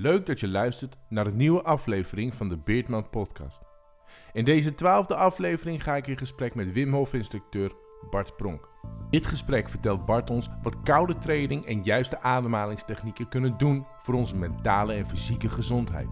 Leuk 0.00 0.26
dat 0.26 0.40
je 0.40 0.48
luistert 0.48 0.96
naar 1.08 1.26
een 1.26 1.36
nieuwe 1.36 1.62
aflevering 1.62 2.34
van 2.34 2.48
de 2.48 2.56
Beardman 2.56 3.10
Podcast. 3.10 3.60
In 4.32 4.44
deze 4.44 4.74
twaalfde 4.74 5.14
aflevering 5.14 5.82
ga 5.82 5.96
ik 5.96 6.06
in 6.06 6.18
gesprek 6.18 6.54
met 6.54 6.72
Wim 6.72 6.92
Hof 6.92 7.12
instructeur 7.12 7.72
Bart 8.10 8.36
Pronk. 8.36 8.68
Dit 9.10 9.26
gesprek 9.26 9.68
vertelt 9.68 10.06
Bart 10.06 10.30
ons 10.30 10.48
wat 10.62 10.82
koude 10.82 11.18
training 11.18 11.66
en 11.66 11.82
juiste 11.82 12.20
ademhalingstechnieken 12.20 13.28
kunnen 13.28 13.58
doen 13.58 13.86
voor 14.02 14.14
onze 14.14 14.36
mentale 14.36 14.92
en 14.92 15.06
fysieke 15.06 15.48
gezondheid. 15.48 16.08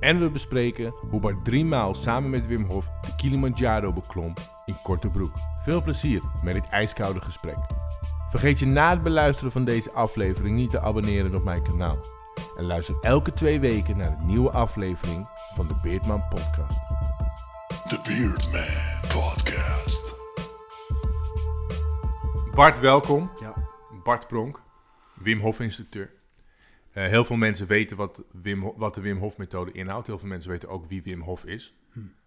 En 0.00 0.20
we 0.20 0.30
bespreken 0.30 0.94
hoe 1.10 1.20
Bart 1.20 1.44
drie 1.44 1.64
maal 1.64 1.94
samen 1.94 2.30
met 2.30 2.46
Wim 2.46 2.64
Hof 2.64 2.86
de 3.00 3.14
Kilimanjaro 3.16 3.92
beklom 3.92 4.32
in 4.64 4.76
korte 4.82 5.08
broek. 5.08 5.32
Veel 5.58 5.82
plezier 5.82 6.22
met 6.42 6.54
dit 6.54 6.66
ijskoude 6.66 7.20
gesprek. 7.20 7.58
Vergeet 8.30 8.58
je 8.58 8.66
na 8.66 8.90
het 8.90 9.02
beluisteren 9.02 9.52
van 9.52 9.64
deze 9.64 9.92
aflevering 9.92 10.56
niet 10.56 10.70
te 10.70 10.80
abonneren 10.80 11.34
op 11.34 11.44
mijn 11.44 11.62
kanaal. 11.62 12.23
En 12.56 12.64
luister 12.64 12.96
elke 13.00 13.32
twee 13.32 13.60
weken 13.60 13.96
naar 13.96 14.12
een 14.18 14.26
nieuwe 14.26 14.50
aflevering 14.50 15.28
van 15.54 15.66
de 15.66 15.74
Beardman 15.82 16.28
Podcast. 16.28 16.78
The 17.88 18.00
Beardman 18.06 19.00
Podcast. 19.22 20.14
Bart, 22.54 22.78
welkom. 22.78 23.30
Ja. 23.40 23.54
Bart 24.02 24.26
Pronk, 24.26 24.62
Wim 25.14 25.40
Hof 25.40 25.60
instructeur. 25.60 26.12
Eh, 26.92 27.06
heel 27.06 27.24
veel 27.24 27.36
mensen 27.36 27.66
weten 27.66 27.96
wat, 27.96 28.22
Wim, 28.32 28.72
wat 28.76 28.94
de 28.94 29.00
Wim 29.00 29.18
Hof 29.18 29.36
methode 29.36 29.72
inhoudt. 29.72 30.06
Heel 30.06 30.18
veel 30.18 30.28
mensen 30.28 30.50
weten 30.50 30.68
ook 30.68 30.86
wie 30.88 31.02
Wim 31.02 31.20
Hof 31.20 31.44
is. 31.44 31.74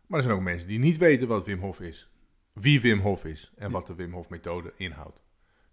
Maar 0.07 0.17
er 0.19 0.23
zijn 0.23 0.35
ook 0.37 0.41
mensen 0.43 0.67
die 0.67 0.79
niet 0.79 0.97
weten 0.97 1.27
wat 1.27 1.45
Wim 1.45 1.59
Hof 1.59 1.79
is. 1.79 2.09
Wie 2.53 2.81
Wim 2.81 2.99
Hof 2.99 3.23
is 3.25 3.51
en 3.57 3.71
wat 3.71 3.87
de 3.87 3.95
Wim 3.95 4.13
Hof 4.13 4.29
methode 4.29 4.73
inhoudt. 4.75 5.21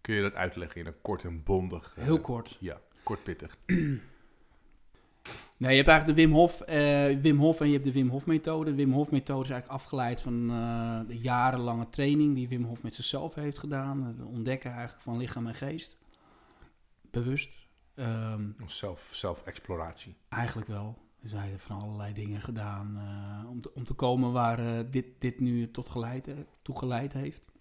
Kun 0.00 0.14
je 0.14 0.22
dat 0.22 0.34
uitleggen 0.34 0.80
in 0.80 0.86
een 0.86 1.00
kort 1.02 1.24
en 1.24 1.42
bondig... 1.42 1.94
eh, 1.96 2.04
Heel 2.04 2.20
kort. 2.20 2.56
Ja, 2.60 2.80
kort 3.02 3.22
pittig. 3.22 3.56
Nee, 5.56 5.70
je 5.70 5.76
hebt 5.76 5.88
eigenlijk 5.88 6.18
de 6.18 6.24
Wim 6.24 6.34
Hof, 6.34 6.60
eh, 6.60 7.20
Wim 7.20 7.38
Hof 7.38 7.60
en 7.60 7.66
je 7.66 7.72
hebt 7.72 7.84
de 7.84 7.92
Wim 7.92 8.08
Hof 8.08 8.26
methode. 8.26 8.70
De 8.70 8.76
Wim 8.76 8.92
Hof 8.92 9.10
methode 9.10 9.44
is 9.44 9.50
eigenlijk 9.50 9.82
afgeleid 9.82 10.20
van 10.22 10.50
eh, 10.50 11.00
de 11.06 11.18
jarenlange 11.18 11.88
training 11.88 12.34
die 12.34 12.48
Wim 12.48 12.64
Hof 12.64 12.82
met 12.82 12.94
zichzelf 12.94 13.34
heeft 13.34 13.58
gedaan. 13.58 14.04
Het 14.04 14.22
ontdekken 14.22 14.70
eigenlijk 14.70 15.02
van 15.02 15.16
lichaam 15.16 15.46
en 15.46 15.54
geest. 15.54 15.98
Bewust. 17.10 17.68
Ehm, 17.94 18.50
Zelf, 18.66 19.08
zelfexploratie. 19.12 20.16
eigenlijk 20.28 20.68
wel. 20.68 20.98
Dus 21.20 21.32
hij 21.32 21.48
heeft 21.48 21.64
van 21.64 21.80
allerlei 21.80 22.12
dingen 22.12 22.40
gedaan 22.40 22.96
eh, 22.96 23.50
om, 23.50 23.60
te, 23.60 23.74
om 23.74 23.84
te 23.84 23.94
komen 23.94 24.32
waar 24.32 24.90
dit, 24.90 25.06
dit 25.18 25.40
nu 25.40 25.70
tot 25.70 25.88
geleid, 25.88 26.28
toe 26.62 26.78
geleid 26.78 27.12
heeft. 27.12 27.52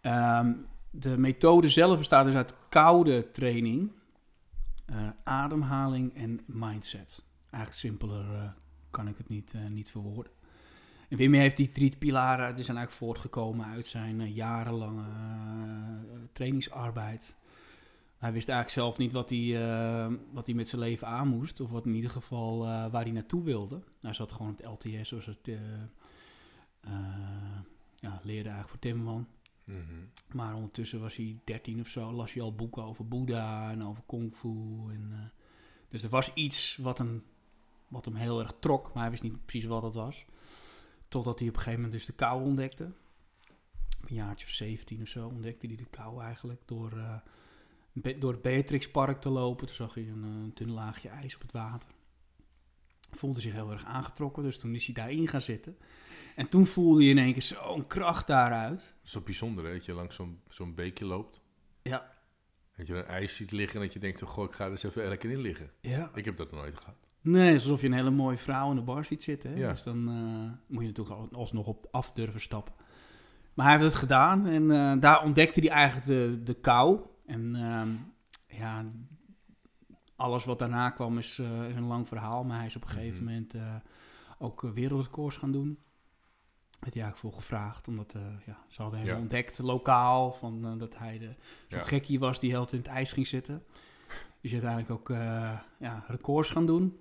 Ehm, 0.00 0.52
de 0.90 1.18
methode 1.18 1.68
zelf 1.68 1.98
bestaat 1.98 2.24
dus 2.24 2.34
uit 2.34 2.56
koude 2.68 3.30
training, 3.30 3.92
eh, 4.86 5.08
ademhaling 5.22 6.14
en 6.14 6.40
mindset. 6.46 7.24
Eigenlijk 7.50 7.74
simpeler 7.74 8.34
eh, 8.34 8.50
kan 8.90 9.08
ik 9.08 9.16
het 9.16 9.28
niet, 9.28 9.54
eh, 9.54 9.66
niet 9.66 9.90
verwoorden. 9.90 10.32
En 11.08 11.16
Wim 11.16 11.34
heeft 11.34 11.56
die 11.56 11.70
drie 11.70 11.96
pilaren, 11.96 12.54
die 12.54 12.64
zijn 12.64 12.76
eigenlijk 12.76 13.06
voortgekomen 13.06 13.66
uit 13.66 13.86
zijn 13.86 14.32
jarenlange 14.32 15.04
trainingsarbeid. 16.32 17.36
Hij 18.18 18.32
wist 18.32 18.48
eigenlijk 18.48 18.80
zelf 18.80 18.98
niet 18.98 19.12
wat 19.12 19.30
hij, 19.30 20.18
wat 20.32 20.46
hij 20.46 20.54
met 20.54 20.68
zijn 20.68 20.80
leven 20.80 21.06
aan 21.06 21.28
moest. 21.28 21.60
Of 21.60 21.70
wat 21.70 21.86
in 21.86 21.94
ieder 21.94 22.10
geval 22.10 22.58
waar 22.58 23.02
hij 23.02 23.10
naartoe 23.10 23.42
wilde. 23.42 23.82
Hij 24.00 24.12
zat 24.12 24.32
gewoon 24.32 24.52
op 24.52 24.58
het 24.58 24.66
LTS, 24.66 25.08
zoals 25.08 25.26
het 25.26 25.50
ja, 27.94 28.20
leerde 28.22 28.48
eigenlijk 28.48 28.68
voor 28.68 28.78
Timmerman. 28.78 29.26
Mhm. 29.66 30.04
Maar 30.32 30.54
ondertussen 30.54 31.00
was 31.00 31.16
hij 31.16 31.40
13 31.44 31.80
of 31.80 31.88
zo, 31.88 32.12
las 32.12 32.32
hij 32.32 32.42
al 32.42 32.54
boeken 32.54 32.82
over 32.82 33.08
Boeddha 33.08 33.70
en 33.70 33.84
over 33.84 34.02
Kung 34.06 34.34
Fu. 34.34 34.48
En, 34.90 35.08
eh, 35.12 35.18
dus 35.88 36.02
er 36.02 36.10
was 36.10 36.34
iets 36.34 36.76
wat 36.76 36.98
hem, 36.98 37.24
wat 37.88 38.04
hem 38.04 38.14
heel 38.14 38.40
erg 38.40 38.54
trok, 38.60 38.92
maar 38.92 39.02
hij 39.02 39.10
wist 39.10 39.22
niet 39.22 39.44
precies 39.46 39.68
wat 39.68 39.82
dat 39.82 39.94
was. 39.94 40.24
Totdat 41.08 41.38
hij 41.38 41.48
op 41.48 41.54
een 41.54 41.60
gegeven 41.60 41.82
moment 41.82 41.98
dus 41.98 42.06
de 42.06 42.12
kou 42.12 42.42
ontdekte. 42.42 42.84
Een 44.06 44.14
jaartje 44.14 44.46
of 44.46 44.52
17 44.52 45.02
of 45.02 45.08
zo 45.08 45.26
ontdekte 45.26 45.66
hij 45.66 45.76
de 45.76 45.84
kou 45.90 46.22
eigenlijk 46.22 46.60
door, 46.64 47.22
Be- 47.92 48.18
door 48.18 48.32
het 48.32 48.42
Beatrixpark 48.42 49.20
te 49.20 49.28
lopen. 49.28 49.66
Toen 49.66 49.76
zag 49.76 49.94
hij 49.94 50.08
een, 50.08 50.24
eh, 50.24 50.54
dun 50.54 50.70
laagje 50.70 51.08
ijs 51.08 51.34
op 51.34 51.40
het 51.42 51.52
water. 51.52 51.88
Voelde 53.10 53.40
zich 53.40 53.52
heel 53.52 53.70
erg 53.72 53.84
aangetrokken, 53.84 54.42
dus 54.42 54.58
toen 54.58 54.74
is 54.74 54.84
hij 54.86 54.94
daarin 54.94 55.28
gaan 55.28 55.42
zitten. 55.42 55.76
En 56.36 56.48
toen 56.48 56.66
voelde 56.66 57.04
je 57.04 57.10
in 57.10 57.18
één 57.18 57.32
keer 57.32 57.42
zo'n 57.42 57.86
kracht 57.86 58.26
daaruit. 58.26 58.78
Dat 58.78 59.04
is 59.04 59.10
zo 59.10 59.20
bijzonder 59.20 59.64
hè, 59.64 59.72
dat 59.72 59.84
je 59.84 59.92
langs 59.92 60.14
zo'n 60.16 60.40
zo'n 60.48 60.74
beekje 60.74 61.04
loopt. 61.04 61.40
Ja, 61.82 62.12
Dat 62.76 62.86
je 62.86 62.94
een 62.94 63.04
ijs 63.06 63.36
ziet 63.36 63.50
liggen 63.52 63.80
en 63.80 63.84
dat 63.84 63.92
je 63.94 63.98
denkt, 64.00 64.22
oh, 64.22 64.28
goh, 64.28 64.44
ik 64.44 64.52
ga 64.52 64.64
er 64.64 64.70
eens 64.70 64.82
even 64.82 65.08
lekker 65.08 65.30
in 65.30 65.40
liggen. 65.40 65.70
ja. 65.80 66.10
Ik 66.14 66.24
heb 66.24 66.36
dat 66.36 66.52
nooit 66.52 66.76
gehad. 66.78 66.94
Nee, 67.20 67.52
alsof 67.52 67.80
je 67.80 67.86
een 67.86 67.92
hele 67.92 68.10
mooie 68.10 68.36
vrouw 68.36 68.70
in 68.70 68.76
de 68.76 68.82
bar 68.82 69.04
ziet 69.04 69.22
zitten. 69.22 69.50
Hè? 69.50 69.56
Ja. 69.58 69.68
Dus 69.70 69.82
dan 69.82 70.08
eh, 70.08 70.74
moet 70.74 70.82
je 70.82 70.88
natuurlijk 70.88 71.16
al- 71.16 71.28
alsnog 71.32 71.66
op 71.66 71.88
af 71.90 72.12
durven 72.12 72.40
stappen. 72.40 72.74
Maar 73.54 73.66
hij 73.66 73.74
heeft 73.78 73.92
het 73.92 74.00
gedaan 74.02 74.46
en 74.46 74.70
eh, 74.70 75.00
daar 75.00 75.22
ontdekte 75.24 75.60
hij 75.60 75.68
eigenlijk 75.68 76.06
de, 76.06 76.40
de 76.44 76.54
kou. 76.54 77.00
En 77.26 77.54
ehm, 77.56 77.88
ja, 78.58 78.84
alles 80.16 80.44
wat 80.44 80.58
daarna 80.58 80.90
kwam 80.90 81.18
is, 81.18 81.38
eh, 81.38 81.68
is 81.68 81.74
een 81.74 81.86
lang 81.86 82.08
verhaal. 82.08 82.44
Maar 82.44 82.56
hij 82.56 82.66
is 82.66 82.76
op 82.76 82.82
een 82.82 82.88
gegeven 82.88 83.24
Mhm. 83.24 83.24
moment 83.24 83.54
eh, 83.54 83.74
ook 84.38 84.64
eh, 84.64 84.70
wereldrecords 84.70 85.36
gaan 85.36 85.52
doen. 85.52 85.78
Werd 86.80 86.94
hij 86.94 87.02
eigenlijk 87.02 87.18
voor 87.18 87.42
gevraagd, 87.42 87.88
omdat 87.88 88.14
ja, 88.46 88.58
ze 88.68 88.82
hadden 88.82 89.00
hem 89.00 89.08
Ja. 89.08 89.18
ontdekt 89.18 89.58
lokaal. 89.58 90.32
Van, 90.32 90.78
dat 90.78 90.98
hij 90.98 91.18
de, 91.18 91.34
zo'n 91.68 91.78
Ja. 91.78 91.84
gekkie 91.84 92.18
was 92.18 92.40
die 92.40 92.50
heel 92.50 92.66
in 92.70 92.78
het 92.78 92.86
ijs 92.86 93.12
ging 93.12 93.26
zitten. 93.26 93.62
Dus 94.40 94.52
uiteindelijk 94.52 94.90
ook 94.90 95.08
ja, 95.78 96.04
records 96.08 96.50
gaan 96.50 96.66
doen. 96.66 96.98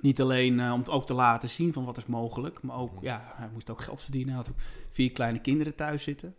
Niet 0.00 0.20
alleen 0.20 0.72
om 0.72 0.78
het 0.78 0.88
ook 0.88 1.06
te 1.06 1.14
laten 1.14 1.48
zien 1.48 1.72
van 1.72 1.84
wat 1.84 1.96
is 1.96 2.06
mogelijk, 2.06 2.62
maar 2.62 2.76
ook, 2.76 2.92
Mhm. 2.94 3.04
ja, 3.04 3.32
hij 3.36 3.48
moest 3.52 3.70
ook 3.70 3.80
geld 3.80 4.02
verdienen. 4.02 4.34
Hij 4.34 4.42
had 4.44 4.50
ook 4.52 4.60
vier 4.90 5.12
kleine 5.12 5.40
kinderen 5.40 5.74
thuis 5.74 6.02
zitten. 6.02 6.36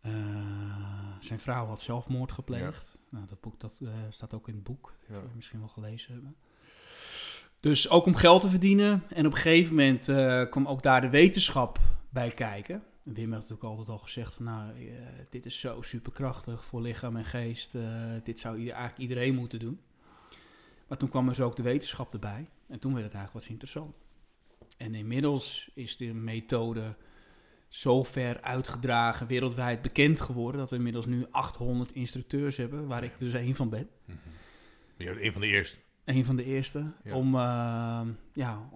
Eh, 0.00 0.12
zijn 1.20 1.40
vrouw 1.40 1.66
had 1.66 1.80
zelfmoord 1.82 2.32
gepleegd. 2.32 2.98
Nou, 3.08 3.26
dat 3.26 3.40
boek 3.40 3.60
dat, 3.60 3.76
eh, 3.82 3.88
staat 4.08 4.34
ook 4.34 4.48
in 4.48 4.54
het 4.54 4.62
boek. 4.64 4.94
Dat 5.00 5.08
Ja. 5.08 5.20
zul 5.20 5.28
je 5.28 5.36
misschien 5.36 5.58
wel 5.58 5.68
gelezen 5.68 6.12
hebben. 6.12 6.36
Dus 7.60 7.90
ook 7.90 8.06
om 8.06 8.14
geld 8.14 8.40
te 8.40 8.48
verdienen. 8.48 9.02
En 9.08 9.26
op 9.26 9.32
een 9.32 9.38
gegeven 9.38 9.74
moment 9.74 10.08
eh, 10.08 10.42
kwam 10.50 10.66
ook 10.66 10.82
daar 10.82 11.00
de 11.00 11.08
wetenschap 11.08 11.78
bij 12.10 12.30
kijken. 12.30 12.82
En 13.04 13.14
Wim 13.14 13.30
had 13.32 13.40
natuurlijk 13.40 13.68
altijd 13.68 13.88
al 13.88 13.98
gezegd 13.98 14.34
van 14.34 14.44
nou, 14.44 14.70
eh, 14.70 14.94
dit 15.30 15.46
is 15.46 15.60
zo 15.60 15.82
superkrachtig 15.82 16.64
voor 16.64 16.80
lichaam 16.80 17.16
en 17.16 17.24
geest. 17.24 17.72
dit 18.24 18.40
zou 18.40 18.56
eigenlijk 18.68 18.98
iedereen 18.98 19.34
moeten 19.34 19.58
doen. 19.58 19.80
Maar 20.88 20.98
toen 20.98 21.08
kwam 21.08 21.26
dus 21.26 21.40
ook 21.40 21.56
de 21.56 21.62
wetenschap 21.62 22.12
erbij. 22.12 22.48
En 22.66 22.78
toen 22.78 22.92
werd 22.92 23.04
het 23.04 23.14
eigenlijk 23.14 23.44
wat 23.44 23.52
interessant. 23.52 23.96
En 24.76 24.94
inmiddels 24.94 25.70
is 25.74 25.96
de 25.96 26.14
methode 26.14 26.94
zo 27.68 28.02
ver 28.02 28.40
uitgedragen, 28.40 29.26
wereldwijd 29.26 29.82
bekend 29.82 30.20
geworden... 30.20 30.60
dat 30.60 30.70
we 30.70 30.76
inmiddels 30.76 31.06
nu 31.06 31.26
800 31.30 31.92
instructeurs 31.92 32.56
hebben, 32.56 32.86
waar 32.86 33.04
ik 33.04 33.18
dus 33.18 33.32
één 33.32 33.54
van 33.54 33.68
ben. 33.68 33.88
Je 34.96 35.04
bent 35.04 35.20
een 35.20 35.32
van 35.32 35.40
de 35.40 35.46
eerste. 35.46 35.78
Een 36.04 36.24
van 36.24 36.36
de 36.36 36.44
eerste. 36.44 36.92
Ja. 37.02 37.14
Om, 37.14 37.34
eh, 37.34 38.00
ja, 38.32 38.70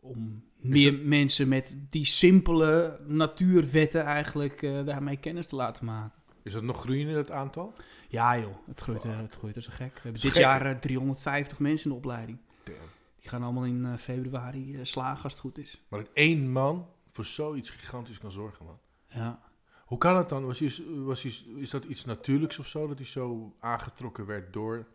om 0.00 0.44
meer 0.56 0.94
mensen 0.94 1.48
met 1.48 1.76
die 1.90 2.06
simpele 2.06 3.00
natuurwetten 3.06 4.02
eigenlijk 4.02 4.62
eh, 4.62 4.84
daarmee 4.84 5.16
kennis 5.16 5.46
te 5.46 5.56
laten 5.56 5.84
maken. 5.84 6.22
Is 6.42 6.52
dat 6.52 6.62
nog 6.62 6.80
groeiende, 6.80 7.12
dat 7.12 7.30
aantal? 7.30 7.72
Ja 8.08 8.38
joh, 8.38 8.56
het 8.66 8.80
groeit, 8.80 9.04
eh, 9.04 9.18
het 9.18 9.34
groeit 9.34 9.56
als 9.56 9.66
een 9.66 9.72
gek. 9.72 9.94
We 9.94 10.00
hebben 10.02 10.20
dit 10.20 10.32
gek, 10.32 10.40
jaar 10.40 10.66
eh, 10.66 10.78
350 10.78 11.58
mensen 11.58 11.84
in 11.84 11.90
de 11.90 11.96
opleiding. 11.96 12.38
Damn. 12.64 12.78
Die 13.24 13.32
gaan 13.32 13.42
allemaal 13.42 13.64
in 13.64 13.84
eh, 13.84 13.96
februari 13.96 14.74
eh, 14.74 14.80
slagen 14.82 15.22
als 15.22 15.32
het 15.32 15.42
goed 15.42 15.58
is. 15.58 15.82
Maar 15.88 16.00
dat 16.00 16.10
één 16.12 16.52
man 16.52 16.88
voor 17.14 17.24
zoiets 17.24 17.70
gigantisch 17.70 18.18
kan 18.18 18.32
zorgen, 18.32 18.64
man. 18.64 18.78
Ja. 19.08 19.42
Hoe 19.84 19.98
kan 19.98 20.16
het 20.16 20.28
dan? 20.28 20.46
Was 20.46 20.58
hij, 20.58 20.72
was 20.86 21.22
hij, 21.22 21.32
is 21.56 21.70
dat 21.70 21.84
iets 21.84 22.04
natuurlijks 22.04 22.58
of 22.58 22.66
zo? 22.66 22.86
Dat 22.86 22.98
hij 22.98 23.06
zo 23.06 23.56
aangetrokken 23.60 24.26
werd 24.26 24.52
door 24.52 24.86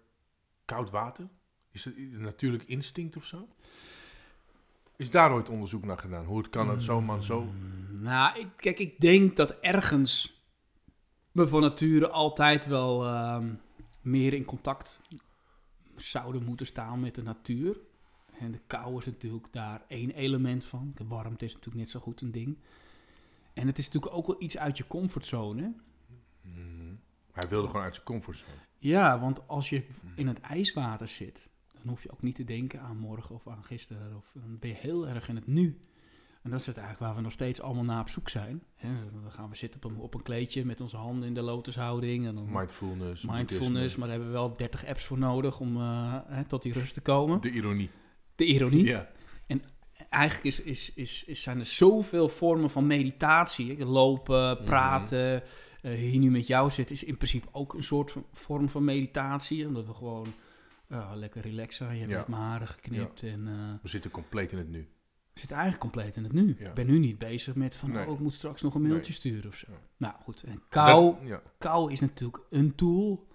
koud 0.66 0.90
water? 0.90 1.28
Is 1.72 1.84
dat 1.84 1.94
een 1.96 2.22
natuurlijk 2.22 2.64
instinct 2.64 3.18
of 3.18 3.26
zo? 3.26 3.48
Is 4.96 5.10
daar 5.10 5.32
ooit 5.32 5.50
onderzoek 5.50 5.86
naar 5.86 5.98
gedaan? 5.98 6.26
Hoe 6.26 6.38
het 6.38 6.50
kan 6.50 6.68
dat 6.68 6.84
zo'n 6.84 7.04
man 7.04 7.24
zo... 7.24 7.42
Mm, 7.42 8.02
Nou, 8.02 8.40
ik, 8.40 8.48
kijk, 8.56 8.80
ik 8.80 9.00
denk 9.00 9.36
dat 9.36 9.60
ergens 9.60 10.44
we 11.32 11.48
van 11.48 11.62
nature 11.62 12.10
altijd 12.10 12.66
wel 12.66 13.06
ehm, 13.06 13.54
meer 14.02 14.34
in 14.34 14.46
contact 14.46 15.02
zouden 15.96 16.44
moeten 16.44 16.66
staan 16.66 17.00
met 17.00 17.16
de 17.16 17.24
natuur. 17.24 17.78
En 18.40 18.52
de 18.52 18.60
kou 18.68 18.98
is 18.98 19.06
natuurlijk 19.06 19.48
daar 19.52 19.82
één 19.88 20.12
element 20.12 20.66
van. 20.66 20.92
De 20.96 21.08
warmte 21.08 21.46
is 21.46 21.54
natuurlijk 21.54 21.84
net 21.84 21.90
zo 21.90 22.00
goed 22.00 22.22
een 22.22 22.32
ding. 22.32 22.58
En 23.54 23.68
het 23.68 23.78
is 23.78 23.86
natuurlijk 23.86 24.16
ook 24.16 24.28
wel 24.28 24.42
iets 24.42 24.58
uit 24.58 24.78
je 24.78 24.88
comfortzone. 24.88 25.74
Mhm. 26.42 26.94
Hij 27.32 27.50
wilde 27.50 27.68
gewoon 27.68 27.84
uit 27.84 27.94
zijn 27.94 28.06
comfortzone. 28.06 28.58
Ja, 28.78 29.20
want 29.20 29.48
als 29.48 29.70
je 29.70 29.84
in 30.16 30.28
het 30.28 30.40
ijswater 30.40 31.08
zit, 31.08 31.50
dan 31.72 31.88
hoef 31.88 32.04
je 32.04 32.12
ook 32.12 32.22
niet 32.22 32.36
te 32.36 32.44
denken 32.44 32.82
aan 32.82 32.98
morgen 32.98 33.36
of 33.36 33.48
aan 33.48 33.64
gisteren. 33.64 34.16
Of, 34.16 34.32
dan 34.34 34.60
ben 34.60 34.70
je 34.70 34.76
heel 34.76 35.08
erg 35.08 35.30
in 35.30 35.36
het 35.36 35.48
nu. 35.48 35.80
En 36.42 36.50
dat 36.50 36.60
is 36.60 36.66
het 36.66 36.78
eigenlijk 36.78 37.06
waar 37.06 37.16
we 37.16 37.22
nog 37.24 37.32
steeds 37.32 37.62
allemaal 37.62 37.84
naar 37.84 38.02
op 38.02 38.10
zoek 38.10 38.30
zijn. 38.30 38.64
Dan 39.22 39.32
gaan 39.32 39.50
we 39.50 39.56
zitten 39.56 39.84
op 39.84 39.92
een, 39.92 39.98
op 39.98 40.14
een 40.14 40.22
kleedje 40.22 40.66
met 40.66 40.82
onze 40.82 40.98
handen 40.98 41.28
in 41.28 41.34
de 41.34 41.42
lotushouding. 41.42 42.28
En 42.28 42.36
dan 42.36 42.52
Mindfulness. 42.52 43.26
mindfulness, 43.26 43.96
maar 43.96 44.08
daar 44.08 44.18
hebben 44.18 44.34
we 44.34 44.40
wel 44.40 44.56
30 44.56 44.86
apps 44.86 45.06
voor 45.06 45.18
nodig 45.18 45.60
om 45.60 45.78
eh, 45.78 46.16
hè, 46.26 46.44
tot 46.46 46.62
die 46.62 46.74
rust 46.74 46.94
te 46.94 47.02
komen. 47.02 47.42
De 47.42 47.50
ironie. 47.50 47.90
De 48.40 48.46
ironie. 48.46 48.84
Ja. 48.84 49.10
Eigenlijk 50.10 50.46
is, 50.46 50.62
is, 50.62 50.94
is, 50.94 51.24
is, 51.26 51.44
zijn 51.44 51.60
er 51.60 51.66
zoveel 51.66 52.30
vormen 52.30 52.70
van 52.70 52.88
meditatie. 52.88 53.86
Lopen, 53.86 54.64
praten. 54.64 55.44
eh, 55.82 55.92
hier 55.94 56.20
nu 56.20 56.32
met 56.32 56.48
jou 56.48 56.70
zit 56.70 56.92
is 56.92 57.04
in 57.04 57.18
principe 57.18 57.48
ook 57.52 57.74
een 57.74 57.84
soort 57.84 58.12
van- 58.12 58.26
vorm 58.34 58.70
van 58.70 58.84
meditatie. 58.84 59.68
Omdat 59.68 59.86
we 59.86 59.94
gewoon 59.94 60.28
eh, 60.88 61.12
lekker 61.16 61.42
relaxen. 61.42 61.94
Je 61.94 62.00
hebt 62.00 62.12
Ja. 62.12 62.26
mijn 62.28 62.42
haren 62.42 62.68
geknipt. 62.68 63.24
En 63.24 63.48
eh, 63.48 63.54
We 63.82 63.88
zitten 63.90 64.12
compleet 64.12 64.52
in 64.52 64.58
het 64.58 64.70
nu. 64.70 64.80
we 65.34 65.40
zitten 65.40 65.58
eigenlijk 65.58 65.92
compleet 65.92 66.16
in 66.16 66.24
het 66.24 66.34
nu. 66.34 66.56
Ja. 66.60 66.68
Ik 66.68 66.74
ben 66.74 66.88
nu 66.88 67.00
niet 67.00 67.18
bezig 67.18 67.56
met 67.56 67.76
van, 67.76 67.92
Nee. 67.92 68.06
oh, 68.08 68.14
ik 68.14 68.20
moet 68.20 68.34
straks 68.34 68.62
nog 68.62 68.76
een 68.76 68.82
mailtje 68.82 69.02
Nee. 69.12 69.12
sturen 69.20 69.50
of 69.50 69.56
zo. 69.56 69.68
Nou 69.98 70.14
goed, 70.24 70.44
en 70.44 70.62
kou, 70.70 71.28
Dat- 71.28 71.42
kou 71.58 71.92
is 71.92 72.00
natuurlijk 72.00 72.44
een 72.50 72.76
tool. 72.76 73.28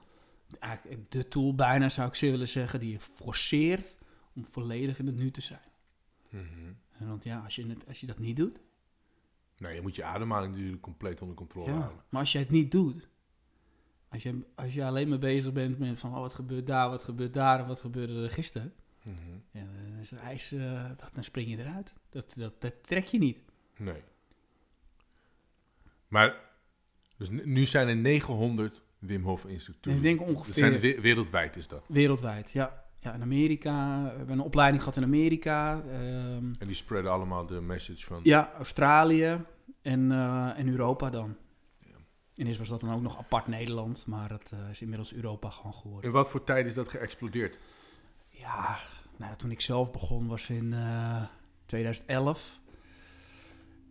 Eigenlijk 0.58 1.10
de 1.10 1.28
tool 1.28 1.54
bijna 1.54 1.88
zou 1.88 2.08
ik 2.08 2.14
ze 2.14 2.30
willen 2.30 2.48
zeggen, 2.48 2.80
die 2.80 2.90
je 2.92 3.00
forceert 3.00 3.98
om 4.34 4.44
volledig 4.50 4.98
in 4.98 5.06
het 5.06 5.16
nu 5.16 5.30
te 5.30 5.40
zijn. 5.40 5.68
Mhm. 6.28 6.44
En 6.98 7.08
want 7.08 7.24
ja, 7.24 7.38
als 7.40 7.54
je, 7.54 7.66
het, 7.66 7.86
als 7.88 8.00
je 8.00 8.06
dat 8.06 8.18
niet 8.18 8.36
doet, 8.36 8.58
Nee, 9.56 9.74
je 9.74 9.80
moet 9.82 9.94
je 9.96 10.04
ademhaling 10.04 10.52
natuurlijk 10.52 10.82
compleet 10.82 11.20
onder 11.20 11.36
controle 11.36 11.70
ja. 11.70 11.78
houden. 11.78 12.02
maar 12.08 12.20
als 12.20 12.32
je 12.32 12.38
het 12.38 12.50
niet 12.50 12.70
doet, 12.70 13.08
als 14.08 14.22
je, 14.22 14.40
als 14.54 14.74
je 14.74 14.84
alleen 14.84 15.08
maar 15.08 15.18
bezig 15.18 15.52
bent 15.52 15.78
met 15.78 15.98
van, 15.98 16.14
oh, 16.14 16.20
wat 16.20 16.34
gebeurt 16.34 16.66
daar, 16.66 16.88
wat 16.90 17.04
gebeurt 17.04 17.34
daar, 17.34 17.58
en 17.60 17.66
wat 17.66 17.80
gebeurde 17.80 18.22
er 18.22 18.30
gisteren, 18.30 18.74
ja, 19.50 19.64
dan 19.90 19.98
is 20.00 20.10
het 20.10 20.20
ijs, 20.20 20.52
eh, 20.52 20.88
dat, 20.96 21.10
dan 21.14 21.24
spring 21.24 21.50
je 21.50 21.58
eruit. 21.58 21.94
Dat, 22.10 22.34
dat, 22.34 22.60
dat 22.60 22.72
trek 22.86 23.04
je 23.04 23.18
niet. 23.18 23.38
Nee. 23.76 24.02
Maar, 26.08 26.40
dus 27.16 27.28
nu- 27.30 27.66
zijn 27.66 27.88
er 27.88 27.96
900 27.96 28.82
Wim 28.98 29.22
Hof 29.22 29.44
instructeurs. 29.46 29.96
Ik 29.96 30.02
denk 30.02 30.18
Dat 30.18 30.28
ongeveer 30.28 30.54
zijn 30.54 30.80
we- 30.80 31.00
wereldwijd 31.00 31.56
is 31.56 31.68
dat. 31.68 31.84
wereldwijd, 31.88 32.50
ja. 32.50 32.83
Ja, 33.04 33.14
in 33.14 33.22
Amerika, 33.22 34.02
we 34.02 34.16
hebben 34.16 34.38
een 34.38 34.44
opleiding 34.44 34.82
gehad 34.82 34.96
in 34.96 35.04
Amerika, 35.04 35.82
ehm, 35.82 36.52
En 36.58 36.66
die 36.66 36.74
spreiden 36.74 37.12
allemaal 37.12 37.46
de 37.46 37.60
message 37.60 38.06
van... 38.06 38.20
Ja, 38.22 38.52
Australië 38.56 39.44
en, 39.82 40.12
eh, 40.12 40.58
en 40.58 40.68
Europa 40.68 41.10
dan. 41.10 41.36
En 42.34 42.46
eerst 42.46 42.58
was 42.58 42.68
dat 42.68 42.80
dan 42.80 42.94
ook 42.94 43.02
nog 43.02 43.18
apart 43.18 43.46
Nederland, 43.46 44.06
maar 44.06 44.30
het 44.30 44.52
eh, 44.52 44.70
is 44.70 44.80
inmiddels 44.80 45.12
Europa 45.12 45.50
gewoon 45.50 45.74
geworden. 45.74 46.04
In 46.04 46.16
wat 46.16 46.30
voor 46.30 46.44
tijd 46.44 46.66
is 46.66 46.74
dat 46.74 46.88
geëxplodeerd? 46.88 47.58
Ja, 48.28 48.78
nou, 49.16 49.36
toen 49.36 49.50
ik 49.50 49.60
zelf 49.60 49.92
begon 49.92 50.26
was 50.26 50.50
in 50.50 50.72
eh, 50.72 51.22
2011. 51.66 52.60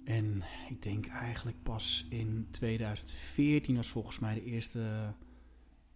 En 0.06 0.44
ik 0.70 0.84
denk 0.84 1.08
eigenlijk 1.08 1.64
pas 1.64 2.06
in 2.10 2.48
2014 2.52 3.76
was 3.76 3.88
volgens 3.88 4.20
mij 4.20 4.34
de 4.34 4.44
eerste, 4.44 5.14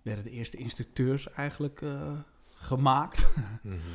werden 0.02 0.24
de 0.24 0.32
eerste 0.32 0.58
instructeurs 0.58 1.32
eigenlijk 1.34 1.82
gemaakt. 2.58 3.32
Mhm. 3.64 3.76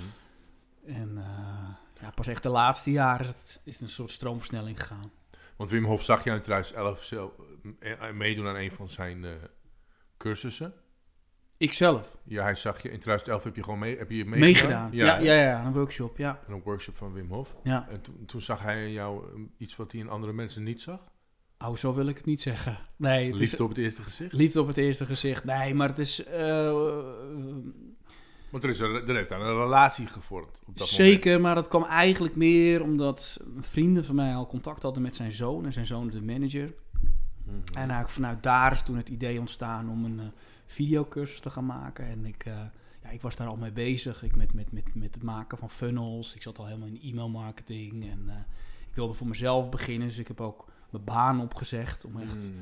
En 0.87 1.19
eh, 1.19 2.03
ja, 2.03 2.11
pas 2.15 2.27
echt 2.27 2.43
de 2.43 2.49
laatste 2.49 2.91
jaren 2.91 3.27
is 3.27 3.35
het 3.55 3.61
is 3.65 3.81
een 3.81 3.89
soort 3.89 4.11
stroomversnelling 4.11 4.81
gegaan. 4.81 5.11
Want 5.57 5.71
Wim 5.71 5.85
Hof 5.85 6.03
zag 6.03 6.25
jou 6.25 6.37
in 6.37 6.43
2011 6.43 7.05
zo, 7.05 7.35
eh, 7.81 8.09
eh, 8.09 8.15
meedoen 8.15 8.47
aan 8.47 8.57
een 8.57 8.73
van 8.73 8.89
zijn 8.91 9.25
eh, 9.25 9.31
cursussen. 10.17 10.73
Ikzelf. 11.57 12.17
Ja, 12.25 12.43
hij 12.43 12.55
zag 12.55 12.83
je 12.83 12.89
in 12.91 12.99
2011 13.01 13.45
heb 13.45 13.57
je 13.57 13.63
gewoon 13.63 13.79
mee, 13.79 13.99
heb 13.99 14.11
je 14.11 14.25
meegedaan? 14.25 14.41
Meegedaan. 14.41 14.93
Ja, 14.93 15.19
ja, 15.19 15.43
ja, 15.43 15.65
een 15.65 15.73
workshop, 15.73 16.17
ja. 16.17 16.41
En 16.47 16.53
een 16.53 16.63
workshop 16.63 16.97
van 16.97 17.13
Wim 17.13 17.29
Hof. 17.29 17.55
ja. 17.63 17.89
En 17.91 18.01
toen, 18.01 18.25
toen 18.27 18.41
zag 18.41 18.63
hij 18.63 18.85
in 18.87 18.93
jou 18.93 19.25
iets 19.57 19.77
wat 19.77 19.93
hij 19.93 20.01
in 20.01 20.09
andere 20.09 20.33
mensen 20.33 20.63
niet 20.63 20.83
zag. 20.83 21.01
Oh, 21.59 21.77
zo 21.77 21.95
wil 21.95 22.07
ik 22.07 22.17
het 22.17 22.27
niet 22.27 22.41
zeggen. 22.43 22.79
Nee, 22.97 23.25
het 23.27 23.35
is 23.35 23.41
Liefde 23.41 23.63
op 23.63 23.69
het 23.69 23.79
eerste 23.79 24.03
gezicht. 24.03 24.33
liefde 24.33 24.61
op 24.61 24.67
het 24.67 24.77
eerste 24.77 25.07
gezicht. 25.07 25.45
Nee, 25.45 25.75
maar 25.75 25.89
het 25.89 25.99
is 25.99 26.25
Want 28.53 28.65
er, 28.65 28.71
is 28.71 28.81
een, 28.81 29.09
er 29.09 29.15
heeft 29.15 29.29
daar 29.29 29.41
een 29.41 29.63
relatie 29.63 30.07
gevormd. 30.07 30.63
Op 30.67 30.79
dat 30.79 30.89
zeker, 30.89 31.41
maar 31.41 31.55
dat 31.55 31.69
kwam 31.69 31.85
eigenlijk 31.85 32.37
meer 32.37 32.83
omdat 32.83 33.45
vrienden 33.61 34.05
van 34.05 34.15
mij 34.15 34.35
al 34.35 34.47
contact 34.47 34.83
hadden 34.83 35.03
met 35.03 35.17
zijn 35.17 35.33
zoon. 35.33 35.65
En 35.65 35.73
zijn 35.73 35.87
zoon 35.87 36.07
is 36.07 36.15
de 36.15 36.23
manager. 36.23 36.75
Mhm. 37.45 37.57
En 37.57 37.75
eigenlijk 37.75 38.09
vanuit 38.09 38.43
daar 38.43 38.73
is 38.73 38.83
toen 38.83 38.97
het 38.97 39.09
idee 39.09 39.41
ontstaan 39.41 39.91
om 39.91 40.05
een 40.05 40.21
eh, 40.21 40.27
videocursus 40.67 41.41
te 41.41 41.51
gaan 41.51 41.67
maken. 41.67 42.07
En 42.07 42.25
ik, 42.25 42.45
eh, 42.45 42.53
ja, 43.03 43.11
ik 43.11 43.21
was 43.21 43.37
daar 43.37 43.49
al 43.49 43.57
mee 43.57 43.73
bezig. 43.73 44.23
Ik 44.23 44.37
met, 44.37 44.55
met, 44.55 44.73
met, 44.73 44.95
met 44.95 45.15
het 45.15 45.23
maken 45.23 45.59
van 45.59 45.71
funnels. 45.71 46.35
Ik 46.35 46.43
zat 46.43 46.59
al 46.59 46.67
helemaal 46.67 46.89
in 46.89 47.03
e-mail 47.03 47.29
marketing. 47.29 48.11
En 48.11 48.25
eh, 48.29 48.35
ik 48.89 48.95
wilde 48.95 49.13
voor 49.15 49.27
mezelf 49.27 49.71
beginnen. 49.71 50.09
Dus 50.09 50.19
ik 50.19 50.29
heb 50.29 50.41
ook 50.41 50.69
mijn 50.91 51.05
baan 51.05 51.41
opgezegd 51.41 52.05
om 52.05 52.21
echt... 52.21 52.35
Mm, 52.35 52.53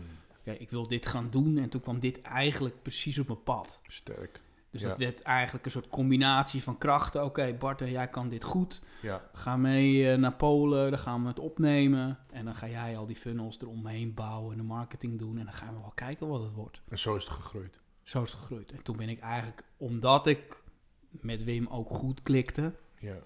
Oké, 0.41 0.51
ik 0.51 0.71
wil 0.71 0.89
dit 0.89 1.07
gaan 1.07 1.31
doen. 1.31 1.59
En 1.59 1.69
toen 1.69 1.81
kwam 1.81 2.01
dit 2.01 2.23
eigenlijk 2.23 2.83
precies 2.83 3.19
op 3.19 3.27
mijn 3.27 3.43
pad. 3.43 3.81
sterk. 3.87 4.41
Dus 4.71 4.81
Ja. 4.83 4.89
dat 4.89 4.97
werd 4.97 5.23
eigenlijk 5.23 5.65
een 5.65 5.71
soort 5.71 5.89
combinatie 5.89 6.63
van 6.63 6.79
krachten. 6.79 7.25
Oké, 7.25 7.53
Bart, 7.59 7.81
eh, 7.81 7.91
jij 7.91 8.09
kan 8.09 8.29
dit 8.29 8.45
goed. 8.45 8.83
Ja, 9.03 9.23
Ga 9.33 9.57
mee 9.57 10.11
eh, 10.13 10.19
naar 10.19 10.33
Polen, 10.35 10.91
dan 10.91 10.99
gaan 10.99 11.23
we 11.23 11.29
het 11.29 11.39
opnemen. 11.39 12.19
En 12.33 12.45
dan 12.45 12.55
ga 12.55 12.69
jij 12.69 12.97
al 12.97 13.07
die 13.07 13.17
funnels 13.17 13.61
eromheen 13.61 14.15
bouwen 14.15 14.53
en 14.53 14.59
de 14.59 14.65
marketing 14.65 15.19
doen. 15.19 15.39
En 15.39 15.45
dan 15.45 15.53
gaan 15.55 15.75
we 15.75 15.81
wel 15.81 15.93
kijken 15.95 16.29
wat 16.29 16.43
het 16.43 16.53
wordt. 16.53 16.83
en 16.89 16.99
zo 16.99 17.15
is 17.17 17.25
het 17.25 17.33
gegroeid. 17.33 17.81
Zo 18.03 18.23
is 18.23 18.31
het 18.31 18.41
gegroeid. 18.41 18.73
En 18.73 18.83
toen 18.83 18.97
ben 18.97 19.09
ik 19.09 19.21
eigenlijk, 19.21 19.63
omdat 19.77 20.27
ik 20.27 20.63
met 21.11 21.45
Wim 21.45 21.67
ook 21.67 21.89
goed 21.91 22.23
klikte, 22.23 22.73
Ja. 22.99 23.17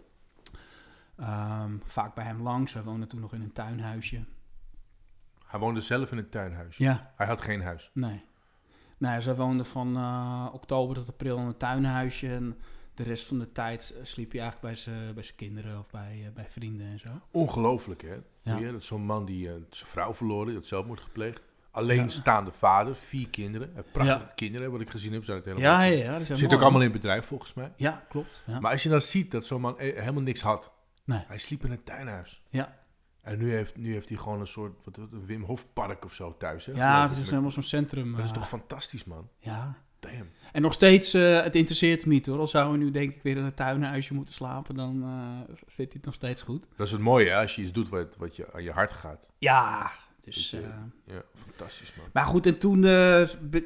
ehm, 1.17 1.77
vaak 1.85 2.15
bij 2.15 2.25
hem 2.25 2.43
langs. 2.43 2.73
Hij 2.73 2.83
woonde 2.83 3.07
toen 3.07 3.21
nog 3.21 3.33
in 3.33 3.41
een 3.41 3.53
tuinhuisje. 3.53 4.25
Hij 5.47 5.61
woonde 5.61 5.81
zelf 5.81 6.13
in 6.13 6.19
een 6.19 6.29
tuinhuisje. 6.29 6.83
Ja, 6.83 7.13
Hij 7.17 7.27
had 7.27 7.43
geen 7.43 7.63
huis. 7.63 7.91
Nee. 7.95 8.25
Nee, 8.99 9.21
zij 9.21 9.35
woonde 9.37 9.65
van 9.65 9.97
eh, 9.97 10.47
oktober 10.53 10.97
tot 10.97 11.09
april 11.09 11.37
in 11.39 11.47
een 11.47 11.57
tuinhuisje. 11.57 12.29
En 12.29 12.59
de 12.95 13.03
rest 13.03 13.27
van 13.27 13.39
de 13.39 13.53
tijd 13.53 13.95
eh, 13.99 14.05
sliep 14.05 14.31
hij 14.33 14.41
eigenlijk 14.41 14.73
bij 14.75 14.83
zijn 14.83 15.15
bij 15.15 15.23
zijn 15.23 15.37
kinderen 15.37 15.79
of 15.79 15.91
bij, 15.91 16.23
eh, 16.27 16.33
bij 16.35 16.47
vrienden 16.51 16.87
en 16.87 16.99
zo. 16.99 17.09
Ongelooflijk, 17.31 18.03
hè? 18.03 18.15
Ja. 18.43 18.59
Ja. 18.59 18.73
Dat 18.73 18.83
zo'n 18.85 19.03
man 19.07 19.25
die 19.25 19.45
zijn 19.71 19.91
vrouw 19.91 20.15
verloren, 20.15 20.47
die 20.47 20.55
had 20.57 20.67
zelfmoord 20.67 21.01
gepleegd. 21.01 21.41
Alleenstaande 21.71 22.51
vader, 22.53 22.95
vier 22.97 23.29
kinderen. 23.29 23.73
Prachtige 23.93 24.19
Ja. 24.19 24.33
kinderen, 24.35 24.71
wat 24.71 24.81
ik 24.81 24.91
gezien 24.91 25.13
heb. 25.13 25.25
Zijn 25.25 25.37
het 25.37 25.47
helemaal 25.47 25.71
Ja, 25.71 25.83
ja, 25.83 26.13
ja. 26.19 26.25
Zit 26.25 26.41
mooi. 26.41 26.55
ook 26.55 26.61
allemaal 26.63 26.81
in 26.81 26.91
het 26.91 26.97
bedrijf, 27.01 27.27
volgens 27.27 27.55
mij. 27.55 27.73
Ja, 27.77 28.05
klopt. 28.09 28.45
Ja. 28.47 28.61
Maar 28.61 28.73
als 28.73 28.83
je 28.83 28.89
dan 28.89 29.01
ziet 29.01 29.31
dat 29.31 29.47
zo'n 29.47 29.61
man 29.61 29.75
helemaal 29.79 30.23
niks 30.23 30.41
had. 30.41 30.71
Nee. 31.05 31.25
Hij 31.27 31.39
sliep 31.39 31.65
in 31.65 31.71
een 31.71 31.83
tuinhuis. 31.85 32.43
Ja. 32.51 32.77
En 33.25 33.39
nu 33.39 33.51
heeft, 33.51 33.77
nu 33.77 33.93
heeft 33.93 34.09
hij 34.09 34.19
gewoon 34.19 34.41
een 34.41 34.47
soort 34.47 34.73
wat, 34.85 34.97
een 34.97 35.27
Wim 35.27 35.43
Hof 35.43 35.67
park 35.73 36.05
of 36.05 36.15
zo 36.15 36.35
thuis. 36.39 36.67
Hè? 36.67 36.73
ja, 36.73 37.03
het 37.03 37.11
is 37.11 37.19
met- 37.19 37.31
helemaal 37.31 37.51
zo'n 37.51 37.63
centrum. 37.63 38.13
Dat 38.13 38.25
is 38.25 38.31
eh, 38.31 38.37
toch 38.37 38.49
fantastisch, 38.49 39.05
man. 39.05 39.29
Ja. 39.39 39.77
Damn. 40.01 40.29
En 40.53 40.63
nog 40.63 40.73
steeds, 40.73 41.15
eh, 41.15 41.43
het 41.43 41.57
interesseert 41.57 42.07
me 42.07 42.13
niet 42.13 42.27
hoor. 42.27 42.39
Al 42.39 42.47
zouden 42.47 42.79
we 42.79 42.85
nu 42.85 42.91
denk 42.91 43.15
ik 43.15 43.23
weer 43.23 43.37
in 43.37 43.45
een 43.45 43.55
tuinhuisje 43.55 44.15
moeten 44.15 44.35
slapen, 44.35 44.75
dan 44.75 45.03
eh, 45.03 45.55
vindt 45.67 45.75
hij 45.77 45.87
het 45.93 46.05
nog 46.05 46.15
steeds 46.15 46.43
goed. 46.43 46.67
Dat 46.77 46.87
is 46.87 46.93
het 46.93 47.01
mooie, 47.01 47.31
hè? 47.31 47.37
Als 47.41 47.55
je 47.57 47.63
iets 47.63 47.73
doet 47.73 47.89
wat, 47.89 48.17
wat 48.17 48.37
je 48.37 48.53
aan 48.53 48.63
je 48.63 48.71
hart 48.73 48.93
gaat. 48.93 49.27
Ja, 49.39 49.91
dus... 50.21 50.51
Ja, 51.07 51.23
fantastisch, 51.35 51.95
man. 51.97 52.07
Maar 52.13 52.25
goed, 52.25 52.47
en 52.47 52.59
toen 52.59 52.83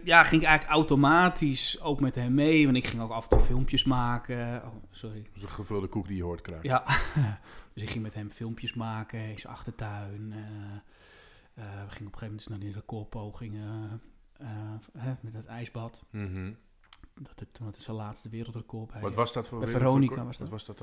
ja, 0.05 0.23
ging 0.25 0.43
ik 0.43 0.49
eigenlijk 0.49 0.65
automatisch 0.65 1.81
ook 1.81 2.01
met 2.01 2.15
hem 2.15 2.35
mee. 2.35 2.65
Want 2.65 2.77
ik 2.77 2.87
ging 2.87 3.03
ook 3.03 3.11
af 3.11 3.23
en 3.23 3.29
toe 3.29 3.41
filmpjes 3.41 3.85
maken. 3.85 4.63
Oh, 4.65 4.75
sorry. 4.91 5.23
Dat 5.23 5.37
is 5.37 5.43
een 5.43 5.49
gevulde 5.49 5.87
koek 5.87 6.07
die 6.07 6.17
je 6.17 6.23
hoort 6.23 6.41
krijgen. 6.41 6.69
Ja, 6.69 6.85
dus 7.79 7.87
ik 7.87 7.93
ging 7.93 8.05
met 8.05 8.15
hem 8.15 8.31
filmpjes 8.31 8.75
maken 8.75 9.19
in 9.19 9.39
zijn 9.39 9.53
achtertuin. 9.53 10.33
eh, 10.33 11.65
eh, 11.65 11.85
we 11.85 11.91
gingen 11.91 12.07
op 12.07 12.13
een 12.13 12.19
gegeven 12.19 12.21
moment 12.21 12.39
dus 12.39 12.49
naar 12.49 12.59
die 12.59 12.73
recordpogingen 12.73 14.01
eh, 14.33 14.49
hè, 14.99 15.15
met 15.21 15.35
het 15.35 15.47
ijsbad. 15.47 16.05
Mhm. 16.11 16.53
Dat 17.15 17.41
het, 17.41 17.55
toen 17.55 17.67
hij 17.67 17.81
zijn 17.81 17.97
laatste 17.97 18.29
wereldrecord 18.29 18.93
bij. 18.93 19.01
Wat 19.01 19.15
was 19.15 19.33
dat 19.33 19.49
voor 19.49 19.59
bij? 19.59 19.69
Veronica 19.69 20.25
was 20.25 20.37
dat. 20.37 20.49
Wat 20.49 20.65
was 20.65 20.77
dat 20.77 20.79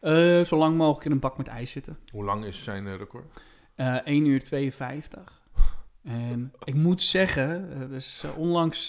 dan? 0.00 0.46
Zo 0.46 0.56
lang 0.56 0.76
mogelijk 0.76 1.04
in 1.04 1.12
een 1.12 1.18
bak 1.18 1.36
met 1.36 1.48
ijs 1.48 1.70
zitten. 1.70 1.98
Hoe 2.10 2.24
lang 2.24 2.44
is 2.44 2.64
zijn 2.64 2.96
record? 2.96 3.40
Eh 3.74 4.06
1 4.06 4.26
uur 4.26 4.44
52. 4.44 5.42
En 6.02 6.52
ik 6.64 6.74
moet 6.74 7.02
zeggen, 7.02 7.78
het 7.78 7.90
is 7.90 8.24
onlangs 8.36 8.86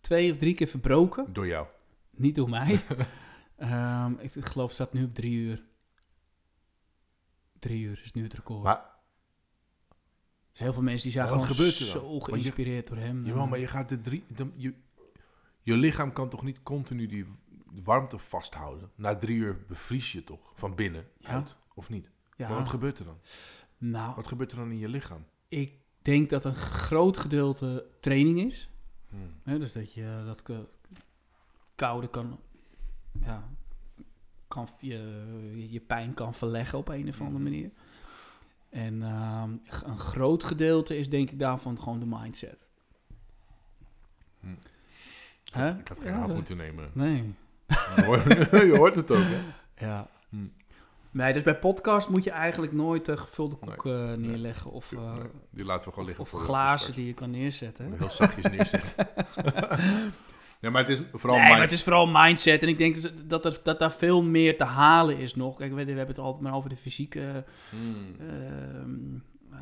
twee 0.00 0.32
of 0.32 0.36
drie 0.36 0.54
keer 0.54 0.68
verbroken. 0.68 1.32
Door 1.32 1.46
jou. 1.46 1.66
Niet 2.10 2.34
door 2.34 2.48
mij. 2.48 2.80
Ehm, 3.56 4.12
ik 4.18 4.44
geloof 4.44 4.66
het 4.66 4.74
staat 4.74 4.92
nu 4.92 5.04
op 5.04 5.14
drie 5.14 5.32
uur. 5.32 5.62
Drie 7.62 7.82
uur 7.84 8.00
is 8.04 8.12
nu 8.12 8.22
het 8.22 8.34
record. 8.34 8.62
Maar, 8.62 8.76
Er 8.76 10.58
zijn 10.58 10.68
heel 10.68 10.72
veel 10.72 10.82
mensen 10.82 11.02
die 11.10 11.12
zijn 11.18 11.28
gewoon 11.28 11.44
gebeurt 11.44 11.78
er 11.78 11.84
zo 11.86 12.14
je- 12.14 12.24
geïnspireerd 12.24 12.86
door 12.88 12.96
hem. 12.96 13.24
jawel, 13.26 13.46
maar 13.46 13.58
je 13.58 13.68
gaat 13.68 13.88
de 13.88 14.00
drie... 14.00 14.24
de- 14.36 14.52
je, 14.56 14.74
je 15.60 15.74
lichaam 15.74 16.12
kan 16.12 16.28
toch 16.28 16.42
niet 16.42 16.62
continu 16.62 17.06
die 17.06 17.26
warmte 17.82 18.18
vasthouden? 18.18 18.90
Na 18.94 19.16
drie 19.16 19.36
uur 19.36 19.64
bevries 19.68 20.12
je 20.12 20.24
toch? 20.24 20.52
Van 20.54 20.74
binnen 20.74 21.06
Ja. 21.18 21.28
uit? 21.28 21.56
Of 21.74 21.88
niet? 21.88 22.10
ja, 22.36 22.48
Maar 22.48 22.58
wat 22.58 22.68
gebeurt 22.68 22.98
er 22.98 23.04
dan? 23.04 23.18
nou, 23.78 24.14
Wat 24.14 24.26
gebeurt 24.26 24.50
er 24.50 24.56
dan 24.56 24.70
in 24.70 24.78
je 24.78 24.88
lichaam? 24.88 25.24
ik 25.48 25.74
denk 26.02 26.30
dat 26.30 26.44
een 26.44 26.54
groot 26.54 27.16
gedeelte 27.18 27.86
training 28.00 28.40
is. 28.52 28.70
Hmm. 29.08 29.58
Dus 29.58 29.72
dat 29.72 29.92
je 29.92 30.22
dat 30.26 30.42
koude 31.74 32.08
kan, 32.10 32.40
ja, 33.12 33.50
kan 34.52 34.68
je, 34.80 35.68
je 35.70 35.80
pijn 35.80 36.14
kan 36.14 36.34
verleggen 36.34 36.78
op 36.78 36.88
een 36.88 37.08
of 37.08 37.20
andere 37.20 37.42
manier. 37.42 37.70
En 38.70 39.02
ehm, 39.02 39.50
een 39.90 39.98
groot 39.98 40.44
gedeelte 40.44 40.96
is 40.98 41.10
denk 41.10 41.30
ik 41.30 41.38
daarvan 41.38 41.78
gewoon 41.82 41.98
de 41.98 42.06
mindset. 42.06 42.66
Hm. 44.40 44.48
Ik 45.78 45.88
had 45.88 45.98
geen 46.00 46.12
Ja, 46.12 46.18
hap 46.18 46.34
moeten 46.34 46.56
nemen. 46.56 46.90
Nee. 46.92 47.34
Je 48.70 48.74
hoort, 48.76 48.94
het 48.94 49.10
ook, 49.10 49.22
hè? 49.22 49.40
Ja. 49.86 50.08
Hm. 50.28 50.46
Nee, 51.10 51.32
dus 51.32 51.42
bij 51.42 51.58
podcast 51.58 52.08
moet 52.08 52.24
je 52.24 52.30
eigenlijk 52.30 52.72
nooit 52.72 53.08
een 53.08 53.18
gevulde 53.18 53.56
koek 53.56 53.86
eh, 53.86 53.92
nee. 53.92 54.16
neerleggen. 54.16 54.70
Of, 54.70 54.92
eh, 54.92 55.14
die 55.50 55.64
laten 55.64 55.88
we 55.88 55.94
gewoon 55.94 56.10
of, 56.10 56.16
liggen 56.16 56.24
of 56.24 56.30
de- 56.30 56.46
glazen 56.46 56.92
die 56.92 57.06
je 57.06 57.14
kan 57.14 57.30
neerzetten. 57.30 57.92
Heel 57.98 58.10
zachtjes 58.10 58.44
neerzetten. 58.44 59.06
ja, 60.62 60.70
maar 60.70 60.80
het 60.86 60.90
is 60.90 61.02
vooral 61.12 61.38
nee, 61.38 61.50
maar 61.50 61.60
het 61.60 61.72
is 61.72 61.82
vooral 61.82 62.06
mindset. 62.06 62.62
En 62.62 62.68
ik 62.68 62.78
denk 62.78 63.28
dat, 63.28 63.44
er, 63.44 63.58
dat 63.62 63.78
daar 63.78 63.92
veel 63.92 64.22
meer 64.22 64.56
te 64.56 64.64
halen 64.64 65.18
is 65.18 65.34
nog. 65.34 65.56
Kijk, 65.56 65.70
we, 65.74 65.84
we 65.84 65.90
hebben 65.90 66.06
het 66.06 66.18
altijd 66.18 66.42
maar 66.42 66.54
over 66.54 66.68
de 66.68 66.76
fysieke... 66.76 67.44
Hmm. 67.70 68.16
ehm, 68.18 69.14
eh, 69.52 69.58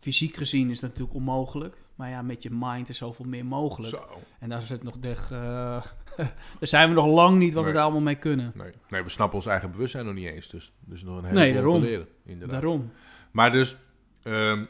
fysiek 0.00 0.36
gezien 0.36 0.70
is 0.70 0.80
dat 0.80 0.90
natuurlijk 0.90 1.16
onmogelijk. 1.16 1.76
Maar 1.94 2.10
ja, 2.10 2.22
met 2.22 2.42
je 2.42 2.50
mind 2.52 2.88
is 2.88 2.96
zoveel 2.96 3.24
meer 3.24 3.46
mogelijk. 3.46 3.94
Zo. 3.94 4.22
En 4.38 4.48
daar, 4.48 4.62
zit 4.62 4.82
nog 4.82 4.98
de, 4.98 5.10
eh, 5.10 5.82
daar 6.58 6.68
zijn 6.68 6.88
we 6.88 6.94
nog 6.94 7.06
lang 7.06 7.38
niet 7.38 7.52
wat 7.52 7.60
we 7.62 7.68
Nee. 7.68 7.74
daar 7.74 7.82
allemaal 7.84 8.02
mee 8.02 8.14
kunnen. 8.18 8.52
Nee. 8.54 8.72
nee, 8.88 9.02
we 9.02 9.08
snappen 9.08 9.36
ons 9.38 9.46
eigen 9.46 9.70
bewustzijn 9.70 10.04
nog 10.04 10.14
niet 10.14 10.28
eens. 10.28 10.48
Dus, 10.48 10.72
dus 10.80 11.02
nog 11.02 11.16
een 11.16 11.34
Nee, 11.34 11.50
heleboel 11.50 11.62
daarom. 11.62 11.80
te 11.80 11.88
leren. 11.88 12.08
Inderdaad. 12.24 12.60
Daarom. 12.60 12.92
Maar 13.30 13.50
dus, 13.50 13.76
ehm, 14.22 14.64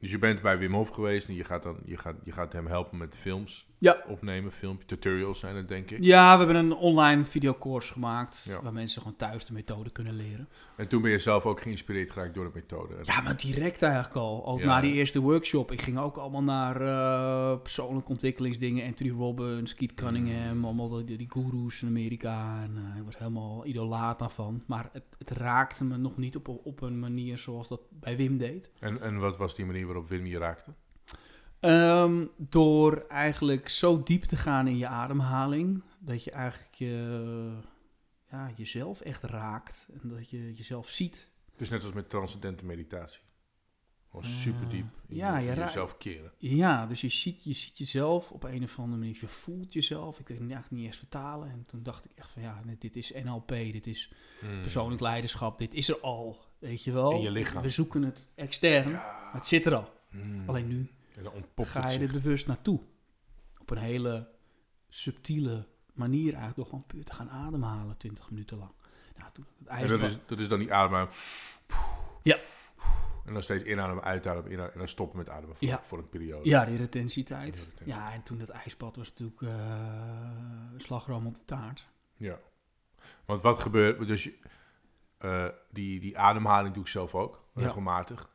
dus 0.00 0.10
je 0.10 0.18
bent 0.18 0.42
bij 0.42 0.58
Wim 0.58 0.74
Hof 0.74 0.88
geweest 0.88 1.28
en 1.28 1.34
je 1.34 1.44
gaat, 1.44 1.62
dan, 1.62 1.78
je 1.84 1.96
gaat, 1.96 2.16
je 2.24 2.32
gaat 2.32 2.52
hem 2.52 2.66
helpen 2.66 2.98
met 2.98 3.16
films 3.16 3.67
Ja. 3.80 4.02
opnemen. 4.08 4.52
Filmpje, 4.52 4.86
tutorials 4.86 5.38
zijn 5.38 5.56
het, 5.56 5.68
denk 5.68 5.90
ik. 5.90 6.02
Ja, 6.02 6.32
we 6.38 6.44
hebben 6.44 6.56
een 6.64 6.72
online 6.74 7.24
videocourse 7.24 7.92
gemaakt. 7.92 8.44
Ja. 8.48 8.62
Waar 8.62 8.72
mensen 8.72 9.02
gewoon 9.02 9.16
thuis 9.16 9.44
de 9.44 9.52
methode 9.52 9.90
kunnen 9.90 10.14
leren. 10.14 10.48
En 10.76 10.88
toen 10.88 11.02
ben 11.02 11.10
je 11.10 11.18
zelf 11.18 11.46
ook 11.46 11.60
geïnspireerd 11.60 12.10
geraakt 12.10 12.34
door 12.34 12.44
de 12.44 12.50
methode. 12.54 12.94
Ja, 13.02 13.20
maar 13.20 13.36
direct 13.36 13.82
eigenlijk 13.82 14.14
al. 14.14 14.46
Ook 14.46 14.58
Ja. 14.58 14.66
na 14.66 14.80
die 14.80 14.92
eerste 14.92 15.20
workshop. 15.20 15.72
Ik 15.72 15.82
ging 15.82 15.98
ook 15.98 16.16
allemaal 16.16 16.42
naar 16.42 16.80
eh, 16.80 17.60
persoonlijke 17.62 18.08
ontwikkelingsdingen. 18.10 18.86
Anthony 18.86 19.10
Robbins, 19.10 19.74
Keith 19.74 19.94
Cunningham. 19.94 20.56
Mm. 20.56 20.64
Allemaal 20.64 21.04
die, 21.04 21.16
die 21.16 21.30
gurus 21.30 21.82
in 21.82 21.88
Amerika. 21.88 22.62
En 22.62 22.76
eh, 22.76 22.98
ik 22.98 23.04
was 23.04 23.18
helemaal 23.18 23.66
idolaat 23.66 24.18
daarvan. 24.18 24.62
Maar 24.66 24.88
het, 24.92 25.08
het 25.18 25.30
raakte 25.30 25.84
me 25.84 25.96
nog 25.96 26.16
niet 26.16 26.36
op, 26.36 26.48
op 26.48 26.82
een 26.82 26.98
manier 26.98 27.38
zoals 27.38 27.68
dat 27.68 27.80
bij 27.90 28.16
Wim 28.16 28.38
deed. 28.38 28.70
En, 28.80 29.00
en 29.00 29.18
wat 29.18 29.36
was 29.36 29.54
die 29.54 29.66
manier 29.66 29.86
waarop 29.86 30.08
Wim 30.08 30.26
je 30.26 30.38
raakte? 30.38 30.70
Ehm, 31.60 32.26
door 32.36 33.04
eigenlijk 33.08 33.68
zo 33.68 34.02
diep 34.02 34.22
te 34.24 34.36
gaan 34.36 34.66
in 34.66 34.76
je 34.76 34.86
ademhaling. 34.86 35.82
Dat 35.98 36.24
je 36.24 36.30
eigenlijk 36.30 36.74
je, 36.74 37.52
ja, 38.30 38.50
jezelf 38.56 39.00
echt 39.00 39.22
raakt. 39.22 39.88
En 40.02 40.08
dat 40.08 40.30
je 40.30 40.52
jezelf 40.52 40.88
ziet. 40.88 41.30
Het 41.52 41.60
is 41.60 41.68
net 41.68 41.82
als 41.84 41.92
met 41.92 42.10
transcendente 42.10 42.64
meditatie. 42.64 43.20
Gewoon 44.10 44.24
super 44.24 44.68
diep 44.68 44.86
in, 45.08 45.16
ja, 45.16 45.38
je- 45.38 45.48
in 45.50 45.54
jezelf 45.54 45.96
keren. 45.96 46.32
Ja, 46.38 46.86
dus 46.86 47.00
je 47.00 47.08
ziet, 47.08 47.44
je 47.44 47.52
ziet 47.52 47.78
jezelf 47.78 48.30
op 48.32 48.44
een 48.44 48.62
of 48.62 48.78
andere 48.78 48.98
manier. 48.98 49.16
Je 49.20 49.26
voelt 49.28 49.72
jezelf. 49.72 50.18
Ik 50.20 50.28
weet 50.28 50.38
het 50.38 50.50
eigenlijk 50.50 50.70
niet 50.82 50.86
eens 50.86 50.96
vertalen. 50.96 51.50
En 51.50 51.64
toen 51.66 51.82
dacht 51.82 52.04
ik 52.04 52.10
echt 52.14 52.30
van 52.30 52.42
ja, 52.42 52.62
dit 52.78 52.96
is 52.96 53.12
NLP. 53.24 53.48
Dit 53.48 53.86
is 53.86 54.12
Hmm. 54.40 54.60
persoonlijk 54.60 55.00
leiderschap. 55.00 55.58
Dit 55.58 55.74
is 55.74 55.88
er 55.88 56.00
al. 56.00 56.36
Weet 56.58 56.84
je 56.84 56.92
wel. 56.92 57.10
In 57.12 57.20
je 57.20 57.30
lichaam. 57.30 57.62
We 57.62 57.68
zoeken 57.68 58.02
het 58.02 58.28
extern. 58.34 58.92
maar 58.92 59.30
Het 59.32 59.46
zit 59.46 59.66
er 59.66 59.74
al. 59.74 59.88
Hmm. 60.10 60.48
Alleen 60.48 60.68
nu 60.68 60.90
En 61.18 61.24
dan 61.24 61.32
ontpopt 61.32 61.68
ga 61.68 61.90
je 61.90 61.98
er 61.98 62.12
bewust 62.12 62.46
naartoe. 62.46 62.80
Op 63.58 63.70
een 63.70 63.78
hele 63.78 64.28
subtiele 64.88 65.66
manier 65.92 66.26
eigenlijk. 66.28 66.56
Door 66.56 66.64
gewoon 66.66 66.86
puur 66.86 67.04
te 67.04 67.14
gaan 67.14 67.30
ademhalen 67.30 67.96
20 67.96 68.30
minuten 68.30 68.58
lang. 68.58 68.70
Nou, 69.16 69.30
toen 69.32 69.44
het 69.58 69.68
En 69.68 69.88
dat 69.88 70.00
is, 70.00 70.18
dat 70.26 70.38
is 70.38 70.48
dan 70.48 70.58
die 70.58 70.72
adem. 70.74 71.08
Ja. 72.22 72.36
En 73.24 73.32
dan 73.32 73.42
steeds 73.42 73.64
inademen, 73.64 74.04
uitademen, 74.04 74.46
inademen, 74.46 74.72
en 74.72 74.78
dan 74.78 74.88
stoppen 74.88 75.18
met 75.18 75.28
ademen 75.28 75.56
voor, 75.56 75.66
Ja. 75.68 75.80
voor 75.82 75.98
een 75.98 76.08
periode. 76.08 76.48
Ja, 76.48 76.64
die 76.64 76.76
retentietijd. 76.76 77.56
Ja. 77.84 77.96
Ja, 77.96 78.12
en 78.12 78.22
toen 78.22 78.38
dat 78.38 78.48
ijsbad 78.48 78.96
was 78.96 79.08
natuurlijk 79.08 79.42
eh 79.42 79.48
slagroom 80.76 81.26
op 81.26 81.34
de 81.34 81.44
taart. 81.44 81.88
Ja. 82.16 82.38
Want 83.24 83.42
wat 83.42 83.62
gebeurt, 83.62 84.06
dus 84.06 84.30
eh, 85.18 85.46
die, 85.70 86.00
die 86.00 86.18
ademhaling 86.18 86.74
doe 86.74 86.82
ik 86.82 86.88
zelf 86.88 87.14
ook, 87.14 87.44
Ja. 87.54 87.62
regelmatig. 87.62 88.20
En 88.22 88.28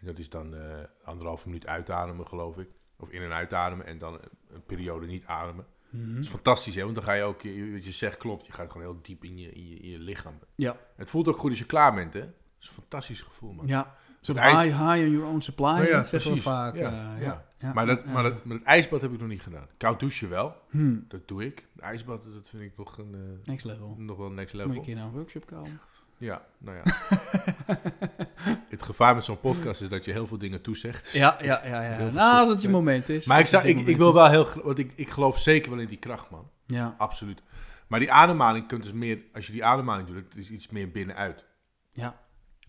dat 0.00 0.18
is 0.18 0.28
dan 0.30 0.54
eh 0.54 0.62
anderhalve 1.04 1.46
minuut 1.48 1.66
uitademen, 1.66 2.26
geloof 2.26 2.58
ik. 2.58 2.68
Of 2.98 3.08
in- 3.10 3.22
en 3.22 3.32
uitademen 3.32 3.86
en 3.86 3.98
dan 3.98 4.12
een, 4.14 4.20
een 4.48 4.64
periode 4.64 5.06
niet 5.06 5.24
ademen. 5.24 5.66
Mhm. 5.90 6.14
Dat 6.14 6.22
is 6.24 6.28
fantastisch, 6.28 6.74
hè? 6.74 6.82
Want 6.82 6.94
dan 6.94 7.04
ga 7.04 7.12
je 7.12 7.22
ook, 7.22 7.40
je- 7.42 7.70
wat 7.72 7.84
je 7.84 7.90
zegt 7.92 8.16
klopt, 8.16 8.46
je 8.46 8.52
gaat 8.52 8.70
gewoon 8.72 8.86
heel 8.92 8.98
diep 9.02 9.24
in 9.24 9.38
je, 9.38 9.52
in 9.52 9.68
je, 9.68 9.74
in 9.76 9.90
je 9.90 9.98
lichaam. 9.98 10.38
Ja. 10.54 10.76
Het 10.96 11.10
voelt 11.10 11.28
ook 11.28 11.36
goed 11.38 11.50
als 11.50 11.58
je 11.58 11.66
klaar 11.66 11.94
bent, 11.94 12.12
hè? 12.12 12.20
Dat 12.20 12.30
is 12.60 12.68
een 12.68 12.74
fantastisch 12.74 13.22
gevoel, 13.22 13.52
man. 13.52 13.66
Ja, 13.66 13.96
zo 14.20 14.32
high, 14.32 14.62
high 14.62 14.78
on 15.04 15.10
your 15.10 15.24
own 15.24 15.40
supply, 15.40 15.64
Ja, 15.66 15.82
ja, 15.82 16.04
zeggen 16.04 16.34
we 16.34 16.40
vaak. 16.40 16.76
Ja, 16.76 17.14
eh, 17.16 17.22
ja. 17.22 17.44
ja. 17.58 17.72
Maar, 17.72 17.86
dat, 17.86 18.04
maar, 18.04 18.22
dat, 18.22 18.44
maar 18.44 18.56
het 18.56 18.66
ijsbad 18.66 19.00
heb 19.00 19.12
ik 19.12 19.18
nog 19.18 19.28
niet 19.28 19.42
gedaan. 19.42 19.66
Koud 19.76 20.00
douchen 20.00 20.28
wel, 20.28 20.54
Hmm, 20.70 21.04
dat 21.08 21.28
doe 21.28 21.44
ik. 21.44 21.66
Het 21.72 21.82
ijsbad, 21.82 22.24
dat 22.24 22.48
vind 22.48 22.62
ik 22.62 22.76
nog, 22.76 22.98
een, 22.98 23.14
eh, 23.14 23.46
next 23.48 23.64
level. 23.64 23.94
nog 23.98 24.16
wel 24.16 24.30
next 24.30 24.52
Moet 24.54 24.62
je 24.62 24.66
level. 24.68 24.80
een 24.80 24.86
keer 24.86 24.94
naar 24.96 25.04
een 25.04 25.12
workshop 25.12 25.46
komen. 25.46 25.80
Ja, 26.18 26.46
nou 26.58 26.76
ja. 26.76 26.82
het 28.68 28.82
gevaar 28.82 29.14
met 29.14 29.24
zo'n 29.24 29.40
podcast 29.40 29.80
is 29.80 29.88
dat 29.88 30.04
je 30.04 30.12
heel 30.12 30.26
veel 30.26 30.38
dingen 30.38 30.62
toezegt. 30.62 31.12
Ja, 31.12 31.38
ja, 31.42 31.66
ja. 31.66 31.82
Ja. 31.82 32.10
Nou, 32.10 32.40
als 32.40 32.48
het 32.48 32.62
je 32.62 32.68
moment 32.68 33.08
is. 33.08 33.26
Maar 33.26 33.38
ik, 33.38 33.46
zou, 33.46 33.66
ik, 33.66 33.86
ik 33.86 33.96
wil 33.96 34.14
wel 34.14 34.30
heel... 34.30 34.48
Want 34.62 34.78
ik, 34.78 34.92
ik 34.96 35.10
geloof 35.10 35.38
zeker 35.38 35.70
wel 35.70 35.80
in 35.80 35.88
die 35.88 35.98
kracht, 35.98 36.30
man. 36.30 36.50
Ja, 36.66 36.94
Absoluut. 36.98 37.42
Maar 37.86 37.98
die 37.98 38.12
ademhaling 38.12 38.66
kunt 38.66 38.82
dus 38.82 38.92
meer... 38.92 39.22
Als 39.32 39.46
je 39.46 39.52
die 39.52 39.64
ademhaling 39.64 40.08
doet, 40.08 40.16
het 40.16 40.36
is 40.36 40.50
iets 40.50 40.68
meer 40.68 40.90
binnenuit. 40.90 41.44
ja. 41.92 42.24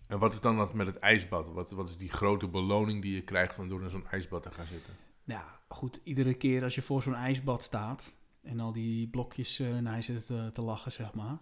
En 0.08 0.18
wat 0.18 0.32
is 0.32 0.40
dan 0.40 0.56
dat 0.56 0.74
met 0.74 0.86
het 0.86 0.98
ijsbad? 0.98 1.52
Wat, 1.52 1.70
wat 1.70 1.88
is 1.88 1.96
die 1.96 2.10
grote 2.10 2.48
beloning 2.48 3.02
die 3.02 3.14
je 3.14 3.22
krijgt 3.22 3.54
van 3.54 3.68
door 3.68 3.82
in 3.82 3.90
zo'n 3.90 4.06
ijsbad 4.10 4.42
te 4.42 4.50
gaan 4.50 4.66
zitten? 4.66 4.92
Ja, 5.24 5.44
goed. 5.68 6.00
Iedere 6.04 6.34
keer 6.34 6.62
als 6.62 6.74
je 6.74 6.82
voor 6.82 7.02
zo'n 7.02 7.14
ijsbad 7.14 7.62
staat 7.62 8.14
en 8.42 8.60
al 8.60 8.72
die 8.72 9.08
blokjes 9.08 9.58
eh 9.60 9.76
naar 9.76 9.96
je 9.96 10.02
zit 10.02 10.26
te, 10.26 10.50
te 10.52 10.62
lachen, 10.62 10.92
zeg 10.92 11.14
maar. 11.14 11.38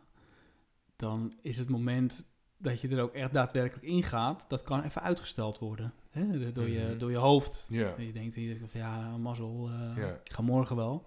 Dan 0.97 1.35
is 1.43 1.59
het 1.59 1.69
moment 1.69 2.25
dat 2.59 2.81
je 2.81 2.89
er 2.89 3.03
ook 3.03 3.15
echt 3.15 3.33
daadwerkelijk 3.33 3.87
ingaat, 3.87 4.45
dat 4.49 4.63
kan 4.63 4.83
even 4.83 5.03
uitgesteld 5.03 5.59
worden. 5.59 5.93
Hè? 6.11 6.53
Door, 6.53 6.69
je, 6.69 6.81
Mhm. 6.89 6.99
door 6.99 7.11
je 7.11 7.17
hoofd. 7.17 7.69
En 7.73 8.07
je 8.07 8.13
denkt 8.13 8.35
hier 8.35 8.59
van 8.71 8.81
ja, 8.81 9.17
mazzel, 9.17 9.71
Ja. 9.97 10.09
ik 10.25 10.33
ga 10.33 10.43
morgen 10.43 10.77
wel. 10.77 11.07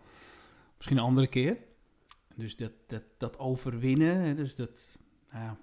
Misschien 0.78 0.98
een 0.98 1.04
andere 1.04 1.28
keer. 1.28 1.58
Dus 2.36 2.56
dat, 2.58 2.72
dat, 2.88 3.04
dat 3.18 3.40
overwinnen, 3.40 4.20
hè, 4.22 4.36
dus 4.36 4.56
dat, 4.56 4.98
nou 5.32 5.44
ja, 5.44 5.58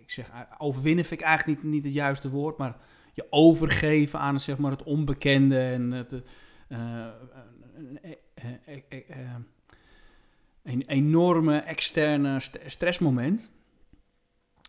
ik 0.00 0.10
zeg, 0.10 0.30
overwinnen 0.58 1.04
vind 1.04 1.20
ik 1.20 1.26
eigenlijk 1.26 1.62
niet, 1.62 1.72
niet 1.72 1.84
het 1.84 1.92
juiste 1.92 2.30
woord, 2.30 2.56
maar 2.58 2.76
je 3.12 3.26
overgeven 3.30 4.18
aan 4.18 4.40
zeg 4.40 4.58
maar, 4.58 4.70
het 4.70 4.82
onbekende 4.82 5.58
en 5.60 5.90
het, 5.90 6.22
eh, 6.68 7.06
eh, 8.34 9.34
een 10.62 10.82
enorme 10.86 11.58
externe 11.58 12.40
st- 12.40 12.58
stressmoment. 12.66 13.50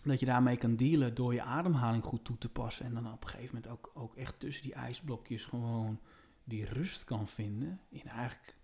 Dat 0.04 0.20
je 0.20 0.26
daarmee 0.26 0.58
kan 0.58 0.76
dealen 0.76 1.16
door 1.16 1.34
je 1.34 1.42
ademhaling 1.42 2.04
goed 2.04 2.26
toe 2.26 2.38
te 2.38 2.50
passen. 2.50 2.86
En 2.86 2.94
dan 2.94 3.14
op 3.14 3.24
een 3.24 3.30
gegeven 3.30 3.56
moment 3.56 3.72
ook, 3.72 3.92
ook 3.94 4.16
echt 4.16 4.40
tussen 4.40 4.64
die 4.64 4.74
ijsblokjes 4.74 5.46
gewoon 5.46 6.00
die 6.44 6.66
rust 6.66 7.04
kan 7.04 7.28
vinden. 7.28 7.80
In 7.90 8.08
eigenlijk 8.08 8.56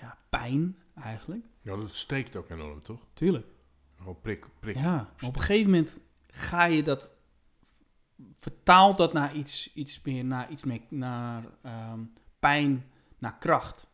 ja, 0.00 0.18
pijn 0.28 0.76
eigenlijk. 0.94 1.44
Ja, 1.62 1.76
dat 1.76 1.94
steekt 1.94 2.36
ook 2.36 2.50
enorm, 2.50 2.82
toch? 2.82 3.06
Tuurlijk. 3.12 3.46
Gewoon 3.96 4.20
prik, 4.20 4.46
prik. 4.60 4.74
Ja, 4.74 4.82
maar 4.82 5.28
op 5.28 5.34
een 5.34 5.40
gegeven 5.40 5.70
moment 5.70 6.00
ga 6.26 6.64
je 6.64 6.82
dat, 6.82 7.10
vertaalt 8.36 8.96
dat 8.96 9.12
naar 9.12 9.34
iets, 9.34 9.74
iets 9.74 10.02
meer, 10.02 10.24
naar 10.24 10.50
iets 10.50 10.64
meer, 10.64 10.80
naar 10.88 11.44
ehm, 11.62 12.00
pijn, 12.38 12.90
naar 13.18 13.38
kracht. 13.38 13.90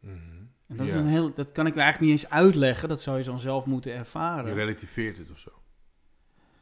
Mhm. 0.00 0.38
En 0.66 0.76
dat, 0.76 0.86
is 0.86 0.94
een 0.94 1.06
heel, 1.06 1.34
dat 1.34 1.52
kan 1.52 1.66
ik 1.66 1.76
eigenlijk 1.76 2.12
niet 2.12 2.22
eens 2.22 2.30
uitleggen, 2.30 2.88
dat 2.88 3.02
zou 3.02 3.18
je 3.18 3.24
dan 3.24 3.40
zelf 3.40 3.66
moeten 3.66 3.90
Je 3.90 3.96
ervaren. 3.96 4.54
relativeert 4.54 5.18
het 5.18 5.30
of 5.30 5.38
zo. 5.38 5.59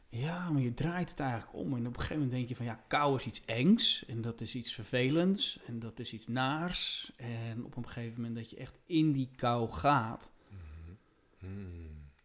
Ja, 0.08 0.50
maar 0.50 0.62
je 0.62 0.74
draait 0.74 1.10
het 1.10 1.20
eigenlijk 1.20 1.52
om. 1.54 1.76
En 1.76 1.86
op 1.86 1.86
een 1.86 2.00
gegeven 2.00 2.14
moment 2.14 2.32
denk 2.32 2.48
je 2.48 2.56
van 2.56 2.64
ja, 2.64 2.84
kou 2.86 3.16
is 3.16 3.26
iets 3.26 3.44
engs. 3.44 4.04
En 4.04 4.20
dat 4.20 4.40
is 4.40 4.54
iets 4.54 4.72
vervelends. 4.72 5.58
En 5.66 5.78
dat 5.78 5.98
is 5.98 6.12
iets 6.12 6.26
naars. 6.26 7.12
En 7.16 7.64
op 7.64 7.76
een 7.76 7.86
gegeven 7.86 8.14
moment 8.14 8.34
dat 8.36 8.50
je 8.50 8.56
echt 8.56 8.78
in 8.86 9.12
die 9.12 9.30
kou 9.36 9.68
gaat. 9.68 10.30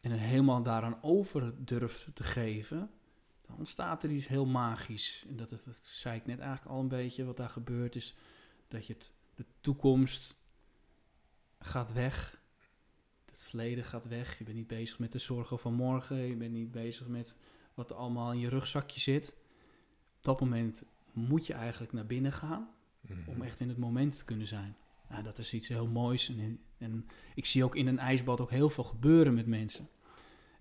En 0.03 0.11
helemaal 0.11 0.63
daaraan 0.63 0.97
over 1.01 1.65
durft 1.65 2.15
te 2.15 2.23
geven, 2.23 2.91
dan 3.47 3.57
ontstaat 3.57 4.03
er 4.03 4.11
iets 4.11 4.27
heel 4.27 4.45
magisch. 4.45 5.25
En 5.29 5.35
dat, 5.35 5.49
dat 5.49 5.77
zei 5.79 6.17
ik 6.17 6.25
net 6.25 6.39
eigenlijk 6.39 6.75
al 6.75 6.79
een 6.79 6.87
beetje, 6.87 7.25
wat 7.25 7.37
daar 7.37 7.49
gebeurt 7.49 7.95
is 7.95 8.15
dat 8.67 8.87
je 8.87 8.93
het, 8.93 9.11
de 9.35 9.45
toekomst 9.61 10.37
gaat 11.59 11.93
weg. 11.93 12.41
Het 13.25 13.43
verleden 13.43 13.83
gaat 13.83 14.07
weg. 14.07 14.37
Je 14.37 14.43
bent 14.43 14.57
niet 14.57 14.67
bezig 14.67 14.99
met 14.99 15.11
de 15.11 15.19
zorgen 15.19 15.59
van 15.59 15.73
morgen. 15.73 16.17
Je 16.17 16.35
bent 16.35 16.53
niet 16.53 16.71
bezig 16.71 17.07
met 17.07 17.37
wat 17.73 17.89
er 17.89 17.95
allemaal 17.95 18.31
in 18.31 18.39
je 18.39 18.49
rugzakje 18.49 18.99
zit. 18.99 19.35
Op 20.17 20.23
dat 20.23 20.39
moment 20.39 20.83
moet 21.13 21.47
je 21.47 21.53
eigenlijk 21.53 21.93
naar 21.93 22.05
binnen 22.05 22.33
gaan 22.33 22.69
Mhm. 23.01 23.29
om 23.29 23.41
echt 23.41 23.59
in 23.59 23.67
het 23.69 23.77
moment 23.77 24.17
te 24.17 24.25
kunnen 24.25 24.47
zijn. 24.47 24.75
Nou, 25.09 25.23
dat 25.23 25.37
is 25.37 25.53
iets 25.53 25.67
heel 25.67 25.87
moois. 25.87 26.29
En, 26.29 26.59
en 26.77 27.07
ik 27.35 27.45
zie 27.45 27.63
ook 27.63 27.75
in 27.75 27.87
een 27.87 27.99
ijsbad 27.99 28.41
ook 28.41 28.49
heel 28.49 28.69
veel 28.69 28.83
gebeuren 28.83 29.33
met 29.33 29.47
mensen. 29.47 29.89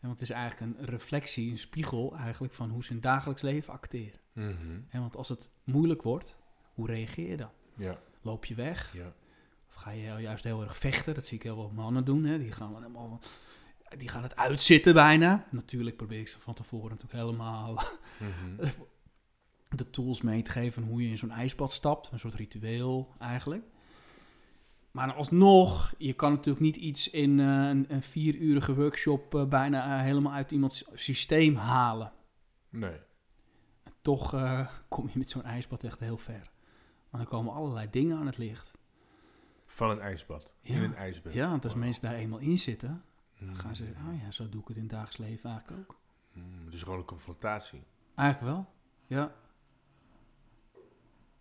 En 0.00 0.08
want 0.08 0.20
het 0.20 0.22
is 0.30 0.34
eigenlijk 0.36 0.78
een 0.78 0.84
reflectie, 0.86 1.50
een 1.50 1.58
spiegel 1.58 2.16
eigenlijk 2.16 2.54
van 2.54 2.70
hoe 2.70 2.82
ze 2.82 2.88
in 2.88 2.94
het 2.94 3.04
dagelijks 3.04 3.42
leven 3.42 3.72
acteren. 3.72 4.20
Mhm. 4.32 4.80
En 4.88 5.00
want 5.00 5.16
als 5.16 5.28
het 5.28 5.50
moeilijk 5.64 6.02
wordt, 6.02 6.38
hoe 6.74 6.86
reageer 6.86 7.28
je 7.30 7.36
dan? 7.36 7.50
Ja, 7.76 7.98
Loop 8.20 8.44
je 8.44 8.54
weg? 8.54 8.92
ja. 8.94 9.14
Of 9.68 9.74
ga 9.74 9.90
je 9.90 10.02
juist 10.20 10.44
heel 10.44 10.62
erg 10.62 10.76
vechten? 10.76 11.14
Dat 11.14 11.26
zie 11.26 11.36
ik 11.36 11.42
heel 11.42 11.54
veel 11.54 11.70
mannen 11.74 12.04
doen. 12.04 12.24
Hè? 12.24 12.38
Die, 12.38 12.52
gaan 12.52 12.74
helemaal, 12.74 13.20
die 13.98 14.08
gaan 14.08 14.22
het 14.22 14.36
uitzitten 14.36 14.94
bijna. 14.94 15.46
Natuurlijk 15.50 15.96
probeer 15.96 16.18
ik 16.20 16.28
ze 16.28 16.40
van 16.40 16.54
tevoren 16.54 16.90
natuurlijk 16.90 17.22
helemaal 17.24 17.74
Mhm. 18.18 18.70
de 19.68 19.90
tools 19.90 20.20
mee 20.22 20.42
te 20.42 20.50
geven 20.50 20.82
hoe 20.82 21.02
je 21.02 21.08
in 21.08 21.18
zo'n 21.18 21.30
ijsbad 21.30 21.72
stapt. 21.72 22.10
Een 22.12 22.18
soort 22.18 22.34
ritueel 22.34 23.14
eigenlijk. 23.18 23.64
Maar 24.90 25.12
alsnog, 25.12 25.94
je 25.98 26.12
kan 26.12 26.30
natuurlijk 26.32 26.64
niet 26.64 26.76
iets 26.76 27.10
in 27.10 27.40
eh, 27.40 27.46
een, 27.46 27.84
een 27.88 28.02
vierurige 28.02 28.74
workshop 28.74 29.34
eh, 29.34 29.44
bijna 29.44 29.96
eh, 29.98 30.02
helemaal 30.02 30.32
uit 30.32 30.50
iemands 30.50 30.84
systeem 30.94 31.54
halen. 31.56 32.12
Nee. 32.68 32.96
Toch 34.02 34.30
kom 34.88 35.08
je 35.12 35.18
met 35.18 35.30
zo'n 35.30 35.44
ijsbad 35.44 35.84
echt 35.84 36.00
heel 36.00 36.18
ver. 36.18 36.50
Want 37.10 37.24
dan 37.28 37.38
komen 37.38 37.52
allerlei 37.54 37.88
dingen 37.90 38.16
aan 38.18 38.26
het 38.26 38.38
licht. 38.38 38.70
Van 39.66 39.90
een 39.90 40.00
ijsbad. 40.00 40.50
In 40.62 40.74
Ja. 40.74 40.82
een 40.82 40.94
ijsbad. 40.94 41.32
Ja, 41.32 41.48
want 41.48 41.64
als 41.64 41.74
mensen 41.74 42.02
daar 42.02 42.14
eenmaal 42.14 42.38
in 42.38 42.58
zitten. 42.58 43.02
Dan 43.46 43.56
gaan 43.56 43.76
ze 43.76 43.84
zeggen, 43.84 44.04
oh 44.14 44.20
ja, 44.22 44.30
zo 44.30 44.48
doe 44.48 44.60
ik 44.60 44.68
het 44.68 44.76
in 44.76 44.82
het 44.82 44.90
dagelijks 44.92 45.18
leven 45.18 45.50
eigenlijk 45.50 45.80
ook. 45.90 45.96
Mhm. 46.32 46.70
Dus 46.70 46.82
gewoon 46.82 46.98
een 46.98 47.04
confrontatie. 47.04 47.82
Eigenlijk 48.14 48.52
wel, 48.54 48.66
ja. 49.06 49.32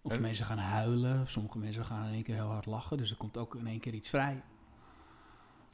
Of 0.01 0.11
En- 0.11 0.21
mensen 0.21 0.45
gaan 0.45 0.57
huilen, 0.57 1.27
sommige 1.27 1.57
mensen 1.57 1.85
gaan 1.85 2.07
in 2.07 2.13
één 2.13 2.23
keer 2.23 2.35
heel 2.35 2.45
hard 2.51 2.65
lachen, 2.65 2.97
dus 2.97 3.11
er 3.11 3.17
komt 3.17 3.37
ook 3.37 3.55
in 3.55 3.67
één 3.67 3.79
keer 3.79 3.93
iets 3.93 4.09
vrij. 4.09 4.43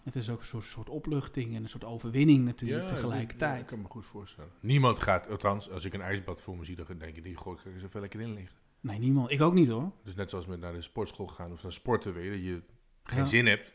Het 0.03 0.15
is 0.15 0.29
ook 0.29 0.39
een 0.39 0.46
soort, 0.46 0.63
soort 0.63 0.89
opluchting 0.89 1.55
en 1.55 1.63
een 1.63 1.69
soort 1.69 1.84
overwinning 1.84 2.46
natuurlijk 2.46 2.81
Ja, 2.81 2.88
tegelijkertijd. 2.96 3.53
Ja, 3.53 3.60
ik 3.60 3.65
kan 3.65 3.81
me 3.81 3.88
goed 3.88 4.05
voorstellen. 4.05 4.51
Niemand 4.60 5.00
gaat, 5.00 5.29
althans, 5.29 5.69
als 5.69 5.86
ik 5.86 5.93
een 5.93 6.01
ijsbad 6.01 6.41
voor 6.41 6.57
me 6.57 6.65
zie, 6.65 6.75
dan 6.75 6.86
denk 6.98 7.15
ik, 7.15 7.24
die 7.24 7.38
gooi 7.38 7.57
ik 7.60 7.65
er 7.65 7.84
even 7.84 8.01
lekker 8.01 8.22
in 8.22 8.34
liggen. 8.34 8.57
Nee, 8.79 9.00
niemand. 9.00 9.31
Ik 9.31 9.41
ook 9.41 9.53
niet 9.53 9.67
hoor. 9.67 9.91
Dus 10.03 10.15
net 10.15 10.29
zoals 10.29 10.46
met 10.46 10.60
naar 10.60 10.74
de 10.74 10.81
sportschool 10.81 11.27
gaan 11.27 11.51
of 11.51 11.63
naar 11.63 11.72
sporten 11.74 12.13
weer, 12.13 12.31
dat 12.31 12.43
je 12.43 12.62
geen 13.03 13.19
Ja. 13.19 13.25
zin 13.25 13.46
hebt. 13.46 13.74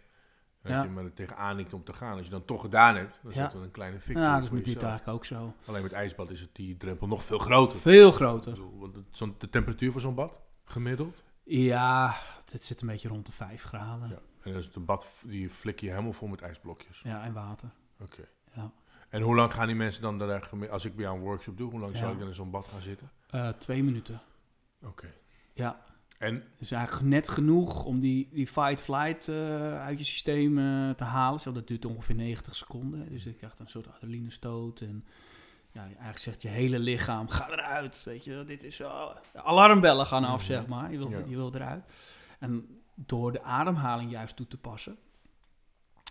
Dat 0.63 0.73
Ja. 0.73 0.83
je 0.83 0.89
maar 0.89 1.05
er 1.05 1.13
tegenaan 1.13 1.57
nikt 1.57 1.73
om 1.73 1.85
te 1.85 1.93
gaan. 1.93 2.17
Als 2.17 2.25
je 2.25 2.31
dan 2.31 2.45
toch 2.45 2.61
gedaan 2.61 2.97
hebt, 2.97 3.19
dan 3.23 3.31
is 3.31 3.37
Ja. 3.37 3.43
dat 3.43 3.53
wel 3.53 3.63
een 3.63 3.71
kleine 3.71 3.99
victory 4.01 4.27
Ja, 4.27 4.39
dus 4.39 4.47
voor 4.49 4.57
met 4.57 4.65
dit 4.65 4.75
jezelf. 4.75 4.91
eigenlijk 4.91 5.19
ook 5.19 5.25
zo. 5.25 5.55
Alleen 5.67 5.83
met 5.83 5.93
ijsbad 5.93 6.31
is 6.31 6.41
het 6.41 6.55
die 6.55 6.77
drempel 6.77 7.07
nog 7.07 7.25
veel 7.25 7.39
groter. 7.39 7.79
Veel 7.79 8.13
groter. 8.13 8.51
bedoel, 8.53 8.79
want 9.19 9.41
de 9.41 9.49
temperatuur 9.51 9.93
van 9.93 10.01
zo'n 10.01 10.15
bad, 10.15 10.41
gemiddeld. 10.65 11.23
Ja, 11.45 12.15
het 12.51 12.65
zit 12.65 12.81
een 12.81 12.87
beetje 12.87 13.09
rond 13.09 13.27
de 13.27 13.33
5 13.33 13.63
graden. 13.63 14.09
Ja. 14.09 14.19
Ja, 14.45 14.51
En 14.51 14.57
is 14.57 14.65
het 14.65 14.77
een 14.77 14.85
bad, 14.85 15.07
die 15.25 15.51
flik 15.51 15.81
je 15.81 15.89
helemaal 15.91 16.13
vol 16.13 16.29
met 16.29 16.41
ijsblokjes. 16.41 17.03
en 17.05 17.33
water. 17.33 17.69
Oké. 18.01 18.25
Ja. 18.55 18.71
En 19.09 19.23
hoe 19.23 19.35
lang 19.35 19.53
gaan 19.55 19.67
die 19.67 19.77
mensen 19.77 20.03
dan 20.03 20.19
daar, 20.19 20.49
als 20.71 20.85
ik 20.85 20.95
bij 20.97 21.05
jou 21.05 21.17
een 21.17 21.23
workshop 21.23 21.57
doe, 21.57 21.71
hoe 21.71 21.81
lang 21.81 21.93
Ja. 21.93 21.99
zou 21.99 22.13
ik 22.13 22.19
dan 22.19 22.29
in 22.29 22.35
zo'n 22.35 22.51
bad 22.51 22.67
gaan 22.67 22.81
zitten? 22.81 23.11
Eh, 23.31 23.49
twee 23.49 23.83
minuten. 23.83 24.21
Oké. 24.83 25.15
Ja, 25.53 25.83
En, 26.23 26.43
dus 26.59 26.71
eigenlijk 26.71 27.09
net 27.09 27.29
genoeg 27.29 27.85
om 27.85 28.01
die, 28.01 28.29
die 28.33 28.47
fight-flight 28.47 29.29
eh, 29.29 29.81
uit 29.81 29.99
je 29.99 30.05
systeem 30.05 30.59
eh, 30.59 30.91
te 30.91 31.05
halen. 31.05 31.41
Zo, 31.41 31.53
dat 31.53 31.69
duurt 31.69 31.85
ongeveer 31.85 32.15
90 32.15 32.57
seconden. 32.57 33.09
Dus 33.09 33.25
je 33.25 33.33
krijgt 33.35 33.59
een 33.59 33.69
soort 33.69 33.89
adrenalinestoot. 33.89 34.81
En 34.81 35.05
ja, 35.73 35.83
eigenlijk 35.85 36.19
zegt 36.19 36.43
je 36.43 36.49
hele 36.49 36.79
lichaam, 36.79 37.29
ga 37.29 37.51
eruit. 37.51 38.03
Weet 38.05 38.25
je, 38.25 38.45
dit 38.47 38.63
is 38.65 38.77
zo. 38.77 39.13
De 39.33 39.43
alarmbellen 39.43 40.07
gaan 40.07 40.25
af, 40.25 40.37
Mhm. 40.37 40.47
zeg 40.53 40.67
maar. 40.67 40.91
Je 40.93 40.99
wil, 40.99 41.11
Ja. 41.11 41.19
je 41.27 41.37
wil 41.37 41.55
eruit. 41.55 41.85
En 42.39 42.81
door 42.95 43.33
de 43.33 43.43
ademhaling 43.43 44.11
juist 44.11 44.37
toe 44.37 44.47
te 44.47 44.59
passen, 44.59 44.97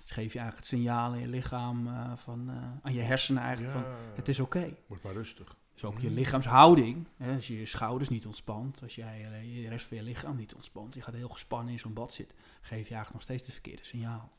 geef 0.05 0.33
je 0.33 0.39
eigenlijk 0.39 0.55
het 0.57 0.65
signaal 0.65 1.13
in 1.13 1.19
je 1.19 1.27
lichaam 1.27 1.87
eh, 1.87 2.11
van, 2.15 2.49
eh, 2.49 2.55
aan 2.81 2.93
je 2.93 3.01
hersenen 3.01 3.43
eigenlijk 3.43 3.73
van, 3.73 3.83
het 4.15 4.27
is 4.27 4.39
oké. 4.39 4.73
Wordt 4.87 5.03
maar 5.03 5.13
rustig. 5.13 5.55
Dus 5.73 5.83
ook 5.83 5.99
je 5.99 6.07
Mhm. 6.07 6.15
lichaamshouding. 6.15 7.07
Hè, 7.17 7.35
als 7.35 7.47
je 7.47 7.57
je 7.59 7.65
schouders 7.65 8.09
niet 8.09 8.25
ontspant, 8.25 8.81
als 8.83 8.95
jij 8.95 9.25
eh, 9.31 9.61
je 9.63 9.69
rest 9.69 9.85
van 9.85 9.97
je 9.97 10.03
lichaam 10.03 10.35
niet 10.35 10.55
ontspant, 10.55 10.93
je 10.93 11.01
gaat 11.01 11.13
heel 11.13 11.29
gespannen 11.29 11.73
in 11.73 11.79
zo'n 11.79 11.93
bad 11.93 12.13
zitten, 12.13 12.37
geef 12.61 12.69
je 12.69 12.93
eigenlijk 12.93 13.13
nog 13.13 13.21
steeds 13.21 13.41
het 13.43 13.51
verkeerde 13.51 13.83
signaal. 13.85 14.31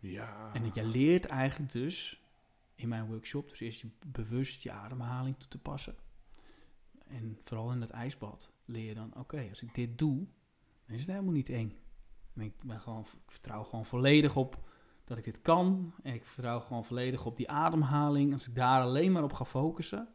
Ja. 0.00 0.50
En 0.52 0.62
dat 0.62 0.74
je 0.74 0.84
leert 0.84 1.24
eigenlijk 1.24 1.72
dus 1.72 2.22
in 2.74 2.88
mijn 2.88 3.06
workshop, 3.06 3.48
dus 3.48 3.60
eerst 3.60 3.80
je 3.80 3.88
bewust 4.06 4.62
je 4.62 4.70
ademhaling 4.70 5.36
toe 5.38 5.48
te 5.48 5.58
passen. 5.58 5.96
En 7.06 7.38
vooral 7.44 7.72
in 7.72 7.80
dat 7.80 7.90
ijsbad 7.90 8.50
leer 8.64 8.84
je 8.84 8.94
dan, 8.94 9.14
oké, 9.16 9.46
als 9.48 9.62
ik 9.62 9.74
dit 9.74 9.98
doe, 9.98 10.16
dan 10.86 10.94
is 10.94 11.00
het 11.00 11.10
helemaal 11.10 11.32
niet 11.32 11.48
eng. 11.50 11.76
En 12.34 12.40
ik, 12.40 12.52
ben 12.62 12.80
gewoon, 12.80 13.00
ik 13.00 13.32
vertrouw 13.32 13.62
gewoon 13.64 13.86
volledig 13.86 14.36
op 14.36 14.67
dat 15.08 15.18
ik 15.18 15.24
dit 15.24 15.42
kan. 15.42 15.92
En 16.02 16.14
ik 16.14 16.24
vertrouw 16.24 16.60
gewoon 16.60 16.84
volledig 16.84 17.24
op 17.26 17.36
die 17.36 17.50
ademhaling. 17.50 18.32
Als 18.32 18.48
ik 18.48 18.54
daar 18.54 18.82
alleen 18.82 19.12
maar 19.12 19.22
op 19.22 19.32
ga 19.32 19.44
focussen, 19.44 20.08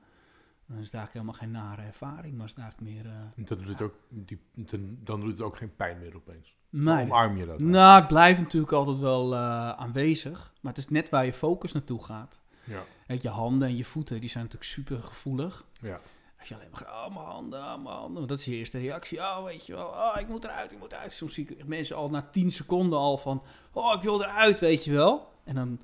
dan 0.65 0.77
is 0.77 0.85
het 0.85 0.93
eigenlijk 0.93 1.13
helemaal 1.13 1.33
geen 1.33 1.51
nare 1.51 1.81
ervaring, 1.87 2.35
maar 2.37 2.45
is 2.45 2.51
het 2.51 2.59
eigenlijk 2.61 2.91
meer... 2.91 3.05
eh 3.05 3.47
Dan 3.47 3.57
doet, 3.57 3.67
het 3.67 3.81
ook, 3.81 3.95
die, 4.09 4.39
dan, 4.53 4.97
dan 5.03 5.19
doet 5.19 5.31
het 5.31 5.41
ook 5.41 5.57
geen 5.57 5.75
pijn 5.75 5.99
meer 5.99 6.15
opeens. 6.15 6.55
nee, 6.69 7.03
Omarm 7.03 7.37
je 7.37 7.45
dat? 7.45 7.59
nou, 7.59 7.99
het 7.99 8.07
blijft 8.07 8.41
natuurlijk 8.41 8.73
altijd 8.73 8.97
wel 8.97 9.33
eh, 9.33 9.69
aanwezig. 9.69 10.53
Maar 10.61 10.73
het 10.73 10.81
is 10.81 10.89
net 10.89 11.09
waar 11.09 11.25
je 11.25 11.33
focus 11.33 11.71
naartoe 11.71 12.03
gaat. 12.03 12.41
Ja. 12.63 12.83
Je 13.19 13.29
handen 13.29 13.67
en 13.67 13.75
je 13.75 13.85
voeten, 13.85 14.19
die 14.19 14.29
zijn 14.29 14.43
natuurlijk 14.43 14.71
super 14.71 15.03
gevoelig. 15.03 15.65
Ja. 15.79 15.99
Als 16.43 16.51
je 16.51 16.57
alleen 16.57 16.71
maar 16.71 16.81
gaat, 16.81 17.07
oh 17.07 17.15
mijn 17.15 17.25
handen, 17.25 17.59
oh 17.59 17.83
mijn 17.83 17.95
handen. 17.95 18.13
Want 18.13 18.27
dat 18.27 18.39
is 18.39 18.45
je 18.45 18.55
eerste 18.55 18.79
reactie. 18.79 19.19
Oh, 19.19 19.43
weet 19.43 19.65
je 19.65 19.73
wel, 19.73 19.85
oh, 19.85 20.15
ik 20.19 20.27
moet 20.27 20.43
eruit, 20.43 20.71
ik 20.71 20.79
moet 20.79 20.91
eruit. 20.91 21.11
Soms 21.11 21.33
zie 21.33 21.47
ik 21.49 21.67
mensen 21.67 21.95
al 21.95 22.09
na 22.09 22.27
10 22.31 22.51
seconden 22.51 22.99
al 22.99 23.17
van, 23.17 23.43
oh, 23.71 23.93
ik 23.95 24.01
wil 24.01 24.23
eruit, 24.23 24.59
weet 24.59 24.83
je 24.83 24.91
wel. 24.91 25.31
En 25.43 25.55
dan... 25.55 25.79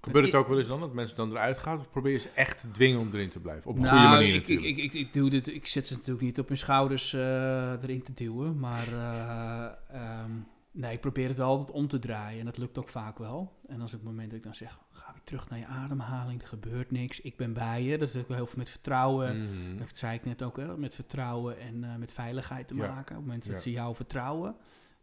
Gebeurt 0.00 0.26
het 0.26 0.34
ook 0.34 0.48
wel 0.48 0.58
eens 0.58 0.68
dan 0.68 0.80
dat 0.80 0.92
mensen 0.92 1.16
dan 1.16 1.30
eruit 1.30 1.58
gaan? 1.58 1.78
Of 1.78 1.90
probeer 1.90 2.12
je 2.12 2.18
ze 2.18 2.30
echt 2.34 2.64
dwingen 2.72 3.00
om 3.00 3.10
erin 3.12 3.30
te 3.30 3.38
blijven? 3.38 3.70
Op 3.70 3.76
een 3.76 3.82
goede 3.82 3.96
Nou, 3.96 4.10
manier 4.10 4.34
ik, 4.34 4.40
natuurlijk. 4.40 4.66
ik, 4.66 4.84
ik, 4.84 4.94
ik 4.94 5.12
doe 5.12 5.30
dit, 5.30 5.48
ik 5.48 5.66
zet 5.66 5.86
ze 5.86 5.94
natuurlijk 5.94 6.20
niet 6.20 6.38
op 6.38 6.48
hun 6.48 6.56
schouders 6.56 7.12
eh, 7.12 7.82
erin 7.82 8.02
te 8.02 8.14
duwen. 8.14 8.58
Maar 8.58 8.86
eh, 8.92 9.64
ehm, 9.90 10.30
nee, 10.70 10.92
ik 10.92 11.00
probeer 11.00 11.28
het 11.28 11.36
wel 11.36 11.48
altijd 11.48 11.70
om 11.70 11.88
te 11.88 11.98
draaien. 11.98 12.38
En 12.38 12.44
dat 12.44 12.58
lukt 12.58 12.78
ook 12.78 12.88
vaak 12.88 13.18
wel. 13.18 13.52
En 13.66 13.80
als 13.80 13.92
op 13.92 13.98
het 13.98 14.08
moment 14.08 14.28
dat 14.28 14.38
ik 14.38 14.44
dan 14.44 14.54
zeg, 14.54 14.78
ga 14.90 15.07
terug 15.28 15.48
naar 15.48 15.58
je 15.58 15.66
ademhaling. 15.66 16.40
Er 16.42 16.48
gebeurt 16.48 16.90
niks, 16.90 17.20
ik 17.20 17.36
ben 17.36 17.52
bij 17.52 17.82
je. 17.82 17.98
Dat 17.98 18.08
is 18.08 18.16
ook 18.16 18.28
heel 18.28 18.46
veel 18.46 18.58
met 18.58 18.70
vertrouwen. 18.70 19.42
Mhm. 19.42 19.76
Dat 19.78 19.96
zei 19.96 20.14
ik 20.14 20.24
net 20.24 20.42
ook, 20.42 20.56
hè, 20.56 20.76
met 20.76 20.94
vertrouwen 20.94 21.58
en 21.58 21.84
eh, 21.84 21.94
met 21.96 22.12
veiligheid 22.12 22.68
te 22.68 22.74
Ja. 22.74 22.86
maken. 22.88 23.00
Op 23.16 23.20
het 23.22 23.26
moment 23.26 23.44
dat 23.46 23.54
Ja. 23.54 23.60
ze 23.60 23.70
jou 23.70 23.94
vertrouwen 23.94 24.56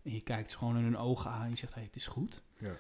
en 0.04 0.12
je 0.14 0.22
kijkt 0.22 0.52
ze 0.52 0.58
gewoon 0.58 0.78
in 0.78 0.84
hun 0.84 0.98
ogen 0.98 1.32
aan 1.32 1.44
en 1.44 1.50
je 1.50 1.56
zegt, 1.58 1.74
hey, 1.74 1.84
het 1.84 1.96
is 1.96 2.08
goed. 2.08 2.44
Ja. 2.60 2.72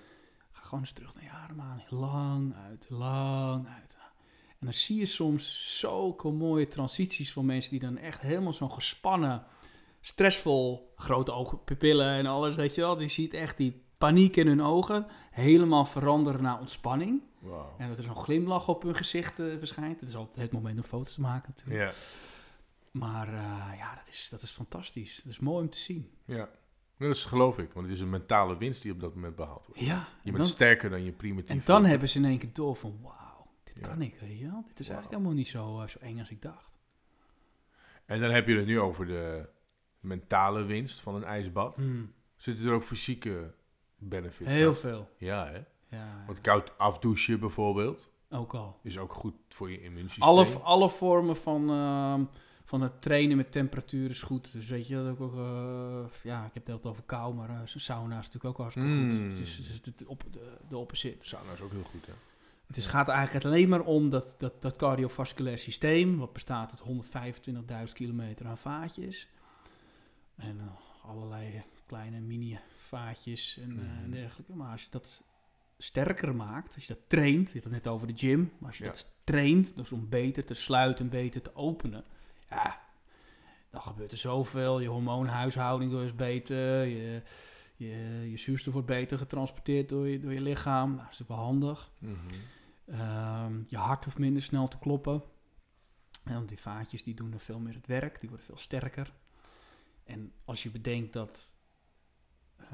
Ga 0.52 0.62
gewoon 0.64 0.80
eens 0.80 0.92
terug 0.92 1.14
naar 1.14 1.24
je 1.24 1.30
ademhaling. 1.30 1.90
Lang 1.90 2.54
uit, 2.70 2.86
lang 2.90 3.68
uit. 3.68 3.98
En 4.60 4.66
dan 4.72 4.74
zie 4.74 4.98
je 5.00 5.06
soms 5.06 5.78
zulke 5.80 6.30
mooie 6.32 6.68
transities 6.68 7.34
van 7.34 7.46
mensen 7.46 7.72
die 7.72 7.80
dan 7.80 7.98
echt 7.98 8.22
helemaal 8.22 8.54
zo'n 8.54 8.72
gespannen, 8.72 9.44
stressvol, 10.02 10.94
grote 10.96 11.32
ogen, 11.32 11.64
pupillen 11.64 12.10
en 12.18 12.26
alles, 12.26 12.56
weet 12.56 12.76
je 12.76 12.82
wel. 12.82 12.96
Die 12.98 13.08
ziet 13.08 13.34
echt 13.34 13.58
die 13.58 13.84
paniek 13.98 14.36
in 14.36 14.48
hun 14.48 14.62
ogen 14.62 15.06
helemaal 15.32 15.86
veranderen 15.86 16.42
naar 16.42 16.60
ontspanning. 16.60 17.22
En 17.78 17.88
dat 17.88 17.98
er 17.98 18.04
zo'n 18.04 18.16
glimlach 18.16 18.68
op 18.68 18.82
hun 18.84 18.96
gezicht 18.96 19.40
eh, 19.40 19.58
verschijnt. 19.58 20.00
Het 20.00 20.10
is 20.10 20.16
altijd 20.16 20.38
het 20.38 20.52
moment 20.52 20.78
om 20.78 20.84
foto's 20.84 21.14
te 21.14 21.22
maken 21.22 21.54
natuurlijk. 21.56 21.92
Ja. 21.92 21.98
Maar 22.92 23.28
eh, 23.28 23.78
ja, 23.78 23.96
dat 23.96 24.08
is, 24.08 24.30
dat 24.30 24.42
is 24.42 24.50
fantastisch. 24.52 25.16
Dat 25.24 25.32
is 25.32 25.40
mooi 25.40 25.64
om 25.64 25.70
te 25.70 25.80
zien. 25.80 26.12
ja. 26.26 26.50
Dat 26.98 27.16
is 27.16 27.26
geloof 27.26 27.58
ik, 27.58 27.72
want 27.74 27.86
het 27.86 27.96
is 27.96 28.02
een 28.02 28.10
mentale 28.10 28.58
winst 28.58 28.82
die 28.82 28.92
op 28.92 29.00
dat 29.00 29.16
moment 29.16 29.36
behaald 29.36 29.66
wordt. 29.66 29.82
Ja, 29.82 29.96
Je 29.96 29.96
en 29.98 30.08
bent 30.24 30.38
dan, 30.38 30.46
sterker 30.46 30.90
dan 30.90 31.04
je 31.04 31.12
primitieve. 31.12 31.60
en 31.60 31.66
dan 31.66 31.86
hebben 31.86 32.10
ze 32.10 32.18
in 32.18 32.26
één 32.26 32.38
keer 32.38 32.54
door 32.54 32.76
van... 32.76 33.00
Wauw, 33.02 33.48
dit 33.64 33.76
Ja. 33.76 33.88
kan 33.88 34.02
ik, 34.02 34.20
weet 34.20 34.40
je 34.40 34.46
wel. 34.46 34.64
Dit 34.68 34.80
is 34.80 34.88
eigenlijk 34.90 35.18
helemaal 35.18 35.38
niet 35.38 35.48
zo, 35.48 35.82
eh, 35.82 35.88
zo 35.88 35.98
eng 36.00 36.20
als 36.20 36.30
ik 36.30 36.42
dacht. 36.42 36.70
En 38.06 38.22
dan 38.22 38.32
heb 38.32 38.48
je 38.48 38.56
het 38.58 38.66
nu 38.66 38.80
over 38.80 39.06
de 39.06 39.50
mentale 40.00 40.64
winst 40.64 41.00
van 41.00 41.16
een 41.16 41.24
ijsbad. 41.24 41.78
Zitten 42.36 42.66
er 42.66 42.74
ook 42.74 42.84
fysieke 42.84 43.54
benefits? 43.98 44.50
Heel 44.50 44.76
veel. 44.76 45.10
Ja, 45.18 45.48
hè? 45.48 45.60
Ja, 45.90 46.24
Want 46.26 46.42
koud 46.42 46.78
afdouchen 46.78 47.40
bijvoorbeeld 47.40 48.10
ook 48.30 48.54
al. 48.54 48.80
is 48.84 48.98
ook 48.98 49.14
goed 49.14 49.34
voor 49.50 49.72
je 49.72 49.82
immuunsysteem. 49.82 50.28
Alle, 50.28 50.46
alle 50.46 50.90
vormen 50.90 51.38
van, 51.38 51.70
ehm, 51.70 52.24
van 52.64 52.82
het 52.82 53.02
trainen 53.02 53.38
met 53.38 53.52
temperatuur 53.52 54.10
is 54.10 54.22
goed. 54.22 54.52
Dus 54.52 54.68
weet 54.68 54.88
je, 54.88 54.96
dat 54.96 55.20
ook, 55.20 55.36
eh, 55.36 56.06
ja, 56.24 56.46
ik 56.46 56.54
heb 56.54 56.64
het 56.64 56.70
altijd 56.70 56.94
over 56.94 57.04
kou, 57.04 57.34
maar 57.34 57.50
eh, 57.50 57.60
sauna 57.66 58.20
is 58.20 58.26
natuurlijk 58.26 58.46
ook 58.46 58.58
hartstikke 58.58 58.90
Mm. 58.90 59.12
goed. 59.12 59.40
Is, 59.40 59.80
het 59.84 60.06
op, 60.06 60.24
de, 60.32 60.58
de 60.70 60.78
opposite. 60.78 61.18
Sauna 61.28 61.52
is 61.52 61.62
ook 61.62 61.72
heel 61.72 61.84
goed, 61.84 62.06
hè? 62.06 62.14
Het 62.68 62.78
is, 62.78 62.86
gaat 62.86 63.08
eigenlijk 63.08 63.46
alleen 63.46 63.70
maar 63.70 63.82
om 63.82 64.10
dat, 64.10 64.36
dat, 64.38 64.62
dat 64.62 64.76
cardiovasculair 64.76 65.58
systeem, 65.58 66.18
wat 66.18 66.34
bestaat 66.34 66.72
uit 66.72 67.08
125.000 67.88 67.94
kilometer 67.94 68.46
aan 68.48 68.58
vaatjes. 68.58 69.28
En 70.36 70.60
eh, 70.60 71.10
allerlei 71.10 71.64
kleine 71.86 72.20
mini-vaatjes 72.20 73.58
en, 73.58 73.80
eh, 73.80 74.04
en 74.04 74.12
dergelijke. 74.12 74.54
Maar 74.56 74.72
als 74.72 74.82
je 74.84 74.88
dat 74.92 75.24
sterker 75.78 76.36
maakt, 76.36 76.76
als 76.76 76.88
je 76.88 76.94
dat 76.94 77.10
traint, 77.10 77.48
je 77.48 77.54
had 77.54 77.64
het 77.64 77.74
net 77.74 77.88
over 77.88 78.08
de 78.08 78.18
gym, 78.18 78.52
maar 78.60 78.70
als 78.70 78.78
je 78.78 78.84
Ja. 78.84 78.90
dat 78.90 79.14
traint, 79.24 79.76
dus 79.76 79.92
om 79.92 80.10
beter 80.10 80.46
te 80.46 80.54
sluiten, 80.54 81.10
beter 81.10 81.42
te 81.42 81.56
openen, 81.56 82.04
ja, 82.50 82.80
dan 83.70 83.82
gebeurt 83.82 84.12
er 84.12 84.18
zoveel. 84.18 84.80
Je 84.80 84.88
hormoonhuishouding 84.88 85.94
is 85.94 86.16
beter, 86.16 86.86
je, 86.86 87.22
je, 87.76 88.28
je 88.30 88.38
zuurstof 88.38 88.74
wordt 88.74 88.88
beter 88.88 89.18
getransporteerd 89.18 89.90
door 89.90 90.08
je, 90.08 90.20
door 90.20 90.34
je 90.34 90.42
lichaam. 90.42 90.90
Nou, 90.96 91.04
dat 91.10 91.20
is 91.20 91.28
wel 91.28 91.38
handig. 91.38 91.92
Mhm. 92.00 92.16
Ehm, 92.86 93.62
je 93.68 93.78
hart 93.78 94.04
hoeft 94.04 94.18
minder 94.18 94.42
snel 94.42 94.68
te 94.68 94.78
kloppen. 94.80 95.24
Ja, 96.26 96.34
want 96.34 96.48
die 96.50 96.60
vaatjes 96.60 97.04
die 97.04 97.14
doen 97.14 97.34
er 97.34 97.40
veel 97.40 97.60
meer 97.60 97.74
het 97.74 97.88
werk, 97.88 98.20
die 98.20 98.30
worden 98.30 98.48
veel 98.48 98.58
sterker. 98.58 99.14
En 100.04 100.32
als 100.46 100.64
je 100.64 100.72
bedenkt 100.72 101.14
dat 101.14 101.52
eh, 102.58 102.68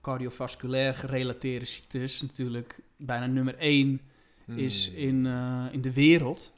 cardiovasculair 0.00 0.94
gerelateerde 0.94 1.64
ziektes 1.64 2.22
natuurlijk 2.22 2.80
bijna 2.96 3.26
nummer 3.26 3.56
één 3.58 4.00
is 4.46 4.88
Hmm. 4.88 4.96
in, 4.98 5.26
eh, 5.26 5.66
in 5.72 5.80
de 5.80 5.92
wereld. 5.92 6.52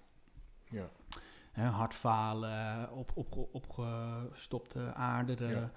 Ja. 0.71 0.91
Hè, 1.53 1.65
hartfalen, 1.67 2.91
op, 2.93 3.11
op, 3.15 3.49
opgestopte 3.53 4.95
aarderen, 4.95 5.51
Ja. 5.51 5.73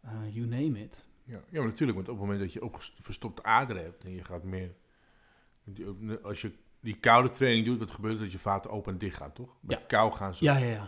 eh, 0.00 0.34
you 0.34 0.46
name 0.46 0.80
it. 0.82 1.08
Ja. 1.24 1.40
ja, 1.48 1.58
maar 1.58 1.68
natuurlijk, 1.68 1.96
want 1.98 2.08
op 2.08 2.14
het 2.18 2.24
moment 2.26 2.40
dat 2.40 2.52
je 2.52 2.70
verstopte 3.00 3.42
aderen 3.44 3.82
hebt 3.82 4.04
en 4.04 4.10
je 4.10 4.24
gaat 4.24 4.42
meer... 4.44 4.70
Als 6.22 6.40
je 6.40 6.52
die 6.80 6.96
koude 6.96 7.30
training 7.30 7.66
doet, 7.66 7.78
wat 7.78 7.90
gebeurt 7.90 8.14
er 8.14 8.20
dat 8.22 8.32
je 8.32 8.38
vaten 8.38 8.70
open 8.70 8.92
en 8.92 8.98
dicht 8.98 9.16
gaat, 9.16 9.34
toch? 9.34 9.56
Bij 9.60 9.78
Ja. 9.78 9.84
kou 9.86 10.12
gaan 10.12 10.34
ze 10.34 10.44
Ja, 10.44 10.56
ja, 10.56 10.86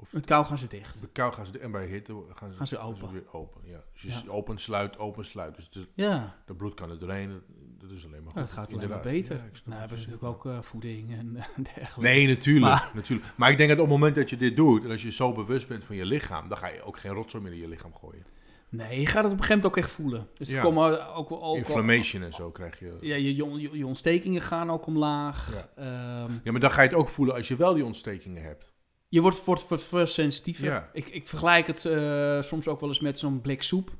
open, 0.00 0.08
Met 0.12 0.24
kou 0.24 0.44
gaan 0.44 0.58
ze 0.58 0.66
dicht. 0.66 1.00
bij 1.00 1.08
kou 1.12 1.32
gaan 1.32 1.46
ze 1.46 1.52
dicht 1.52 1.64
en 1.64 1.70
bij 1.70 1.86
hitte 1.86 2.22
gaan 2.34 2.50
ze, 2.50 2.56
Gaan 2.56 2.66
ze 2.66 2.78
open. 2.78 3.12
weer 3.12 3.32
open. 3.32 3.60
Ja. 3.64 3.80
Dus 4.02 4.22
je 4.22 4.30
open, 4.30 4.58
sluit, 4.58 4.98
open, 4.98 5.24
sluit. 5.24 5.54
Dus 5.54 5.64
het 5.64 5.74
is, 5.74 5.86
Ja, 5.94 6.36
dat 6.46 6.56
bloed 6.56 6.74
kan 6.74 6.90
er 6.90 6.98
doorheen, 6.98 7.42
dat, 7.78 7.90
is 7.90 8.04
alleen 8.06 8.22
maar 8.22 8.32
goed. 8.32 8.40
het 8.40 8.50
gaat 8.50 8.72
alleen 8.74 8.88
maar 8.88 9.00
beter. 9.00 9.36
Ja, 9.36 9.42
nou, 9.64 9.78
hebben 9.80 9.98
zegt. 9.98 10.10
natuurlijk 10.10 10.46
ook 10.46 10.52
eh, 10.52 10.62
voeding 10.62 11.12
en 11.12 11.36
eh, 11.36 11.44
dergelijke. 11.74 12.00
Nee, 12.14 12.26
natuurlijk, 12.26 12.64
Maar- 12.64 12.90
natuurlijk. 12.94 13.32
Maar 13.36 13.50
ik 13.50 13.56
denk 13.56 13.68
dat 13.68 13.78
op 13.78 13.84
het 13.84 13.92
moment 13.94 14.14
dat 14.14 14.30
je 14.30 14.36
dit 14.36 14.56
doet, 14.56 14.84
en 14.84 14.90
als 14.90 15.02
je 15.02 15.10
zo 15.10 15.32
bewust 15.32 15.68
bent 15.68 15.84
van 15.84 15.96
je 15.96 16.04
lichaam, 16.04 16.48
dan 16.48 16.56
ga 16.58 16.68
je 16.68 16.82
ook 16.82 16.98
geen 16.98 17.12
rotzooi 17.12 17.42
meer 17.42 17.52
in 17.52 17.58
je 17.58 17.68
lichaam 17.68 17.94
gooien. 17.94 18.24
Nee, 18.70 19.00
je 19.00 19.06
gaat 19.06 19.24
het 19.24 19.32
op 19.32 19.38
een 19.38 19.44
gegeven 19.44 19.56
moment 19.56 19.66
ook 19.66 19.76
echt 19.76 19.90
voelen. 19.90 20.28
Dus 20.34 20.48
Ja. 20.48 20.56
er 20.56 20.62
komen 20.62 20.84
ook 21.14 21.28
wel... 21.28 21.42
Ook 21.42 21.42
wel- 21.42 21.56
Inflammation 21.56 22.22
en 22.22 22.32
zo 22.32 22.50
krijg 22.50 22.78
je. 22.78 22.96
Ja, 23.00 23.14
je, 23.16 23.36
je, 23.36 23.44
je- 23.60 23.78
je 23.78 23.86
ontstekingen 23.86 24.42
gaan 24.42 24.70
ook 24.70 24.86
omlaag. 24.86 25.52
Ja. 25.52 25.82
Ehm, 26.22 26.32
Ja, 26.42 26.52
maar 26.52 26.60
dan 26.60 26.70
ga 26.70 26.82
je 26.82 26.88
het 26.88 26.96
ook 26.96 27.08
voelen 27.08 27.34
als 27.34 27.48
je 27.48 27.56
wel 27.56 27.74
die 27.74 27.84
ontstekingen 27.84 28.42
hebt. 28.42 28.72
Je 29.08 29.20
wordt, 29.20 29.44
wordt, 29.44 29.68
wordt 29.68 29.84
veel 29.84 30.06
sensitiever. 30.06 30.66
Ja. 30.66 30.90
Ik, 30.92 31.08
ik 31.08 31.28
vergelijk 31.28 31.66
het 31.66 31.84
eh, 31.84 32.42
soms 32.42 32.68
ook 32.68 32.80
wel 32.80 32.88
eens 32.88 33.00
met 33.00 33.18
zo'n 33.18 33.40
blik 33.40 33.62
soep. 33.62 33.90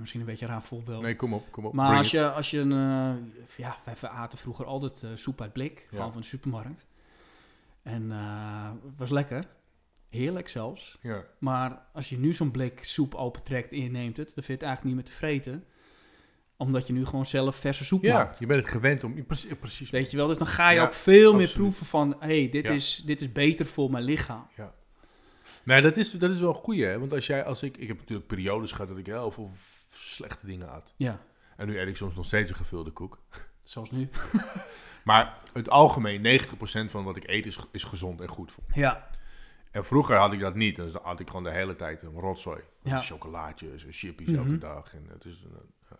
Misschien 0.00 0.20
een 0.20 0.26
beetje 0.26 0.44
een 0.44 0.50
raar 0.50 0.62
voorbeeld. 0.62 1.02
Nee, 1.02 1.16
kom 1.16 1.34
op, 1.34 1.50
kom 1.52 1.66
op. 1.66 1.72
maar 1.72 1.86
Bring 1.86 1.98
als 1.98 2.10
je, 2.10 2.30
als 2.30 2.50
je 2.50 2.58
een... 2.58 2.72
eh, 2.72 3.56
ja, 3.56 3.78
wij 3.84 4.10
aten 4.10 4.38
vroeger 4.38 4.64
altijd 4.66 5.02
eh, 5.02 5.10
soep 5.14 5.40
uit 5.40 5.52
blik. 5.52 5.78
Ja. 5.90 5.96
Gewoon 5.96 6.12
van 6.12 6.20
de 6.20 6.26
supermarkt. 6.26 6.86
En 7.82 8.12
was 8.96 9.10
lekker. 9.10 9.46
Heerlijk 10.08 10.48
zelfs. 10.48 10.98
Ja, 11.00 11.24
Maar 11.38 11.86
als 11.92 12.08
je 12.08 12.18
nu 12.18 12.32
zo'n 12.32 12.50
blik 12.50 12.84
soep 12.84 13.14
opentrekt 13.14 13.72
en 13.72 13.82
je 13.82 13.90
neemt 13.90 14.16
het... 14.16 14.26
dan 14.34 14.44
vind 14.44 14.46
je 14.46 14.52
het 14.52 14.62
eigenlijk 14.62 14.94
niet 14.94 15.04
meer 15.04 15.12
te 15.12 15.18
vreten. 15.18 15.64
Omdat 16.56 16.86
je 16.86 16.92
nu 16.92 17.06
gewoon 17.06 17.26
zelf 17.26 17.56
verse 17.56 17.84
soep 17.84 18.02
ja 18.02 18.14
maakt. 18.16 18.38
je 18.38 18.46
bent 18.46 18.60
het 18.60 18.70
gewend 18.70 19.04
om... 19.04 19.24
Precies. 19.26 19.54
precies. 19.60 19.90
Weet 19.90 20.10
je 20.10 20.16
wel, 20.16 20.26
dus 20.26 20.38
dan 20.38 20.46
ga 20.46 20.70
je 20.70 20.76
Ja, 20.76 20.84
ook 20.84 20.94
veel 20.94 21.34
meer 21.34 21.48
proeven 21.52 21.86
van... 21.86 22.16
hé, 22.20 22.40
hey, 22.40 22.50
dit, 22.50 22.64
Ja. 22.66 22.72
is, 22.72 23.02
dit 23.06 23.20
is 23.20 23.32
beter 23.32 23.66
voor 23.66 23.90
mijn 23.90 24.04
lichaam. 24.04 24.46
Nee, 25.62 25.80
dat 25.80 25.96
is, 25.96 26.10
dat 26.10 26.30
is 26.30 26.40
wel 26.40 26.48
een 26.48 26.54
goeie, 26.54 26.84
hè. 26.84 26.98
Want 26.98 27.12
als 27.12 27.26
jij, 27.26 27.44
als 27.44 27.62
ik... 27.62 27.76
Ik 27.76 27.88
heb 27.88 27.98
natuurlijk 27.98 28.26
periodes 28.28 28.72
gehad 28.72 28.88
dat 28.88 28.98
ik 28.98 29.06
heel 29.06 29.30
veel 29.30 29.50
slechte 29.90 30.46
dingen 30.46 30.68
had. 30.68 30.92
Ja, 30.96 31.20
En 31.56 31.66
nu 31.66 31.78
eet 31.78 31.88
ik 31.88 31.96
soms 31.96 32.14
nog 32.14 32.24
steeds 32.24 32.50
een 32.50 32.56
gevulde 32.56 32.90
koek. 32.90 33.22
zoals 33.62 33.90
nu. 33.90 34.08
Maar 35.04 35.38
het 35.52 35.70
algemeen, 35.70 36.40
90% 36.40 36.90
van 36.90 37.04
wat 37.04 37.16
ik 37.16 37.28
eet 37.28 37.46
is, 37.46 37.58
is 37.72 37.84
gezond 37.84 38.20
en 38.20 38.28
goed 38.28 38.52
voor 38.52 38.64
me. 38.66 38.80
Ja, 38.80 39.10
En 39.70 39.84
vroeger 39.84 40.16
had 40.16 40.32
ik 40.32 40.40
dat 40.40 40.54
niet. 40.54 40.76
Dus 40.76 40.92
dan 40.92 41.00
had 41.04 41.20
ik 41.20 41.26
gewoon 41.28 41.44
de 41.44 41.50
hele 41.50 41.76
tijd 41.76 42.02
een 42.02 42.18
rotzooi. 42.18 42.60
Ja. 42.82 43.00
Chocolaatjes 43.00 43.84
en 43.84 43.92
chippies 43.92 44.28
Mhm. 44.28 44.38
elke 44.38 44.58
dag. 44.58 44.94
En 44.94 45.06
het 45.12 45.24
is, 45.24 45.42
een- 45.44 45.72
ja. 45.90 45.96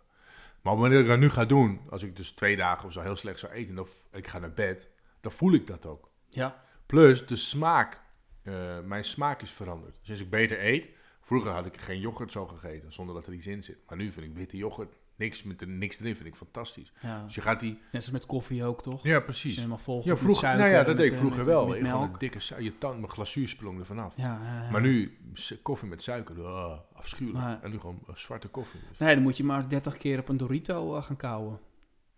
Maar 0.73 0.89
dat 0.89 0.99
ik 0.99 1.07
dat 1.07 1.19
nu 1.19 1.29
ga 1.29 1.45
doen, 1.45 1.81
als 1.89 2.03
ik 2.03 2.15
dus 2.15 2.31
twee 2.31 2.55
dagen 2.55 2.85
of 2.87 2.93
zo 2.93 3.01
heel 3.01 3.15
slecht 3.15 3.39
zou 3.39 3.51
eten 3.53 3.69
en 3.69 3.75
dan 3.75 3.85
f- 3.85 4.07
ik 4.11 4.27
ga 4.27 4.39
naar 4.39 4.53
bed, 4.53 4.89
dan 5.21 5.31
voel 5.31 5.53
ik 5.53 5.67
dat 5.67 5.85
ook. 5.85 6.09
ja, 6.29 6.63
Plus 6.85 7.25
de 7.25 7.35
smaak. 7.35 8.03
eh, 8.43 8.79
mijn 8.79 9.03
smaak 9.03 9.41
is 9.41 9.51
veranderd. 9.51 9.99
Sinds 10.01 10.21
ik 10.21 10.29
beter 10.29 10.65
eet. 10.65 10.85
Vroeger 11.21 11.51
had 11.51 11.65
ik 11.65 11.81
geen 11.81 11.99
yoghurt 11.99 12.31
zo 12.31 12.47
gegeten, 12.47 12.93
zonder 12.93 13.15
dat 13.15 13.27
er 13.27 13.33
iets 13.33 13.47
in 13.47 13.63
zit. 13.63 13.77
Maar 13.87 13.97
nu 13.97 14.11
vind 14.11 14.25
ik 14.25 14.35
witte 14.35 14.57
yoghurt, 14.57 14.93
niks, 15.15 15.43
met 15.43 15.61
er, 15.61 15.67
niks 15.67 15.99
erin, 15.99 16.15
vind 16.15 16.27
ik 16.27 16.35
fantastisch. 16.35 16.91
ja. 17.01 17.23
Dus 17.25 17.35
je 17.35 17.41
gaat 17.41 17.59
die... 17.59 17.71
Net 17.71 17.79
zoals 18.03 18.09
met 18.11 18.25
koffie 18.25 18.63
ook, 18.63 18.83
toch? 18.83 19.03
Ja, 19.03 19.15
Als 19.15 19.23
precies. 19.23 19.55
helemaal 19.55 19.77
vol 19.77 20.01
Ja, 20.03 20.09
met 20.09 20.19
vroeger, 20.19 20.41
suiker 20.41 20.61
nou 20.63 20.71
ja, 20.75 20.83
dat 20.83 20.87
met, 20.87 20.97
deed 20.97 21.05
ik 21.05 21.11
eh, 21.11 21.17
vroeger 21.19 21.37
met- 21.39 21.47
wel. 21.47 21.67
Met 21.67 21.75
Ik 21.77 21.81
melk. 21.81 22.13
een 22.13 22.19
dikke 22.19 22.63
je 22.63 22.77
tand, 22.77 22.99
mijn 22.99 23.11
glazuur 23.11 23.47
sprong 23.47 23.79
er 23.79 23.85
vanaf. 23.85 24.13
Ja, 24.15 24.39
ja, 24.43 24.63
ja. 24.63 24.69
Maar 24.71 24.81
nu 24.81 25.17
koffie 25.61 25.89
met 25.89 26.03
suiker, 26.03 26.45
ah, 26.45 26.79
afschuwelijk. 26.93 27.43
Maar- 27.43 27.61
en 27.63 27.71
nu 27.71 27.79
gewoon 27.79 27.99
eh, 28.07 28.15
zwarte 28.15 28.47
koffie. 28.47 28.79
Dus. 28.89 28.97
Nee, 28.97 29.13
dan 29.13 29.23
moet 29.23 29.37
je 29.37 29.43
maar 29.43 29.69
30 29.69 29.97
keer 29.97 30.19
op 30.19 30.29
een 30.29 30.37
Dorito 30.37 30.95
eh, 30.95 31.03
gaan 31.03 31.15
kauwen. 31.17 31.59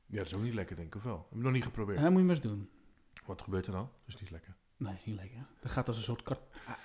Ja, 0.05 0.17
dat 0.17 0.25
is 0.27 0.36
ook 0.36 0.43
niet 0.43 0.53
lekker, 0.53 0.75
denk 0.75 0.88
ik, 0.88 0.95
of 0.95 1.03
wel? 1.03 1.27
Heb 1.29 1.38
nog 1.43 1.51
niet 1.51 1.63
geprobeerd? 1.63 1.99
Dat 2.01 2.10
moet 2.10 2.19
je 2.19 2.25
maar 2.25 2.36
eens 2.36 2.43
doen. 2.43 2.69
Wat 3.25 3.41
gebeurt 3.41 3.65
er 3.65 3.71
dan? 3.71 3.89
Dat 4.05 4.15
is 4.15 4.21
niet 4.21 4.31
lekker. 4.31 4.55
Nee, 4.77 4.93
is 4.93 5.05
niet 5.05 5.15
lekker. 5.15 5.45
Dat 5.62 5.71
gaat 5.71 5.88
als 5.88 5.97
een 5.97 6.03
soort... 6.03 6.23
kar- 6.23 6.38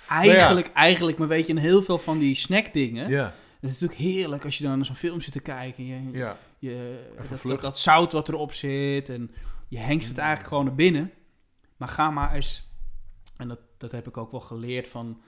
Eigenlijk, 0.09 0.67
eigenlijk, 0.73 1.19
maar 1.19 1.29
weet 1.29 1.47
je, 1.47 1.53
in 1.53 1.59
heel 1.59 1.83
veel 1.83 1.99
van 1.99 2.19
die 2.19 2.35
snackdingen... 2.35 3.09
Ja, 3.11 3.35
Het 3.63 3.71
is 3.71 3.79
natuurlijk 3.81 4.01
heerlijk 4.15 4.45
als 4.45 4.59
je 4.59 4.65
dan 4.65 4.77
naar 4.77 4.87
zo'n 4.87 4.95
film 4.95 5.21
zit 5.21 5.33
te 5.33 5.41
kijken. 5.41 5.87
Je, 5.87 6.11
ja. 6.13 6.39
je, 6.59 7.05
dat, 7.43 7.61
dat, 7.61 7.79
zout 7.79 8.13
wat 8.13 8.29
erop 8.29 8.53
zit. 8.53 9.09
En 9.09 9.31
je 9.69 9.79
hengst 9.79 10.09
het 10.09 10.19
eigenlijk 10.19 10.49
gewoon 10.49 10.65
naar 10.65 10.75
binnen. 10.75 11.11
Maar 11.77 11.89
ga 11.89 12.11
maar 12.11 12.35
eens... 12.35 12.71
En 13.37 13.49
dat, 13.49 13.59
dat 13.79 13.93
heb 13.93 14.07
ik 14.09 14.17
ook 14.17 14.31
wel 14.31 14.41
geleerd 14.41 14.89
van 14.89 15.21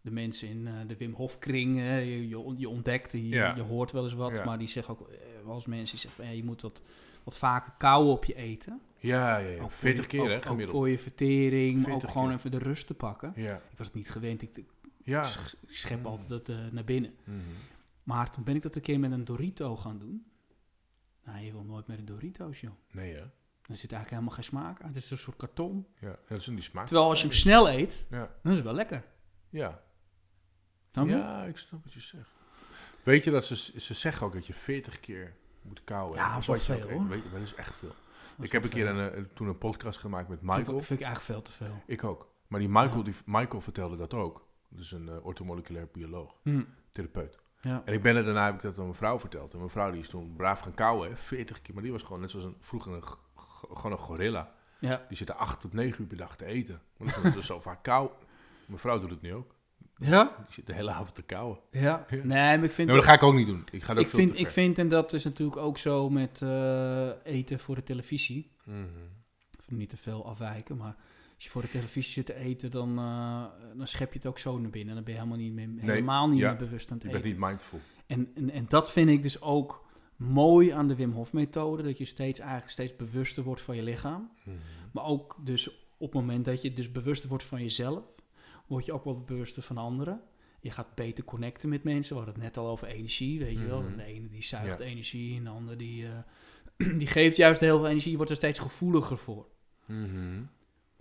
de 0.00 0.10
mensen 0.10 0.48
in 0.48 0.66
eh, 0.66 0.72
de 0.86 0.96
Wim 0.96 1.12
Hof 1.12 1.38
kring. 1.38 1.78
Je, 1.78 2.28
je, 2.28 2.54
je 2.56 2.68
ontdekt, 2.68 3.12
en 3.12 3.28
je, 3.28 3.34
Ja. 3.34 3.54
je 3.56 3.62
hoort 3.62 3.92
wel 3.92 4.04
eens 4.04 4.14
wat. 4.14 4.36
Ja. 4.36 4.44
Maar 4.44 4.58
die 4.58 4.68
zeggen 4.68 4.94
ook, 5.00 5.08
eh, 5.08 5.16
wel 5.44 5.54
eens 5.54 5.66
mensen 5.66 5.98
die 5.98 6.10
zeggen... 6.10 6.36
je 6.36 6.44
moet 6.44 6.62
wat, 6.62 6.82
wat 7.24 7.38
vaker 7.38 7.72
kauwen 7.78 8.12
op 8.12 8.24
je 8.24 8.34
eten. 8.34 8.80
Ja, 8.98 9.38
ja, 9.38 9.48
ja. 9.48 9.54
Ook 9.54 9.60
voor 9.60 9.70
40 9.70 10.02
je- 10.04 10.10
keer, 10.10 10.20
ook, 10.20 10.26
hè, 10.28 10.36
ook 10.36 10.42
gemiddeld. 10.44 10.70
voor 10.70 10.88
je 10.88 10.98
vertering. 10.98 11.78
Ook 11.78 11.84
40 11.90 12.12
gewoon 12.12 12.26
keer. 12.28 12.36
even 12.36 12.50
de 12.50 12.58
rust 12.58 12.86
te 12.86 12.94
pakken. 12.94 13.32
Ja, 13.36 13.54
Ik 13.54 13.78
was 13.78 13.86
het 13.86 13.96
niet 13.96 14.10
gewend. 14.10 14.42
Ik, 14.42 14.56
ik 14.56 14.66
schep 15.66 16.06
altijd 16.06 16.28
dat 16.28 16.48
eh, 16.48 16.56
naar 16.70 16.84
binnen. 16.84 17.14
Mhm. 17.24 17.38
Maar 18.06 18.30
toen 18.30 18.44
ben 18.44 18.54
ik 18.56 18.62
dat 18.62 18.74
een 18.74 18.80
keer 18.82 19.00
met 19.00 19.12
een 19.12 19.24
Dorito 19.24 19.76
gaan 19.76 19.98
doen. 19.98 20.26
Nou, 21.24 21.38
je 21.38 21.52
wil 21.52 21.64
nooit 21.64 21.86
met 21.86 21.98
een 21.98 22.04
Dorito's, 22.04 22.60
joh. 22.60 22.72
Nee, 22.92 23.12
hè? 23.14 23.20
Er 23.20 23.76
zit 23.76 23.92
eigenlijk 23.92 24.10
helemaal 24.10 24.30
geen 24.34 24.44
smaak 24.44 24.80
aan. 24.82 24.88
Het 24.88 24.96
is 24.96 25.10
een 25.10 25.18
soort 25.18 25.36
karton. 25.36 25.86
Ja, 26.00 26.16
dat 26.28 26.38
is 26.38 26.44
die 26.44 26.60
smaak. 26.62 26.86
Terwijl 26.86 27.08
als 27.08 27.20
je 27.20 27.26
hem 27.26 27.36
snel 27.36 27.70
eet, 27.70 28.06
Ja, 28.10 28.30
dan 28.42 28.50
is 28.52 28.58
het 28.58 28.66
wel 28.66 28.74
lekker. 28.74 29.04
ja. 29.50 29.84
Ja, 30.92 31.44
ik 31.44 31.58
snap 31.58 31.84
wat 31.84 31.92
je 31.92 32.00
zegt. 32.00 32.30
Weet 33.02 33.24
je 33.24 33.30
dat 33.30 33.44
ze, 33.44 33.80
ze 33.80 33.94
zeggen 33.94 34.26
ook 34.26 34.32
dat 34.32 34.46
je 34.46 34.52
40 34.54 35.00
keer 35.00 35.36
moet 35.62 35.84
kauwen? 35.84 36.16
Ja, 36.18 36.30
dat 36.32 36.40
is 36.40 36.46
wel 36.46 36.78
veel, 36.78 36.90
hoor. 36.90 37.08
Weet 37.08 37.22
je, 37.22 37.30
dat 37.30 37.40
is 37.40 37.54
echt 37.54 37.76
veel. 37.76 37.94
Dat 38.36 38.46
Ik 38.46 38.52
heb 38.52 38.64
een 38.64 38.70
keer 38.70 38.86
een, 38.86 39.12
eh, 39.12 39.22
toen 39.34 39.48
een 39.48 39.58
podcast 39.58 39.98
gemaakt 39.98 40.28
met 40.28 40.38
Vind 40.38 40.50
ik- 40.50 40.56
Michael. 40.58 40.78
vind 40.82 41.00
ik 41.00 41.06
eigenlijk 41.06 41.32
veel 41.34 41.42
te 41.42 41.52
veel. 41.52 41.82
Ik 41.86 42.04
ook. 42.04 42.28
Maar 42.46 42.60
die 42.60 42.68
Michael, 42.68 42.96
Ja. 42.96 43.02
die, 43.02 43.14
Michael 43.24 43.60
vertelde 43.60 43.96
dat 43.96 44.14
ook. 44.14 44.46
Dus 44.68 44.92
een 44.92 45.06
uh, 45.06 45.24
orthomoleculair 45.26 45.88
bioloog, 45.92 46.34
Hm. 46.42 46.62
therapeut. 46.92 47.38
Ja. 47.60 47.82
En 47.84 47.94
ik 47.94 48.02
ben 48.02 48.16
er 48.16 48.24
daarna 48.24 48.44
heb 48.44 48.54
ik 48.54 48.62
dat 48.62 48.78
aan 48.78 48.82
mijn 48.82 48.94
vrouw 48.94 49.18
verteld. 49.18 49.52
En 49.52 49.58
mijn 49.58 49.70
vrouw 49.70 49.90
die 49.90 50.00
is 50.00 50.08
toen 50.08 50.34
braaf 50.36 50.60
gaan 50.60 50.74
kauwen, 50.74 51.08
hè, 51.08 51.16
40 51.16 51.62
keer. 51.62 51.74
Maar 51.74 51.82
die 51.82 51.92
was 51.92 52.02
gewoon 52.02 52.20
net 52.20 52.30
zoals 52.30 52.44
een, 52.44 52.56
vroeger 52.60 52.92
een, 52.92 53.04
gewoon 53.72 53.92
een 53.92 53.98
gorilla. 53.98 54.52
Ja. 54.78 55.04
Die 55.08 55.16
zit 55.16 55.28
er 55.28 55.34
8 55.34 55.60
tot 55.60 55.72
9 55.72 56.00
uur 56.00 56.06
per 56.06 56.16
dag 56.16 56.36
te 56.36 56.44
eten. 56.44 56.80
Want 56.96 57.22
dat 57.22 57.36
is 57.36 57.46
zo 57.46 57.60
vaak 57.60 57.82
kou. 57.82 58.10
Mijn 58.66 58.80
vrouw 58.80 58.98
doet 58.98 59.10
het 59.10 59.22
nu 59.22 59.34
ook. 59.34 59.54
Ja? 59.98 60.34
Die 60.36 60.54
zit 60.54 60.66
de 60.66 60.72
hele 60.72 60.90
avond 60.90 61.14
te 61.14 61.22
kauwen. 61.22 61.58
Ja. 61.70 62.06
Nee, 62.10 62.24
maar 62.26 62.54
ik 62.54 62.60
vind... 62.60 62.76
Nee, 62.76 62.86
maar 62.86 62.96
dat 62.96 63.04
ga 63.04 63.12
ik 63.12 63.22
ook 63.22 63.34
niet 63.34 63.46
doen. 63.46 63.64
Ik 63.70 63.84
ga 63.84 63.94
dat 63.94 64.02
ik 64.02 64.08
veel 64.08 64.18
vind, 64.18 64.32
te 64.32 64.38
ik 64.38 64.50
vind, 64.50 64.78
en 64.78 64.88
dat 64.88 65.12
is 65.12 65.24
natuurlijk 65.24 65.56
ook 65.56 65.78
zo 65.78 66.10
met 66.10 66.42
eh, 66.42 67.08
eten 67.24 67.58
voor 67.58 67.74
de 67.74 67.82
televisie. 67.82 68.50
Mhm. 68.64 68.80
Of 69.58 69.70
niet 69.70 69.88
te 69.88 69.96
veel 69.96 70.26
afwijken, 70.26 70.76
maar 70.76 70.96
als 71.36 71.44
je 71.44 71.50
voor 71.50 71.62
de 71.62 71.68
televisie 71.68 72.12
zit 72.12 72.26
te 72.26 72.34
eten, 72.34 72.70
dan, 72.70 72.98
eh, 72.98 73.44
dan 73.76 73.86
schep 73.86 74.12
je 74.12 74.18
het 74.18 74.26
ook 74.26 74.38
zo 74.38 74.58
naar 74.58 74.70
binnen. 74.70 74.94
Dan 74.94 75.04
ben 75.04 75.12
je 75.12 75.18
helemaal 75.18 75.38
niet 75.40 75.52
meer, 75.52 75.68
helemaal 75.76 76.28
niet 76.28 76.38
ja. 76.38 76.48
meer 76.48 76.58
bewust 76.58 76.90
aan 76.90 76.96
het 76.96 77.02
Je 77.06 77.08
eten. 77.08 77.22
bent 77.22 77.34
niet 77.38 77.48
mindful. 77.48 77.80
En, 78.06 78.30
en, 78.34 78.50
en 78.50 78.64
dat 78.68 78.92
vind 78.92 79.08
ik 79.10 79.22
dus 79.22 79.40
ook 79.42 79.84
mooi 80.16 80.70
aan 80.70 80.88
de 80.88 80.94
Wim 80.94 81.12
Hof 81.12 81.32
methode. 81.32 81.82
Dat 81.82 81.98
je 81.98 82.04
steeds 82.04 82.40
eigenlijk 82.40 82.70
steeds 82.70 82.96
bewuster 82.96 83.42
wordt 83.42 83.60
van 83.60 83.76
je 83.76 83.82
lichaam. 83.82 84.30
Mhm. 84.44 84.56
Maar 84.92 85.04
ook 85.04 85.36
dus 85.44 85.68
op 85.98 86.12
het 86.12 86.20
moment 86.20 86.44
dat 86.44 86.62
je 86.62 86.72
dus 86.72 86.92
bewuster 86.92 87.28
wordt 87.28 87.44
van 87.44 87.62
jezelf, 87.62 88.04
word 88.66 88.84
je 88.84 88.92
ook 88.92 89.04
wel 89.04 89.20
bewuster 89.20 89.62
van 89.62 89.76
anderen. 89.78 90.20
Je 90.60 90.70
gaat 90.70 90.94
beter 90.94 91.24
connecten 91.24 91.68
met 91.68 91.82
mensen. 91.84 92.16
We 92.16 92.22
hadden 92.22 92.34
het 92.42 92.54
net 92.54 92.64
al 92.64 92.70
over 92.70 92.88
energie, 92.88 93.38
weet 93.38 93.58
je 93.58 93.66
wel. 93.66 93.82
Mhm. 93.82 93.96
De 93.96 94.04
ene 94.04 94.28
die 94.28 94.42
zuigt 94.44 94.78
Ja. 94.78 94.84
energie 94.84 95.36
en 95.36 95.44
de 95.44 95.50
ander 95.50 95.76
die, 95.76 96.06
eh, 96.06 96.18
die 96.98 97.06
geeft 97.06 97.36
juist 97.36 97.60
heel 97.60 97.78
veel 97.78 97.88
energie. 97.88 98.10
Je 98.10 98.16
wordt 98.16 98.30
er 98.30 98.36
steeds 98.36 98.58
gevoeliger 98.58 99.18
voor. 99.18 99.46
Hè? 99.86 99.94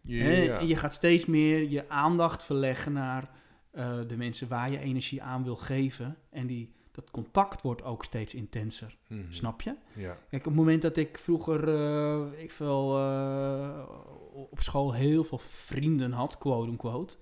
En 0.08 0.68
je 0.68 0.76
gaat 0.76 0.94
steeds 0.94 1.26
meer 1.26 1.70
je 1.70 1.90
aandacht 1.90 2.44
verleggen 2.44 2.94
naar 2.94 3.30
eh, 3.72 4.00
de 4.08 4.18
mensen 4.18 4.48
waar 4.48 4.72
je 4.72 4.80
energie 4.80 5.24
aan 5.24 5.44
wil 5.44 5.56
geven. 5.56 6.18
En 6.30 6.48
die, 6.48 6.74
dat 6.92 7.12
contact 7.12 7.62
wordt 7.62 7.84
ook 7.84 8.04
steeds 8.04 8.34
intenser. 8.34 8.98
Mhm. 9.08 9.32
Snap 9.32 9.62
je? 9.62 9.76
Ja. 9.94 10.18
Kijk, 10.30 10.42
op 10.42 10.46
het 10.46 10.56
moment 10.56 10.82
dat 10.82 10.98
ik 10.98 11.18
vroeger 11.18 11.68
eh, 11.68 12.42
ik 12.44 12.52
veel, 12.52 12.98
eh, 12.98 13.90
op 14.34 14.62
school 14.62 14.94
heel 14.94 15.24
veel 15.24 15.38
vrienden 15.38 16.12
had, 16.12 16.38
quote 16.38 16.72
unquote. 16.72 17.16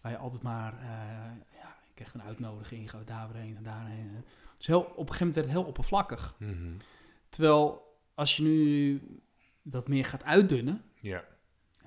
Waar 0.00 0.12
je 0.12 0.18
altijd 0.18 0.42
maar, 0.42 0.74
ja, 1.54 1.76
ik 1.88 1.94
kreeg 1.94 2.14
een 2.14 2.22
uitnodiging, 2.22 2.90
ga 2.90 3.02
daar 3.04 3.28
weer 3.32 3.42
heen 3.42 3.56
en 3.56 3.62
daarheen. 3.62 4.24
Dus 4.56 4.66
heel, 4.66 4.80
op 4.80 4.88
een 4.88 4.96
gegeven 4.96 5.26
moment 5.26 5.34
werd 5.34 5.46
het 5.46 5.56
heel 5.56 5.66
oppervlakkig. 5.66 6.34
Mhm. 6.38 6.72
Terwijl 7.28 7.82
als 8.14 8.36
je 8.36 8.42
nu 8.42 9.00
dat 9.62 9.88
meer 9.88 10.04
gaat 10.04 10.24
uitdunnen, 10.24 10.82
Ja. 11.00 11.24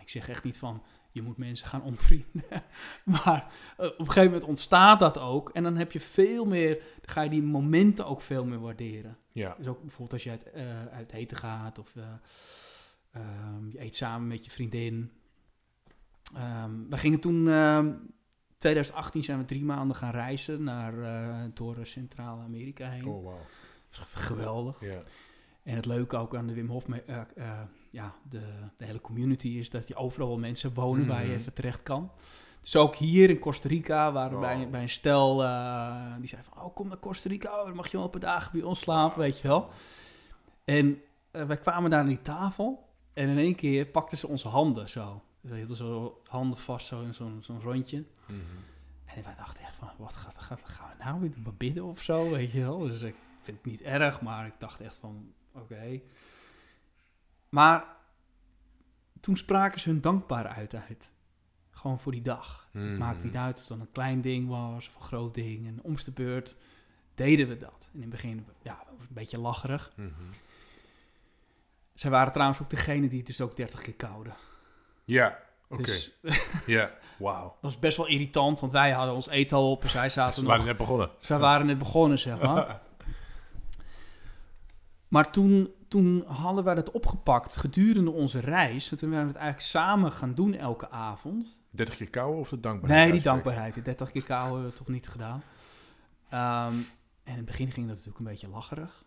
Ik 0.09 0.15
zeg 0.15 0.29
echt 0.29 0.43
niet 0.43 0.57
van 0.57 0.83
je 1.11 1.21
moet 1.21 1.37
mensen 1.37 1.67
gaan 1.67 1.83
ontvrienden, 1.83 2.63
maar 3.03 3.53
eh, 3.77 3.85
op 3.85 3.99
een 3.99 4.05
gegeven 4.05 4.31
moment 4.31 4.43
ontstaat 4.43 4.99
dat 4.99 5.17
ook 5.17 5.49
en 5.49 5.63
dan 5.63 5.77
heb 5.77 5.91
je 5.91 5.99
veel 5.99 6.45
meer, 6.45 6.73
dan 6.75 7.13
ga 7.13 7.21
je 7.21 7.29
die 7.29 7.41
momenten 7.41 8.05
ook 8.05 8.21
veel 8.21 8.45
meer 8.45 8.59
waarderen. 8.59 9.17
Ja. 9.31 9.55
Dus 9.57 9.67
ook 9.67 9.79
bijvoorbeeld 9.79 10.13
als 10.13 10.23
je 10.23 10.29
uit, 10.29 10.43
eh, 10.43 10.85
uit 10.85 11.11
eten 11.11 11.37
gaat 11.37 11.79
of 11.79 11.95
eh, 11.95 12.03
ehm, 13.11 13.69
je 13.69 13.81
eet 13.81 13.95
samen 13.95 14.27
met 14.27 14.45
je 14.45 14.51
vriendin. 14.51 15.11
Ehm, 16.35 16.89
we 16.89 16.97
gingen 16.97 17.19
toen, 17.19 17.47
ehm 17.47 17.93
2018 18.57 19.23
zijn 19.23 19.39
we 19.39 19.45
drie 19.45 19.63
maanden 19.63 19.95
gaan 19.95 20.11
reizen 20.11 20.63
naar, 20.63 20.93
door 21.53 21.85
Centraal-Amerika 21.85 22.89
heen. 22.89 23.05
Oh, 23.05 23.23
wow. 23.23 23.39
Dat 23.89 23.99
was 23.99 24.23
geweldig. 24.23 24.81
Ja. 24.81 25.03
En 25.63 25.75
het 25.75 25.85
leuke 25.85 26.17
ook 26.17 26.35
aan 26.35 26.47
de 26.47 26.53
Wim 26.53 26.69
Hof, 26.69 26.87
ja, 27.89 28.13
de, 28.29 28.41
de 28.77 28.85
hele 28.85 29.01
community 29.01 29.47
is 29.47 29.69
dat 29.69 29.87
je 29.87 29.95
overal 29.95 30.27
wel 30.27 30.37
mensen 30.39 30.73
wonen 30.73 31.07
waar 31.07 31.21
je 31.21 31.27
Mhm. 31.29 31.37
even 31.39 31.53
terecht 31.53 31.83
kan. 31.83 32.11
Dus 32.61 32.75
ook 32.75 32.95
hier 32.95 33.29
in 33.29 33.39
Costa 33.39 33.67
Rica 33.67 34.11
waren 34.11 34.29
we 34.39 34.45
Oh. 34.45 34.53
bij, 34.55 34.69
bij 34.69 34.81
een 34.81 34.89
stel, 34.89 35.43
eh, 35.43 36.13
die 36.19 36.27
zei 36.27 36.41
van, 36.43 36.63
oh 36.63 36.75
kom 36.75 36.87
naar 36.87 36.99
Costa 36.99 37.29
Rica, 37.29 37.59
oh, 37.59 37.65
dan 37.65 37.75
mag 37.75 37.87
je 37.87 37.97
wel 37.97 38.05
een 38.05 38.11
paar 38.11 38.19
dagen 38.21 38.51
bij 38.51 38.61
ons 38.61 38.79
slapen, 38.79 39.19
weet 39.19 39.39
je 39.39 39.47
wel. 39.47 39.69
En 40.65 41.01
eh, 41.31 41.43
wij 41.45 41.57
kwamen 41.57 41.89
daar 41.89 41.99
aan 41.99 42.05
die 42.07 42.21
tafel 42.21 42.87
en 43.13 43.29
in 43.29 43.37
één 43.37 43.55
keer 43.55 43.85
pakten 43.85 44.17
ze 44.17 44.27
onze 44.27 44.47
handen 44.47 44.89
zo. 44.89 45.21
Ze 45.47 45.55
hielden 45.55 45.75
zo 45.75 46.21
handen 46.27 46.57
vast 46.57 46.87
zo 46.87 47.01
in 47.01 47.13
zo'n 47.13 47.37
zo'n 47.41 47.61
rondje. 47.61 48.03
Mhm. 48.27 48.37
En 49.05 49.23
wij 49.23 49.35
dachten 49.37 49.63
echt 49.63 49.75
van, 49.75 49.89
wat 49.97 50.13
gaat, 50.15 50.37
gaan 50.39 50.57
we 50.97 51.03
nou 51.03 51.19
weer 51.19 51.53
bidden 51.57 51.83
of 51.83 52.01
zo, 52.01 52.29
weet 52.29 52.51
je 52.51 52.59
wel. 52.61 52.79
Dus 52.79 53.01
ik 53.01 53.15
vind 53.41 53.57
het 53.57 53.65
niet 53.65 53.81
erg, 53.81 54.21
maar 54.21 54.45
ik 54.45 54.53
dacht 54.57 54.79
echt 54.81 54.97
van, 54.99 55.31
oké. 55.55 55.99
Maar 57.49 57.85
toen 59.19 59.37
spraken 59.37 59.79
ze 59.79 59.89
hun 59.89 60.01
dankbaarheid 60.01 60.75
uit. 60.75 61.11
Gewoon 61.71 61.99
voor 61.99 62.11
die 62.11 62.21
dag. 62.21 62.67
Het 62.71 62.81
Mhm. 62.83 62.97
maakt 62.97 63.23
niet 63.23 63.35
uit 63.35 63.53
of 63.53 63.59
het 63.59 63.67
dan 63.69 63.79
een 63.79 63.91
klein 63.91 64.21
ding 64.21 64.47
was 64.49 64.87
of 64.87 64.95
een 64.95 65.01
groot 65.01 65.33
ding. 65.33 65.67
En 65.67 65.79
om 65.83 65.95
de 65.95 66.11
beurt 66.11 66.55
deden 67.15 67.47
we 67.47 67.57
dat. 67.57 67.83
En 67.87 67.95
in 67.95 68.01
het 68.01 68.09
begin, 68.09 68.45
ja, 68.61 68.77
was 68.97 69.07
een 69.07 69.13
beetje 69.13 69.39
lacherig. 69.39 69.91
Mhm. 69.95 70.09
Zij 71.93 72.09
waren 72.11 72.31
trouwens 72.33 72.61
ook 72.61 72.69
degene 72.69 73.07
die 73.07 73.17
het 73.17 73.27
dus 73.27 73.41
ook 73.41 73.55
30 73.55 73.79
keer 73.81 73.95
kouden. 73.95 74.33
Ja. 75.05 75.39
Oké. 75.69 75.81
Dus 75.83 76.13
Ja. 76.65 76.91
Wauw. 77.17 77.43
dat 77.43 77.57
was 77.61 77.79
best 77.79 77.97
wel 77.97 78.07
irritant, 78.07 78.59
want 78.59 78.71
wij 78.71 78.91
hadden 78.91 79.15
ons 79.15 79.27
eten 79.29 79.57
al 79.57 79.71
op 79.71 79.83
en 79.83 79.89
zij 79.89 80.09
zaten 80.09 80.33
Ze 80.33 80.39
nog... 80.41 80.49
waren 80.51 80.65
net 80.65 80.77
begonnen. 80.77 81.09
Zij 81.19 81.37
waren 81.39 81.65
net 81.65 81.77
begonnen, 81.77 82.19
zeg 82.19 82.41
maar. 82.41 82.81
Maar 85.07 85.31
toen, 85.31 85.73
toen 85.89 86.23
hadden 86.25 86.63
wij 86.63 86.75
dat 86.75 86.91
opgepakt 86.91 87.55
gedurende 87.55 88.11
onze 88.11 88.39
reis. 88.39 88.91
En 88.91 88.97
toen 88.97 89.09
zijn 89.09 89.21
we 89.21 89.27
het 89.27 89.37
eigenlijk 89.37 89.69
samen 89.69 90.11
gaan 90.11 90.35
doen 90.35 90.53
elke 90.53 90.89
avond. 90.89 91.61
30 91.69 91.95
keer 91.95 92.09
kouwen 92.09 92.39
of 92.39 92.49
de 92.49 92.59
dankbaarheid? 92.59 93.03
Nee, 93.03 93.11
die 93.11 93.21
dankbaarheid. 93.21 93.73
Die 93.73 93.83
30 93.83 94.11
keer 94.11 94.23
kou 94.23 94.43
hebben 94.43 94.69
we 94.69 94.77
toch 94.77 94.87
niet 94.87 95.07
gedaan. 95.07 95.43
Ehm, 96.29 96.73
en 97.23 97.31
in 97.31 97.35
het 97.35 97.45
begin 97.45 97.71
ging 97.71 97.87
dat 97.87 97.95
natuurlijk 97.95 98.19
een 98.19 98.31
beetje 98.31 98.49
lacherig. 98.49 99.03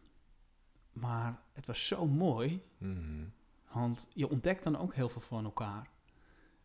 Maar 0.92 1.42
het 1.52 1.66
was 1.66 1.86
zo 1.86 2.06
mooi. 2.06 2.62
Mhm. 2.78 3.24
Want 3.72 4.06
je 4.14 4.30
ontdekt 4.30 4.64
dan 4.64 4.78
ook 4.78 4.94
heel 4.94 5.08
veel 5.08 5.20
van 5.20 5.44
elkaar. 5.44 5.90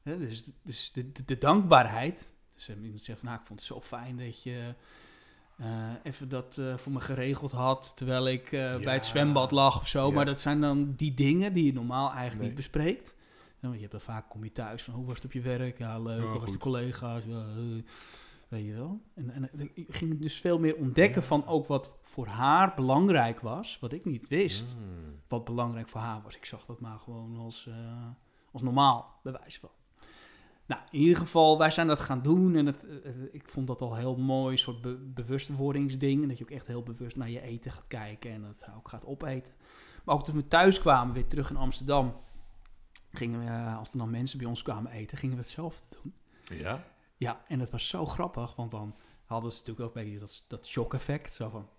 Dus 0.03 0.43
dus 0.63 0.91
de, 0.91 1.11
de, 1.11 1.25
de 1.25 1.37
dankbaarheid. 1.37 2.33
Dus 2.53 2.67
eh, 2.67 2.83
iemand 2.83 3.03
zegt 3.03 3.19
van, 3.19 3.27
nou, 3.27 3.39
ik 3.39 3.47
vond 3.47 3.59
het 3.59 3.67
zo 3.67 3.81
fijn 3.81 4.17
dat 4.17 4.43
je 4.43 4.73
eh, 5.57 5.89
even 6.03 6.29
dat 6.29 6.57
eh, 6.57 6.77
voor 6.77 6.91
me 6.91 6.99
geregeld 6.99 7.51
had... 7.51 7.93
terwijl 7.97 8.27
ik 8.27 8.51
eh, 8.51 8.77
bij 8.77 8.93
het 8.93 9.05
zwembad 9.05 9.51
lag 9.51 9.79
of 9.79 9.87
zo. 9.87 10.07
Ja. 10.07 10.13
Maar 10.13 10.25
dat 10.25 10.41
zijn 10.41 10.61
dan 10.61 10.93
die 10.95 11.13
dingen 11.13 11.53
die 11.53 11.65
je 11.65 11.73
normaal 11.73 12.07
eigenlijk 12.09 12.37
Nee. 12.39 12.47
niet 12.47 12.55
bespreekt. 12.57 13.15
Want 13.59 13.73
je 13.73 13.79
hebt 13.79 13.91
dan 13.91 14.01
vaak, 14.01 14.29
kom 14.29 14.43
je 14.43 14.51
thuis 14.51 14.83
van, 14.83 14.93
hoe 14.93 15.05
was 15.05 15.15
het 15.15 15.25
op 15.25 15.31
je 15.31 15.41
werk? 15.41 15.77
Ja, 15.77 15.99
leuk. 15.99 16.21
Hoe 16.21 16.33
was 16.33 16.43
goed. 16.43 16.51
de 16.53 16.57
collega's? 16.57 17.23
Ja, 17.25 17.45
weet 18.47 18.65
je 18.65 18.73
wel. 18.73 19.01
En, 19.15 19.29
en 19.31 19.49
ik 19.73 19.85
ging 19.89 20.19
dus 20.21 20.39
veel 20.39 20.59
meer 20.59 20.75
ontdekken 20.75 21.21
Ja. 21.21 21.27
van 21.27 21.45
ook 21.47 21.67
wat 21.67 21.93
voor 22.01 22.27
haar 22.27 22.73
belangrijk 22.75 23.39
was... 23.39 23.79
wat 23.79 23.91
ik 23.93 24.05
niet 24.05 24.27
wist 24.27 24.75
Mhm. 24.75 24.85
wat 25.27 25.43
belangrijk 25.45 25.89
voor 25.89 26.01
haar 26.01 26.21
was. 26.21 26.35
Ik 26.35 26.45
zag 26.45 26.65
dat 26.65 26.79
maar 26.79 26.99
gewoon 26.99 27.37
als, 27.37 27.69
als 28.51 28.61
normaal, 28.61 29.19
bij 29.23 29.31
wijze 29.31 29.59
van. 29.59 29.69
Nou, 30.67 30.81
in 30.91 30.99
ieder 30.99 31.17
geval, 31.17 31.57
wij 31.57 31.71
zijn 31.71 31.87
dat 31.87 31.99
gaan 31.99 32.21
doen 32.21 32.55
en 32.55 32.65
het, 32.65 32.85
eh, 32.87 32.95
eh, 33.05 33.15
ik 33.31 33.49
vond 33.49 33.67
dat 33.67 33.81
al 33.81 33.95
heel 33.95 34.15
mooi, 34.17 34.51
een 34.51 34.59
soort 34.59 34.81
be- 34.81 34.97
bewustwordingsding. 35.13 36.21
En 36.21 36.27
dat 36.27 36.37
je 36.37 36.43
ook 36.43 36.49
echt 36.51 36.67
heel 36.67 36.83
bewust 36.83 37.15
naar 37.15 37.29
je 37.29 37.41
eten 37.41 37.71
gaat 37.71 37.87
kijken 37.87 38.31
en 38.31 38.41
dat 38.41 38.67
ook 38.77 38.89
gaat 38.89 39.05
opeten. 39.05 39.51
Maar 40.03 40.15
ook 40.15 40.25
toen 40.25 40.35
we 40.35 40.47
thuis 40.47 40.79
kwamen, 40.79 41.13
weer 41.13 41.27
terug 41.27 41.49
in 41.49 41.55
Amsterdam, 41.57 42.15
gingen 43.11 43.39
we, 43.39 43.45
eh, 43.45 43.77
als 43.77 43.91
er 43.91 43.97
dan 43.97 44.09
mensen 44.09 44.37
bij 44.39 44.47
ons 44.47 44.61
kwamen 44.61 44.91
eten, 44.91 45.17
gingen 45.17 45.35
we 45.35 45.41
hetzelfde 45.41 45.85
doen. 46.01 46.13
Ja? 46.57 46.83
Ja, 47.17 47.41
en 47.47 47.59
het 47.59 47.69
was 47.69 47.87
zo 47.89 48.05
grappig, 48.05 48.55
want 48.55 48.71
dan 48.71 48.95
hadden 49.25 49.51
ze 49.51 49.57
natuurlijk 49.59 49.89
ook 49.89 49.95
een 49.95 50.03
beetje 50.03 50.19
dat, 50.19 50.45
dat 50.47 50.67
shock-effect. 50.67 51.33
Zo 51.33 51.49
van, 51.49 51.69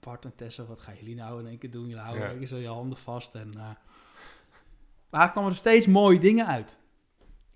Bart 0.00 0.24
en 0.24 0.34
Tessa, 0.34 0.64
wat 0.64 0.80
gaan 0.80 0.94
jullie 0.96 1.14
nou 1.14 1.40
in 1.40 1.46
één 1.46 1.58
keer 1.58 1.70
doen? 1.70 1.86
Jullie 1.86 2.02
houden 2.02 2.30
Ja. 2.32 2.36
keer 2.38 2.46
zo 2.46 2.56
je 2.56 2.68
handen 2.68 2.98
vast. 2.98 3.34
En, 3.34 3.54
eh, 3.54 3.70
maar 5.10 5.22
er 5.26 5.30
kwamen 5.30 5.50
er 5.50 5.56
steeds 5.56 5.86
mooie 5.86 6.18
dingen 6.18 6.46
uit. 6.46 6.78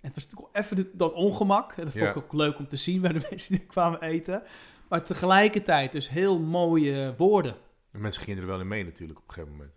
En 0.02 0.08
het 0.10 0.14
was 0.14 0.24
natuurlijk 0.26 0.56
even 0.56 0.90
dat 0.98 1.12
ongemak. 1.12 1.70
En 1.72 1.82
dat 1.84 1.92
vond 1.92 2.04
Ja. 2.04 2.10
ik 2.10 2.16
ook 2.16 2.32
leuk 2.32 2.58
om 2.58 2.68
te 2.68 2.76
zien 2.76 3.00
bij 3.00 3.12
de 3.12 3.26
mensen 3.30 3.56
die 3.56 3.66
kwamen 3.66 4.00
eten. 4.02 4.42
Maar 4.88 5.04
tegelijkertijd 5.04 5.92
dus 5.92 6.08
heel 6.08 6.38
mooie 6.40 7.14
woorden. 7.16 7.56
En 7.92 8.00
mensen 8.00 8.22
gingen 8.22 8.40
er 8.40 8.46
wel 8.48 8.60
in 8.60 8.68
mee 8.68 8.84
natuurlijk 8.84 9.18
op 9.18 9.28
een 9.28 9.34
gegeven 9.34 9.56
moment. 9.56 9.72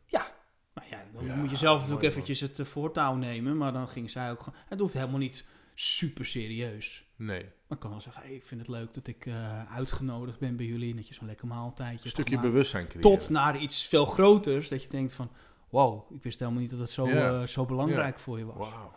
Nou 0.74 0.88
ja, 0.90 1.04
dan 1.14 1.26
Ja, 1.26 1.36
moet 1.36 1.50
je 1.50 1.56
zelf 1.56 1.78
natuurlijk 1.80 2.06
eventjes 2.08 2.40
het 2.40 2.60
eh, 2.60 2.66
voortouw 2.66 3.16
nemen. 3.16 3.58
Maar 3.58 3.74
dan 3.74 3.88
ging 3.90 4.10
zij 4.10 4.32
ook 4.32 4.40
gewoon... 4.44 4.60
Het 4.68 4.80
hoeft 4.80 4.94
helemaal 4.94 5.20
niet 5.20 5.48
super 5.74 6.26
serieus. 6.26 7.06
Nee. 7.16 7.42
Maar 7.44 7.52
ik 7.78 7.80
kan 7.80 7.90
wel 7.90 8.02
zeggen, 8.02 8.22
hey, 8.22 8.34
ik 8.34 8.46
vind 8.46 8.62
het 8.62 8.70
leuk 8.70 8.94
dat 8.94 9.08
ik 9.08 9.26
eh, 9.26 9.74
uitgenodigd 9.76 10.40
ben 10.40 10.56
bij 10.56 10.66
jullie. 10.66 10.90
En 10.90 10.96
dat 10.96 11.08
je 11.08 11.14
zo'n 11.14 11.28
lekker 11.28 11.48
maaltijdje 11.48 12.04
Een 12.04 12.10
stukje 12.10 12.40
bewustzijn 12.40 12.88
creëren. 12.88 13.12
Tot 13.12 13.30
naar 13.30 13.58
iets 13.58 13.88
veel 13.88 14.06
groters. 14.06 14.70
Dat 14.70 14.84
je 14.84 14.90
denkt 14.90 15.14
van, 15.14 15.30
wow, 15.70 16.12
ik 16.16 16.24
wist 16.24 16.40
helemaal 16.40 16.62
niet 16.62 16.70
dat 16.70 16.80
het 16.80 16.92
zo, 16.92 17.08
Ja. 17.08 17.42
eh, 17.42 17.48
zo 17.48 17.66
belangrijk 17.66 18.20
voor 18.20 18.38
je 18.38 18.46
was. 18.46 18.58
Wauw. 18.58 18.92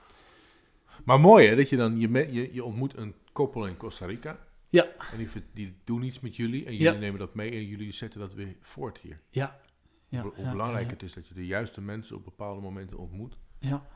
Maar 1.05 1.21
mooi 1.21 1.49
hè, 1.49 1.57
dat 1.57 1.69
je 1.69 1.77
dan, 1.77 1.99
je, 2.01 2.09
me- 2.09 2.33
je, 2.33 2.55
je 2.55 2.65
ontmoet 2.65 2.97
een 2.97 3.15
koppel 3.33 3.67
in 3.67 3.77
Costa 3.77 4.07
Rica. 4.07 4.39
Ja. 4.69 4.87
En 5.13 5.19
die, 5.19 5.29
die 5.53 5.75
doen 5.85 6.03
iets 6.03 6.21
met 6.21 6.37
jullie 6.37 6.65
en 6.65 6.73
jullie 6.77 6.93
Ja. 6.93 6.99
nemen 6.99 7.19
dat 7.19 7.35
mee 7.35 7.51
en 7.51 7.65
jullie 7.67 7.93
zetten 7.93 8.21
dat 8.21 8.35
weer 8.35 8.57
voort 8.61 8.99
hier. 8.99 9.21
Ja. 9.31 9.61
ja 10.09 10.23
hoe 10.23 10.33
hoe 10.35 10.45
ja, 10.45 10.51
belangrijk 10.51 10.91
het 10.91 11.03
is 11.03 11.13
dat 11.13 11.29
je 11.29 11.35
de 11.35 11.47
juiste 11.47 11.81
mensen 11.81 12.17
op 12.17 12.25
bepaalde 12.25 12.61
momenten 12.61 12.99
ontmoet. 12.99 13.39
Ja, 13.59 13.87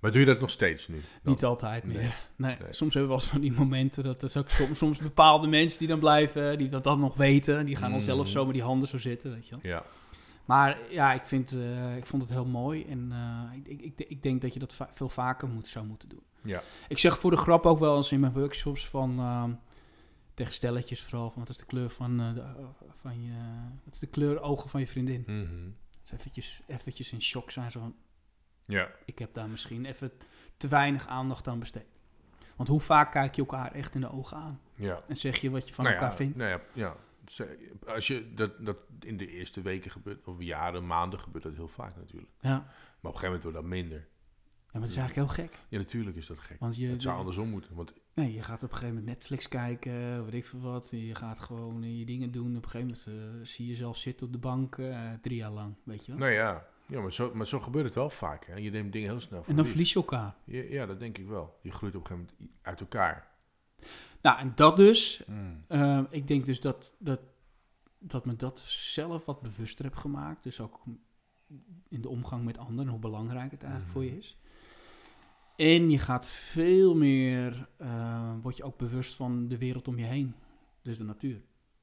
Maar 0.00 0.10
doe 0.10 0.20
je 0.20 0.26
dat 0.26 0.40
nog 0.40 0.50
steeds 0.50 0.88
nu? 0.88 0.94
Dan? 1.22 1.32
niet 1.32 1.44
altijd 1.44 1.84
meer. 1.84 1.96
Nee. 1.96 2.12
Nee. 2.36 2.56
Nee. 2.60 2.72
Soms 2.72 2.94
hebben 2.94 3.02
we 3.02 3.06
wel 3.06 3.16
eens 3.16 3.26
van 3.28 3.40
die 3.40 3.52
momenten 3.52 4.04
dat 4.04 4.18
er 4.22 4.28
is 4.28 4.36
ook 4.36 4.48
soms, 4.50 4.78
soms 4.78 4.98
bepaalde 4.98 5.46
mensen 5.46 5.78
die 5.78 5.88
dan 5.88 5.98
blijven, 5.98 6.58
die 6.58 6.68
dat 6.68 6.84
dan 6.84 6.98
nog 7.00 7.16
weten. 7.16 7.66
Die 7.66 7.74
gaan 7.76 7.90
dan 7.90 7.98
Mhm. 7.98 8.06
zelf 8.08 8.28
zo 8.28 8.44
met 8.44 8.54
die 8.54 8.62
handen 8.62 8.88
zo 8.88 8.98
zitten, 8.98 9.32
weet 9.32 9.48
je 9.48 9.56
wel. 9.62 9.70
Ja. 9.72 9.82
Maar 10.44 10.78
ja, 10.90 11.12
ik, 11.12 11.24
vind, 11.24 11.52
eh, 11.52 11.96
ik 11.96 12.06
vond 12.06 12.22
het 12.22 12.30
heel 12.30 12.46
mooi. 12.46 12.84
En 12.84 13.08
eh, 13.12 13.56
ik, 13.58 13.66
ik, 13.68 13.80
ik, 13.98 14.08
ik 14.08 14.22
denk 14.22 14.40
dat 14.42 14.52
je 14.52 14.58
dat 14.58 14.74
va- 14.74 14.90
veel 14.92 15.08
vaker 15.08 15.48
moet, 15.48 15.68
zou 15.68 15.86
moeten 15.86 16.08
doen. 16.08 16.22
Ja. 16.42 16.62
Ik 16.88 16.98
zeg 16.98 17.18
voor 17.18 17.30
de 17.30 17.36
grap 17.36 17.66
ook 17.66 17.78
wel 17.78 17.96
eens 17.96 18.12
in 18.12 18.20
mijn 18.20 18.32
workshops 18.32 18.88
van... 18.88 19.18
ehm, 19.18 19.52
tegen 20.34 20.52
stelletjes 20.52 21.02
vooral, 21.02 21.30
van 21.30 21.40
wat 21.40 21.48
is 21.48 21.56
de 21.56 21.64
kleur 21.64 21.90
van, 21.90 22.20
eh, 22.20 22.34
de, 22.34 22.44
van 23.00 23.22
je... 23.22 23.32
Wat 23.84 23.94
is 23.94 23.98
de 24.00 24.06
kleur 24.06 24.40
ogen 24.40 24.70
van 24.70 24.80
je 24.80 24.86
vriendin? 24.88 25.22
Mhm. 25.26 25.70
Dus 26.02 26.12
eventjes, 26.12 26.62
eventjes 26.66 27.12
in 27.12 27.22
shock 27.22 27.50
zijn. 27.50 27.70
Zo 27.70 27.80
van, 27.80 27.94
Ja. 28.64 28.88
ik 29.04 29.18
heb 29.18 29.34
daar 29.34 29.48
misschien 29.48 29.84
even 29.84 30.12
te 30.56 30.68
weinig 30.68 31.06
aandacht 31.06 31.48
aan 31.48 31.58
besteed. 31.58 31.86
Want 32.56 32.68
hoe 32.68 32.80
vaak 32.80 33.10
kijk 33.12 33.34
je 33.34 33.40
elkaar 33.40 33.72
echt 33.72 33.94
in 33.94 34.00
de 34.00 34.12
ogen 34.12 34.36
aan? 34.36 34.60
Ja. 34.74 35.02
En 35.08 35.16
zeg 35.16 35.40
je 35.40 35.50
wat 35.50 35.68
je 35.68 35.74
van 35.74 35.84
Nou 35.84 35.96
elkaar 35.96 36.10
ja, 36.10 36.16
vindt? 36.16 36.36
Nou 36.36 36.50
ja, 36.50 36.60
ja. 36.72 36.96
Als 37.86 38.06
je 38.06 38.34
dat, 38.34 38.64
dat 38.66 38.76
in 39.00 39.16
de 39.16 39.26
eerste 39.26 39.62
weken 39.62 39.90
gebeurt, 39.90 40.26
of 40.26 40.36
jaren, 40.38 40.86
maanden 40.86 41.20
gebeurt 41.20 41.44
dat 41.44 41.54
heel 41.54 41.68
vaak 41.68 41.96
natuurlijk. 41.96 42.30
Ja. 42.40 42.48
Maar 42.50 42.60
op 42.60 42.64
een 43.02 43.10
gegeven 43.10 43.24
moment 43.26 43.42
wordt 43.42 43.58
dat 43.58 43.66
minder. 43.66 44.06
Ja, 44.72 44.78
maar 44.78 44.88
het 44.88 44.90
is 44.90 44.96
eigenlijk 44.96 45.28
heel 45.36 45.44
gek. 45.44 45.58
Ja, 45.68 45.78
natuurlijk 45.78 46.16
is 46.16 46.26
dat 46.26 46.38
gek. 46.38 46.60
Want 46.60 46.76
je, 46.76 46.86
Het 46.86 47.02
zou 47.02 47.18
andersom 47.18 47.48
moeten. 47.48 47.74
Want 47.74 47.92
Nee, 48.14 48.32
je 48.32 48.42
gaat 48.42 48.62
op 48.62 48.70
een 48.70 48.76
gegeven 48.76 48.94
moment 48.94 49.06
Netflix 49.06 49.48
kijken, 49.48 50.24
weet 50.24 50.34
ik 50.34 50.46
veel 50.46 50.60
wat. 50.60 50.88
Je 50.90 51.14
gaat 51.14 51.40
gewoon 51.40 51.96
je 51.98 52.04
dingen 52.04 52.30
doen. 52.30 52.56
Op 52.56 52.64
een 52.64 52.70
gegeven 52.70 52.96
moment 53.06 53.06
eh, 53.06 53.46
zie 53.46 53.64
je 53.64 53.70
jezelf 53.70 53.96
zitten 53.96 54.26
op 54.26 54.32
de 54.32 54.38
bank 54.38 54.78
eh, 54.78 55.12
drie 55.20 55.36
jaar 55.36 55.50
lang, 55.50 55.74
weet 55.82 56.06
je 56.06 56.12
wel. 56.12 56.20
Nou 56.20 56.32
ja, 56.32 56.66
ja 56.86 57.00
maar, 57.00 57.12
zo, 57.12 57.34
maar 57.34 57.46
zo 57.46 57.60
gebeurt 57.60 57.84
het 57.84 57.94
wel 57.94 58.10
vaak. 58.10 58.46
Hè? 58.46 58.54
Je 58.54 58.70
neemt 58.70 58.92
dingen 58.92 59.08
heel 59.08 59.20
snel 59.20 59.40
voor 59.40 59.48
en 59.48 59.56
dan 59.56 59.66
verlies 59.66 59.92
je 59.92 59.98
elkaar. 59.98 60.34
Ja, 60.44 60.62
ja, 60.62 60.86
dat 60.86 60.98
denk 60.98 61.18
ik 61.18 61.26
wel. 61.26 61.58
Je 61.62 61.70
groeit 61.70 61.94
op 61.94 62.00
een 62.00 62.06
gegeven 62.06 62.34
moment 62.38 62.56
uit 62.62 62.80
elkaar. 62.80 63.30
Nou, 64.22 64.38
en 64.38 64.52
dat 64.54 64.76
dus. 64.76 65.22
Mm. 65.26 65.64
eh, 65.68 66.02
ik 66.10 66.28
denk 66.28 66.46
dus 66.46 66.60
dat, 66.60 66.92
dat, 66.98 67.20
dat 67.98 68.24
me 68.24 68.36
dat 68.36 68.58
zelf 68.58 69.24
wat 69.24 69.40
bewuster 69.40 69.84
heb 69.84 69.94
gemaakt. 69.94 70.42
Dus 70.42 70.60
ook 70.60 70.80
in 71.88 72.00
de 72.00 72.08
omgang 72.08 72.44
met 72.44 72.58
anderen, 72.58 72.90
hoe 72.90 73.00
belangrijk 73.00 73.50
het 73.50 73.62
eigenlijk 73.62 73.92
voor 73.92 74.04
je 74.04 74.18
is. 74.18 74.40
En 75.56 75.90
je 75.90 75.98
gaat 75.98 76.26
veel 76.28 76.94
meer, 76.96 77.68
eh, 77.76 78.32
word 78.42 78.56
je 78.56 78.62
ook 78.64 78.76
bewust 78.78 79.14
van 79.14 79.48
de 79.48 79.58
wereld 79.58 79.88
om 79.88 79.98
je 79.98 80.04
heen. 80.04 80.34
Dus 80.82 80.98
de 80.98 81.04
natuur. 81.04 81.40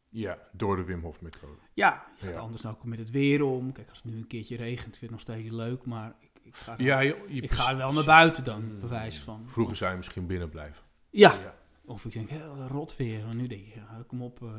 Ja, 0.10 0.38
door 0.52 0.76
de 0.76 0.84
Wim 0.84 1.02
Hof 1.02 1.22
methode. 1.22 1.58
Ja, 1.74 2.06
je 2.20 2.26
gaat 2.26 2.34
Ja. 2.34 2.40
anders 2.40 2.66
ook 2.66 2.84
met 2.84 3.00
het 3.00 3.10
weer 3.10 3.44
om. 3.44 3.72
Kijk, 3.72 3.90
als 3.90 4.04
het 4.04 4.12
nu 4.12 4.18
een 4.18 4.28
keertje 4.28 4.56
regent, 4.58 4.82
vind 4.82 4.96
ik 4.96 5.02
het 5.02 5.12
nog 5.12 5.20
steeds 5.22 5.50
leuk, 5.50 5.86
maar 5.86 6.16
ik, 6.20 6.30
ik 6.44 6.56
ga, 6.56 6.74
er- 6.78 6.82
Ja, 6.84 7.00
je, 7.00 7.24
je- 7.28 7.42
ik 7.42 7.52
ga 7.52 7.76
wel 7.76 7.94
naar 7.94 8.04
buiten 8.06 8.44
dan, 8.44 8.80
bewijs 8.80 9.20
van. 9.20 9.44
Vroeger 9.48 9.76
zou 9.76 9.92
je 9.92 9.98
misschien 9.98 10.28
binnen 10.28 10.50
blijven. 10.50 10.84
Ja, 11.10 11.34
Ja. 11.34 11.56
of 11.86 12.06
ik 12.06 12.12
denk, 12.14 12.30
hé, 12.30 12.68
rot 12.68 12.96
weer. 12.98 13.26
Maar 13.26 13.36
nu 13.36 13.48
denk 13.48 13.62
ik, 13.68 13.76
ja, 13.76 14.04
kom 14.08 14.22
op, 14.22 14.42
eh, 14.44 14.50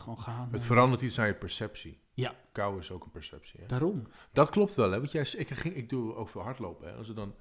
gewoon 0.00 0.20
gaan. 0.20 0.48
Het 0.52 0.64
verandert 0.64 1.02
iets 1.02 1.18
aan 1.18 1.26
je 1.26 1.34
perceptie. 1.34 2.00
Ja. 2.14 2.34
Kou 2.52 2.78
is 2.78 2.90
ook 2.90 3.04
een 3.04 3.10
perceptie. 3.10 3.60
Hè? 3.60 3.66
Daarom. 3.66 4.06
Dat 4.32 4.50
klopt 4.50 4.74
wel, 4.74 4.90
hè? 4.90 4.98
Want 4.98 5.12
jij, 5.12 5.26
ik, 5.36 5.50
ging, 5.50 5.74
ik 5.74 5.88
doe 5.88 6.14
ook 6.14 6.28
veel 6.28 6.42
hardlopen. 6.42 6.88
Hè? 6.88 6.94
Als 6.94 7.06
het 7.06 7.16
dan, 7.16 7.34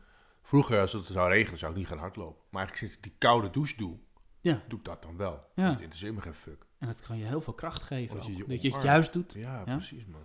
vroeger, 0.49 0.79
als 0.79 0.93
het 0.93 1.05
zou 1.05 1.29
regenen, 1.29 1.57
zou 1.59 1.71
ik 1.71 1.77
niet 1.77 1.87
gaan 1.87 1.97
hardlopen. 1.97 2.41
Maar 2.49 2.61
eigenlijk 2.61 2.77
sinds 2.77 2.95
ik 2.95 3.03
die 3.03 3.13
koude 3.17 3.49
douche 3.49 3.77
doe, 3.77 3.97
Ja. 4.39 4.61
doe 4.67 4.79
ik 4.79 4.85
dat 4.85 5.01
dan 5.01 5.17
wel. 5.17 5.45
Ja. 5.55 5.69
Het 5.69 5.79
interesseert 5.79 6.15
me 6.15 6.21
geen 6.21 6.33
fuck. 6.33 6.65
En 6.77 6.87
dat 6.87 6.99
kan 6.99 7.17
je 7.17 7.25
heel 7.25 7.41
veel 7.41 7.53
kracht 7.53 7.83
geven. 7.83 8.23
Je 8.23 8.37
je 8.37 8.45
dat 8.47 8.61
je 8.61 8.73
het 8.73 8.81
juist 8.81 9.13
doet. 9.13 9.33
Ja, 9.33 9.63
Ja. 9.65 9.75
precies, 9.75 10.05
man. 10.05 10.21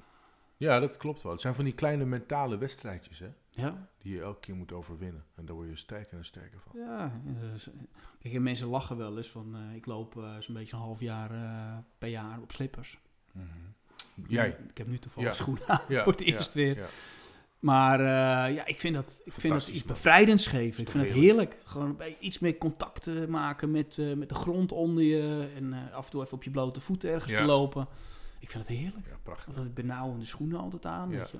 Ja, 0.56 0.80
dat 0.80 0.96
klopt 0.96 1.22
wel. 1.22 1.32
Het 1.32 1.40
zijn 1.40 1.54
van 1.54 1.64
die 1.64 1.74
kleine 1.74 2.04
mentale 2.04 2.58
wedstrijdjes, 2.58 3.18
hè? 3.18 3.28
Ja. 3.50 3.88
Die 3.98 4.12
je 4.14 4.20
elke 4.22 4.40
keer 4.40 4.54
moet 4.54 4.72
overwinnen. 4.72 5.24
En 5.34 5.44
daar 5.46 5.54
word 5.54 5.68
je 5.68 5.76
sterker 5.76 6.18
en 6.18 6.24
sterker 6.24 6.60
van. 6.60 6.80
Ja, 6.80 7.20
kijk, 8.20 8.34
en 8.34 8.42
mensen 8.42 8.66
lachen 8.66 8.96
wel 8.96 9.16
eens 9.16 9.30
van, 9.30 9.56
eh, 9.56 9.74
ik 9.76 9.86
loop 9.86 10.16
eh, 10.16 10.36
zo'n 10.38 10.54
beetje 10.54 10.76
een 10.76 10.82
half 10.82 11.00
jaar 11.00 11.30
eh, 11.30 11.78
per 11.98 12.08
jaar 12.08 12.40
op 12.40 12.52
slippers. 12.52 12.98
Jij? 14.26 14.56
Ik 14.68 14.78
heb 14.78 14.86
nu 14.86 14.98
toevallig 14.98 15.28
Ja. 15.28 15.34
schoenen 15.34 15.68
aan 15.68 15.80
Ja, 15.88 16.02
voor 16.04 16.12
het 16.12 16.20
eerst 16.20 16.54
weer. 16.54 16.88
Maar 17.64 18.00
eh, 18.00 18.54
ja, 18.54 18.66
ik 18.66 18.80
vind 18.80 18.94
dat, 18.94 19.16
ik 19.24 19.32
vind 19.32 19.52
dat 19.52 19.68
iets 19.68 19.84
bevrijdends 19.84 20.46
geven. 20.46 20.82
Ik 20.82 20.90
vind 20.90 21.04
het 21.04 21.12
heerlijk. 21.12 21.56
Gewoon 21.64 21.96
iets 22.20 22.38
meer 22.38 22.58
contact 22.58 23.06
eh, 23.06 23.24
maken 23.26 23.70
met, 23.70 23.98
eh, 23.98 24.12
met 24.12 24.28
de 24.28 24.34
grond 24.34 24.72
onder 24.72 25.02
je. 25.02 25.48
En 25.56 25.74
af 25.92 26.04
en 26.04 26.10
toe 26.10 26.22
even 26.22 26.34
op 26.34 26.42
je 26.42 26.50
blote 26.50 26.80
voeten 26.80 27.10
ergens 27.10 27.32
Ja. 27.32 27.38
te 27.38 27.44
lopen. 27.44 27.86
Ik 28.38 28.50
vind 28.50 28.68
het 28.68 28.76
heerlijk. 28.76 29.06
Ja, 29.06 29.16
prachtig. 29.22 29.48
Altijd 29.48 29.74
benauwende 29.74 30.24
schoenen 30.24 30.58
altijd 30.60 30.86
aan. 30.86 31.10
Ja. 31.10 31.18
Weet 31.18 31.30
je. 31.30 31.38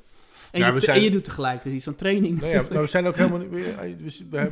En, 0.53 0.61
Ja, 0.61 0.67
je, 0.67 0.73
we 0.73 0.81
zijn- 0.81 0.97
en 0.97 1.03
je 1.03 1.11
doet 1.11 1.25
tegelijkertijd 1.25 1.75
iets 1.75 1.87
aan 1.89 1.95
training 1.95 2.41
Nou 2.41 2.53
ja, 2.53 2.63
maar 2.71 2.81
we 2.81 2.87
zijn 2.87 3.07
ook 3.07 3.17
helemaal 3.17 3.39
niet... 3.39 3.51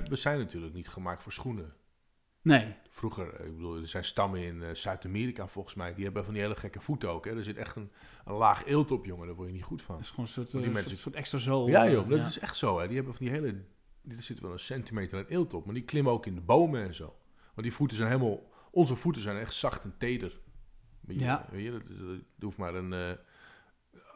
We 0.09 0.17
zijn 0.17 0.39
natuurlijk 0.39 0.75
niet 0.75 0.89
gemaakt 0.89 1.23
voor 1.23 1.33
schoenen. 1.33 1.73
Nee, 2.43 2.75
Vroeger, 2.91 3.35
eh, 3.35 3.47
ik 3.47 3.53
bedoel, 3.57 3.77
er 3.77 3.87
zijn 3.87 4.05
stammen 4.05 4.41
in 4.43 4.63
eh, 4.63 4.75
Zuid-Amerika 4.75 5.47
volgens 5.49 5.75
mij, 5.75 5.95
die 5.95 6.05
hebben 6.05 6.25
van 6.25 6.33
die 6.35 6.43
hele 6.43 6.57
gekke 6.57 6.81
voeten 6.81 7.11
ook. 7.11 7.25
Hè? 7.25 7.37
Er 7.37 7.45
zit 7.45 7.57
echt 7.57 7.77
een, 7.77 7.91
een 8.25 8.35
laag 8.35 8.65
eelt 8.67 8.91
op, 8.91 9.05
jongen, 9.05 9.27
daar 9.27 9.37
word 9.37 9.49
je 9.49 9.55
niet 9.55 9.63
goed 9.65 9.83
van. 9.83 9.95
dat 9.95 10.05
is 10.05 10.11
gewoon 10.11 10.25
een 10.27 10.33
soort, 10.33 10.51
Die 10.51 10.61
eh, 10.63 10.67
mensen- 10.67 10.89
soort, 10.91 11.01
soort 11.01 11.15
extra 11.15 11.39
zool. 11.39 11.69
Ja 11.69 11.91
joh, 11.91 12.09
dat 12.09 12.19
ja. 12.19 12.27
is 12.27 12.39
echt 12.39 12.57
zo. 12.57 12.79
Hè? 12.81 12.87
Die 12.87 12.97
hebben 12.97 13.15
van 13.15 13.27
die 13.27 13.35
hele, 13.35 13.65
er 14.09 14.23
zit 14.23 14.41
wel 14.41 14.53
een 14.53 14.59
centimeter 14.59 15.19
aan 15.19 15.25
eelt 15.29 15.55
op, 15.55 15.65
maar 15.65 15.75
die 15.75 15.85
klimmen 15.85 16.13
ook 16.13 16.27
in 16.27 16.35
de 16.35 16.41
bomen 16.41 16.83
en 16.83 16.95
zo. 16.95 17.05
Want 17.55 17.63
die 17.67 17.73
voeten 17.73 17.97
zijn 17.97 18.09
helemaal, 18.11 18.51
onze 18.71 18.97
voeten 18.97 19.23
zijn 19.23 19.37
echt 19.37 19.55
zacht 19.55 19.85
en 19.85 19.95
teder. 19.99 20.41
Je, 21.07 21.19
Ja. 21.19 21.47
weet 21.51 21.65
je, 21.65 21.71
dat- 21.71 21.83
dat- 21.89 22.19
hoeft 22.41 22.59
maar 22.59 22.75
een, 22.75 22.93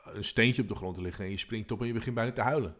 een 0.05 0.25
steentje 0.25 0.63
op 0.63 0.69
de 0.69 0.75
grond 0.75 0.95
te 0.95 1.03
liggen 1.03 1.25
en 1.25 1.31
je 1.31 1.37
springt 1.39 1.71
op 1.71 1.81
en 1.81 1.87
je 1.87 1.93
begint 1.93 2.15
bijna 2.15 2.33
te 2.33 2.41
huilen. 2.41 2.77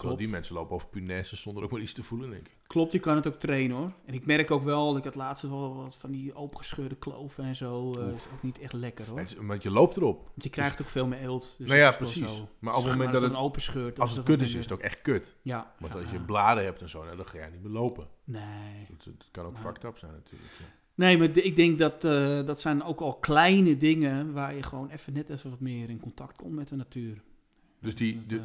Terwijl 0.00 0.18
Klopt. 0.18 0.18
die 0.18 0.28
mensen 0.40 0.54
lopen 0.54 0.74
over 0.74 0.88
punaise 0.88 1.36
zonder 1.36 1.62
ook 1.64 1.70
maar 1.70 1.80
iets 1.80 1.92
te 1.92 2.02
voelen, 2.02 2.30
denk 2.30 2.46
ik. 2.46 2.56
Klopt, 2.66 2.92
je 2.92 2.98
kan 2.98 3.16
het 3.16 3.26
ook 3.26 3.34
trainen 3.34 3.76
hoor. 3.76 3.92
En 4.04 4.14
ik 4.14 4.26
merk 4.26 4.50
ook 4.50 4.62
wel, 4.62 4.96
ik 4.96 5.04
had 5.04 5.14
laatst 5.14 5.42
wel 5.42 5.74
wat 5.76 5.96
van 5.96 6.10
die 6.10 6.34
opengescheurde 6.34 6.94
kloven 6.96 7.44
en 7.44 7.56
zo. 7.56 7.92
eh 7.92 8.06
is 8.14 8.26
ook 8.34 8.42
niet 8.42 8.58
echt 8.58 8.72
lekker 8.72 9.06
hoor. 9.08 9.18
Het 9.18 9.28
is- 9.30 9.36
Want 9.46 9.62
je 9.62 9.70
loopt 9.70 9.96
erop. 9.96 10.24
Want 10.24 10.42
je 10.44 10.48
krijgt 10.50 10.80
ook 10.82 10.88
veel 10.88 11.06
meer 11.06 11.18
eelt. 11.18 11.54
Dus 11.58 11.68
nou 11.68 11.78
ja, 11.80 11.88
dat 11.88 11.96
precies. 11.98 12.36
zo. 12.36 12.48
Maar 12.58 12.76
op 12.76 12.82
het 12.84 12.92
moment 12.92 13.12
dat 13.12 13.22
een 13.22 13.28
het, 13.30 13.38
open 13.38 13.62
scheurt... 13.62 14.00
als 14.00 14.10
het 14.10 14.18
toch 14.26 14.34
kut 14.36 14.46
is, 14.46 14.54
is 14.54 14.64
het 14.64 14.72
ook 14.72 14.80
echt 14.80 15.02
kut. 15.02 15.36
Ja. 15.42 15.74
Want 15.78 15.92
ja, 15.92 16.00
als 16.00 16.10
je 16.10 16.16
ja. 16.18 16.24
bladen 16.24 16.64
hebt 16.64 16.80
en 16.80 16.88
zo, 16.88 17.04
nou, 17.04 17.16
dan 17.16 17.26
ga 17.26 17.36
jij 17.38 17.50
niet 17.50 17.62
meer 17.62 17.72
lopen. 17.72 18.08
Nee. 18.24 18.86
Het, 18.92 19.04
het 19.04 19.28
kan 19.30 19.44
ook 19.46 19.58
fucked 19.58 19.84
up 19.84 19.98
zijn 19.98 20.12
natuurlijk. 20.12 20.50
ja. 20.58 20.64
Nee, 20.94 21.18
maar 21.18 21.28
ik 21.36 21.56
denk 21.56 21.78
dat 21.78 22.04
eh, 22.04 22.46
dat 22.46 22.60
zijn 22.60 22.82
ook 22.82 23.00
al 23.00 23.14
kleine 23.14 23.76
dingen 23.76 24.32
waar 24.32 24.54
je 24.54 24.62
gewoon 24.62 24.88
even 24.90 25.12
net 25.12 25.30
even 25.30 25.50
wat 25.50 25.60
meer 25.60 25.90
in 25.90 26.00
contact 26.00 26.36
komt 26.36 26.54
met 26.54 26.68
de 26.68 26.76
natuur. 26.76 27.22
Dus 27.80 27.94
die, 27.94 28.14
Dat, 28.16 28.28
de, 28.28 28.36
eh, 28.36 28.42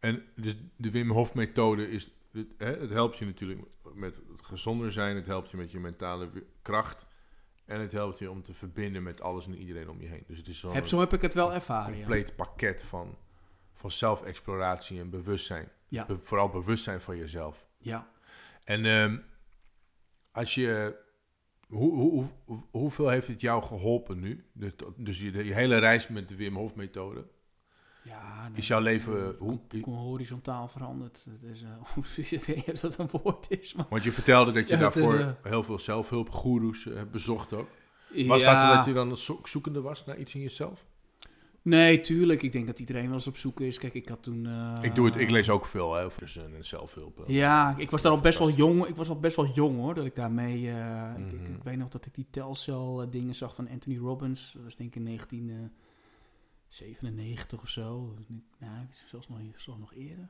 en 0.00 0.22
dus 0.36 0.56
de 0.76 0.90
Wim 0.90 1.10
Hof 1.10 1.34
methode 1.34 1.90
is, 1.90 2.10
het, 2.32 2.46
hè, 2.58 2.76
het 2.76 2.90
helpt 2.90 3.18
je 3.18 3.24
natuurlijk 3.24 3.60
met 3.94 4.16
het 4.16 4.46
gezonder 4.46 4.92
zijn, 4.92 5.16
het 5.16 5.26
helpt 5.26 5.50
je 5.50 5.56
met 5.56 5.70
je 5.70 5.78
mentale 5.80 6.28
kracht 6.62 7.06
en 7.64 7.80
het 7.80 7.92
helpt 7.92 8.18
je 8.18 8.30
om 8.30 8.42
te 8.42 8.54
verbinden 8.54 9.02
met 9.02 9.20
alles 9.20 9.46
en 9.46 9.56
iedereen 9.56 9.88
om 9.90 10.00
je 10.00 10.06
heen. 10.08 10.24
Dus 10.26 10.38
het 10.38 10.48
is 10.48 10.58
zo'n 10.58 10.74
heb, 10.74 10.86
zo 10.86 11.00
heb 11.00 11.12
ik 11.12 11.20
het 11.22 11.34
wel 11.34 11.52
ervaren, 11.52 11.92
ja. 11.92 11.98
compleet 11.98 12.36
pakket 12.36 12.82
van, 12.82 13.16
van 13.74 13.90
zelfexploratie 13.90 15.00
en 15.00 15.10
bewustzijn. 15.10 15.68
Ja. 15.88 16.06
Be- 16.06 16.18
vooral 16.18 16.48
bewustzijn 16.48 17.00
van 17.00 17.16
jezelf. 17.16 17.66
Ja. 17.78 18.10
En 18.64 18.84
ehm, 18.84 19.18
als 20.32 20.54
je, 20.54 20.96
hoe, 21.68 21.94
hoe, 21.94 22.10
hoe- 22.10 22.30
hoe- 22.44 22.64
hoeveel 22.70 23.08
heeft 23.08 23.26
het 23.26 23.40
jou 23.40 23.62
geholpen 23.62 24.20
nu? 24.20 24.44
De- 24.52 24.74
Dus 24.96 25.20
je, 25.20 25.44
je 25.44 25.54
hele 25.54 25.78
reis 25.78 26.08
met 26.08 26.28
de 26.28 26.36
Wim 26.36 26.56
Hof 26.56 26.74
methode. 26.74 27.26
Ja, 28.02 28.48
nee, 28.48 28.58
Is 28.58 28.66
jouw 28.66 28.80
leven, 28.80 29.24
het 29.26 29.36
hoe, 29.38 29.58
horizontaal 29.84 30.68
veranderd. 30.68 31.26
Het 31.30 31.50
is, 31.50 31.62
eh, 31.62 31.68
hoe 31.94 32.04
is 32.16 32.32
ik 32.48 32.80
dat 32.80 32.98
een 32.98 33.08
woord 33.22 33.46
is, 33.48 33.74
maar... 33.74 33.86
Want 33.90 34.04
je 34.04 34.12
vertelde 34.12 34.52
dat 34.52 34.68
je 34.68 34.68
Ja, 34.68 34.74
is, 34.74 34.80
daarvoor 34.94 35.18
eh, 35.18 35.28
heel 35.42 35.62
veel 35.62 35.78
zelfhulpgoeroes 35.78 36.86
eh, 36.86 36.94
hebt 36.96 37.10
bezocht 37.10 37.52
ook. 37.52 37.68
Was 38.26 38.44
dat 38.44 38.60
dat 38.60 38.84
je 38.84 38.92
dan 38.92 39.16
zo- 39.16 39.40
zoekende 39.44 39.80
was 39.80 40.04
naar 40.04 40.16
iets 40.18 40.34
in 40.34 40.40
jezelf? 40.40 40.84
Nee, 41.62 42.00
tuurlijk. 42.00 42.42
Ik 42.42 42.52
denk 42.52 42.66
dat 42.66 42.78
iedereen 42.78 43.04
wel 43.04 43.12
eens 43.12 43.26
op 43.26 43.36
zoek 43.36 43.60
is. 43.60 43.78
Kijk, 43.78 43.94
ik 43.94 44.08
had 44.08 44.22
toen... 44.22 44.46
eh, 44.46 44.78
ik, 44.82 44.94
doe 44.94 45.06
het, 45.06 45.16
ik 45.16 45.30
lees 45.30 45.50
ook 45.50 45.66
veel 45.66 45.94
hè, 45.94 46.04
over 46.04 46.20
dus, 46.20 46.36
en 46.36 46.64
zelfhulp. 46.64 47.18
eh. 47.20 47.34
Ja, 47.34 47.74
ik 47.78 47.90
was 47.90 48.02
daar 48.02 48.12
al 48.12 48.20
best 48.20 48.38
wel 48.38 48.50
jong. 48.50 48.86
Ik 48.86 48.96
was 48.96 49.08
al 49.08 49.20
best 49.20 49.36
wel 49.36 49.46
jong 49.54 49.76
hoor, 49.76 49.94
dat 49.94 50.04
ik 50.04 50.14
daarmee... 50.14 50.70
eh, 50.70 51.10
ik, 51.18 51.32
ik, 51.32 51.40
Mhm. 51.40 51.54
ik 51.54 51.62
weet 51.62 51.76
nog 51.76 51.88
dat 51.88 52.06
ik 52.06 52.14
die 52.14 52.26
telcel 52.30 53.02
eh, 53.02 53.10
dingen 53.10 53.34
zag 53.34 53.54
van 53.54 53.68
Anthony 53.68 53.98
Robbins. 53.98 54.52
Dat 54.54 54.62
was 54.64 54.76
denk 54.76 54.94
ik 54.94 54.96
in 54.96 55.02
1997 56.78 57.62
of 57.62 57.68
zo. 57.68 58.14
Nee, 58.28 58.42
Nou, 58.58 58.86
zelfs 59.06 59.28
nog, 59.28 59.38
zelfs 59.56 59.80
nog 59.80 59.94
eerder. 59.94 60.28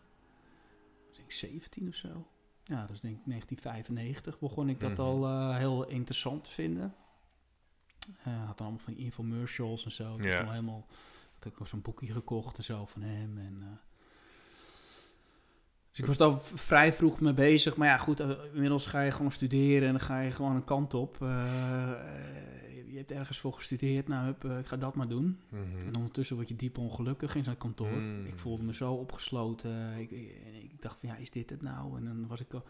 Denk 1.12 1.24
ik 1.28 1.32
17 1.32 1.88
of 1.88 1.94
zo. 1.94 2.26
Ja, 2.64 2.80
dat 2.80 2.90
is 2.90 3.00
denk 3.00 3.16
ik 3.18 3.26
1995 3.26 4.38
begon 4.38 4.68
ik 4.68 4.80
dat 4.80 4.90
Mhm. 4.90 5.00
al 5.00 5.24
eh, 5.26 5.56
heel 5.56 5.88
interessant 5.88 6.44
te 6.44 6.50
vinden. 6.50 6.94
Eh 8.24 8.46
had 8.46 8.58
dan 8.58 8.66
allemaal 8.66 8.84
van 8.84 8.94
die 8.94 9.04
infomercials 9.04 9.84
en 9.84 9.92
zo. 9.92 10.14
Ik 10.16 10.22
was 10.22 10.36
toen 10.36 10.48
helemaal... 10.50 10.86
Had 11.34 11.52
ik 11.52 11.60
ook 11.60 11.66
zo'n 11.66 11.82
boekje 11.82 12.12
gekocht 12.12 12.56
en 12.58 12.64
zo 12.64 12.86
van 12.86 13.02
hem. 13.02 13.38
En, 13.38 13.58
eh, 13.62 13.68
dus 15.90 15.98
ik 15.98 16.06
was 16.06 16.18
daar 16.18 16.40
vrij 16.42 16.92
vroeg 16.92 17.20
mee 17.20 17.32
bezig. 17.34 17.76
Maar 17.76 17.88
ja, 17.88 17.96
goed, 17.98 18.20
eh, 18.20 18.30
inmiddels 18.52 18.86
ga 18.86 19.00
je 19.00 19.10
gewoon 19.10 19.32
studeren 19.32 19.86
en 19.86 19.90
dan 19.90 20.00
ga 20.00 20.20
je 20.20 20.30
gewoon 20.30 20.54
een 20.56 20.64
kant 20.64 20.94
op. 20.94 21.16
Eh, 21.22 21.92
je 22.90 22.96
hebt 22.96 23.10
ergens 23.10 23.38
voor 23.38 23.52
gestudeerd, 23.52 24.08
nou, 24.08 24.24
hup, 24.24 24.44
eh, 24.44 24.58
ik 24.58 24.66
ga 24.66 24.76
dat 24.76 24.94
maar 24.94 25.08
doen. 25.08 25.38
Mhm. 25.48 25.86
En 25.86 25.96
ondertussen 25.96 26.36
word 26.36 26.48
je 26.48 26.56
diep 26.56 26.78
ongelukkig 26.78 27.34
in 27.34 27.44
zo'n 27.44 27.56
kantoor. 27.56 27.88
Mm. 27.92 28.26
Ik 28.26 28.38
voelde 28.38 28.62
me 28.62 28.74
zo 28.74 28.92
opgesloten. 28.92 29.98
Ik, 29.98 30.10
ik, 30.10 30.80
dacht 30.82 30.98
van, 31.00 31.08
ja, 31.08 31.16
is 31.16 31.30
dit 31.30 31.50
het 31.50 31.62
nou? 31.62 31.96
En 31.96 32.04
dan 32.04 32.26
was 32.26 32.40
ik... 32.40 32.54
al- 32.54 32.64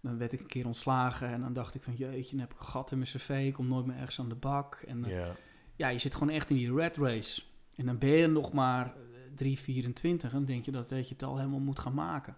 Dan 0.00 0.18
werd 0.18 0.32
ik 0.32 0.40
een 0.40 0.46
keer 0.46 0.66
ontslagen 0.66 1.28
en 1.28 1.40
dan 1.40 1.52
dacht 1.52 1.74
ik 1.74 1.82
van, 1.82 1.94
jeetje, 1.94 2.30
dan 2.30 2.40
heb 2.40 2.52
ik 2.52 2.58
een 2.58 2.64
gat 2.66 2.90
in 2.90 2.98
mijn 2.98 3.10
cv. 3.10 3.42
Ik 3.46 3.52
kom 3.52 3.68
nooit 3.68 3.86
meer 3.86 3.96
ergens 3.96 4.20
aan 4.20 4.28
de 4.28 4.34
bak. 4.34 4.74
En 4.86 5.04
Ja. 5.08 5.36
ja, 5.76 5.88
je 5.88 5.98
zit 5.98 6.14
gewoon 6.14 6.34
echt 6.34 6.50
in 6.50 6.56
die 6.56 6.74
red 6.74 6.96
race. 6.96 7.42
En 7.76 7.86
dan 7.86 7.98
ben 7.98 8.08
je 8.10 8.26
nog 8.26 8.52
maar 8.52 8.86
eh, 8.86 8.92
3, 9.34 9.58
24 9.58 10.30
en 10.30 10.36
dan 10.36 10.44
denk 10.46 10.64
je 10.64 10.70
dat, 10.72 10.88
dat 10.88 11.08
je 11.08 11.14
het 11.14 11.22
al 11.22 11.36
helemaal 11.38 11.58
moet 11.60 11.78
gaan 11.78 11.94
maken. 11.94 12.36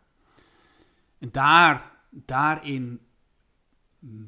En 1.18 1.28
daar, 1.32 1.92
daarin 2.10 3.00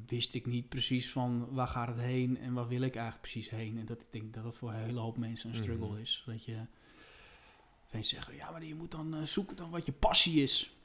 wist 0.07 0.35
ik 0.35 0.47
niet 0.47 0.69
precies 0.69 1.13
van 1.13 1.49
waar 1.51 1.69
gaat 1.69 1.89
het 1.89 1.99
heen 1.99 2.39
en 2.39 2.53
waar 2.53 2.69
wil 2.69 2.81
ik 2.81 2.95
eigenlijk 2.95 3.21
precies 3.31 3.51
heen. 3.51 3.79
En 3.79 3.87
dat 3.87 4.01
ik 4.01 4.07
denk 4.11 4.35
dat 4.35 4.43
dat 4.45 4.57
voor 4.57 4.71
een 4.71 4.77
hele 4.77 5.01
hoop 5.01 5.17
mensen 5.17 5.51
een 5.51 5.57
struggle 5.57 5.89
Mhm. 5.89 5.99
is. 5.99 6.23
Dat 6.27 6.45
je 6.45 6.57
mensen 7.91 8.17
zeggen, 8.17 8.35
ja, 8.35 8.51
maar 8.51 8.65
je 8.65 8.75
moet 8.75 8.91
dan 8.91 9.15
eh, 9.15 9.23
zoeken 9.23 9.57
dan 9.57 9.71
wat 9.71 9.87
je 9.87 9.93
passie 9.93 10.43
is. 10.43 10.77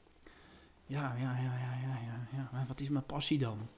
Ja, 0.86 1.14
ja, 1.16 1.36
ja, 1.38 1.58
ja, 1.58 1.74
ja, 1.82 1.98
ja, 2.04 2.28
ja. 2.32 2.48
Maar 2.52 2.64
wat 2.66 2.80
is 2.80 2.88
mijn 2.88 3.06
passie 3.06 3.38
dan? 3.38 3.68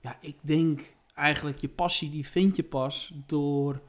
Ja, 0.00 0.18
ik 0.20 0.36
denk 0.40 0.94
eigenlijk 1.14 1.58
je 1.60 1.68
passie 1.68 2.10
die 2.10 2.26
vind 2.26 2.56
je 2.56 2.62
pas 2.64 3.12
door, 3.26 3.82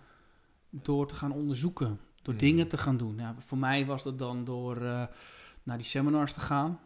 door 0.69 1.07
te 1.07 1.15
gaan 1.15 1.31
onderzoeken. 1.31 1.99
Door 2.21 2.33
Mhm. 2.33 2.43
dingen 2.43 2.67
te 2.67 2.77
gaan 2.77 2.97
doen. 2.97 3.17
Ja, 3.17 3.35
voor 3.39 3.57
mij 3.57 3.85
was 3.85 4.03
dat 4.03 4.17
dan 4.19 4.45
door 4.45 4.75
eh, 4.81 5.05
naar 5.63 5.77
die 5.77 5.85
seminars 5.85 6.33
te 6.33 6.39
gaan. 6.39 6.79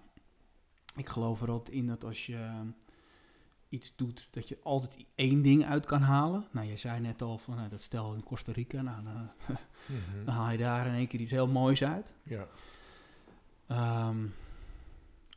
Ik 0.98 1.10
geloof 1.10 1.42
er 1.42 1.52
altijd 1.52 1.76
in 1.76 1.88
dat 1.88 2.04
als 2.04 2.26
je 2.26 2.36
eh, 2.36 2.60
iets 3.70 3.94
doet, 3.96 4.34
dat 4.34 4.48
je 4.48 4.58
altijd 4.64 5.06
één 5.16 5.42
ding 5.42 5.66
uit 5.66 5.86
kan 5.86 6.02
halen. 6.02 6.48
Nou, 6.52 6.68
je 6.68 6.78
zei 6.78 7.00
net 7.00 7.22
al 7.22 7.38
van 7.38 7.56
nou, 7.56 7.70
dat 7.70 7.82
stel 7.82 8.14
in 8.14 8.24
Costa 8.24 8.52
Rica, 8.52 8.82
nou, 8.82 9.04
dan, 9.04 9.30
Mhm. 9.86 10.26
dan 10.26 10.36
haal 10.36 10.52
je 10.52 10.58
daar 10.58 10.88
in 10.88 10.94
één 10.94 11.08
keer 11.08 11.20
iets 11.20 11.32
heel 11.32 11.48
moois 11.48 11.84
uit. 11.84 12.14
Ja. 12.24 12.48
Ehm, 13.68 14.26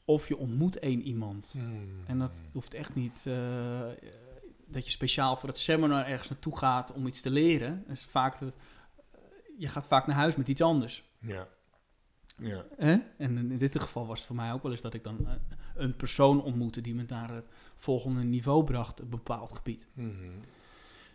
of 0.05 0.29
je 0.29 0.37
ontmoet 0.37 0.79
één 0.79 1.03
iemand. 1.03 1.55
Mhm. 1.57 1.67
En 2.07 2.19
dat 2.19 2.33
hoeft 2.53 2.75
echt 2.75 2.95
niet 2.95 3.25
eh, 3.27 3.89
dat 4.67 4.85
je 4.85 4.91
speciaal 4.91 5.37
voor 5.37 5.49
het 5.49 5.59
seminar 5.59 6.07
ergens 6.07 6.29
naartoe 6.29 6.57
gaat 6.59 6.93
om 6.93 7.07
iets 7.07 7.21
te 7.21 7.31
leren. 7.31 7.85
Is 7.89 8.05
vaak 8.05 8.39
dat, 8.39 8.57
eh, 9.11 9.21
je 9.59 9.69
gaat 9.69 9.87
vaak 9.87 10.07
naar 10.07 10.17
huis 10.17 10.37
met 10.37 10.49
iets 10.49 10.63
anders. 10.63 11.05
Ja. 11.19 11.49
Ja. 12.41 12.65
En 13.19 13.37
in 13.51 13.59
dit 13.59 13.81
geval 13.81 14.07
was 14.07 14.19
het 14.19 14.27
voor 14.27 14.37
mij 14.37 14.53
ook 14.53 14.63
wel 14.63 14.73
eens 14.73 14.81
dat 14.81 14.95
ik 14.95 15.05
dan 15.05 15.27
eh, 15.27 15.33
een 15.75 15.97
persoon 15.97 16.43
ontmoette 16.43 16.81
die 16.81 16.95
me 16.95 17.05
naar 17.07 17.35
het 17.35 17.45
volgende 17.77 18.23
niveau 18.23 18.65
bracht, 18.65 19.01
een 19.01 19.09
bepaald 19.09 19.53
gebied. 19.53 19.89
Mhm. 19.93 20.11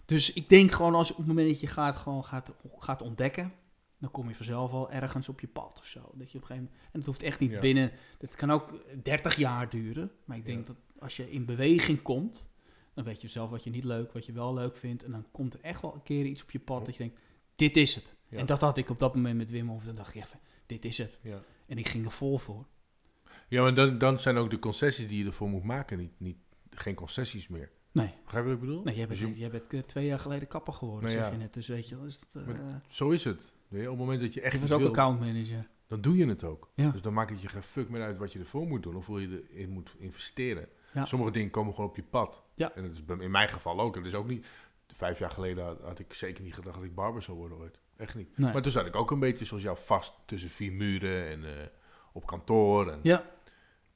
Dus 0.05 0.33
ik 0.33 0.49
denk 0.49 0.71
gewoon 0.71 0.95
als 0.95 1.11
op 1.11 1.17
het 1.17 1.27
moment 1.27 1.47
dat 1.47 1.59
je 1.59 1.67
gaat, 1.67 1.95
gewoon 1.95 2.23
gaat, 2.23 2.51
gaat 2.77 3.01
ontdekken, 3.01 3.53
dan 3.97 4.11
kom 4.11 4.27
je 4.29 4.35
vanzelf 4.35 4.71
al 4.71 4.91
ergens 4.91 5.29
op 5.29 5.39
je 5.39 5.47
pad 5.47 5.77
of 5.79 5.85
zo. 5.85 5.99
Dat 5.99 6.31
je 6.31 6.37
op 6.37 6.41
een 6.43 6.47
gegeven 6.47 6.55
moment, 6.55 6.75
en 6.91 6.97
het 6.99 7.05
hoeft 7.05 7.23
echt 7.23 7.39
niet 7.39 7.51
Ja. 7.51 7.59
binnen, 7.59 7.91
het 8.19 8.35
kan 8.35 8.51
ook 8.51 8.73
30 9.03 9.35
jaar 9.35 9.69
duren. 9.69 10.11
Maar 10.25 10.37
ik 10.37 10.45
denk 10.45 10.59
Ja. 10.59 10.73
dat 10.73 10.75
als 10.99 11.15
je 11.15 11.31
in 11.31 11.45
beweging 11.45 12.01
komt, 12.01 12.49
dan 12.93 13.03
weet 13.03 13.21
je 13.21 13.27
zelf 13.27 13.49
wat 13.49 13.63
je 13.63 13.69
niet 13.69 13.83
leuk, 13.83 14.11
wat 14.13 14.25
je 14.25 14.31
wel 14.31 14.53
leuk 14.53 14.75
vindt. 14.75 15.03
En 15.03 15.11
dan 15.11 15.25
komt 15.31 15.53
er 15.53 15.59
echt 15.61 15.81
wel 15.81 15.93
een 15.93 16.03
keer 16.03 16.25
iets 16.25 16.41
op 16.43 16.51
je 16.51 16.59
pad 16.59 16.85
dat 16.85 16.95
je 16.95 17.03
denkt, 17.03 17.19
dit 17.55 17.77
is 17.77 17.95
het. 17.95 18.15
Ja. 18.27 18.37
En 18.37 18.45
dat 18.45 18.61
had 18.61 18.77
ik 18.77 18.89
op 18.89 18.99
dat 18.99 19.15
moment 19.15 19.37
met 19.37 19.49
Wim 19.51 19.67
Hof. 19.69 19.83
Dan 19.83 19.95
dacht 19.95 20.15
ik 20.15 20.21
even, 20.23 20.39
dit 20.65 20.85
is 20.85 20.97
het. 20.97 21.19
Ja, 21.21 21.39
En 21.67 21.77
ik 21.77 21.87
ging 21.87 22.05
er 22.05 22.11
vol 22.11 22.37
voor. 22.37 22.65
ja 23.47 23.61
maar 23.61 23.73
dan, 23.73 23.97
dan 23.97 24.19
zijn 24.19 24.37
ook 24.37 24.49
de 24.49 24.59
concessies 24.59 25.07
die 25.07 25.19
je 25.19 25.25
ervoor 25.25 25.49
moet 25.49 25.63
maken 25.63 25.97
niet, 25.97 26.11
niet, 26.19 26.37
geen 26.69 26.95
concessies 26.95 27.47
meer. 27.47 27.71
Nee, 27.91 28.13
Begrijp 28.23 28.43
je 28.45 28.49
wat 28.51 28.59
ik 28.61 28.65
bedoel? 28.67 28.83
nee 28.83 28.95
jij, 28.95 29.07
bent, 29.07 29.19
Dus 29.19 29.29
je- 29.29 29.37
jij 29.37 29.49
bent 29.49 29.67
eh, 29.67 29.79
twee 29.79 30.05
jaar 30.05 30.19
geleden 30.19 30.47
kapper 30.47 30.73
geworden, 30.73 31.03
Nou 31.03 31.15
zeg 31.15 31.25
ja. 31.27 31.31
je 31.31 31.37
net. 31.37 31.53
Dus 31.53 31.67
weet 31.67 31.89
je, 31.89 31.97
is 32.05 32.19
dat, 32.33 32.43
eh, 32.47 32.53
Zo 32.87 33.09
is 33.09 33.23
het. 33.23 33.51
Je, 33.67 33.81
op 33.81 33.85
het 33.87 33.97
moment 33.97 34.21
dat 34.21 34.33
je 34.33 34.41
echt 34.41 34.53
ik 34.53 34.61
was 34.61 34.71
ook 34.71 34.79
wil, 34.79 34.87
accountmanager. 34.87 35.67
dan 35.87 36.01
doe 36.01 36.17
je 36.17 36.25
het 36.27 36.43
ook. 36.43 36.69
Ja. 36.75 36.89
Dus 36.89 37.01
dan 37.01 37.13
maakt 37.13 37.29
het 37.29 37.41
je 37.41 37.47
geen 37.47 37.63
fuck 37.63 37.89
meer 37.89 38.01
uit 38.01 38.17
wat 38.17 38.33
je 38.33 38.39
ervoor 38.39 38.67
moet 38.67 38.83
doen 38.83 38.95
of 38.95 39.05
hoe 39.05 39.21
je 39.21 39.45
erin 39.53 39.69
moet 39.69 39.95
investeren. 39.97 40.67
Ja. 40.93 41.05
Sommige 41.05 41.31
dingen 41.31 41.49
komen 41.49 41.73
gewoon 41.75 41.89
op 41.89 41.95
je 41.95 42.03
pad. 42.03 42.43
Ja. 42.55 42.73
En 42.75 42.83
dat 42.83 42.91
is 42.91 43.19
in 43.23 43.31
mijn 43.31 43.49
geval 43.49 43.79
ook. 43.79 43.93
Dat 43.95 44.05
is 44.05 44.13
ook 44.13 44.27
niet. 44.27 44.45
Vijf 44.93 45.19
jaar 45.19 45.31
geleden 45.31 45.63
had, 45.63 45.81
had 45.81 45.99
ik 45.99 46.13
zeker 46.13 46.43
niet 46.43 46.53
gedacht 46.53 46.75
dat 46.75 46.83
ik 46.85 46.95
barber 46.95 47.21
zou 47.21 47.37
worden 47.37 47.57
ooit. 47.57 47.79
Echt 47.97 48.15
niet. 48.15 48.37
Nee. 48.37 48.53
Maar 48.53 48.61
toen 48.61 48.71
zat 48.71 48.85
ik 48.85 48.95
ook 48.95 49.11
een 49.11 49.19
beetje 49.19 49.45
zoals 49.45 49.63
jou 49.63 49.77
vast 49.85 50.13
tussen 50.25 50.49
vier 50.49 50.71
muren 50.71 51.27
en 51.29 51.43
eh, 51.43 51.51
op 52.13 52.25
kantoor. 52.25 52.91
En, 52.91 52.99
Ja, 53.03 53.25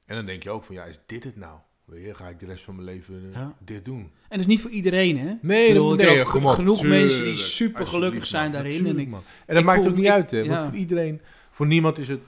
en 0.06 0.16
dan 0.16 0.26
denk 0.26 0.42
je 0.42 0.50
ook 0.50 0.64
van 0.64 0.74
ja, 0.74 0.84
is 0.84 0.98
dit 1.06 1.24
het 1.24 1.36
nou? 1.36 1.58
Weet 1.84 2.04
je, 2.06 2.14
ga 2.14 2.28
ik 2.28 2.40
de 2.40 2.46
rest 2.46 2.64
van 2.64 2.74
mijn 2.74 2.86
leven 2.86 3.22
eh, 3.28 3.40
Ja. 3.40 3.56
dit 3.58 3.84
doen? 3.84 4.00
en 4.00 4.10
dat 4.28 4.38
is 4.38 4.46
niet 4.46 4.60
voor 4.60 4.70
iedereen, 4.70 5.18
hè? 5.18 5.34
Nee, 5.42 5.62
Ik 5.66 5.72
bedoel, 5.72 5.92
ik 5.92 5.98
nee, 6.00 6.26
genoeg 6.26 6.56
tuurlijk. 6.56 6.82
mensen 7.00 7.24
die 7.24 7.36
super 7.36 7.86
gelukkig 7.86 8.26
zijn 8.26 8.42
man, 8.42 8.52
daarin. 8.52 8.86
En 8.86 8.98
ik- 8.98 9.08
man. 9.08 9.22
En 9.46 9.54
dat 9.54 9.56
ik 9.58 9.64
maakt 9.64 9.86
ook 9.86 9.96
niet 9.96 10.06
uit, 10.08 10.30
hè? 10.30 10.38
Want 10.46 10.60
ja. 10.60 10.66
voor 10.68 10.76
iedereen, 10.78 11.20
voor 11.50 11.66
niemand 11.66 11.98
is 11.98 12.08
het. 12.08 12.20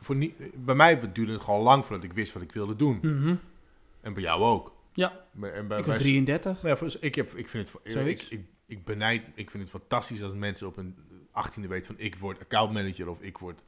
Voor 0.00 0.16
nie, 0.16 0.34
bij 0.54 0.74
mij 0.74 1.12
duurde 1.12 1.32
het 1.32 1.42
gewoon 1.42 1.60
lang 1.62 1.84
voordat 1.86 2.04
ik 2.04 2.12
wist 2.12 2.32
wat 2.32 2.42
ik 2.42 2.52
wilde 2.52 2.76
doen. 2.76 2.98
Mhm. 3.02 3.34
En 4.00 4.14
bij 4.14 4.22
jou 4.22 4.42
ook. 4.42 4.72
Ja, 4.92 5.24
En 5.40 5.68
bij, 5.68 5.78
ik 5.78 5.84
was 5.84 5.94
bij- 5.94 5.96
33. 5.98 6.62
Ja, 6.62 6.76
ik, 7.00 7.14
heb, 7.14 7.34
ik 7.36 7.48
vind 7.48 7.72
het, 7.82 7.94
ik, 8.06 8.22
ik, 8.30 8.40
ik 8.66 8.84
benijd, 8.84 9.22
ik 9.34 9.50
vind 9.50 9.62
het 9.62 9.72
fantastisch 9.72 10.22
als 10.22 10.32
mensen 10.34 10.66
op 10.66 10.76
een 10.76 10.96
18e 11.44 11.68
weten 11.68 11.86
van 11.86 12.04
ik 12.04 12.16
word 12.16 12.40
accountmanager 12.40 13.08
of 13.08 13.20
ik 13.22 13.38
word 13.38 13.62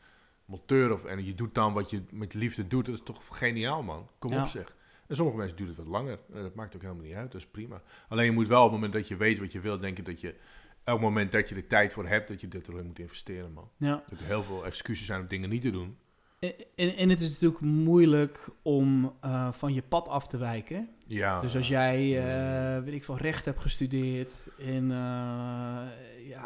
monteur 0.44 0.92
of 0.92 1.04
en 1.04 1.24
je 1.24 1.34
doet 1.34 1.54
dan 1.54 1.72
wat 1.72 1.90
je 1.90 2.02
met 2.10 2.34
liefde 2.34 2.66
doet. 2.66 2.86
Dat 2.86 2.94
is 2.94 3.02
toch 3.04 3.38
geniaal, 3.38 3.82
man. 3.82 4.08
Kom 4.18 4.32
Ja. 4.32 4.40
op, 4.42 4.48
zeg. 4.48 4.76
En 5.06 5.16
sommige 5.16 5.38
mensen 5.38 5.56
doen 5.56 5.66
het 5.66 5.76
wat 5.76 5.86
langer. 5.86 6.18
En 6.32 6.42
dat 6.42 6.54
maakt 6.54 6.74
ook 6.74 6.82
helemaal 6.82 7.04
niet 7.04 7.14
uit. 7.14 7.32
Dat 7.32 7.40
is 7.40 7.46
prima. 7.46 7.82
Alleen 8.08 8.24
je 8.24 8.32
moet 8.32 8.48
wel 8.48 8.58
op 8.64 8.70
het 8.70 8.74
moment 8.74 8.92
dat 8.92 9.08
je 9.08 9.16
weet 9.16 9.38
wat 9.38 9.52
je 9.52 9.60
wil, 9.60 9.78
denken 9.78 10.04
dat 10.04 10.20
je 10.20 10.34
elk 10.84 11.00
moment 11.00 11.32
dat 11.32 11.48
je 11.48 11.54
er 11.54 11.66
tijd 11.66 11.92
voor 11.92 12.06
hebt, 12.06 12.28
dat 12.28 12.40
je 12.40 12.48
dit 12.48 12.68
erin 12.68 12.86
moet 12.86 12.98
investeren, 12.98 13.52
man. 13.52 13.70
Ja. 13.76 14.04
Dat 14.08 14.20
er 14.20 14.26
heel 14.26 14.42
veel 14.42 14.64
excuses 14.64 15.06
zijn 15.06 15.20
om 15.20 15.26
dingen 15.26 15.48
niet 15.48 15.62
te 15.62 15.70
doen. 15.70 15.96
En, 16.74 16.96
en, 16.96 17.08
het 17.08 17.20
is 17.20 17.30
natuurlijk 17.30 17.60
moeilijk 17.60 18.48
om 18.62 19.16
eh, 19.20 19.52
van 19.52 19.74
je 19.74 19.82
pad 19.82 20.08
af 20.08 20.26
te 20.26 20.36
wijken. 20.36 20.88
Ja. 21.06 21.40
Dus 21.40 21.56
als 21.56 21.68
jij, 21.68 22.18
eh, 22.18 22.82
weet 22.82 22.94
ik 22.94 23.04
veel, 23.04 23.16
recht 23.16 23.44
hebt 23.44 23.60
gestudeerd 23.60 24.48
en 24.58 24.90
eh, 24.90 25.86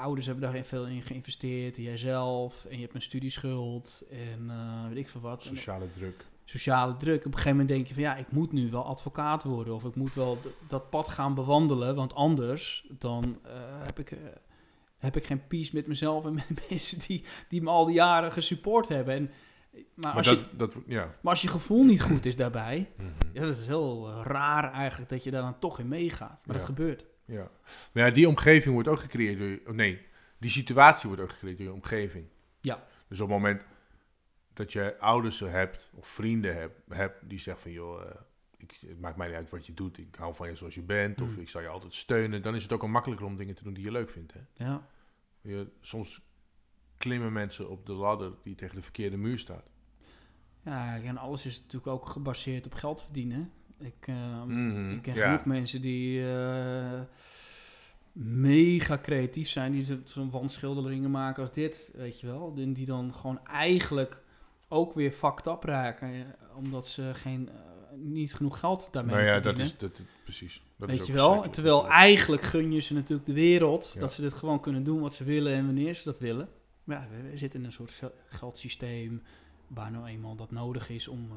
ouders 0.04 0.26
hebben 0.26 0.52
daar 0.52 0.64
veel 0.64 0.86
in 0.86 1.02
geïnvesteerd, 1.02 1.76
en 1.76 1.82
jijzelf, 1.82 2.64
en 2.64 2.74
je 2.76 2.82
hebt 2.82 2.94
een 2.94 3.02
studieschuld 3.02 4.04
en 4.10 4.50
eh, 4.50 4.88
weet 4.88 4.96
ik 4.96 5.08
veel 5.08 5.20
wat. 5.20 5.40
En 5.42 5.56
Sociale 5.56 5.86
druk. 5.96 6.24
sociale 6.44 6.96
druk. 6.96 7.18
Op 7.18 7.24
een 7.24 7.32
gegeven 7.32 7.50
moment 7.50 7.68
denk 7.68 7.86
je 7.86 7.94
van 7.94 8.02
ja, 8.02 8.16
ik 8.16 8.30
moet 8.30 8.52
nu 8.52 8.70
wel 8.70 8.84
advocaat 8.84 9.42
worden 9.44 9.74
of 9.74 9.84
ik 9.84 9.94
moet 9.94 10.14
wel 10.14 10.38
dat 10.68 10.90
pad 10.90 11.08
gaan 11.08 11.34
bewandelen, 11.34 11.94
want 11.94 12.14
anders 12.14 12.86
dan 12.98 13.38
eh, 13.42 13.52
heb, 13.84 13.98
ik, 13.98 14.10
eh, 14.10 14.18
heb 14.98 15.16
ik 15.16 15.26
geen 15.26 15.46
peace 15.46 15.70
met 15.74 15.86
mezelf 15.86 16.24
en 16.24 16.34
met 16.48 16.68
mensen 16.68 16.98
die, 17.06 17.24
die 17.48 17.62
me 17.62 17.70
al 17.70 17.84
die 17.86 17.94
jaren 17.94 18.32
gesupport 18.32 18.88
hebben. 18.88 19.14
En, 19.14 19.30
maar, 19.72 19.84
Maar 19.94 20.14
als 20.16 20.26
dat, 20.26 20.38
je, 20.38 20.44
dat, 20.56 20.76
ja. 20.86 21.04
maar 21.20 21.32
als 21.32 21.42
je 21.42 21.48
gevoel 21.48 21.84
niet 21.84 22.02
goed 22.02 22.26
is 22.26 22.36
daarbij, 22.36 22.88
Mhm. 22.96 23.08
ja, 23.32 23.40
dat 23.46 23.56
is 23.56 23.66
heel 23.66 24.10
raar 24.22 24.72
eigenlijk 24.72 25.10
dat 25.10 25.24
je 25.24 25.30
daar 25.30 25.42
dan 25.42 25.58
toch 25.58 25.78
in 25.78 25.88
meegaat. 25.88 26.46
Maar 26.46 26.56
dat 26.56 26.64
gebeurt. 26.64 27.04
Ja. 27.24 27.50
Maar 27.92 28.06
ja, 28.06 28.10
die 28.10 28.28
omgeving 28.28 28.74
wordt 28.74 28.88
ook 28.88 29.00
gecreëerd 29.00 29.38
door 29.38 29.48
je... 29.48 29.62
oh 29.66 29.74
nee, 29.74 30.06
die 30.38 30.50
situatie 30.50 31.08
wordt 31.08 31.22
ook 31.22 31.30
gecreëerd 31.30 31.58
door 31.58 31.66
je 31.66 31.72
omgeving. 31.72 32.26
Ja. 32.60 32.86
Dus 33.08 33.20
op 33.20 33.28
het 33.28 33.36
moment 33.36 33.62
dat 34.52 34.72
je 34.72 34.98
ouders 34.98 35.40
hebt 35.40 35.90
of 35.94 36.08
vrienden 36.08 36.54
hebt, 36.54 36.80
hebt 36.88 37.28
die 37.28 37.38
zeggen 37.38 37.62
van... 37.62 37.72
joh, 37.72 38.02
eh, 38.02 38.10
ik, 38.56 38.78
het 38.86 39.00
maakt 39.00 39.16
mij 39.16 39.26
niet 39.26 39.36
uit 39.36 39.50
wat 39.50 39.66
je 39.66 39.74
doet, 39.74 39.98
ik 39.98 40.14
hou 40.14 40.34
van 40.34 40.48
je 40.48 40.56
zoals 40.56 40.74
je 40.74 40.82
bent... 40.82 41.20
of 41.20 41.28
Mm. 41.28 41.40
ik 41.40 41.48
zal 41.48 41.60
je 41.60 41.68
altijd 41.68 41.94
steunen, 41.94 42.42
dan 42.42 42.54
is 42.54 42.62
het 42.62 42.72
ook 42.72 42.82
al 42.82 42.88
makkelijker 42.88 43.26
om 43.26 43.36
dingen 43.36 43.54
te 43.54 43.62
doen 43.62 43.74
die 43.74 43.84
je 43.84 43.90
leuk 43.90 44.10
vindt. 44.10 44.32
Hè? 44.32 44.64
Ja. 44.64 44.88
Je, 45.40 45.68
soms 45.80 46.20
klimmen 46.96 47.32
mensen 47.32 47.70
op 47.70 47.86
de 47.86 47.92
ladder 47.92 48.32
die 48.42 48.54
tegen 48.54 48.76
de 48.76 48.82
verkeerde 48.82 49.16
muur 49.16 49.38
staat. 49.38 49.70
ja, 50.62 51.02
en 51.02 51.16
alles 51.16 51.46
is 51.46 51.56
natuurlijk 51.56 51.86
ook 51.86 52.08
gebaseerd 52.08 52.66
op 52.66 52.74
geld 52.74 53.02
verdienen. 53.02 53.52
Ik, 53.84 54.06
eh, 54.06 54.42
Mhm, 54.44 54.90
ik 54.90 55.02
ken 55.02 55.14
ja. 55.14 55.24
genoeg 55.24 55.44
mensen 55.44 55.80
die 55.80 56.32
eh, 56.32 57.00
mega 58.12 58.98
creatief 58.98 59.48
zijn, 59.48 59.72
die 59.72 59.84
zo- 59.84 59.98
zo'n 60.04 60.30
wandschilderingen 60.30 61.10
maken 61.10 61.42
als 61.42 61.52
dit, 61.52 61.92
weet 61.96 62.20
je 62.20 62.26
wel. 62.26 62.54
Die, 62.54 62.72
die 62.72 62.86
dan 62.86 63.14
gewoon 63.14 63.46
eigenlijk 63.46 64.22
ook 64.68 64.92
weer 64.92 65.12
fucked 65.12 65.46
up 65.46 65.62
raken, 65.62 66.08
eh, 66.14 66.20
omdat 66.56 66.88
ze 66.88 67.10
geen, 67.14 67.48
eh, 67.48 67.54
niet 67.96 68.34
genoeg 68.34 68.58
geld 68.58 68.88
daarmee 68.92 69.14
Nou 69.14 69.26
ja, 69.26 69.40
dat 69.40 69.58
is, 69.58 69.76
dat, 69.78 70.02
precies. 70.22 70.62
Dat 70.76 70.88
Weet 70.88 71.00
is 71.00 71.06
je 71.06 71.12
wel? 71.12 71.50
Terwijl 71.50 71.88
eigenlijk 71.88 72.42
gun 72.42 72.72
je 72.72 72.80
ze 72.80 72.94
natuurlijk 72.94 73.26
de 73.26 73.32
wereld. 73.34 73.90
Ja. 73.94 74.00
Dat 74.00 74.12
ze 74.12 74.20
dit 74.20 74.32
gewoon 74.32 74.60
kunnen 74.60 74.84
doen 74.84 75.00
wat 75.00 75.14
ze 75.14 75.24
willen 75.24 75.52
en 75.54 75.64
wanneer 75.66 75.94
ze 75.94 76.04
dat 76.04 76.18
willen. 76.18 76.48
Maar 76.84 77.00
ja, 77.00 77.08
we, 77.22 77.30
we 77.30 77.36
zitten 77.36 77.60
in 77.60 77.66
een 77.66 77.72
soort 77.72 77.90
gel- 77.90 78.14
geldsysteem 78.28 79.22
waar 79.66 79.90
nou 79.90 80.06
eenmaal 80.06 80.36
dat 80.36 80.50
nodig 80.50 80.88
is 80.88 81.08
om... 81.08 81.30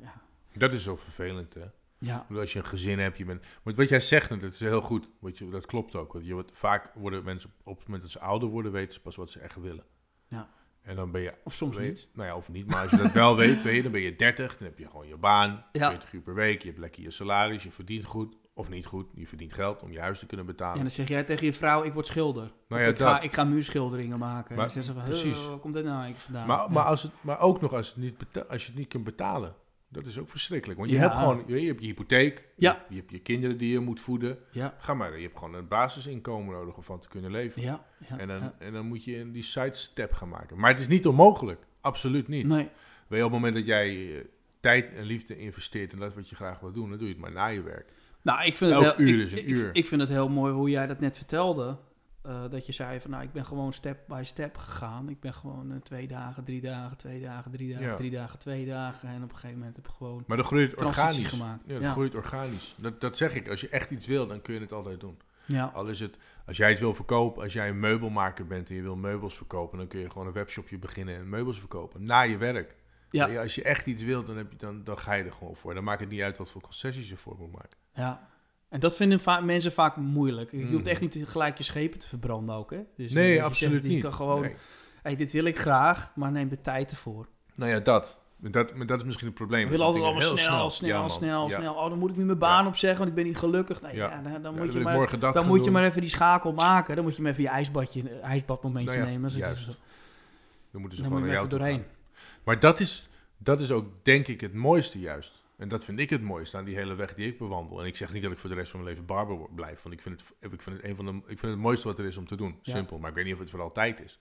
ja, 0.00 0.12
Dat 0.58 0.72
is 0.72 0.82
zo 0.82 0.96
vervelend, 0.96 1.54
hè? 1.54 1.64
Ja, 2.04 2.26
Als 2.34 2.52
je 2.52 2.58
een 2.58 2.64
gezin 2.66 2.98
hebt, 2.98 3.18
je 3.18 3.24
bent. 3.24 3.42
Maar 3.62 3.74
wat 3.74 3.88
jij 3.88 4.00
zegt, 4.00 4.28
dat 4.40 4.52
is 4.52 4.60
heel 4.60 4.80
goed. 4.80 5.08
Weet 5.20 5.38
je, 5.38 5.48
dat 5.48 5.66
klopt 5.66 5.96
ook. 5.96 6.12
Want 6.12 6.26
je 6.26 6.32
wordt, 6.32 6.50
vaak 6.58 6.90
worden 6.94 7.24
mensen 7.24 7.50
op 7.64 7.76
het 7.76 7.84
moment 7.86 8.02
dat 8.02 8.12
ze 8.12 8.20
ouder 8.20 8.48
worden, 8.48 8.72
weten 8.72 8.94
ze 8.94 9.00
pas 9.00 9.16
wat 9.16 9.30
ze 9.30 9.38
echt 9.38 9.60
willen. 9.60 9.84
Ja. 10.28 10.48
En 10.82 10.96
dan 10.96 11.10
ben 11.10 11.20
je. 11.22 11.34
of 11.44 11.52
soms 11.52 11.76
weet- 11.76 11.88
niet. 11.88 12.08
Nou 12.12 12.28
ja, 12.28 12.36
of 12.36 12.48
niet. 12.48 12.66
Maar 12.66 12.82
als 12.82 12.90
je 12.90 12.96
dat 12.96 13.12
wel 13.12 13.36
weet, 13.42 13.62
weet 13.62 13.76
je, 13.76 13.82
dan 13.82 13.92
ben 13.92 14.00
je 14.00 14.16
30, 14.16 14.56
dan 14.56 14.68
heb 14.68 14.78
je 14.78 14.86
gewoon 14.86 15.06
je 15.08 15.16
baan, 15.16 15.64
Ja. 15.72 15.88
40 15.90 16.12
uur 16.12 16.20
per 16.20 16.34
week, 16.34 16.60
je 16.62 16.68
hebt 16.68 16.80
lekker 16.80 17.02
je 17.02 17.10
salaris, 17.10 17.62
je 17.62 17.70
verdient 17.70 18.04
goed. 18.04 18.36
Of 18.56 18.68
niet 18.68 18.86
goed, 18.86 19.06
je 19.14 19.26
verdient 19.26 19.52
geld 19.52 19.82
om 19.82 19.92
je 19.92 20.00
huis 20.00 20.18
te 20.18 20.26
kunnen 20.26 20.46
betalen. 20.46 20.74
En 20.74 20.80
dan 20.80 20.90
zeg 20.90 21.08
jij 21.08 21.24
tegen 21.24 21.46
je 21.46 21.52
vrouw, 21.52 21.82
ik 21.82 21.92
word 21.92 22.06
schilder. 22.06 22.52
Nou 22.68 22.82
ja, 22.82 22.88
ik, 22.88 22.98
ga, 22.98 23.20
ik 23.20 23.34
ga 23.34 23.44
muurschilderingen 23.44 24.18
maken. 24.18 24.56
Maar- 24.56 24.76
en 24.76 24.84
ze 24.84 24.92
precies. 24.94 25.38
"Huh, 25.38 25.48
waar 25.48 25.58
komt 25.58 25.74
dit 25.74 25.84
nou 25.84 26.02
eigenlijk 26.02 26.24
vandaan? 26.24 26.46
maar, 26.46 26.58
Ja. 26.58 26.68
maar, 26.68 26.84
als 26.84 27.02
het, 27.02 27.12
maar 27.20 27.40
ook 27.40 27.60
nog 27.60 27.72
als, 27.72 27.88
het 27.88 27.96
niet 27.96 28.16
als 28.48 28.62
je 28.62 28.68
het 28.70 28.78
niet 28.78 28.88
kunt 28.88 29.04
betalen. 29.04 29.54
Dat 29.94 30.06
is 30.06 30.18
ook 30.18 30.30
verschrikkelijk. 30.30 30.78
Want 30.78 30.90
je 30.90 30.96
Ja. 30.96 31.02
hebt 31.02 31.14
gewoon 31.16 31.44
je, 31.46 31.60
je 31.60 31.66
hebt 31.66 31.80
je 31.80 31.86
hypotheek, 31.86 32.44
Ja. 32.56 32.72
je, 32.88 32.94
je 32.94 33.00
hebt 33.00 33.10
je 33.12 33.18
kinderen 33.20 33.58
die 33.58 33.72
je 33.72 33.78
moet 33.80 34.00
voeden. 34.00 34.38
ja, 34.50 34.74
Ga 34.78 34.94
maar, 34.94 35.16
je 35.16 35.22
hebt 35.22 35.38
gewoon 35.38 35.54
een 35.54 35.68
basisinkomen 35.68 36.54
nodig 36.54 36.76
om 36.76 36.82
van 36.82 37.00
te 37.00 37.08
kunnen 37.08 37.30
leven. 37.30 37.62
ja, 37.62 37.84
ja, 38.08 38.18
En 38.18 38.28
dan, 38.28 38.52
en 38.58 38.72
dan 38.72 38.86
moet 38.86 39.04
je 39.04 39.30
die 39.30 39.42
sidestep 39.42 40.12
gaan 40.12 40.28
maken. 40.28 40.58
Maar 40.58 40.70
het 40.70 40.80
is 40.80 40.88
niet 40.88 41.06
onmogelijk. 41.06 41.60
Absoluut 41.80 42.28
niet. 42.28 42.46
Nee, 42.46 42.68
Weet 43.06 43.18
je, 43.18 43.24
op 43.24 43.32
het 43.32 43.40
moment 43.40 43.54
dat 43.54 43.66
jij 43.66 44.14
eh, 44.16 44.24
tijd 44.60 44.92
en 44.92 45.04
liefde 45.04 45.38
investeert 45.38 45.92
in 45.92 45.98
dat 45.98 46.14
wat 46.14 46.28
je 46.28 46.36
graag 46.36 46.60
wil 46.60 46.72
doen, 46.72 46.88
dan 46.88 46.98
doe 46.98 47.06
je 47.06 47.12
het 47.12 47.22
maar 47.22 47.32
na 47.32 47.46
je 47.46 47.62
werk. 47.62 47.92
Nou, 48.22 48.44
ik 48.44 48.56
vind 48.56 48.70
het 48.74 48.82
Elk 48.84 48.96
heel, 48.96 49.06
uur 49.06 49.18
ik, 49.18 49.24
is 49.24 49.32
een 49.32 49.38
ik- 49.38 49.46
uur. 49.46 49.70
Ik, 49.72 49.86
vind 49.86 50.00
het 50.00 50.10
heel 50.10 50.28
mooi 50.28 50.52
hoe 50.52 50.70
jij 50.70 50.86
dat 50.86 51.00
net 51.00 51.16
vertelde. 51.16 51.78
Eh, 52.24 52.42
dat 52.50 52.66
je 52.66 52.72
zei 52.72 53.00
van, 53.00 53.10
nou, 53.10 53.22
ik 53.22 53.32
ben 53.32 53.44
gewoon 53.44 53.72
step 53.72 53.98
by 54.08 54.20
step 54.24 54.56
gegaan. 54.56 55.08
Ik 55.08 55.20
ben 55.20 55.34
gewoon 55.34 55.72
eh, 55.72 55.76
twee 55.80 56.06
dagen, 56.06 56.44
drie 56.44 56.60
dagen, 56.60 56.96
twee 56.96 57.20
dagen, 57.20 57.50
drie 57.50 57.72
dagen, 57.72 57.86
Ja. 57.86 57.96
drie 57.96 58.10
dagen, 58.10 58.38
twee 58.38 58.66
dagen. 58.66 59.08
En 59.08 59.22
op 59.22 59.28
een 59.28 59.34
gegeven 59.34 59.58
moment 59.58 59.76
heb 59.76 59.86
ik 59.86 59.92
gewoon 59.92 60.24
Maar 60.26 60.36
dan 60.36 60.46
groeit 60.46 60.70
het 60.70 60.82
organisch. 60.82 61.28
gemaakt. 61.28 61.64
Ja, 61.66 61.72
dat 61.72 61.82
Ja. 61.82 61.92
groeit 61.92 62.14
organisch. 62.14 62.74
Dat, 62.78 63.00
dat 63.00 63.16
zeg 63.16 63.34
ik. 63.34 63.48
Als 63.48 63.60
je 63.60 63.68
echt 63.68 63.90
iets 63.90 64.06
wil, 64.06 64.26
dan 64.26 64.42
kun 64.42 64.54
je 64.54 64.60
het 64.60 64.72
altijd 64.72 65.00
doen. 65.00 65.18
Ja, 65.46 65.64
Al 65.74 65.86
is 65.86 66.00
het, 66.00 66.16
als 66.46 66.56
jij 66.56 66.70
het 66.70 66.78
wil 66.78 66.94
verkopen, 66.94 67.42
als 67.42 67.52
jij 67.52 67.68
een 67.68 67.80
meubelmaker 67.80 68.46
bent 68.46 68.68
en 68.68 68.74
je 68.74 68.82
wil 68.82 68.96
meubels 68.96 69.36
verkopen, 69.36 69.78
dan 69.78 69.86
kun 69.86 70.00
je 70.00 70.10
gewoon 70.10 70.26
een 70.26 70.32
webshopje 70.32 70.78
beginnen 70.78 71.16
en 71.16 71.28
meubels 71.28 71.58
verkopen. 71.58 72.04
Na 72.04 72.20
je 72.20 72.36
werk. 72.36 72.74
ja, 73.10 73.40
Als 73.42 73.54
je 73.54 73.62
echt 73.62 73.86
iets 73.86 74.02
wilt, 74.02 74.26
dan, 74.26 74.36
heb 74.36 74.50
je, 74.50 74.56
dan, 74.58 74.84
dan 74.84 74.98
ga 74.98 75.12
je 75.12 75.24
er 75.24 75.32
gewoon 75.32 75.56
voor. 75.56 75.74
Dan 75.74 75.84
maakt 75.84 76.00
het 76.00 76.08
niet 76.10 76.20
uit 76.22 76.38
wat 76.38 76.50
voor 76.50 76.60
concessies 76.62 77.08
je 77.08 77.16
voor 77.16 77.36
moet 77.38 77.52
maken. 77.52 77.78
ja. 77.94 78.32
En 78.74 78.80
dat 78.80 78.96
vinden 78.96 79.20
va- 79.20 79.40
mensen 79.40 79.72
vaak 79.72 79.96
moeilijk. 79.96 80.50
Je 80.50 80.66
hoeft 80.66 80.84
Mm. 80.84 80.90
echt 80.90 81.00
niet 81.00 81.18
gelijk 81.24 81.58
je 81.58 81.64
schepen 81.64 81.98
te 81.98 82.08
verbranden 82.08 82.54
ook, 82.54 82.70
hè? 82.70 82.80
Dus, 82.96 83.08
eh, 83.08 83.14
Nee, 83.14 83.26
je 83.28 83.32
zegt, 83.34 83.44
absoluut 83.46 83.82
je 83.82 83.88
niet. 83.88 84.02
kan 84.02 84.12
gewoon, 84.12 84.40
Nee. 84.40 84.54
hey, 85.02 85.16
dit 85.16 85.32
wil 85.32 85.44
ik 85.44 85.58
graag, 85.58 86.12
maar 86.14 86.30
neem 86.32 86.48
de 86.48 86.60
tijd 86.60 86.90
ervoor. 86.90 87.28
Nou 87.54 87.70
ja, 87.70 87.80
dat. 87.80 88.18
Dat, 88.36 88.74
maar 88.74 88.86
dat 88.86 88.98
is 88.98 89.04
misschien 89.04 89.26
het 89.26 89.36
probleem. 89.36 89.64
We 89.64 89.70
willen 89.70 89.84
altijd 89.86 90.04
allemaal 90.04 90.20
snel, 90.22 90.70
snel, 90.70 91.02
Ja, 91.02 91.08
snel, 91.08 91.48
Ja. 91.48 91.56
snel. 91.56 91.74
Oh, 91.74 91.88
dan 91.88 91.98
moet 91.98 92.10
ik 92.10 92.16
nu 92.16 92.24
mijn 92.24 92.38
baan 92.38 92.62
Ja. 92.62 92.68
opzeggen, 92.68 92.98
want 92.98 93.10
ik 93.10 93.16
ben 93.16 93.24
niet 93.26 93.38
gelukkig. 93.38 93.82
Nee, 93.82 93.94
Ja. 93.96 94.20
dan, 94.22 94.42
dan 94.42 94.54
moet 94.54 94.72
je 94.72 94.80
maar, 94.80 95.18
dat 95.18 95.34
dan 95.34 95.46
moet 95.46 95.64
je 95.64 95.70
maar 95.70 95.84
even 95.84 96.00
die 96.00 96.10
schakel 96.10 96.52
maken. 96.52 96.94
Dan 96.94 97.04
moet 97.04 97.16
je 97.16 97.22
maar 97.22 97.30
even 97.30 97.42
je 97.42 97.48
ijsbadje, 97.48 98.10
ijsbadmomentje 98.20 98.90
Nou 98.90 99.04
ja, 99.04 99.10
nemen. 99.10 99.30
Dan, 99.30 99.38
juist. 99.38 99.66
Dan 99.66 100.80
moeten 100.80 100.96
ze 100.98 101.02
dan 101.02 101.12
moet 101.12 101.20
gewoon 101.20 101.34
je 101.34 101.36
even 101.38 101.58
doorheen. 101.58 101.78
gaan. 101.78 102.22
Maar 102.44 102.60
dat 102.60 102.80
is, 102.80 103.08
dat 103.38 103.60
is 103.60 103.70
ook, 103.70 103.86
denk 104.02 104.28
ik, 104.28 104.40
het 104.40 104.54
mooiste 104.54 104.98
juist. 104.98 105.43
En 105.64 105.70
dat 105.70 105.84
vind 105.84 105.98
ik 105.98 106.10
het 106.10 106.22
mooiste 106.22 106.56
aan 106.56 106.64
die 106.64 106.74
hele 106.76 106.94
weg 106.94 107.14
die 107.14 107.26
ik 107.26 107.38
bewandel. 107.38 107.80
En 107.80 107.86
ik 107.86 107.96
zeg 107.96 108.12
niet 108.12 108.22
dat 108.22 108.32
ik 108.32 108.38
voor 108.38 108.50
de 108.50 108.54
rest 108.56 108.70
van 108.70 108.80
mijn 108.80 108.90
leven 108.92 109.06
barber 109.06 109.36
word- 109.36 109.54
blijf. 109.54 109.82
Want 109.82 109.94
ik 109.94 110.02
vind 110.02 110.20
het, 110.20 110.52
ik 110.52 110.62
vind 110.62 110.76
het, 110.76 110.84
een 110.84 110.96
van 110.96 111.04
de, 111.06 111.12
ik 111.12 111.38
vind 111.38 111.52
het, 111.52 111.58
mooiste 111.58 111.88
wat 111.88 111.98
er 111.98 112.04
is 112.04 112.16
om 112.16 112.26
te 112.26 112.36
doen. 112.36 112.58
Ja. 112.62 112.74
Simpel. 112.74 112.98
Maar 112.98 113.08
ik 113.10 113.14
weet 113.16 113.24
niet 113.24 113.34
of 113.34 113.38
het 113.40 113.50
voor 113.50 113.60
altijd 113.60 114.00
is. 114.00 114.20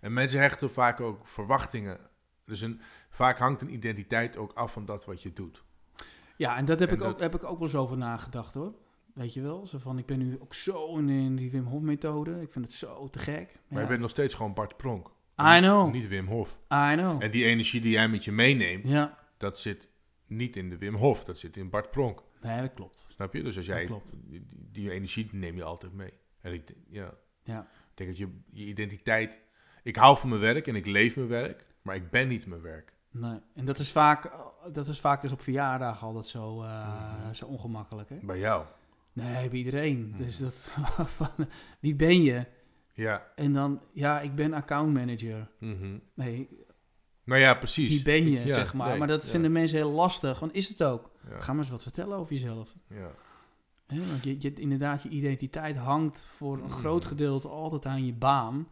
En 0.00 0.12
mensen 0.12 0.40
hechten 0.40 0.70
vaak 0.70 1.00
ook 1.00 1.26
verwachtingen. 1.26 1.98
Dus 2.44 2.60
een, 2.60 2.80
vaak 3.10 3.38
hangt 3.38 3.60
een 3.60 3.72
identiteit 3.72 4.36
ook 4.36 4.52
af 4.52 4.72
van 4.72 4.84
dat 4.86 5.04
wat 5.04 5.22
je 5.22 5.32
doet. 5.32 5.64
Ja, 6.36 6.56
en 6.56 6.64
dat 6.64 6.78
heb, 6.78 6.88
En 6.88 6.94
ik, 6.94 7.02
Ook, 7.02 7.20
heb 7.20 7.34
ik 7.34 7.44
ook 7.44 7.58
wel 7.58 7.66
eens 7.68 7.76
over 7.76 7.96
nagedacht 7.96 8.54
hoor. 8.54 8.74
Weet 9.14 9.34
je 9.34 9.40
wel? 9.42 9.66
Zo 9.66 9.78
van, 9.78 9.98
ik 9.98 10.06
ben 10.06 10.18
nu 10.18 10.38
ook 10.40 10.54
zo 10.54 10.96
in, 10.96 11.08
in 11.08 11.36
die 11.36 11.50
Wim 11.50 11.64
Hof 11.64 11.80
methode. 11.82 12.40
Ik 12.40 12.52
vind 12.52 12.64
het 12.64 12.74
zo 12.74 13.08
te 13.08 13.18
gek. 13.18 13.52
Maar 13.68 13.78
Ja. 13.78 13.80
je 13.80 13.86
bent 13.86 14.00
nog 14.00 14.10
steeds 14.10 14.34
gewoon 14.34 14.54
Bart 14.54 14.76
Pronk. 14.76 15.06
I 15.40 15.58
know. 15.60 15.92
Niet 15.92 16.08
Wim 16.08 16.26
Hof. 16.26 16.58
I 16.72 16.92
know. 16.96 17.22
En 17.22 17.30
die 17.30 17.44
energie 17.44 17.80
die 17.80 17.90
jij 17.90 18.08
met 18.08 18.24
je 18.24 18.32
meeneemt, 18.32 18.88
Ja, 18.88 19.18
dat 19.36 19.58
zit 19.58 19.88
niet 20.28 20.56
in 20.56 20.68
de 20.70 20.78
Wim 20.78 20.94
Hof. 20.94 21.24
Dat 21.24 21.38
zit 21.38 21.56
in 21.56 21.70
Bart 21.70 21.90
Pronk. 21.90 22.22
nee, 22.42 22.60
dat 22.60 22.74
klopt. 22.74 23.06
Snap 23.10 23.34
je? 23.34 23.42
Dus 23.42 23.56
als 23.56 23.66
jij 23.66 23.90
die, 24.72 24.90
energie 24.90 25.28
neem 25.32 25.56
je 25.56 25.64
altijd 25.64 25.92
mee. 25.92 26.12
En 26.40 26.52
ik, 26.52 26.72
ja, 26.88 27.14
Ja. 27.42 27.60
ik 27.60 27.94
denk 27.94 28.08
dat 28.10 28.18
je, 28.18 28.28
je 28.50 28.64
identiteit... 28.64 29.40
Ik 29.82 29.96
hou 29.96 30.18
van 30.18 30.28
mijn 30.28 30.40
werk 30.40 30.66
en 30.66 30.74
ik 30.76 30.86
leef 30.86 31.16
mijn 31.16 31.28
werk, 31.28 31.66
maar 31.82 31.94
ik 31.96 32.10
ben 32.10 32.28
niet 32.28 32.46
mijn 32.46 32.60
werk. 32.62 32.92
Nee. 33.10 33.40
En 33.54 33.64
dat 33.64 33.78
is 33.78 33.92
vaak, 33.92 34.30
dat 34.72 34.86
is 34.88 35.00
vaak 35.00 35.20
dus 35.20 35.32
op 35.32 35.40
verjaardag 35.40 36.02
altijd 36.02 36.26
zo, 36.26 36.62
eh, 36.62 37.18
Mhm. 37.22 37.32
zo 37.34 37.46
ongemakkelijk. 37.46 38.08
Hè? 38.08 38.16
Bij 38.22 38.38
jou. 38.38 38.66
Nee, 39.12 39.48
bij 39.48 39.58
iedereen. 39.58 40.08
Mhm. 40.08 40.18
Dus 40.18 40.38
dat, 40.38 40.54
van, 41.16 41.30
wie 41.80 41.94
ben 41.94 42.22
je? 42.22 42.46
Ja. 42.92 43.32
En 43.34 43.52
dan, 43.52 43.82
ja, 43.92 44.20
ik 44.20 44.34
ben 44.34 44.52
accountmanager. 44.52 45.50
mhm. 45.58 45.98
Nee, 46.14 46.48
Nou 47.28 47.40
ja, 47.40 47.54
precies. 47.54 47.88
wie 47.90 48.02
ben 48.02 48.30
je, 48.30 48.44
Ja, 48.46 48.54
zeg 48.54 48.74
maar. 48.74 48.88
nee, 48.88 48.98
maar 48.98 49.08
dat 49.08 49.30
vinden 49.30 49.52
mensen 49.52 49.76
heel 49.78 49.90
lastig. 49.90 50.40
Want 50.40 50.54
is 50.54 50.68
het 50.68 50.82
ook? 50.82 51.10
Ga 51.38 51.52
maar 51.52 51.62
eens 51.62 51.70
wat 51.72 51.82
vertellen 51.82 52.16
over 52.18 52.32
jezelf. 52.32 52.74
ja. 52.88 53.10
Want 53.86 54.24
je, 54.24 54.36
je, 54.38 54.52
inderdaad, 54.54 55.02
je 55.02 55.08
identiteit 55.08 55.76
hangt 55.76 56.20
voor 56.20 56.54
een 56.54 56.60
Mhm. 56.62 56.70
groot 56.70 57.06
gedeelte 57.06 57.48
altijd 57.48 57.86
aan 57.86 58.06
je 58.06 58.12
baan. 58.12 58.68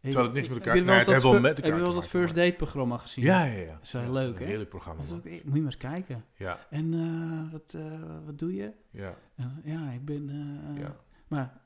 Terwijl 0.00 0.24
het 0.24 0.34
niks 0.34 0.48
met 0.48 0.56
elkaar- 0.58 0.74
Heb 0.74 0.82
je 0.82 0.88
wel 0.90 0.98
eens 0.98 1.06
dat, 1.06 1.22
wel 1.22 1.40
met 1.40 1.60
elkaar 1.60 1.80
wel 1.80 1.92
dat 1.94 2.08
First 2.08 2.34
Date 2.34 2.54
programma 2.56 2.96
gezien? 2.96 3.24
Ja, 3.24 3.44
ja, 3.44 3.52
ja. 3.60 3.78
is 3.82 3.92
wel 3.92 4.02
Ja, 4.02 4.10
leuk, 4.10 4.38
hè? 4.38 4.44
Heerlijk 4.44 4.68
programma. 4.70 5.00
Dat 5.02 5.10
is 5.10 5.16
ook, 5.16 5.24
moet 5.24 5.40
je 5.42 5.48
maar 5.52 5.62
eens 5.64 5.76
kijken. 5.76 6.24
Ja, 6.36 6.66
En 6.70 6.94
eh, 6.94 7.52
wat, 7.52 7.74
eh, 7.76 8.00
wat 8.26 8.38
doe 8.38 8.54
je? 8.54 8.72
ja, 8.90 9.14
ja, 9.64 9.90
ik 9.90 10.04
ben... 10.04 10.28
eh, 10.74 10.82
ja. 10.82 10.96
Maar 11.28 11.42
eh, 11.54 11.60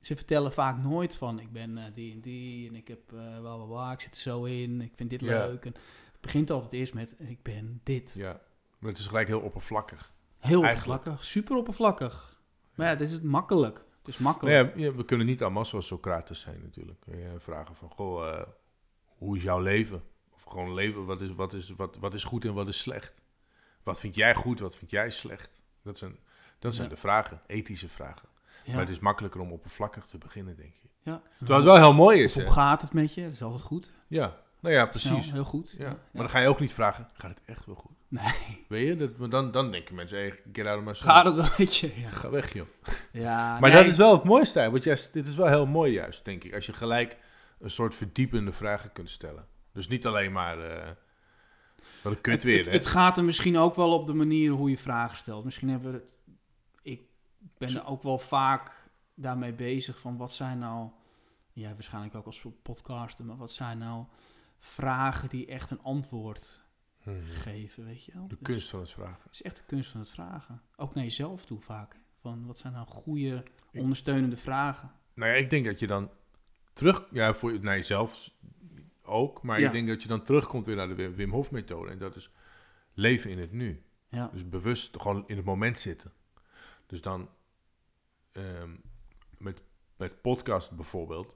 ze 0.00 0.16
vertellen 0.16 0.52
vaak 0.52 0.78
nooit 0.78 1.16
van... 1.16 1.40
ik 1.40 1.52
ben 1.52 1.78
eh, 1.78 1.84
die 1.94 2.12
en 2.12 2.20
die 2.20 2.68
en 2.68 2.74
ik 2.74 2.88
heb 2.88 3.12
eh 3.12 3.38
bla 3.40 3.56
bla 3.56 3.64
bla, 3.64 3.92
ik 3.92 4.00
zit 4.00 4.10
er 4.10 4.16
zo 4.20 4.44
in, 4.44 4.80
ik 4.80 4.92
vind 4.94 5.10
dit 5.10 5.20
leuk. 5.20 5.64
En 5.64 5.72
het 6.12 6.20
begint 6.20 6.50
altijd 6.50 6.72
eerst 6.72 6.94
met 6.94 7.14
ik 7.18 7.42
ben 7.42 7.80
dit. 7.82 8.12
ja. 8.16 8.40
Maar 8.78 8.90
het 8.90 8.98
is 8.98 9.06
gelijk 9.06 9.26
heel 9.26 9.40
oppervlakkig. 9.40 10.12
Heel 10.38 10.62
Eigenlijk. 10.62 10.98
oppervlakkig, 10.98 11.24
super 11.24 11.56
oppervlakkig. 11.56 12.40
Maar 12.74 12.86
ja, 12.86 12.94
dit 12.94 13.06
is 13.08 13.12
het 13.12 13.22
makkelijk. 13.22 13.84
Het 13.98 14.08
is 14.08 14.18
makkelijk. 14.18 14.74
Nee, 14.74 14.84
ja, 14.84 14.94
we 14.94 15.04
kunnen 15.04 15.26
niet 15.26 15.42
allemaal 15.42 15.64
zoals 15.64 15.86
Socrates 15.86 16.40
zijn 16.40 16.60
natuurlijk. 16.62 17.04
Eh, 17.06 17.16
vragen 17.38 17.74
van, 17.74 17.90
goh, 17.90 18.28
eh, 18.28 18.42
hoe 19.04 19.36
is 19.36 19.42
jouw 19.42 19.60
leven? 19.60 20.02
Of 20.34 20.42
gewoon 20.42 20.74
leven, 20.74 21.04
wat 21.04 21.20
is, 21.20 21.34
wat, 21.34 21.52
is, 21.52 21.70
wat, 21.70 21.96
wat 21.96 22.14
is 22.14 22.24
goed 22.24 22.44
en 22.44 22.54
wat 22.54 22.68
is 22.68 22.78
slecht? 22.78 23.14
Wat 23.82 24.00
vind 24.00 24.14
jij 24.14 24.34
goed, 24.34 24.60
wat 24.60 24.76
vind 24.76 24.90
jij 24.90 25.10
slecht? 25.10 25.60
Dat 25.82 25.98
zijn, 25.98 26.16
dat 26.58 26.74
zijn 26.74 26.88
Ja. 26.88 26.94
de 26.94 27.00
vragen, 27.00 27.40
ethische 27.46 27.88
vragen. 27.88 28.28
Ja. 28.70 28.76
Maar 28.76 28.84
het 28.86 28.94
is 28.94 29.00
makkelijker 29.00 29.40
om 29.40 29.52
oppervlakkig 29.52 30.06
te 30.06 30.18
beginnen, 30.18 30.56
denk 30.56 30.74
ik. 30.82 30.90
ja. 31.02 31.22
Terwijl 31.38 31.58
het 31.58 31.68
wel 31.68 31.78
heel 31.78 31.92
mooi 31.94 32.22
is, 32.22 32.34
hè? 32.34 32.42
Hoe 32.42 32.52
gaat 32.52 32.82
het 32.82 32.92
met 32.92 33.14
je? 33.14 33.22
Dat 33.22 33.32
is 33.32 33.42
altijd 33.42 33.62
goed. 33.62 33.92
Ja, 34.06 34.36
nou 34.60 34.74
ja, 34.74 34.88
Snel, 34.92 35.12
precies. 35.14 35.32
heel 35.32 35.44
goed. 35.44 35.74
Ja. 35.78 35.88
Maar 35.88 36.22
dan 36.22 36.30
ga 36.30 36.38
je 36.38 36.48
ook 36.48 36.60
niet 36.60 36.72
vragen, 36.72 37.08
gaat 37.12 37.30
het 37.30 37.40
echt 37.44 37.66
wel 37.66 37.74
goed? 37.74 37.96
Nee, 38.08 38.64
Weet 38.68 38.86
je, 38.86 38.96
dat, 38.96 39.30
dan, 39.30 39.50
dan 39.50 39.70
denken 39.70 39.94
mensen, 39.94 40.18
hey, 40.18 40.40
get 40.52 40.66
out 40.66 40.78
of 40.78 40.84
my 40.84 40.94
gaat 40.94 41.24
het 41.24 41.34
wel 41.34 41.48
met 41.58 41.76
je? 41.76 42.00
Ja, 42.00 42.08
Ga 42.08 42.30
weg, 42.30 42.52
joh. 42.52 42.66
ja 43.12 43.52
Maar 43.60 43.70
nee. 43.70 43.82
dat 43.82 43.90
is 43.90 43.96
wel 43.96 44.12
het 44.12 44.24
mooiste, 44.24 44.70
want 44.70 44.84
jij, 44.84 44.98
dit 45.12 45.26
is 45.26 45.34
wel 45.34 45.46
heel 45.46 45.66
mooi 45.66 45.92
juist, 45.92 46.24
denk 46.24 46.44
ik. 46.44 46.54
Als 46.54 46.66
je 46.66 46.72
gelijk 46.72 47.16
een 47.60 47.70
soort 47.70 47.94
verdiepende 47.94 48.52
vragen 48.52 48.92
kunt 48.92 49.10
stellen. 49.10 49.46
Dus 49.72 49.88
niet 49.88 50.06
alleen 50.06 50.32
maar, 50.32 50.58
eh 50.58 50.88
wat 52.02 52.12
een 52.12 52.20
kut 52.20 52.34
het, 52.34 52.44
weer, 52.44 52.56
het, 52.56 52.66
hè. 52.66 52.72
het 52.72 52.86
gaat 52.86 53.16
er 53.18 53.24
misschien 53.24 53.58
ook 53.58 53.74
wel 53.74 53.92
op 53.92 54.06
de 54.06 54.14
manier 54.14 54.50
hoe 54.50 54.70
je 54.70 54.78
vragen 54.78 55.16
stelt. 55.16 55.44
Misschien 55.44 55.68
hebben 55.68 55.92
we 55.92 55.96
het... 55.98 56.12
Ik 57.40 57.58
ben 57.58 57.76
er 57.76 57.86
ook 57.86 58.02
wel 58.02 58.18
vaak 58.18 58.90
daarmee 59.14 59.52
bezig 59.52 59.98
van 59.98 60.16
wat 60.16 60.32
zijn 60.32 60.58
nou... 60.58 60.90
Ja, 61.52 61.72
waarschijnlijk 61.72 62.14
ook 62.14 62.26
als 62.26 62.46
podcaster, 62.62 63.24
maar 63.24 63.36
wat 63.36 63.52
zijn 63.52 63.78
nou 63.78 64.04
vragen 64.58 65.28
die 65.28 65.46
echt 65.46 65.70
een 65.70 65.82
antwoord 65.82 66.60
Mhm. 67.04 67.24
geven, 67.24 67.84
weet 67.84 68.04
je 68.04 68.12
wel? 68.12 68.22
De 68.22 68.28
Dus 68.28 68.38
kunst 68.42 68.68
van 68.70 68.80
het 68.80 68.90
vragen. 68.90 69.22
Het 69.22 69.32
is 69.32 69.42
echt 69.42 69.56
de 69.56 69.62
kunst 69.66 69.90
van 69.90 70.00
het 70.00 70.10
vragen. 70.10 70.62
Ook 70.76 70.94
naar 70.94 71.04
jezelf 71.04 71.44
toe 71.44 71.60
vaak. 71.60 71.96
Van 72.20 72.46
wat 72.46 72.58
zijn 72.58 72.72
nou 72.72 72.86
goede, 72.86 73.44
Ik- 73.70 73.80
ondersteunende 73.80 74.36
vragen? 74.36 74.92
Nou 75.14 75.30
ja, 75.32 75.36
ik 75.36 75.50
denk 75.50 75.64
dat 75.64 75.78
je 75.78 75.86
dan 75.86 76.10
terug, 76.72 77.06
ja, 77.10 77.34
voor 77.34 77.60
naar 77.60 77.76
jezelf 77.76 78.30
ook, 79.02 79.42
maar 79.42 79.60
Ja. 79.60 79.66
ik 79.66 79.72
denk 79.72 79.88
dat 79.88 80.02
je 80.02 80.08
dan 80.08 80.22
terugkomt 80.22 80.66
weer 80.66 80.76
naar 80.76 80.88
de 80.88 80.94
Wim- 80.94 81.14
Wim 81.14 81.30
Hof 81.30 81.50
methode. 81.50 81.90
En 81.90 81.98
dat 81.98 82.16
is 82.16 82.30
leven 82.94 83.30
in 83.30 83.38
het 83.38 83.52
nu. 83.52 83.82
Ja, 84.08 84.28
Dus 84.32 84.48
bewust 84.48 85.00
gewoon 85.00 85.24
in 85.26 85.36
het 85.36 85.44
moment 85.44 85.78
zitten. 85.78 86.12
Dus 86.90 87.00
dan 87.02 87.28
ehm, 88.32 88.70
met, 89.38 89.62
met 89.96 90.20
podcast 90.20 90.70
bijvoorbeeld. 90.70 91.34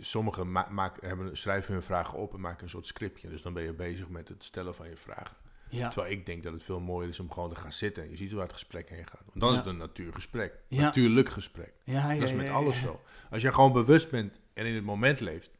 Sommigen 0.00 0.52
ma 0.52 0.68
maak, 0.70 1.00
hebben, 1.00 1.36
schrijven 1.36 1.72
hun 1.72 1.82
vragen 1.82 2.18
op 2.18 2.34
en 2.34 2.40
maken 2.40 2.62
een 2.62 2.68
soort 2.70 2.86
scriptje. 2.86 3.28
Dus 3.28 3.42
dan 3.42 3.52
ben 3.52 3.62
je 3.62 3.72
bezig 3.72 4.08
met 4.08 4.28
het 4.28 4.44
stellen 4.44 4.74
van 4.74 4.88
je 4.88 4.96
vragen. 4.96 5.36
ja, 5.70 5.88
Terwijl 5.88 6.12
ik 6.12 6.26
denk 6.26 6.42
dat 6.42 6.52
het 6.52 6.62
veel 6.62 6.80
mooier 6.80 7.08
is 7.08 7.20
om 7.20 7.30
gewoon 7.32 7.48
te 7.48 7.56
gaan 7.56 7.72
zitten. 7.72 8.02
En 8.02 8.10
je 8.10 8.16
ziet 8.16 8.32
waar 8.32 8.42
het 8.42 8.52
gesprek 8.52 8.88
heen 8.88 9.06
gaat. 9.06 9.22
Want 9.26 9.40
dan 9.40 9.48
Ja. 9.48 9.52
is 9.52 9.58
het 9.58 9.66
een 9.66 9.76
natuurgesprek. 9.76 10.58
Ja. 10.68 10.80
Natuurlijk 10.80 11.28
gesprek. 11.28 11.74
Dat 12.18 12.22
is 12.28 12.32
met 12.34 12.48
alles 12.48 12.78
zo. 12.78 13.00
Als 13.30 13.42
je 13.42 13.52
gewoon 13.52 13.72
bewust 13.72 14.10
bent 14.10 14.40
en 14.54 14.66
in 14.66 14.74
het 14.74 14.84
moment 14.84 15.20
leeft, 15.20 15.50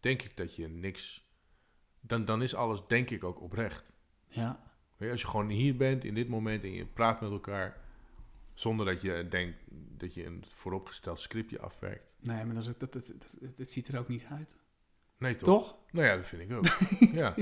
denk 0.00 0.22
ik 0.22 0.36
dat 0.36 0.56
je 0.56 0.68
niks. 0.68 1.26
Dan, 2.00 2.24
dan 2.24 2.42
is 2.42 2.54
alles, 2.54 2.86
denk 2.86 3.10
ik, 3.10 3.24
ook 3.24 3.40
oprecht. 3.40 3.92
Ja, 4.28 4.62
als 5.10 5.20
je 5.20 5.26
gewoon 5.28 5.48
hier 5.48 5.76
bent 5.76 6.04
in 6.04 6.14
dit 6.14 6.28
moment 6.28 6.62
en 6.64 6.72
je 6.72 6.86
praat 6.86 7.20
met 7.20 7.30
elkaar, 7.30 7.80
zonder 8.58 8.86
dat 8.86 9.02
je 9.02 9.26
denkt 9.30 9.56
dat 9.98 10.14
je 10.14 10.26
een 10.26 10.44
vooropgesteld 10.48 11.20
scriptje 11.20 11.60
afwerkt. 11.60 12.04
nee, 12.20 12.44
maar 12.44 12.54
dat, 12.54 12.62
is 12.62 12.68
ook, 12.68 12.80
dat, 12.80 12.92
dat, 12.92 13.06
dat, 13.06 13.56
dat 13.56 13.70
ziet 13.70 13.88
er 13.88 13.98
ook 13.98 14.08
niet 14.08 14.26
uit. 14.30 14.56
Nee, 15.18 15.34
toch? 15.34 15.44
Toch? 15.48 15.74
Nou 15.90 16.06
ja, 16.06 16.16
dat 16.16 16.26
vind 16.26 16.42
ik 16.42 16.52
ook. 16.56 16.66
ja. 17.20 17.34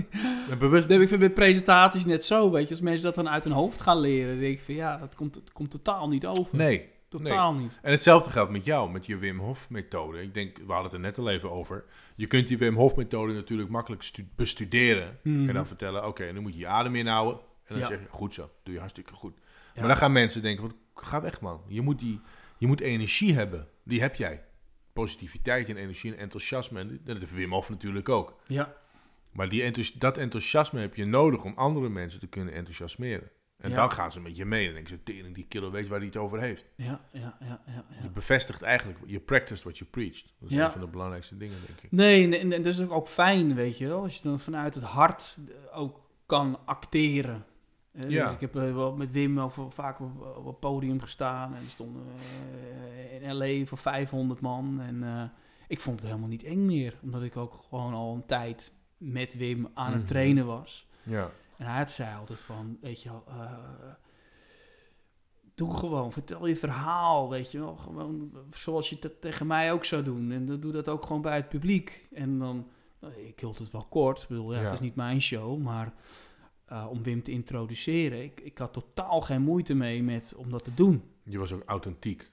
En 0.50 0.58
bewust. 0.58 0.90
Ik 0.90 1.08
vind 1.08 1.20
met 1.20 1.34
presentaties 1.34 2.04
net 2.04 2.24
zo, 2.24 2.50
weet 2.50 2.64
je. 2.68 2.70
Als 2.70 2.80
mensen 2.80 3.04
dat 3.04 3.14
dan 3.14 3.28
uit 3.28 3.44
hun 3.44 3.52
hoofd 3.52 3.80
gaan 3.80 3.98
leren, 4.00 4.30
dan 4.30 4.40
denk 4.40 4.54
ik 4.58 4.64
van 4.64 4.74
ja, 4.74 4.96
dat 4.98 5.14
komt, 5.14 5.34
dat 5.34 5.52
komt 5.52 5.70
totaal 5.70 6.08
niet 6.08 6.26
over. 6.26 6.56
Nee. 6.56 6.88
Totaal 7.08 7.54
niet. 7.54 7.78
En 7.82 7.90
hetzelfde 7.90 8.30
geldt 8.30 8.50
met 8.50 8.64
jou, 8.64 8.90
met 8.90 9.06
je 9.06 9.16
Wim 9.16 9.38
Hof 9.38 9.70
methode. 9.70 10.22
Ik 10.22 10.34
denk, 10.34 10.56
we 10.56 10.64
hadden 10.72 10.84
het 10.84 10.92
er 10.92 11.00
net 11.00 11.18
al 11.18 11.30
even 11.30 11.50
over. 11.50 11.84
Je 12.16 12.26
kunt 12.26 12.48
die 12.48 12.58
Wim 12.58 12.74
Hof 12.74 12.96
methode 12.96 13.32
natuurlijk 13.32 13.68
makkelijk 13.68 14.02
stu- 14.02 14.26
bestuderen. 14.36 15.18
Mhm. 15.22 15.48
En 15.48 15.54
dan 15.54 15.66
vertellen, 15.66 16.06
oké, 16.06 16.32
nu 16.32 16.40
moet 16.40 16.52
je 16.52 16.58
je 16.58 16.66
adem 16.66 16.94
inhouden. 16.96 17.34
En 17.40 17.74
dan 17.74 17.78
Ja. 17.78 17.86
zeg 17.86 18.00
je, 18.00 18.06
goed 18.10 18.34
zo, 18.34 18.50
doe 18.62 18.72
je 18.74 18.78
hartstikke 18.80 19.12
goed. 19.14 19.34
Ja. 19.36 19.80
Maar 19.80 19.88
dan 19.88 19.96
gaan 19.96 20.12
mensen 20.12 20.42
denken, 20.42 20.62
wat, 20.62 20.74
ga 21.00 21.20
weg 21.20 21.40
man. 21.40 21.62
Je 21.68 21.80
moet, 21.80 21.98
die, 21.98 22.20
je 22.58 22.66
moet 22.66 22.80
energie 22.80 23.34
hebben. 23.34 23.68
Die 23.84 24.00
heb 24.00 24.14
jij. 24.14 24.44
Positiviteit 24.92 25.68
en 25.68 25.76
energie 25.76 26.12
en 26.12 26.18
enthousiasme. 26.18 26.80
En 26.80 27.00
dat 27.04 27.18
heeft 27.18 27.34
Wim 27.34 27.52
Hof 27.52 27.68
natuurlijk 27.68 28.08
ook. 28.08 28.40
Ja, 28.46 28.74
Maar 29.32 29.48
die 29.48 29.62
enthousi- 29.62 29.98
dat 29.98 30.18
enthousiasme 30.18 30.80
heb 30.80 30.94
je 30.94 31.04
nodig 31.04 31.42
om 31.44 31.52
andere 31.56 31.88
mensen 31.88 32.20
te 32.20 32.26
kunnen 32.26 32.54
enthousiasmeren. 32.54 33.30
En 33.56 33.70
Ja. 33.70 33.76
dan 33.76 33.90
gaan 33.90 34.12
ze 34.12 34.20
met 34.20 34.36
je 34.36 34.44
mee. 34.44 34.66
En 34.66 34.72
denken 34.72 34.90
ze, 34.90 35.02
tering, 35.02 35.34
die 35.34 35.46
killer 35.48 35.70
weet 35.70 35.88
waar 35.88 35.98
hij 35.98 36.06
het 36.06 36.16
over 36.16 36.40
heeft. 36.40 36.64
ja, 36.76 37.00
ja, 37.12 37.36
ja, 37.40 37.62
ja. 37.66 37.84
Je 37.88 38.02
ja. 38.02 38.08
bevestigt 38.08 38.62
eigenlijk, 38.62 38.98
je 39.06 39.20
practiced 39.20 39.62
what 39.64 39.78
you 39.78 39.90
preached. 39.90 40.34
Dat 40.40 40.48
is 40.50 40.54
Ja. 40.56 40.64
een 40.64 40.70
van 40.72 40.80
de 40.80 40.86
belangrijkste 40.86 41.36
dingen, 41.36 41.56
denk 41.66 41.80
ik. 41.80 41.92
Nee, 41.92 42.38
en, 42.38 42.52
en, 42.52 42.62
dat 42.62 42.72
is 42.72 42.88
ook, 42.88 43.08
fijn, 43.08 43.54
weet 43.54 43.78
je 43.78 43.86
wel. 43.86 44.02
Als 44.02 44.16
je 44.16 44.22
dan 44.22 44.40
vanuit 44.40 44.74
het 44.74 44.84
hart 44.84 45.36
ook 45.72 46.00
kan 46.26 46.58
acteren. 46.64 47.44
Eh, 47.96 48.10
Ja. 48.10 48.24
Dus 48.24 48.34
ik 48.34 48.40
heb 48.40 48.56
eh, 48.56 48.74
wel 48.74 48.96
met 48.96 49.10
Wim 49.10 49.40
ook 49.40 49.54
wel 49.54 49.70
vaak 49.70 50.00
op, 50.00 50.36
op 50.36 50.46
het 50.46 50.60
podium 50.60 51.00
gestaan. 51.00 51.54
En 51.54 51.68
stonden 51.68 52.02
eh, 53.10 53.22
in 53.22 53.32
L.A. 53.36 53.66
voor 53.66 53.78
500 53.78 54.40
man. 54.40 54.80
En 54.80 55.02
eh, 55.02 55.22
ik 55.68 55.80
vond 55.80 55.98
het 55.98 56.06
helemaal 56.08 56.28
niet 56.28 56.42
eng 56.44 56.64
meer. 56.66 56.98
Omdat 57.02 57.22
ik 57.22 57.36
ook 57.36 57.54
gewoon 57.68 57.94
al 57.94 58.14
een 58.14 58.26
tijd 58.26 58.72
met 58.96 59.36
Wim 59.36 59.68
aan 59.74 59.90
het 59.92 59.98
Mhm. 60.00 60.06
trainen 60.08 60.46
was. 60.46 60.86
Ja, 61.02 61.30
En 61.56 61.66
hij 61.66 61.86
zei 61.86 62.16
altijd 62.16 62.40
van, 62.40 62.78
weet 62.80 63.02
je 63.02 63.08
wel... 63.10 63.24
Doe 65.54 65.76
gewoon, 65.76 66.12
vertel 66.12 66.46
je 66.46 66.56
verhaal, 66.56 67.28
weet 67.30 67.50
je 67.50 67.58
wel. 67.58 67.76
Gewoon 67.76 68.30
zoals 68.50 68.90
je 68.90 68.96
dat 69.00 69.20
tegen 69.20 69.46
mij 69.46 69.72
ook 69.72 69.84
zou 69.84 70.02
doen. 70.02 70.30
En 70.32 70.46
dan 70.46 70.60
doe 70.60 70.72
dat 70.72 70.88
ook 70.88 71.02
gewoon 71.06 71.22
bij 71.22 71.36
het 71.36 71.48
publiek. 71.48 72.06
En 72.12 72.38
dan, 72.38 72.66
ik 73.26 73.40
hield 73.40 73.58
het 73.58 73.70
wel 73.70 73.84
kort. 73.88 74.22
Ik 74.22 74.28
bedoel, 74.28 74.52
ja, 74.52 74.58
Ja. 74.58 74.64
het 74.64 74.72
is 74.74 74.80
niet 74.80 74.94
mijn 74.94 75.22
show, 75.22 75.58
maar 75.62 75.92
eh, 76.66 76.86
om 76.90 77.02
Wim 77.02 77.22
te 77.22 77.30
introduceren. 77.32 78.22
Ik, 78.22 78.40
ik 78.40 78.58
had 78.58 78.72
totaal 78.72 79.20
geen 79.20 79.42
moeite 79.42 79.74
mee 79.74 80.02
met, 80.02 80.34
om 80.36 80.50
dat 80.50 80.64
te 80.64 80.74
doen. 80.74 81.02
je 81.22 81.38
was 81.38 81.52
ook 81.52 81.62
authentiek. 81.66 82.30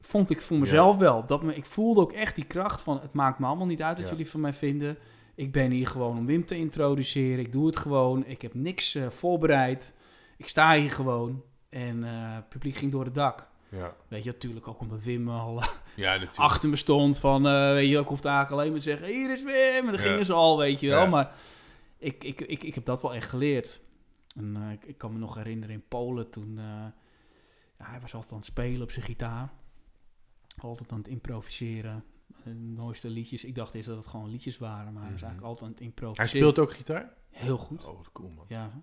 Vond 0.00 0.30
ik 0.30 0.42
voor 0.42 0.58
mezelf 0.58 0.96
wel. 0.96 1.26
Dat 1.26 1.42
me, 1.42 1.54
ik 1.54 1.66
voelde 1.66 2.00
ook 2.00 2.12
echt 2.12 2.34
die 2.34 2.44
kracht 2.44 2.82
van, 2.82 3.00
het 3.00 3.12
maakt 3.12 3.38
me 3.38 3.46
allemaal 3.46 3.66
niet 3.66 3.82
uit 3.82 3.96
wat 3.96 4.04
Ja. 4.04 4.10
jullie 4.10 4.30
van 4.30 4.40
mij 4.40 4.52
vinden. 4.52 4.98
Ik 5.34 5.52
ben 5.52 5.70
hier 5.70 5.86
gewoon 5.86 6.18
om 6.18 6.26
Wim 6.26 6.44
te 6.46 6.56
introduceren. 6.56 7.38
Ik 7.38 7.52
doe 7.52 7.66
het 7.66 7.76
gewoon. 7.76 8.26
Ik 8.26 8.42
heb 8.42 8.54
niks 8.54 8.94
eh, 8.94 9.10
voorbereid. 9.10 9.94
ik 10.36 10.48
sta 10.48 10.74
hier 10.74 10.90
gewoon 10.90 11.42
en 11.68 12.04
eh, 12.04 12.10
het 12.34 12.48
publiek 12.48 12.76
ging 12.76 12.92
door 12.92 13.04
het 13.04 13.14
dak. 13.14 13.48
Ja, 13.68 13.94
Weet 14.08 14.24
je, 14.24 14.30
natuurlijk 14.30 14.68
ook 14.68 14.80
omdat 14.80 15.02
Wim 15.02 15.28
al 15.28 15.62
ja 15.94 16.18
achter 16.34 16.68
me 16.68 16.76
stond 16.76 17.18
van, 17.18 17.42
weet 17.72 17.88
je, 17.88 17.98
ik 17.98 18.06
hoefde 18.06 18.28
eigenlijk 18.28 18.58
alleen 18.60 18.70
maar 18.72 18.80
te 18.80 18.88
zeggen, 18.90 19.06
hier 19.06 19.30
is 19.32 19.42
Wim, 19.42 19.86
en 19.86 19.86
dan 19.86 19.98
gingen 19.98 20.24
ze 20.24 20.32
al, 20.32 20.58
weet 20.58 20.80
je 20.80 20.88
wel. 20.88 21.06
Maar 21.06 21.34
ik, 21.98 22.24
ik, 22.24 22.40
ik, 22.40 22.62
ik 22.62 22.74
heb 22.74 22.84
dat 22.84 23.02
wel 23.02 23.14
echt 23.14 23.28
geleerd. 23.28 23.80
En 24.36 24.56
eh, 24.56 24.72
ik, 24.72 24.84
ik 24.84 24.98
kan 24.98 25.12
me 25.12 25.18
nog 25.18 25.34
herinneren 25.34 25.74
in 25.74 25.88
Polen 25.88 26.30
toen, 26.30 26.58
eh, 26.58 26.64
ja, 27.78 27.84
hij 27.90 28.00
was 28.00 28.14
altijd 28.14 28.32
aan 28.32 28.38
het 28.38 28.46
spelen 28.46 28.82
op 28.82 28.90
zijn 28.90 29.04
gitaar. 29.04 29.52
Altijd 30.56 30.92
aan 30.92 30.98
het 30.98 31.08
improviseren. 31.08 32.04
De 32.44 32.54
mooiste 32.54 33.08
liedjes. 33.10 33.44
Ik 33.44 33.54
dacht 33.54 33.74
eerst 33.74 33.88
dat 33.88 33.96
het 33.96 34.06
gewoon 34.06 34.30
liedjes 34.30 34.58
waren, 34.58 34.92
maar 34.92 35.02
hij 35.02 35.12
was 35.12 35.20
Mhm. 35.20 35.30
eigenlijk 35.30 35.42
altijd 35.42 35.62
aan 35.64 35.68
het 35.70 35.78
Hij 35.78 35.86
improviseren. 35.88 36.28
speelt 36.28 36.58
ook 36.58 36.72
gitaar? 36.72 37.12
Heel 37.30 37.58
goed. 37.58 37.84
Oh, 37.86 37.96
wat 37.96 38.12
cool 38.12 38.30
man. 38.30 38.44
Ja. 38.48 38.82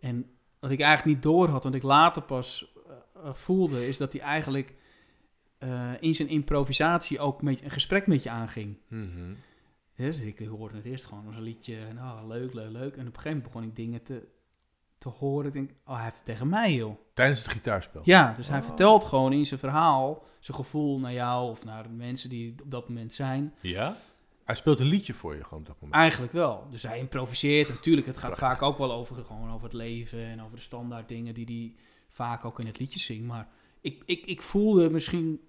En 0.00 0.30
wat 0.58 0.70
ik 0.70 0.80
eigenlijk 0.80 1.14
niet 1.14 1.22
door 1.22 1.48
had, 1.48 1.62
want 1.62 1.74
ik 1.74 1.82
later 1.82 2.22
pas 2.22 2.74
eh, 3.14 3.34
voelde, 3.34 3.88
is 3.88 3.96
dat 3.96 4.12
hij 4.12 4.22
eigenlijk 4.22 4.74
in 6.00 6.14
zijn 6.14 6.28
improvisatie 6.28 7.18
ook 7.18 7.42
met, 7.42 7.62
een 7.62 7.70
gesprek 7.70 8.06
met 8.06 8.22
je 8.22 8.30
aanging. 8.30 8.76
Mhm. 8.88 9.32
Dus 10.00 10.20
ik 10.20 10.38
hoorde 10.38 10.76
het 10.76 10.84
eerst 10.84 11.04
gewoon 11.04 11.26
als 11.26 11.36
een 11.36 11.42
liedje, 11.42 11.76
en 11.76 11.98
oh, 11.98 12.20
leuk, 12.28 12.54
leuk, 12.54 12.70
leuk. 12.70 12.96
En 12.96 13.06
op 13.06 13.14
een 13.14 13.20
gegeven 13.20 13.30
moment 13.30 13.42
begon 13.52 13.62
ik 13.62 13.76
dingen 13.76 14.02
te, 14.02 14.28
te 14.98 15.08
horen. 15.08 15.46
Ik 15.46 15.52
denk, 15.52 15.70
oh, 15.84 15.94
hij 15.94 16.02
heeft 16.04 16.16
het 16.16 16.24
tegen 16.24 16.48
mij, 16.48 16.74
joh. 16.74 16.96
Tijdens 17.14 17.42
het 17.42 17.48
gitaarspel? 17.52 18.00
Ja, 18.04 18.34
dus 18.36 18.48
hij 18.48 18.58
Oh. 18.58 18.64
vertelt 18.64 19.04
gewoon 19.04 19.32
in 19.32 19.46
zijn 19.46 19.60
verhaal 19.60 20.22
zijn 20.38 20.56
gevoel 20.56 20.98
naar 20.98 21.12
jou 21.12 21.50
of 21.50 21.64
naar 21.64 21.82
de 21.82 21.88
mensen 21.88 22.28
die 22.30 22.54
op 22.62 22.70
dat 22.70 22.88
moment 22.88 23.14
zijn. 23.14 23.54
Ja? 23.60 23.96
Hij 24.44 24.54
speelt 24.54 24.80
een 24.80 24.86
liedje 24.86 25.14
voor 25.14 25.36
je 25.36 25.44
gewoon 25.44 25.60
op 25.60 25.66
dat 25.66 25.76
moment. 25.80 26.00
Eigenlijk 26.00 26.32
wel. 26.32 26.66
Dus 26.70 26.82
hij 26.82 26.98
improviseert. 26.98 27.68
Natuurlijk, 27.68 28.06
het 28.06 28.18
gaat 28.18 28.30
Prachtig. 28.36 28.48
vaak 28.58 28.62
ook 28.70 28.78
wel 28.78 28.92
over, 28.92 29.24
gewoon 29.24 29.50
over 29.52 29.64
het 29.64 29.72
leven 29.72 30.24
en 30.24 30.42
over 30.42 30.56
de 30.56 30.62
standaard 30.62 31.08
dingen 31.08 31.34
die 31.34 31.46
hij 31.46 31.74
vaak 32.08 32.44
ook 32.44 32.60
in 32.60 32.66
het 32.66 32.78
liedje 32.78 32.98
zingt. 32.98 33.24
Maar 33.26 33.48
ik, 33.80 34.02
ik, 34.06 34.24
ik 34.24 34.42
voelde 34.42 34.90
misschien, 34.90 35.40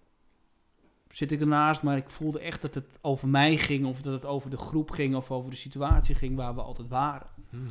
zit 1.11 1.31
ik 1.31 1.39
ernaast, 1.39 1.83
maar 1.83 1.97
ik 1.97 2.09
voelde 2.09 2.39
echt 2.39 2.61
dat 2.61 2.73
het 2.73 2.85
over 3.01 3.27
mij 3.27 3.57
ging 3.57 3.85
of 3.85 4.01
dat 4.01 4.13
het 4.13 4.25
over 4.25 4.49
de 4.49 4.57
groep 4.57 4.89
ging 4.91 5.15
of 5.15 5.31
over 5.31 5.49
de 5.49 5.55
situatie 5.55 6.15
ging 6.15 6.35
waar 6.35 6.55
we 6.55 6.61
altijd 6.61 6.87
waren. 6.87 7.27
Mhm. 7.49 7.65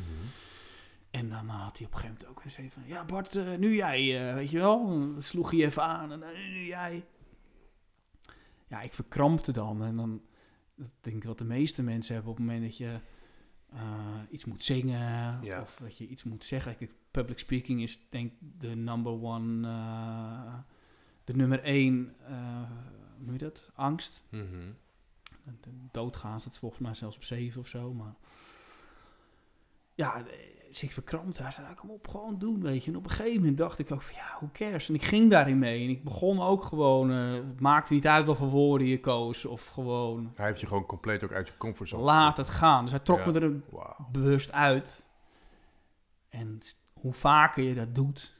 En 1.10 1.28
dan 1.28 1.48
had 1.48 1.78
hij 1.78 1.86
op 1.86 1.92
een 1.92 1.98
gegeven 1.98 2.06
moment 2.08 2.26
ook 2.26 2.42
weer 2.42 2.52
zei 2.52 2.70
van, 2.70 2.82
ja 2.86 3.04
Bart, 3.04 3.36
eh, 3.36 3.56
nu 3.58 3.74
jij, 3.74 4.28
eh, 4.28 4.34
weet 4.34 4.50
je 4.50 4.58
wel. 4.58 4.86
Dan 4.86 5.22
sloeg 5.22 5.50
hij 5.50 5.64
even 5.64 5.82
aan 5.82 6.12
en 6.12 6.22
eh, 6.22 6.28
nu 6.52 6.64
jij. 6.66 7.04
Ja, 8.68 8.80
ik 8.80 8.94
verkrampte 8.94 9.52
dan. 9.52 9.84
En 9.84 9.96
dan, 9.96 10.22
dat 10.74 10.88
denk 11.00 11.16
ik 11.16 11.24
wat 11.24 11.38
de 11.38 11.44
meeste 11.44 11.82
mensen 11.82 12.14
hebben 12.14 12.32
op 12.32 12.38
het 12.38 12.46
moment 12.46 12.64
dat 12.64 12.76
je 12.76 12.98
iets 14.30 14.44
moet 14.44 14.64
zingen 14.64 15.38
Ja. 15.42 15.60
of 15.60 15.76
dat 15.82 15.98
je 15.98 16.06
iets 16.06 16.22
moet 16.22 16.44
zeggen. 16.44 16.76
Kijk, 16.76 16.92
Public 17.10 17.38
speaking 17.38 17.82
is 17.82 18.08
denk 18.10 18.32
ik 18.32 18.36
de 18.60 18.76
number 18.76 19.12
one, 19.12 19.68
de 21.24 21.34
nummer 21.34 21.62
één, 21.62 22.14
hoe 23.20 23.28
noem 23.28 23.38
je 23.38 23.44
dat? 23.44 23.70
Angst. 23.74 24.22
Mhm. 24.28 24.70
De 25.60 25.70
doodgaan 25.90 26.40
staat 26.40 26.58
volgens 26.58 26.80
mij 26.80 26.94
zelfs 26.94 27.16
op 27.16 27.24
7 27.24 27.60
of 27.60 27.66
zo. 27.68 27.92
Maar 27.92 28.14
ja, 29.94 30.16
eh, 30.16 30.24
dus 30.68 30.82
ik 30.82 30.92
verkrampt. 30.92 31.38
Hij 31.38 31.50
zei, 31.50 31.66
"Ah, 31.66 31.76
kom 31.76 31.90
op, 31.90 32.08
gewoon 32.08 32.38
doen, 32.38 32.60
weet 32.62 32.84
je. 32.84 32.90
En 32.90 32.96
op 32.96 33.04
een 33.04 33.10
gegeven 33.10 33.38
moment 33.40 33.58
dacht 33.58 33.78
ik 33.78 33.90
ook 33.92 34.02
van, 34.02 34.14
ja, 34.14 34.36
hoe 34.38 34.50
cares? 34.52 34.88
En 34.88 34.94
ik 34.94 35.02
ging 35.02 35.30
daarin 35.30 35.58
mee. 35.58 35.84
En 35.84 35.90
ik 35.90 36.04
begon 36.04 36.40
ook 36.40 36.64
gewoon, 36.64 37.10
eh, 37.10 37.32
het 37.32 37.60
maakte 37.60 37.92
niet 37.92 38.06
uit 38.06 38.26
wat 38.26 38.36
voor 38.36 38.48
woorden 38.48 38.86
je 38.86 39.00
koos. 39.00 39.44
Of 39.44 39.66
gewoon, 39.66 40.32
Hij 40.34 40.46
heeft 40.46 40.60
je 40.60 40.66
gewoon 40.66 40.86
compleet 40.86 41.24
ook 41.24 41.32
uit 41.32 41.48
je 41.48 41.56
comfortzone. 41.56 42.02
laat 42.02 42.36
het 42.36 42.48
gaan. 42.48 42.82
Dus 42.82 42.90
hij 42.90 43.00
trok 43.00 43.18
Ja. 43.18 43.26
me 43.30 43.40
er 43.40 43.60
bewust 44.12 44.52
uit. 44.52 45.10
En 46.28 46.58
hoe 46.92 47.12
vaker 47.12 47.62
je 47.62 47.74
dat 47.74 47.94
doet, 47.94 48.36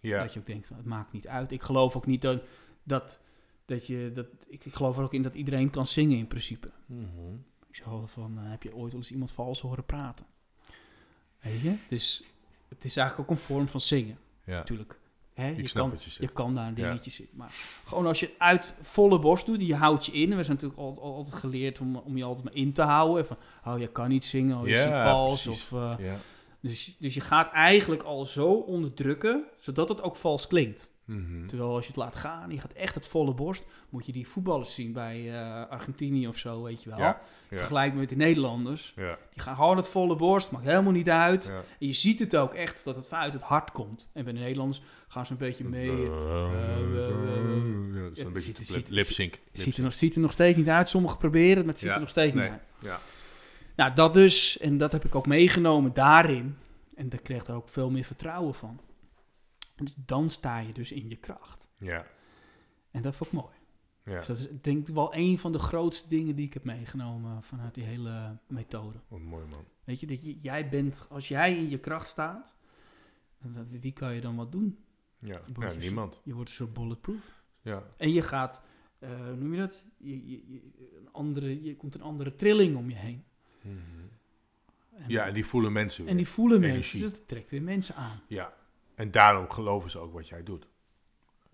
Ja. 0.00 0.22
dat 0.22 0.32
je 0.32 0.40
ook 0.40 0.46
denkt 0.46 0.66
van, 0.66 0.76
het 0.76 0.86
maakt 0.86 1.12
niet 1.12 1.28
uit. 1.28 1.52
Ik 1.52 1.62
geloof 1.62 1.96
ook 1.96 2.06
niet 2.06 2.22
dat, 2.22 2.42
dat, 2.82 3.20
dat 3.64 3.86
je, 3.86 4.10
dat, 4.14 4.26
ik, 4.46 4.64
ik 4.64 4.74
geloof 4.74 4.96
er 4.98 5.02
ook 5.04 5.14
in 5.14 5.22
dat 5.22 5.34
iedereen 5.34 5.70
kan 5.70 5.86
zingen 5.86 6.18
in 6.18 6.26
principe. 6.28 6.70
Mhm. 6.86 7.32
Ik 7.68 7.76
zeg 7.76 7.86
altijd 7.86 8.10
van, 8.10 8.38
eh, 8.38 8.50
heb 8.50 8.62
je 8.62 8.74
ooit 8.74 8.92
wel 8.92 9.00
eens 9.00 9.10
iemand 9.10 9.30
vals 9.30 9.60
horen 9.60 9.84
praten? 9.84 10.26
Weet 11.40 11.60
je? 11.60 11.74
Dus 11.88 12.22
het 12.68 12.84
is 12.84 12.96
eigenlijk 12.96 13.30
ook 13.30 13.36
een 13.36 13.42
vorm 13.42 13.68
van 13.68 13.80
zingen, 13.80 14.18
Ja. 14.44 14.52
natuurlijk. 14.56 14.98
Hè? 15.34 15.50
Ik 15.50 15.56
je, 15.56 15.66
snap 15.66 15.90
kan, 15.90 15.98
je 16.18 16.28
kan 16.28 16.54
daar 16.54 16.66
een 16.68 16.74
Ja. 16.76 16.86
dingetje 16.88 17.10
zitten. 17.10 17.36
Maar 17.36 17.50
gewoon 17.84 18.06
als 18.06 18.20
je 18.20 18.26
het 18.26 18.34
uit 18.38 18.74
volle 18.80 19.18
borst 19.18 19.46
doet, 19.46 19.66
je 19.66 19.74
houdt 19.74 20.06
je 20.06 20.12
in. 20.12 20.36
We 20.36 20.42
zijn 20.42 20.56
natuurlijk 20.56 20.80
al, 20.80 20.98
al- 21.02 21.14
altijd 21.14 21.34
geleerd 21.34 21.80
om, 21.80 21.96
om 21.96 22.16
je 22.16 22.24
altijd 22.24 22.44
maar 22.44 22.54
in 22.54 22.72
te 22.72 22.82
houden. 22.82 23.26
Van, 23.26 23.36
oh, 23.64 23.78
je 23.78 23.86
kan 23.88 24.08
niet 24.08 24.24
zingen, 24.24 24.56
oh, 24.58 24.68
je 24.68 24.76
zingt 24.76 24.98
vals. 24.98 25.42
precies. 25.42 25.62
Of, 25.72 25.72
eh, 25.72 26.14
dus, 26.60 26.96
dus 26.98 27.14
je 27.14 27.20
gaat 27.20 27.52
eigenlijk 27.52 28.02
al 28.02 28.26
zo 28.26 28.52
onderdrukken, 28.52 29.44
zodat 29.58 29.88
het 29.88 30.02
ook 30.02 30.16
vals 30.16 30.46
klinkt. 30.46 30.91
Mhm. 31.12 31.46
Terwijl 31.46 31.74
als 31.74 31.82
je 31.82 31.88
het 31.88 31.96
laat 31.96 32.16
gaan, 32.16 32.50
je 32.50 32.60
gaat 32.60 32.72
echt 32.72 32.94
het 32.94 33.06
volle 33.06 33.34
borst, 33.34 33.64
moet 33.88 34.06
je 34.06 34.12
die 34.12 34.28
voetballers 34.28 34.74
zien 34.74 34.92
bij 34.92 35.32
eh, 35.32 35.70
Argentinië 35.70 36.28
of 36.28 36.36
zo, 36.36 36.62
weet 36.62 36.82
je 36.82 36.90
wel. 36.90 36.98
Ja. 36.98 37.20
Ja. 37.50 37.58
Vergelijk 37.58 37.94
met 37.94 38.08
de 38.08 38.16
Nederlanders. 38.16 38.92
Ja. 38.96 39.18
Die 39.32 39.42
gaan 39.42 39.56
gewoon 39.56 39.76
het 39.76 39.88
volle 39.88 40.16
borst, 40.16 40.50
maakt 40.50 40.66
helemaal 40.66 40.92
niet 40.92 41.10
uit. 41.10 41.52
En 41.80 41.86
je 41.86 41.92
ziet 41.92 42.18
het 42.18 42.36
ook 42.36 42.54
echt 42.54 42.84
dat 42.84 42.96
het 42.96 43.08
vanuit 43.08 43.32
het 43.32 43.42
hart 43.42 43.72
komt. 43.72 44.10
En 44.12 44.24
bij 44.24 44.32
de 44.32 44.38
Nederlanders 44.38 44.82
gaan 45.08 45.26
ze 45.26 45.32
een 45.32 45.38
beetje 45.38 45.64
mee. 45.64 45.90
Het 45.90 45.98
beetje 48.32 48.52
ziet- 49.52 49.76
er, 49.76 49.82
nog, 49.82 49.92
ziet 49.92 50.16
nog 50.16 50.32
steeds 50.32 50.58
niet 50.58 50.68
uit. 50.68 50.88
Sommigen 50.88 51.18
proberen 51.18 51.56
het, 51.56 51.64
maar 51.64 51.74
het 51.74 51.82
ziet 51.82 51.90
er 51.90 52.00
nog 52.00 52.08
steeds 52.08 52.34
nee. 52.34 52.42
niet 52.42 52.52
uit. 52.52 52.62
Ja. 52.78 52.98
Nou, 53.76 53.94
dat 53.94 54.14
dus. 54.14 54.58
En 54.58 54.78
dat 54.78 54.92
heb 54.92 55.04
ik 55.04 55.14
ook 55.14 55.26
meegenomen 55.26 55.92
daarin. 55.92 56.56
En 56.96 57.08
daar 57.08 57.20
kreeg 57.20 57.46
er 57.46 57.54
ook 57.54 57.68
veel 57.68 57.90
meer 57.90 58.04
vertrouwen 58.04 58.54
van. 58.54 58.80
Dus 59.84 59.94
dan 60.06 60.30
sta 60.30 60.58
je 60.58 60.72
dus 60.72 60.92
in 60.92 61.08
je 61.08 61.16
kracht. 61.16 61.68
Ja. 61.78 62.06
En 62.90 63.02
dat 63.02 63.16
vond 63.16 63.32
ik 63.32 63.38
mooi. 63.40 63.54
Ja. 64.04 64.16
Dus 64.18 64.26
dat 64.26 64.38
is 64.38 64.48
denk 64.60 64.88
ik 64.88 64.94
wel 64.94 65.14
een 65.14 65.38
van 65.38 65.52
de 65.52 65.58
grootste 65.58 66.08
dingen 66.08 66.36
die 66.36 66.46
ik 66.46 66.54
heb 66.54 66.64
meegenomen 66.64 67.42
vanuit 67.42 67.74
die 67.74 67.84
hele 67.84 68.38
methode. 68.48 68.98
Wat 69.08 69.20
mooi 69.20 69.46
man. 69.46 69.64
Weet 69.84 70.00
je, 70.00 70.06
dat 70.06 70.24
je, 70.24 70.38
jij 70.40 70.68
bent, 70.68 71.06
als 71.10 71.28
jij 71.28 71.56
in 71.56 71.70
je 71.70 71.78
kracht 71.78 72.08
staat, 72.08 72.54
wie 73.80 73.92
kan 73.92 74.14
je 74.14 74.20
dan 74.20 74.36
wat 74.36 74.52
doen? 74.52 74.78
Ja. 75.18 75.40
ja 75.58 75.72
niemand. 75.72 76.20
Je 76.24 76.34
wordt 76.34 76.48
een 76.48 76.54
soort 76.56 76.72
bulletproof. 76.72 77.42
Ja. 77.60 77.82
En 77.96 78.12
je 78.12 78.22
gaat, 78.22 78.62
eh, 78.98 79.10
hoe 79.16 79.34
noem 79.36 79.52
je 79.54 79.58
dat? 79.60 79.82
Je, 79.96 80.26
je, 80.30 80.52
je- 80.52 80.96
een 80.98 81.12
andere, 81.12 81.62
je 81.62 81.76
komt 81.76 81.94
een 81.94 82.02
andere 82.02 82.34
trilling 82.34 82.76
om 82.76 82.88
je 82.90 82.96
heen. 82.96 83.24
Mhm. 83.60 83.76
En, 84.96 85.04
Ja, 85.08 85.26
en 85.26 85.34
die 85.34 85.46
voelen 85.46 85.72
mensen 85.72 86.06
en 86.06 86.16
die 86.16 86.24
weer. 86.24 86.34
voelen 86.34 86.56
Energie. 86.62 86.76
mensen, 86.78 87.00
dus 87.00 87.10
dat 87.10 87.28
trekt 87.28 87.50
weer 87.50 87.62
mensen 87.62 87.94
aan. 87.94 88.20
Ja. 88.28 88.52
En 88.94 89.10
daarom 89.10 89.50
geloven 89.50 89.90
ze 89.90 89.98
ook 89.98 90.12
wat 90.12 90.28
jij 90.28 90.42
doet. 90.42 90.66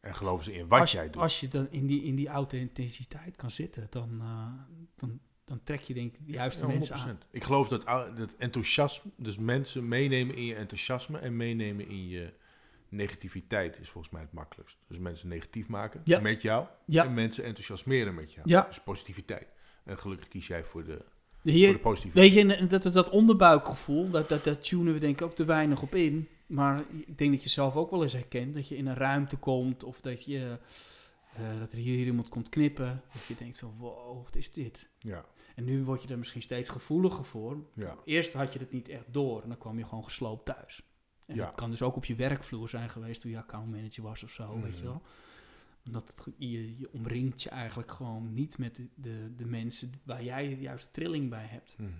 En 0.00 0.14
geloven 0.14 0.44
ze 0.44 0.52
in 0.54 0.68
wat 0.68 0.80
als, 0.80 0.92
jij 0.92 1.10
doet. 1.10 1.22
Als 1.22 1.40
je 1.40 1.48
dan 1.48 1.66
in 1.70 1.86
die, 1.86 2.02
in 2.02 2.14
die 2.14 2.28
authenticiteit 2.28 3.36
kan 3.36 3.50
zitten, 3.50 3.86
dan, 3.90 4.20
eh, 4.20 4.52
dan, 4.96 5.20
dan 5.44 5.60
trek 5.64 5.80
je 5.80 5.94
denk 5.94 6.14
ik 6.14 6.26
de 6.26 6.32
juiste 6.32 6.66
Ja, 6.66 6.72
mensen 6.72 6.96
100%. 6.96 6.98
aan. 7.08 7.20
Ik 7.30 7.44
geloof 7.44 7.68
dat, 7.68 7.84
dat 8.16 8.30
enthousiasme, 8.38 9.10
dus 9.16 9.36
mensen 9.38 9.88
meenemen 9.88 10.34
in 10.36 10.44
je 10.44 10.54
enthousiasme 10.54 11.18
en 11.18 11.36
meenemen 11.36 11.88
in 11.88 12.08
je 12.08 12.32
negativiteit 12.88 13.78
is 13.80 13.88
volgens 13.90 14.12
mij 14.12 14.22
het 14.22 14.32
makkelijkst. 14.32 14.76
Dus 14.88 14.98
mensen 14.98 15.28
negatief 15.28 15.68
maken 15.68 16.00
Ja. 16.04 16.20
met 16.20 16.42
jou 16.42 16.66
Ja. 16.86 17.04
en 17.04 17.14
mensen 17.14 17.44
enthousiasmeren 17.44 18.14
met 18.14 18.32
jou. 18.32 18.48
Ja. 18.48 18.62
Dus 18.62 18.80
positiviteit. 18.80 19.48
En 19.84 19.98
gelukkig 19.98 20.28
kies 20.28 20.46
jij 20.46 20.64
voor 20.64 20.84
de, 20.84 21.04
De 21.42 21.64
voor 21.64 21.72
de 21.72 21.78
positiviteit. 21.78 22.34
Weet 22.34 22.44
je, 22.46 22.54
en 22.54 22.68
dat 22.68 22.84
is 22.84 22.92
dat 22.92 23.10
onderbuikgevoel, 23.10 24.10
dat, 24.10 24.28
dat, 24.28 24.44
dat 24.44 24.68
tunen 24.68 24.92
we 24.92 24.98
denk 24.98 25.20
ik 25.20 25.26
ook 25.26 25.34
te 25.34 25.44
weinig 25.44 25.82
op 25.82 25.94
in. 25.94 26.28
Maar 26.48 26.84
ik 27.06 27.18
denk 27.18 27.32
dat 27.32 27.42
je 27.42 27.48
zelf 27.48 27.76
ook 27.76 27.90
wel 27.90 28.02
eens 28.02 28.12
herkent 28.12 28.54
dat 28.54 28.68
je 28.68 28.76
in 28.76 28.86
een 28.86 28.94
ruimte 28.96 29.36
komt 29.36 29.84
of 29.84 30.00
dat, 30.00 30.24
je, 30.24 30.58
eh, 31.34 31.58
dat 31.58 31.72
er 31.72 31.78
hier 31.78 32.06
iemand 32.06 32.28
komt 32.28 32.48
knippen. 32.48 33.02
Dat 33.12 33.24
je 33.24 33.34
denkt 33.34 33.58
van, 33.58 33.74
wow, 33.78 34.24
wat 34.24 34.36
is 34.36 34.52
dit? 34.52 34.88
Ja, 34.98 35.24
En 35.54 35.64
nu 35.64 35.84
word 35.84 36.02
je 36.02 36.08
er 36.08 36.18
misschien 36.18 36.42
steeds 36.42 36.68
gevoeliger 36.68 37.24
voor. 37.24 37.64
ja, 37.74 37.96
Eerst 38.04 38.32
had 38.32 38.52
je 38.52 38.58
het 38.58 38.72
niet 38.72 38.88
echt 38.88 39.04
door 39.12 39.42
en 39.42 39.48
dan 39.48 39.58
kwam 39.58 39.78
je 39.78 39.84
gewoon 39.84 40.04
gesloopt 40.04 40.44
thuis. 40.44 40.82
En 41.26 41.36
Ja. 41.36 41.44
dat 41.46 41.54
kan 41.54 41.70
dus 41.70 41.82
ook 41.82 41.96
op 41.96 42.04
je 42.04 42.14
werkvloer 42.14 42.68
zijn 42.68 42.88
geweest 42.90 43.20
toen 43.20 43.30
je 43.30 43.38
accountmanager 43.38 44.02
was 44.02 44.22
of 44.22 44.30
zo, 44.30 44.60
weet 44.60 44.72
je 44.78 44.82
Mhm. 44.82 44.92
wel. 44.92 45.02
Omdat 45.86 46.08
het, 46.08 46.34
je, 46.38 46.78
je 46.78 46.88
omringt 46.92 47.42
je 47.42 47.48
eigenlijk 47.50 47.90
gewoon 47.90 48.34
niet 48.34 48.58
met 48.58 48.76
de, 48.76 48.88
de, 48.94 49.34
de 49.36 49.46
mensen 49.46 49.92
waar 50.04 50.22
jij 50.24 50.54
juist 50.54 50.92
trilling 50.92 51.30
bij 51.30 51.46
hebt. 51.46 51.76
Mhm. 51.78 51.90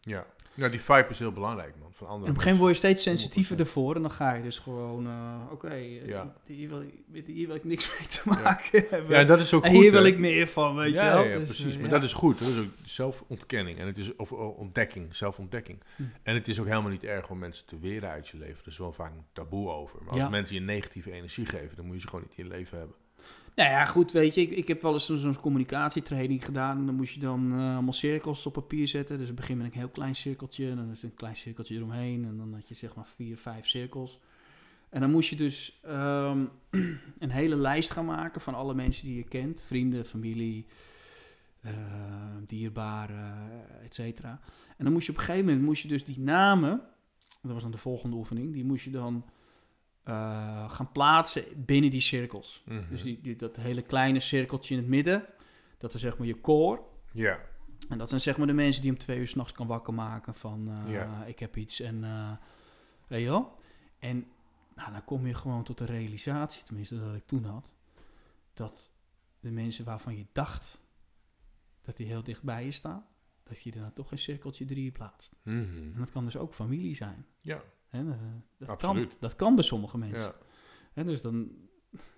Ja. 0.00 0.26
Ja, 0.54 0.68
die 0.68 0.80
vibe 0.80 1.06
is 1.08 1.18
heel 1.18 1.32
belangrijk, 1.32 1.74
man. 1.80 1.92
Van 1.92 2.06
En 2.06 2.12
andere 2.12 2.30
op 2.30 2.36
een 2.36 2.42
gegeven 2.42 2.60
moment 2.60 2.80
word 2.80 2.92
je 2.92 2.94
steeds 2.96 3.00
100%. 3.00 3.02
sensitiever 3.20 3.58
ervoor. 3.60 3.94
En 3.96 4.02
dan 4.02 4.10
ga 4.10 4.34
je 4.34 4.42
dus 4.42 4.58
gewoon, 4.58 5.06
eh, 5.06 5.42
oké, 5.52 5.68
eh, 5.68 6.06
Ja. 6.06 6.34
hier, 6.44 6.68
wil, 6.68 6.80
ik- 7.12 7.26
hier 7.26 7.46
wil 7.46 7.56
ik 7.56 7.64
niks 7.64 7.98
mee 7.98 8.08
te 8.08 8.22
Ja. 8.24 8.42
maken 8.42 8.84
hebben. 8.90 9.18
Ja, 9.18 9.24
dat 9.24 9.40
is 9.40 9.52
ook 9.54 9.64
en 9.64 9.70
goed. 9.70 9.80
hier 9.82 9.90
wil 9.92 10.04
ik 10.04 10.18
meer 10.18 10.46
van, 10.48 10.74
weet 10.76 10.92
ja, 10.92 11.04
je 11.08 11.12
wel. 11.14 11.24
Ja, 11.24 11.38
Dus, 11.38 11.46
precies. 11.48 11.74
eh, 11.74 11.80
maar 11.80 11.90
dat 11.90 12.02
is 12.02 12.12
goed. 12.12 12.38
Dat 12.38 12.48
is 12.48 12.58
ook 12.58 12.66
zelfontkenning. 12.84 13.78
En 13.78 13.86
het 13.86 13.98
is, 13.98 14.16
of 14.16 14.32
oh, 14.32 14.58
ontdekking, 14.58 15.16
zelfontdekking. 15.16 15.82
Hm. 15.96 16.02
En 16.22 16.34
het 16.34 16.48
is 16.48 16.60
ook 16.60 16.66
helemaal 16.66 16.90
niet 16.90 17.04
erg 17.04 17.30
om 17.30 17.38
mensen 17.38 17.66
te 17.66 17.78
weren 17.78 18.08
uit 18.10 18.28
je 18.28 18.36
leven. 18.38 18.62
Er 18.62 18.70
is 18.70 18.78
wel 18.78 18.92
vaak 18.92 19.12
een 19.12 19.24
taboe 19.32 19.68
over. 19.70 19.98
Maar 20.04 20.20
als 20.20 20.30
mensen 20.30 20.54
je 20.54 20.60
negatieve 20.60 21.12
energie 21.12 21.46
geven, 21.46 21.76
dan 21.76 21.84
moet 21.84 21.94
je 21.94 22.00
ze 22.00 22.08
gewoon 22.08 22.24
niet 22.28 22.38
in 22.38 22.44
je 22.44 22.50
leven 22.50 22.78
hebben. 22.78 22.96
Nou 23.58 23.70
ja, 23.70 23.84
goed, 23.84 24.12
weet 24.12 24.34
je, 24.34 24.40
ik, 24.40 24.50
ik 24.50 24.68
heb 24.68 24.82
wel 24.82 24.92
eens 24.92 25.06
zo'n 25.06 25.40
communicatietraining 25.40 26.44
gedaan. 26.44 26.78
En 26.78 26.86
dan 26.86 26.94
moest 26.94 27.14
je 27.14 27.20
dan 27.20 27.52
eh, 27.52 27.72
allemaal 27.72 27.92
cirkels 27.92 28.46
op 28.46 28.52
papier 28.52 28.88
zetten. 28.88 29.18
Dus 29.18 29.28
in 29.28 29.32
het 29.32 29.40
begin 29.40 29.56
met 29.56 29.66
een 29.66 29.78
heel 29.78 29.88
klein 29.88 30.14
cirkeltje. 30.14 30.74
Dan 30.74 30.90
is 30.90 31.02
een 31.02 31.14
klein 31.14 31.36
cirkeltje 31.36 31.76
eromheen. 31.76 32.24
En 32.24 32.36
dan 32.36 32.54
had 32.54 32.68
je 32.68 32.74
zeg 32.74 32.94
maar 32.94 33.06
vier, 33.06 33.38
vijf 33.38 33.66
cirkels. 33.66 34.20
En 34.88 35.00
dan 35.00 35.10
moest 35.10 35.30
je 35.30 35.36
dus 35.36 35.80
ehm, 35.82 36.44
een 37.18 37.30
hele 37.30 37.56
lijst 37.56 37.90
gaan 37.90 38.04
maken 38.04 38.40
van 38.40 38.54
alle 38.54 38.74
mensen 38.74 39.06
die 39.06 39.16
je 39.16 39.24
kent. 39.24 39.62
Vrienden, 39.62 40.04
familie, 40.04 40.66
eh, 41.60 41.72
dierbaren, 42.46 43.50
et 43.82 43.94
cetera. 43.94 44.40
En 44.76 44.84
dan 44.84 44.92
moest 44.92 45.06
je 45.06 45.12
op 45.12 45.18
een 45.18 45.24
gegeven 45.24 45.46
moment, 45.46 45.64
moest 45.64 45.82
je 45.82 45.88
dus 45.88 46.04
die 46.04 46.20
namen... 46.20 46.80
Dat 47.42 47.52
was 47.52 47.62
dan 47.62 47.70
de 47.70 47.78
volgende 47.78 48.16
oefening. 48.16 48.52
Die 48.52 48.64
moest 48.64 48.84
je 48.84 48.90
dan 48.90 49.24
eh, 50.08 50.70
gaan 50.70 50.92
plaatsen 50.92 51.44
binnen 51.56 51.90
die 51.90 52.00
cirkels. 52.00 52.62
Mhm. 52.66 52.88
Dus 52.90 53.02
die, 53.02 53.20
die, 53.20 53.36
dat 53.36 53.56
hele 53.56 53.82
kleine 53.82 54.20
cirkeltje 54.20 54.74
in 54.74 54.80
het 54.80 54.88
midden, 54.88 55.26
dat 55.78 55.94
is 55.94 56.00
zeg 56.00 56.18
maar 56.18 56.26
je 56.26 56.40
core. 56.40 56.80
Ja. 57.12 57.40
En 57.88 57.98
dat 57.98 58.08
zijn 58.08 58.20
zeg 58.20 58.36
maar 58.36 58.46
de 58.46 58.52
mensen 58.52 58.82
die 58.82 58.90
om 58.90 58.98
twee 58.98 59.18
uur 59.18 59.28
s'nachts 59.28 59.52
kan 59.52 59.66
wakker 59.66 59.94
maken 59.94 60.34
van 60.34 60.70
Ja. 60.86 61.24
ik 61.24 61.38
heb 61.38 61.56
iets 61.56 61.80
en 61.80 62.02
uh, 62.04 62.30
weet 63.06 63.22
je 63.22 63.28
wel. 63.28 63.58
En 63.98 64.26
nou, 64.74 64.92
dan 64.92 65.04
kom 65.04 65.26
je 65.26 65.34
gewoon 65.34 65.64
tot 65.64 65.78
de 65.78 65.84
realisatie, 65.84 66.62
tenminste 66.62 66.98
dat 66.98 67.14
ik 67.14 67.26
toen 67.26 67.44
had, 67.44 67.70
dat 68.54 68.90
de 69.40 69.50
mensen 69.50 69.84
waarvan 69.84 70.16
je 70.16 70.26
dacht 70.32 70.80
dat 71.82 71.96
die 71.96 72.06
heel 72.06 72.22
dicht 72.22 72.42
bij 72.42 72.64
je 72.64 72.72
staan, 72.72 73.06
dat 73.42 73.62
je 73.62 73.72
er 73.72 73.80
dan 73.80 73.92
toch 73.92 74.10
een 74.10 74.18
cirkeltje 74.18 74.64
drie 74.64 74.90
plaatst. 74.90 75.34
Mhm. 75.42 75.76
En 75.76 75.94
dat 75.96 76.10
kan 76.10 76.24
dus 76.24 76.36
ook 76.36 76.54
familie 76.54 76.94
zijn. 76.94 77.26
Ja, 77.40 77.62
Hè? 77.88 77.98
eh, 78.00 78.16
dat, 78.58 78.68
Absoluut. 78.68 79.08
kan, 79.08 79.16
dat 79.20 79.36
kan 79.36 79.54
bij 79.54 79.64
sommige 79.64 79.98
mensen. 79.98 80.28
ja. 80.28 80.46
Hè, 80.92 81.04
dus 81.04 81.22
dan, 81.22 81.48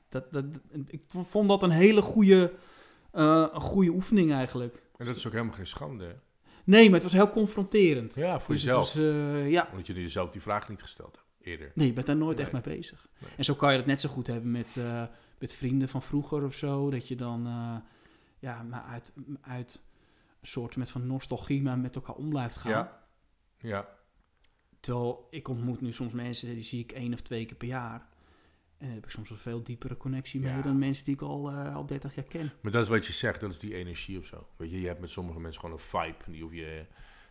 dat, 0.09 0.33
dat, 0.33 0.45
ik 0.87 1.03
vond 1.09 1.49
dat 1.49 1.63
een 1.63 1.71
hele 1.71 2.03
goede, 2.03 2.53
eh, 3.13 3.47
een 3.53 3.61
goede 3.61 3.91
oefening 3.91 4.33
eigenlijk. 4.33 4.83
En 4.97 5.07
dat 5.07 5.17
is 5.17 5.27
ook 5.27 5.33
helemaal 5.33 5.55
geen 5.55 5.67
schande, 5.67 6.05
hè? 6.05 6.13
Nee, 6.65 6.85
maar 6.85 6.95
het 6.95 7.03
was 7.03 7.13
heel 7.13 7.31
confronterend. 7.31 8.15
Ja, 8.15 8.41
voor 8.41 8.55
Dus 8.55 8.63
jezelf. 8.65 8.93
was, 8.95 8.97
eh, 9.05 9.51
ja, 9.51 9.69
Omdat 9.71 9.87
je 9.87 9.93
jezelf 9.95 10.31
die 10.31 10.41
vraag 10.43 10.69
niet 10.69 10.81
gesteld 10.83 11.17
hebt, 11.17 11.27
eerder. 11.49 11.73
nee, 11.75 11.87
je 11.87 11.93
bent 11.93 12.07
daar 12.07 12.17
nooit 12.17 12.37
Nee. 12.37 12.45
echt 12.47 12.53
mee 12.67 12.77
bezig. 12.77 13.09
Nee. 13.19 13.31
En 13.37 13.45
zo 13.45 13.55
kan 13.55 13.73
je 13.73 13.79
dat 13.79 13.87
net 13.87 14.01
zo 14.01 14.09
goed 14.09 14.27
hebben 14.27 14.51
met, 14.51 14.77
met 15.39 15.53
vrienden 15.53 15.89
van 15.89 16.03
vroeger 16.03 16.45
of 16.45 16.55
zo. 16.55 16.91
Dat 16.91 17.09
je 17.09 17.17
dan, 17.17 17.43
ja, 18.39 18.63
maar 18.63 18.83
uit, 18.83 19.13
uit 19.41 19.87
een 20.41 20.47
soort 20.47 20.77
met 20.77 20.91
van 20.91 21.07
nostalgie 21.07 21.63
maar 21.63 21.79
met 21.79 21.95
elkaar 21.95 22.15
om 22.15 22.29
blijft 22.29 22.57
gaan. 22.57 22.71
Ja. 22.73 23.05
Ja. 23.59 23.89
Terwijl 24.81 25.27
ik 25.31 25.49
ontmoet 25.49 25.81
nu 25.81 25.93
soms 25.93 26.13
mensen, 26.13 26.55
die 26.55 26.65
zie 26.65 26.81
ik 26.81 26.93
één 26.93 27.13
of 27.13 27.21
twee 27.21 27.45
keer 27.45 27.57
per 27.57 27.69
jaar. 27.69 28.09
En 28.79 28.87
dan 28.87 28.95
heb 28.95 29.05
ik 29.05 29.11
soms 29.11 29.31
een 29.31 29.37
veel 29.39 29.63
diepere 29.63 29.97
connectie 29.97 30.41
mee 30.41 30.53
Ja. 30.53 30.63
dan 30.63 30.79
mensen 30.79 31.05
die 31.05 31.15
ik 31.15 31.21
al, 31.23 31.51
eh, 31.51 31.75
al 31.75 31.87
30 31.87 32.15
jaar 32.15 32.25
ken. 32.25 32.53
Maar 32.61 32.73
dat 32.73 32.83
is 32.83 32.89
wat 32.89 33.07
je 33.07 33.13
zegt, 33.13 33.41
dat 33.41 33.51
is 33.51 33.59
die 33.59 33.75
energie 33.75 34.19
of 34.19 34.27
zo. 34.27 34.47
Weet 34.57 34.71
je, 34.71 34.81
je 34.81 34.87
hebt 34.87 35.01
met 35.01 35.11
sommige 35.11 35.41
mensen 35.41 35.61
gewoon 35.61 35.77
een 35.77 35.83
vibe. 35.85 36.31
Die 36.33 36.43
hoef 36.43 36.53
je... 36.53 36.85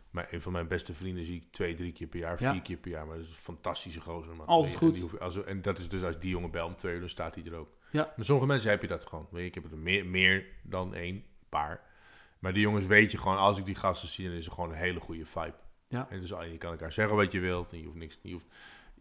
Maar 0.09 0.27
een 0.33 0.41
van 0.41 0.51
mijn 0.51 0.67
beste 0.67 0.93
vrienden 0.93 1.25
zie 1.25 1.35
ik 1.35 1.51
twee, 1.51 1.73
drie 1.73 1.91
keer 1.91 2.07
per 2.07 2.19
jaar, 2.19 2.41
Ja. 2.43 2.51
vier 2.51 2.61
keer 2.61 2.77
per 2.77 2.91
jaar. 2.91 3.05
Maar 3.07 3.15
dat 3.15 3.25
is 3.25 3.31
een 3.31 3.37
fantastische 3.37 4.01
gozer, 4.01 4.35
man. 4.35 4.45
Altijd 4.47 4.73
en 4.73 4.79
goed. 4.79 4.93
die 4.93 5.01
hoef 5.01 5.11
je- 5.11 5.19
als, 5.19 5.43
en 5.43 5.61
dat 5.61 5.77
is 5.77 5.89
dus 5.89 6.03
als 6.03 6.19
die 6.19 6.29
jongen 6.29 6.51
belt 6.51 6.69
om 6.69 6.75
twee 6.75 6.93
uur, 6.93 6.99
dan 6.99 7.09
staat 7.09 7.35
hij 7.35 7.43
er 7.43 7.55
ook. 7.55 7.69
Ja. 7.91 8.13
Met 8.17 8.25
sommige 8.25 8.47
mensen 8.47 8.69
heb 8.69 8.81
je 8.81 8.87
dat 8.87 9.05
gewoon. 9.05 9.27
Weet 9.31 9.41
je, 9.41 9.47
ik 9.47 9.53
heb 9.53 9.71
er 9.71 9.77
meer, 9.77 10.05
meer 10.05 10.45
dan 10.63 10.93
één, 10.93 11.23
paar. 11.49 11.81
Maar 12.39 12.53
die 12.53 12.61
jongens 12.61 12.85
weet 12.85 13.11
je 13.11 13.17
gewoon, 13.17 13.37
als 13.37 13.57
ik 13.57 13.65
die 13.65 13.75
gasten 13.75 14.07
zie, 14.09 14.27
dan 14.27 14.37
is 14.37 14.45
er 14.45 14.51
gewoon 14.51 14.69
een 14.69 14.75
hele 14.75 14.99
goede 14.99 15.25
vibe. 15.25 15.55
Ja. 15.89 16.07
En 16.09 16.19
dus 16.19 16.33
al- 16.33 16.43
je 16.43 16.57
kan 16.57 16.71
elkaar 16.71 16.93
zeggen 16.93 17.15
wat 17.15 17.31
je 17.31 17.39
wilt. 17.39 17.71
En 17.71 17.79
je 17.79 17.85
hoeft 17.85 17.97
niks. 17.97 18.19
Je 18.21 18.33
hoeft, 18.33 18.45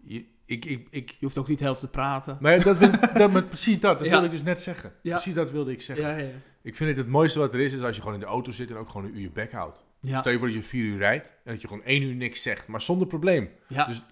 je, 0.02 0.24
ik, 0.44 0.64
ik, 0.64 0.86
ik, 0.90 1.10
Je 1.10 1.16
hoeft 1.20 1.38
ook 1.38 1.48
niet 1.48 1.60
heel 1.60 1.74
te 1.74 1.88
praten. 1.88 2.38
maar 2.40 2.62
dat, 2.64 2.78
wil, 2.78 2.90
dat, 3.14 3.32
maar 3.32 3.44
precies 3.44 3.80
dat, 3.80 3.96
dat 3.98 4.04
Ja. 4.06 4.12
wilde 4.12 4.26
ik 4.26 4.32
dus 4.32 4.42
net 4.42 4.62
zeggen. 4.62 4.92
Ja. 5.02 5.12
Precies 5.12 5.34
dat 5.34 5.50
wilde 5.50 5.72
ik 5.72 5.80
zeggen. 5.82 6.06
Ja, 6.08 6.16
ja, 6.16 6.30
Ik 6.62 6.76
vind 6.76 6.88
het 6.90 6.98
het 6.98 7.08
mooiste 7.08 7.38
wat 7.38 7.54
er 7.54 7.60
is, 7.60 7.72
is 7.72 7.82
als 7.82 7.94
je 7.96 8.00
gewoon 8.02 8.16
in 8.16 8.22
de 8.22 8.26
auto 8.26 8.50
zit 8.52 8.70
en 8.70 8.76
ook 8.76 8.88
gewoon 8.88 9.06
een 9.06 9.14
uur 9.14 9.20
je 9.20 9.30
bek 9.30 9.52
houdt. 9.52 9.84
ja. 10.00 10.18
Stel 10.18 10.32
je 10.32 10.38
voor 10.38 10.46
dat 10.46 10.56
je 10.56 10.62
vier 10.62 10.84
uur 10.84 10.98
rijdt 10.98 11.26
en 11.44 11.52
dat 11.52 11.60
je 11.60 11.68
gewoon 11.68 11.84
één 11.84 12.02
uur 12.02 12.14
niks 12.14 12.42
zegt, 12.42 12.66
maar 12.66 12.82
zonder 12.82 13.06
probleem. 13.06 13.50
ja. 13.68 13.84
Dus 13.86 14.02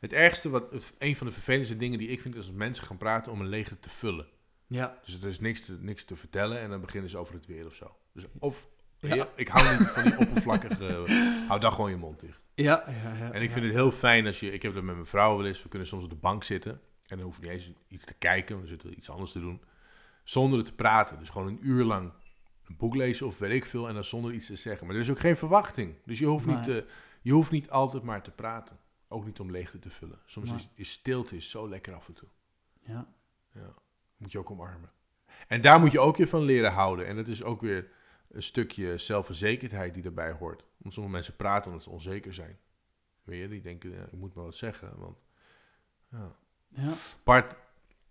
het 0.00 0.12
ergste, 0.12 0.48
wat, 0.50 0.92
een 0.98 1.16
van 1.16 1.26
de 1.26 1.32
vervelendste 1.32 1.76
dingen 1.76 1.98
die 1.98 2.08
ik 2.08 2.20
vind, 2.20 2.34
is 2.34 2.40
als 2.46 2.52
mensen 2.56 2.84
gaan 2.84 2.96
praten 2.96 3.32
om 3.32 3.40
een 3.40 3.48
leegte 3.48 3.78
te 3.78 3.90
vullen. 3.90 4.26
ja. 4.66 4.98
Dus 5.04 5.22
er 5.22 5.28
is 5.28 5.40
niks 5.40 5.60
te, 5.64 5.76
niks 5.80 6.04
te 6.04 6.16
vertellen 6.16 6.60
en 6.60 6.70
dan 6.70 6.80
beginnen 6.80 7.10
ze 7.10 7.16
over 7.16 7.34
het 7.34 7.46
weer 7.46 7.66
of 7.66 7.74
zo. 7.74 7.96
Dus 8.12 8.24
of, 8.38 8.68
Ja. 8.98 9.28
ik 9.34 9.48
hou 9.48 9.78
niet 9.78 9.88
van 9.88 10.02
die 10.02 10.18
oppervlakkige, 10.26 11.04
hou 11.48 11.60
dan 11.60 11.72
gewoon 11.72 11.90
je 11.90 11.96
mond 11.96 12.20
dicht. 12.20 12.40
Ja, 12.54 12.84
ja, 12.86 13.14
ja. 13.18 13.32
En 13.32 13.42
ik 13.42 13.50
vind 13.50 13.64
het 13.64 13.74
heel 13.74 13.90
fijn 13.90 14.26
als 14.26 14.40
je, 14.40 14.52
ik 14.52 14.62
heb 14.62 14.74
dat 14.74 14.82
met 14.82 14.94
mijn 14.94 15.06
vrouw 15.06 15.36
wel 15.36 15.46
eens, 15.46 15.62
we 15.62 15.68
kunnen 15.68 15.88
soms 15.88 16.04
op 16.04 16.10
de 16.10 16.16
bank 16.16 16.44
zitten 16.44 16.80
en 17.06 17.16
dan 17.16 17.26
hoef 17.26 17.36
ik 17.36 17.42
niet 17.42 17.52
eens 17.52 17.72
iets 17.88 18.04
te 18.04 18.14
kijken, 18.14 18.60
we 18.60 18.66
zitten 18.66 18.96
iets 18.96 19.10
anders 19.10 19.32
te 19.32 19.40
doen, 19.40 19.62
zonder 20.24 20.64
te 20.64 20.74
praten. 20.74 21.18
Dus 21.18 21.28
gewoon 21.28 21.48
een 21.48 21.58
uur 21.62 21.84
lang 21.84 22.12
een 22.66 22.76
boek 22.76 22.94
lezen 22.94 23.26
of 23.26 23.38
weet 23.38 23.52
ik 23.52 23.66
veel 23.66 23.88
en 23.88 23.94
dan 23.94 24.04
zonder 24.04 24.32
iets 24.32 24.46
te 24.46 24.56
zeggen. 24.56 24.86
Maar 24.86 24.94
er 24.96 25.02
is 25.02 25.10
ook 25.10 25.18
geen 25.18 25.36
verwachting. 25.36 25.94
Dus 26.04 26.18
je 26.18 26.26
hoeft, 26.26 26.46
niet, 26.46 26.64
te, 26.64 26.86
je 27.22 27.32
hoeft 27.32 27.50
niet 27.50 27.70
altijd 27.70 28.02
maar 28.02 28.22
te 28.22 28.30
praten. 28.30 28.78
Ook 29.08 29.24
niet 29.24 29.40
om 29.40 29.50
leegte 29.50 29.78
te 29.78 29.90
vullen. 29.90 30.18
Soms 30.26 30.68
is 30.74 30.90
stilte 30.90 31.36
is 31.36 31.50
zo 31.50 31.68
lekker 31.68 31.94
af 31.94 32.08
en 32.08 32.14
toe. 32.14 32.28
Ja. 32.84 33.14
Ja, 33.52 33.74
moet 34.16 34.32
je 34.32 34.38
ook 34.38 34.50
omarmen. 34.50 34.90
En 35.48 35.60
daar 35.60 35.80
moet 35.80 35.92
je 35.92 36.00
ook 36.00 36.16
je 36.16 36.26
van 36.26 36.42
leren 36.42 36.72
houden. 36.72 37.06
En 37.06 37.16
dat 37.16 37.28
is 37.28 37.42
ook 37.42 37.60
weer 37.60 37.90
een 38.28 38.42
stukje 38.42 38.98
zelfverzekerdheid 38.98 39.94
die 39.94 40.02
daarbij 40.02 40.32
hoort. 40.32 40.64
Want 40.76 40.94
sommige 40.94 41.14
mensen 41.14 41.36
praten 41.36 41.66
omdat 41.66 41.82
ze 41.82 41.90
onzeker 41.90 42.34
zijn. 42.34 42.58
Weet 43.24 43.40
je, 43.40 43.48
die 43.48 43.60
denken, 43.60 43.90
ja, 43.90 44.02
ik 44.04 44.12
moet 44.12 44.34
maar 44.34 44.44
wat 44.44 44.56
zeggen. 44.56 44.98
Want, 44.98 45.18
ja. 46.10 46.36
Ja. 46.68 46.92
Bart, 47.24 47.54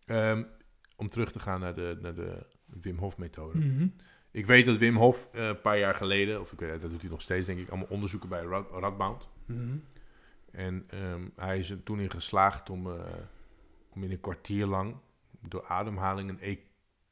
ehm, 0.05 0.43
om 0.95 1.09
terug 1.09 1.31
te 1.31 1.39
gaan 1.39 1.59
naar 1.59 1.75
de, 1.75 1.97
naar 2.01 2.15
de 2.15 2.45
Wim 2.65 2.97
Hof 2.97 3.17
methode. 3.17 3.57
Mhm. 3.57 3.87
Ik 4.31 4.45
weet 4.45 4.65
dat 4.65 4.77
Wim 4.77 4.95
Hof 4.95 5.27
eh, 5.31 5.47
een 5.47 5.61
paar 5.61 5.77
jaar 5.79 5.95
geleden, 5.95 6.41
of 6.41 6.51
ik 6.51 6.59
weet, 6.59 6.81
dat 6.81 6.91
doet 6.91 7.01
hij 7.01 7.09
nog 7.09 7.21
steeds 7.21 7.45
denk 7.45 7.59
ik, 7.59 7.69
allemaal 7.69 7.87
onderzoeken 7.89 8.29
bij 8.29 8.43
Rad, 8.43 8.71
Radboud. 8.71 9.27
Mhm. 9.45 9.77
En 10.51 10.83
ehm, 10.87 11.27
hij 11.35 11.59
is 11.59 11.69
er 11.69 11.83
toen 11.83 11.99
in 11.99 12.11
geslaagd 12.11 12.69
om, 12.69 12.87
eh, 12.91 13.13
om 13.89 14.03
in 14.03 14.11
een 14.11 14.19
kwartier 14.21 14.65
lang 14.65 14.95
door 15.39 15.65
ademhaling 15.65 16.29
een 16.29 16.37
E. 16.41 16.57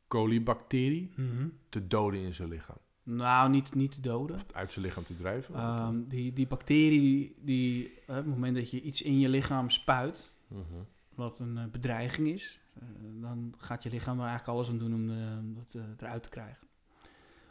coli-bacterie 0.08 1.12
Mhm. 1.16 1.48
te 1.70 1.88
doden 1.88 2.20
in 2.20 2.34
zijn 2.34 2.50
lichaam. 2.50 2.78
Nou, 3.04 3.50
niet, 3.50 3.76
niet 3.76 3.92
te 3.92 4.02
doden. 4.02 4.36
Of 4.36 4.52
uit 4.54 4.72
zijn 4.74 4.86
lichaam 4.86 5.04
te 5.04 5.16
drijven. 5.18 5.56
Ehm, 5.56 6.04
die, 6.08 6.34
die 6.34 6.48
bacterie, 6.48 7.36
die, 7.42 7.90
eh, 7.90 8.00
op 8.10 8.16
het 8.16 8.26
moment 8.26 8.56
dat 8.56 8.72
je 8.72 8.82
iets 8.82 9.02
in 9.02 9.20
je 9.20 9.30
lichaam 9.30 9.70
spuit, 9.70 10.36
Mhm. 10.48 10.64
wat 11.16 11.40
een 11.40 11.58
eh, 11.58 11.66
bedreiging 11.66 12.28
is, 12.28 12.60
eh, 12.74 12.82
dan 13.22 13.54
gaat 13.58 13.84
je 13.84 13.90
lichaam 13.90 14.20
er 14.20 14.26
eigenlijk 14.28 14.58
alles 14.58 14.70
aan 14.70 14.78
doen 14.78 14.94
om, 14.94 15.10
eh, 15.10 15.38
om 15.38 15.54
dat 15.54 15.76
eh, 15.76 15.82
eruit 15.98 16.24
te 16.24 16.30
krijgen. 16.30 16.68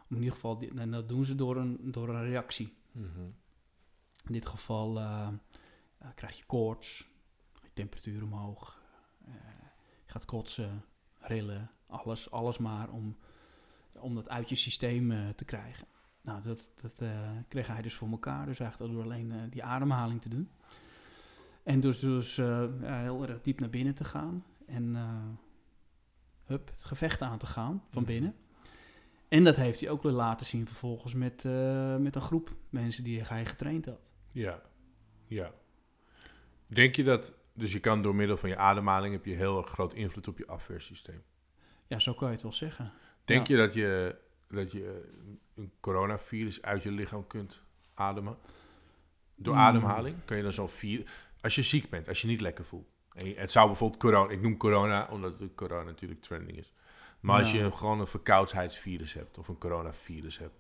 In 0.09 0.17
ieder 0.19 0.33
geval, 0.33 0.63
en 0.77 0.91
dat 0.91 1.09
doen 1.09 1.25
ze 1.25 1.35
door 1.35 1.57
een, 1.57 1.79
door 1.93 2.09
een 2.09 2.25
reactie. 2.25 2.75
Mhm. 2.93 3.21
In 4.27 4.33
dit 4.33 4.47
geval 4.47 4.99
eh, 4.99 5.29
eh, 5.99 6.09
krijg 6.15 6.39
je 6.39 6.45
koorts, 6.47 7.09
je 7.63 7.69
temperatuur 7.73 8.23
omhoog, 8.23 8.83
eh, 9.25 9.35
je 10.07 10.13
gaat 10.13 10.25
kotsen, 10.25 10.85
rillen, 11.21 11.71
alles, 11.87 12.31
alles 12.31 12.59
maar 12.59 12.91
om, 12.91 13.17
om 14.03 14.15
dat 14.15 14.29
uit 14.29 14.49
je 14.49 14.55
systeem 14.55 15.11
eh, 15.11 15.29
te 15.29 15.45
krijgen. 15.45 15.87
Nou, 16.21 16.43
dat, 16.43 16.71
dat 16.81 17.01
eh, 17.01 17.31
kreeg 17.49 17.67
hij 17.67 17.83
dus 17.83 17.95
voor 17.95 18.11
elkaar, 18.11 18.47
dus 18.47 18.61
eigenlijk 18.61 18.93
door 18.93 19.03
alleen 19.03 19.33
eh, 19.33 19.39
die 19.51 19.65
ademhaling 19.65 20.23
te 20.23 20.29
doen. 20.29 20.51
En 21.63 21.81
dus, 21.81 21.99
dus 21.99 22.37
heel 22.37 23.27
erg 23.29 23.41
diep 23.41 23.61
naar 23.61 23.71
binnen 23.71 23.95
te 23.95 24.05
gaan 24.05 24.45
en 24.67 24.97
hup, 26.45 26.71
het 26.71 26.85
gevecht 26.85 27.23
aan 27.23 27.39
te 27.39 27.47
gaan 27.47 27.83
van 27.91 28.03
Mhm. 28.03 28.13
binnen. 28.13 28.35
En 29.29 29.45
dat 29.45 29.57
heeft 29.57 29.81
hij 29.81 29.91
ook 29.91 30.03
weer 30.03 30.13
laten 30.13 30.47
zien 30.47 30.67
vervolgens 30.67 31.15
met, 31.15 31.45
met 31.99 32.15
een 32.17 32.21
groep 32.21 32.57
mensen 32.71 33.05
die 33.05 33.23
hij 33.23 33.47
getraind 33.47 33.87
had. 33.87 34.01
Ja, 34.33 34.63
ja. 35.27 35.53
Denk 36.67 36.97
je 36.97 37.05
dat, 37.05 37.33
dus 37.53 37.73
je 37.73 37.81
kan 37.81 38.03
door 38.03 38.15
middel 38.15 38.37
van 38.37 38.49
je 38.49 38.57
ademhaling 38.57 39.13
heb 39.15 39.25
je 39.25 39.35
heel 39.35 39.59
erg 39.59 39.69
groot 39.71 39.95
invloed 39.95 40.29
op 40.29 40.39
je 40.39 40.47
afweersysteem. 40.47 41.23
Ja, 41.87 41.99
zo 41.99 42.15
kan 42.15 42.27
je 42.29 42.33
het 42.35 42.43
wel 42.43 42.53
zeggen. 42.53 42.93
Denk 43.25 43.47
Ja. 43.47 43.57
je 43.57 43.61
dat 43.63 43.75
je 43.75 44.17
dat 44.49 44.73
je 44.73 45.13
een 45.55 45.71
coronavirus 45.81 46.63
uit 46.63 46.83
je 46.83 46.91
lichaam 46.91 47.27
kunt 47.27 47.61
ademen? 47.95 48.37
Door 49.35 49.55
Hmm. 49.55 49.63
ademhaling? 49.63 50.17
Kan 50.25 50.37
je 50.37 50.43
dan 50.43 50.53
zo'n 50.53 50.69
virus... 50.69 51.07
Als 51.41 51.55
je 51.55 51.63
ziek 51.63 51.91
bent, 51.91 52.09
als 52.09 52.21
je 52.21 52.27
niet 52.27 52.41
lekker 52.41 52.65
voelt. 52.65 52.89
En 53.13 53.27
je- 53.29 53.35
het 53.37 53.53
zou 53.53 53.67
bijvoorbeeld 53.67 54.01
corona... 54.01 54.33
Ik 54.33 54.41
noem 54.41 54.57
corona 54.57 55.09
omdat 55.11 55.39
corona 55.55 55.83
natuurlijk 55.83 56.21
trending 56.23 56.59
is. 56.59 56.73
Maar 57.21 57.39
als 57.39 57.53
je 57.53 57.73
gewoon 57.73 58.01
een 58.01 58.07
verkoudheidsvirus 58.07 59.13
hebt 59.13 59.39
of 59.39 59.49
een 59.49 59.59
coronavirus 59.59 60.39
hebt... 60.39 60.55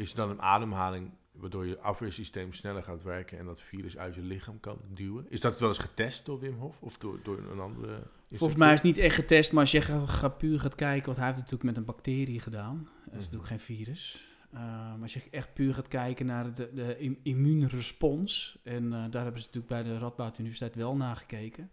Is 0.00 0.14
dan 0.14 0.30
een 0.30 0.42
ademhaling 0.42 1.10
waardoor 1.32 1.66
je 1.66 1.78
afweersysteem 1.78 2.52
sneller 2.52 2.82
gaat 2.82 3.02
werken... 3.02 3.38
en 3.38 3.44
dat 3.44 3.62
virus 3.62 3.96
uit 3.98 4.14
je 4.14 4.20
lichaam 4.22 4.60
kan 4.60 4.78
duwen? 4.88 5.26
Is 5.28 5.40
dat 5.40 5.60
wel 5.60 5.68
eens 5.68 5.78
getest 5.78 6.26
door 6.26 6.40
Wim 6.40 6.54
Hof 6.58 6.76
of 6.82 6.98
door, 6.98 7.18
door 7.22 7.38
een 7.52 7.60
andere... 7.60 8.02
Volgens 8.28 8.58
mij 8.58 8.68
is 8.72 8.82
het 8.82 8.86
niet 8.86 8.98
echt 8.98 9.14
getest, 9.14 9.52
maar 9.52 9.60
als 9.60 9.70
je 9.70 9.80
ga- 9.80 10.06
gaat 10.06 10.38
puur 10.38 10.60
gaat 10.60 10.74
kijken, 10.74 11.04
want 11.06 11.16
hij 11.16 11.26
heeft 11.26 11.38
het 11.40 11.50
natuurlijk 11.50 11.76
met 11.76 11.76
een 11.76 11.94
bacterie 11.94 12.40
gedaan. 12.40 12.76
Dat 12.84 13.04
is 13.04 13.10
Mhm. 13.10 13.14
natuurlijk 13.16 13.46
geen 13.48 13.60
virus. 13.76 14.24
Uh, 14.54 14.60
maar 14.60 15.02
als 15.02 15.14
je 15.14 15.22
echt 15.30 15.54
puur 15.54 15.74
gaat 15.74 15.88
kijken 15.88 16.26
naar 16.26 16.54
de, 16.54 16.70
de 16.74 16.98
im- 16.98 17.18
immuunrespons, 17.22 18.58
en 18.62 18.84
eh, 18.92 19.04
daar 19.10 19.22
hebben 19.22 19.40
ze 19.42 19.46
natuurlijk 19.52 19.66
bij 19.66 19.82
de 19.82 19.98
Radboud 19.98 20.38
Universiteit 20.38 20.74
wel 20.74 20.96
naar 20.96 21.16
gekeken, 21.16 21.70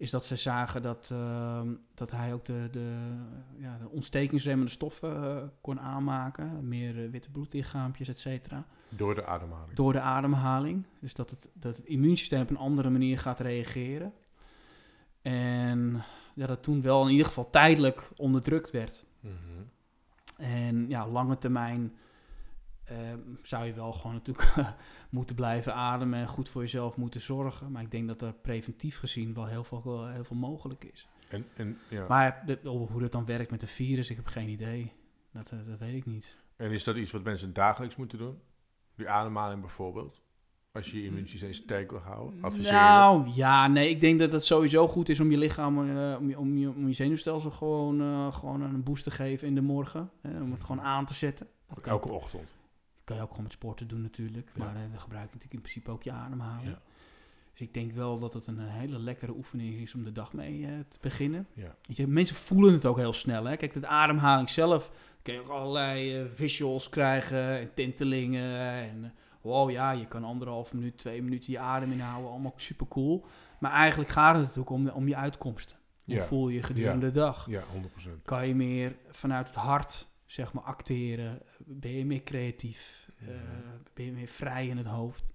is 0.00 0.10
dat 0.10 0.26
ze 0.26 0.36
zagen 0.36 0.82
dat, 0.82 1.08
ehm, 1.12 1.68
dat 1.94 2.10
hij 2.10 2.32
ook 2.32 2.44
de, 2.44 2.68
de, 2.70 2.94
ja, 3.56 3.78
de 3.78 3.88
ontstekingsremmende 3.88 4.70
stoffen 4.70 5.16
eh, 5.16 5.42
kon 5.60 5.80
aanmaken. 5.80 6.68
Meer 6.68 7.04
eh, 7.04 7.10
witte 7.10 7.30
bloedlichaampjes, 7.30 8.08
et 8.08 8.18
cetera. 8.18 8.66
Door 8.88 9.14
de 9.14 9.24
ademhaling. 9.24 9.74
Door 9.74 9.92
de 9.92 10.00
ademhaling. 10.00 10.84
Dus 11.00 11.14
dat 11.14 11.30
het, 11.30 11.48
dat 11.52 11.76
het 11.76 11.86
immuunsysteem 11.86 12.40
op 12.40 12.50
een 12.50 12.56
andere 12.56 12.90
manier 12.90 13.18
gaat 13.18 13.40
reageren. 13.40 14.12
En 15.22 16.02
ja, 16.34 16.46
dat 16.46 16.62
toen 16.62 16.82
wel 16.82 17.04
in 17.04 17.10
ieder 17.10 17.26
geval 17.26 17.50
tijdelijk 17.50 18.10
onderdrukt 18.16 18.70
werd. 18.70 19.04
Mhm. 19.20 19.34
En 20.36 20.88
ja, 20.88 21.08
lange 21.08 21.38
termijn 21.38 21.92
ehm, 22.90 23.18
zou 23.42 23.64
je 23.66 23.72
wel 23.72 23.92
gewoon 23.92 24.12
natuurlijk 24.14 24.54
moeten 25.10 25.34
blijven 25.36 25.74
ademen 25.74 26.18
en 26.20 26.28
goed 26.28 26.48
voor 26.48 26.62
jezelf 26.62 26.96
moeten 26.96 27.20
zorgen. 27.20 27.70
Maar 27.72 27.82
ik 27.82 27.90
denk 27.90 28.08
dat 28.08 28.22
er 28.22 28.32
preventief 28.32 28.98
gezien 28.98 29.34
wel 29.34 29.46
heel 29.46 29.64
veel, 29.64 29.82
wel 29.84 30.08
heel 30.08 30.24
veel 30.24 30.36
mogelijk 30.36 30.84
is. 30.84 31.08
En, 31.28 31.46
en, 31.56 31.78
ja. 31.88 32.06
Maar 32.08 32.42
de- 32.46 32.58
hoe 32.62 33.00
dat 33.00 33.12
dan 33.12 33.24
werkt 33.24 33.50
met 33.50 33.62
een 33.62 33.68
virus, 33.68 34.10
ik 34.10 34.16
heb 34.16 34.26
geen 34.26 34.48
idee. 34.48 34.92
Dat, 35.32 35.50
eh, 35.50 35.58
dat 35.68 35.78
weet 35.78 35.94
ik 35.94 36.06
niet. 36.06 36.36
en 36.56 36.70
is 36.70 36.84
dat 36.84 36.96
iets 36.96 37.10
wat 37.12 37.22
mensen 37.24 37.52
dagelijks 37.52 37.96
moeten 37.96 38.18
doen? 38.18 38.38
Die 38.94 39.08
ademhaling 39.08 39.60
bijvoorbeeld? 39.60 40.20
Als 40.72 40.90
je 40.90 41.00
je 41.00 41.06
immuunsysteem 41.06 41.52
sterk 41.52 41.90
wil 41.90 42.00
houden? 42.00 42.42
Adviseren? 42.42 42.80
Nou, 42.80 43.28
ja, 43.34 43.66
nee, 43.66 43.90
ik 43.90 44.00
denk 44.00 44.18
dat 44.18 44.32
het 44.32 44.44
sowieso 44.44 44.88
goed 44.88 45.08
is 45.08 45.20
om 45.20 45.30
je 45.30 45.36
lichaam, 45.38 45.78
eh, 45.78 46.16
om, 46.18 46.28
je, 46.28 46.38
om, 46.38 46.56
je, 46.56 46.68
om 46.68 46.86
je 46.86 46.92
zenuwstelsel 46.92 47.50
gewoon, 47.50 48.00
eh, 48.00 48.32
gewoon 48.32 48.60
een 48.60 48.82
boost 48.82 49.04
te 49.04 49.10
geven 49.10 49.48
in 49.48 49.54
de 49.54 49.60
morgen. 49.60 50.10
Hè, 50.20 50.40
om 50.40 50.52
het 50.52 50.64
gewoon 50.64 50.82
aan 50.84 51.06
te 51.06 51.14
zetten. 51.14 51.46
Dat 51.68 51.80
kan, 51.80 51.92
Elke 51.92 52.12
ochtend. 52.12 52.48
Kan 53.10 53.18
je 53.18 53.22
ook 53.24 53.30
gewoon 53.30 53.44
met 53.44 53.52
sporten 53.58 53.88
doen 53.88 54.00
natuurlijk. 54.02 54.50
Maar 54.56 54.74
eh, 54.76 54.80
dan 54.90 55.00
gebruik 55.00 55.28
je 55.28 55.34
natuurlijk 55.34 55.52
in 55.52 55.60
principe 55.60 55.90
ook 55.90 56.02
je 56.02 56.12
ademhaling. 56.12 56.68
Ja. 56.68 56.80
Dus 57.52 57.60
ik 57.60 57.74
denk 57.74 57.92
wel 57.92 58.18
dat 58.18 58.34
het 58.34 58.46
een 58.46 58.58
eh, 58.58 58.64
hele 58.74 58.98
lekkere 58.98 59.32
oefening 59.36 59.80
is 59.80 59.94
om 59.94 60.04
de 60.04 60.12
dag 60.12 60.32
mee 60.32 60.66
eh, 60.66 60.70
te 60.88 60.98
beginnen. 61.00 61.46
Ja. 61.54 61.74
Je, 61.88 62.06
mensen 62.06 62.36
voelen 62.36 62.72
het 62.72 62.86
ook 62.86 62.96
heel 62.96 63.12
snel. 63.12 63.44
Hè? 63.44 63.56
Kijk, 63.56 63.72
de 63.80 63.86
ademhaling 63.86 64.50
zelf 64.50 64.90
kun 65.22 65.34
je 65.34 65.40
ook 65.40 65.48
allerlei 65.48 66.26
visuals 66.34 66.88
krijgen 66.88 67.58
en 67.58 67.74
tintelingen. 67.74 68.60
En 68.90 69.14
wow, 69.40 69.70
ja, 69.70 69.90
je 69.90 70.06
kan 70.06 70.24
anderhalf 70.24 70.72
minuut, 70.74 70.98
twee 70.98 71.22
minuten 71.22 71.52
je 71.52 71.58
adem 71.58 71.92
inhouden. 71.92 72.30
Allemaal 72.30 72.52
super 72.56 72.88
cool. 72.88 73.24
Maar 73.58 73.72
eigenlijk 73.72 74.10
gaat 74.10 74.32
het 74.34 74.42
natuurlijk 74.42 74.70
om, 74.70 74.84
de- 74.84 74.94
om 74.94 75.08
je 75.08 75.16
uitkomsten. 75.16 75.76
Hoe 76.04 76.14
Ja. 76.14 76.22
voel 76.22 76.48
je 76.48 76.54
je 76.56 76.62
gedurende 76.62 77.06
de 77.06 77.12
dag? 77.12 77.46
Ja, 77.48 77.62
100%. 77.62 78.24
Kan 78.24 78.48
je 78.48 78.54
meer 78.54 78.96
vanuit 79.10 79.46
het 79.46 79.56
hart, 79.56 80.08
zeg 80.26 80.52
maar, 80.52 80.62
acteren? 80.62 81.40
Ben 81.72 81.90
je 81.92 82.04
meer 82.06 82.22
creatief? 82.22 83.10
Eh, 83.18 83.26
ben 83.94 84.04
je 84.04 84.12
meer 84.12 84.28
vrij 84.28 84.66
in 84.66 84.76
het 84.76 84.86
hoofd? 84.86 85.32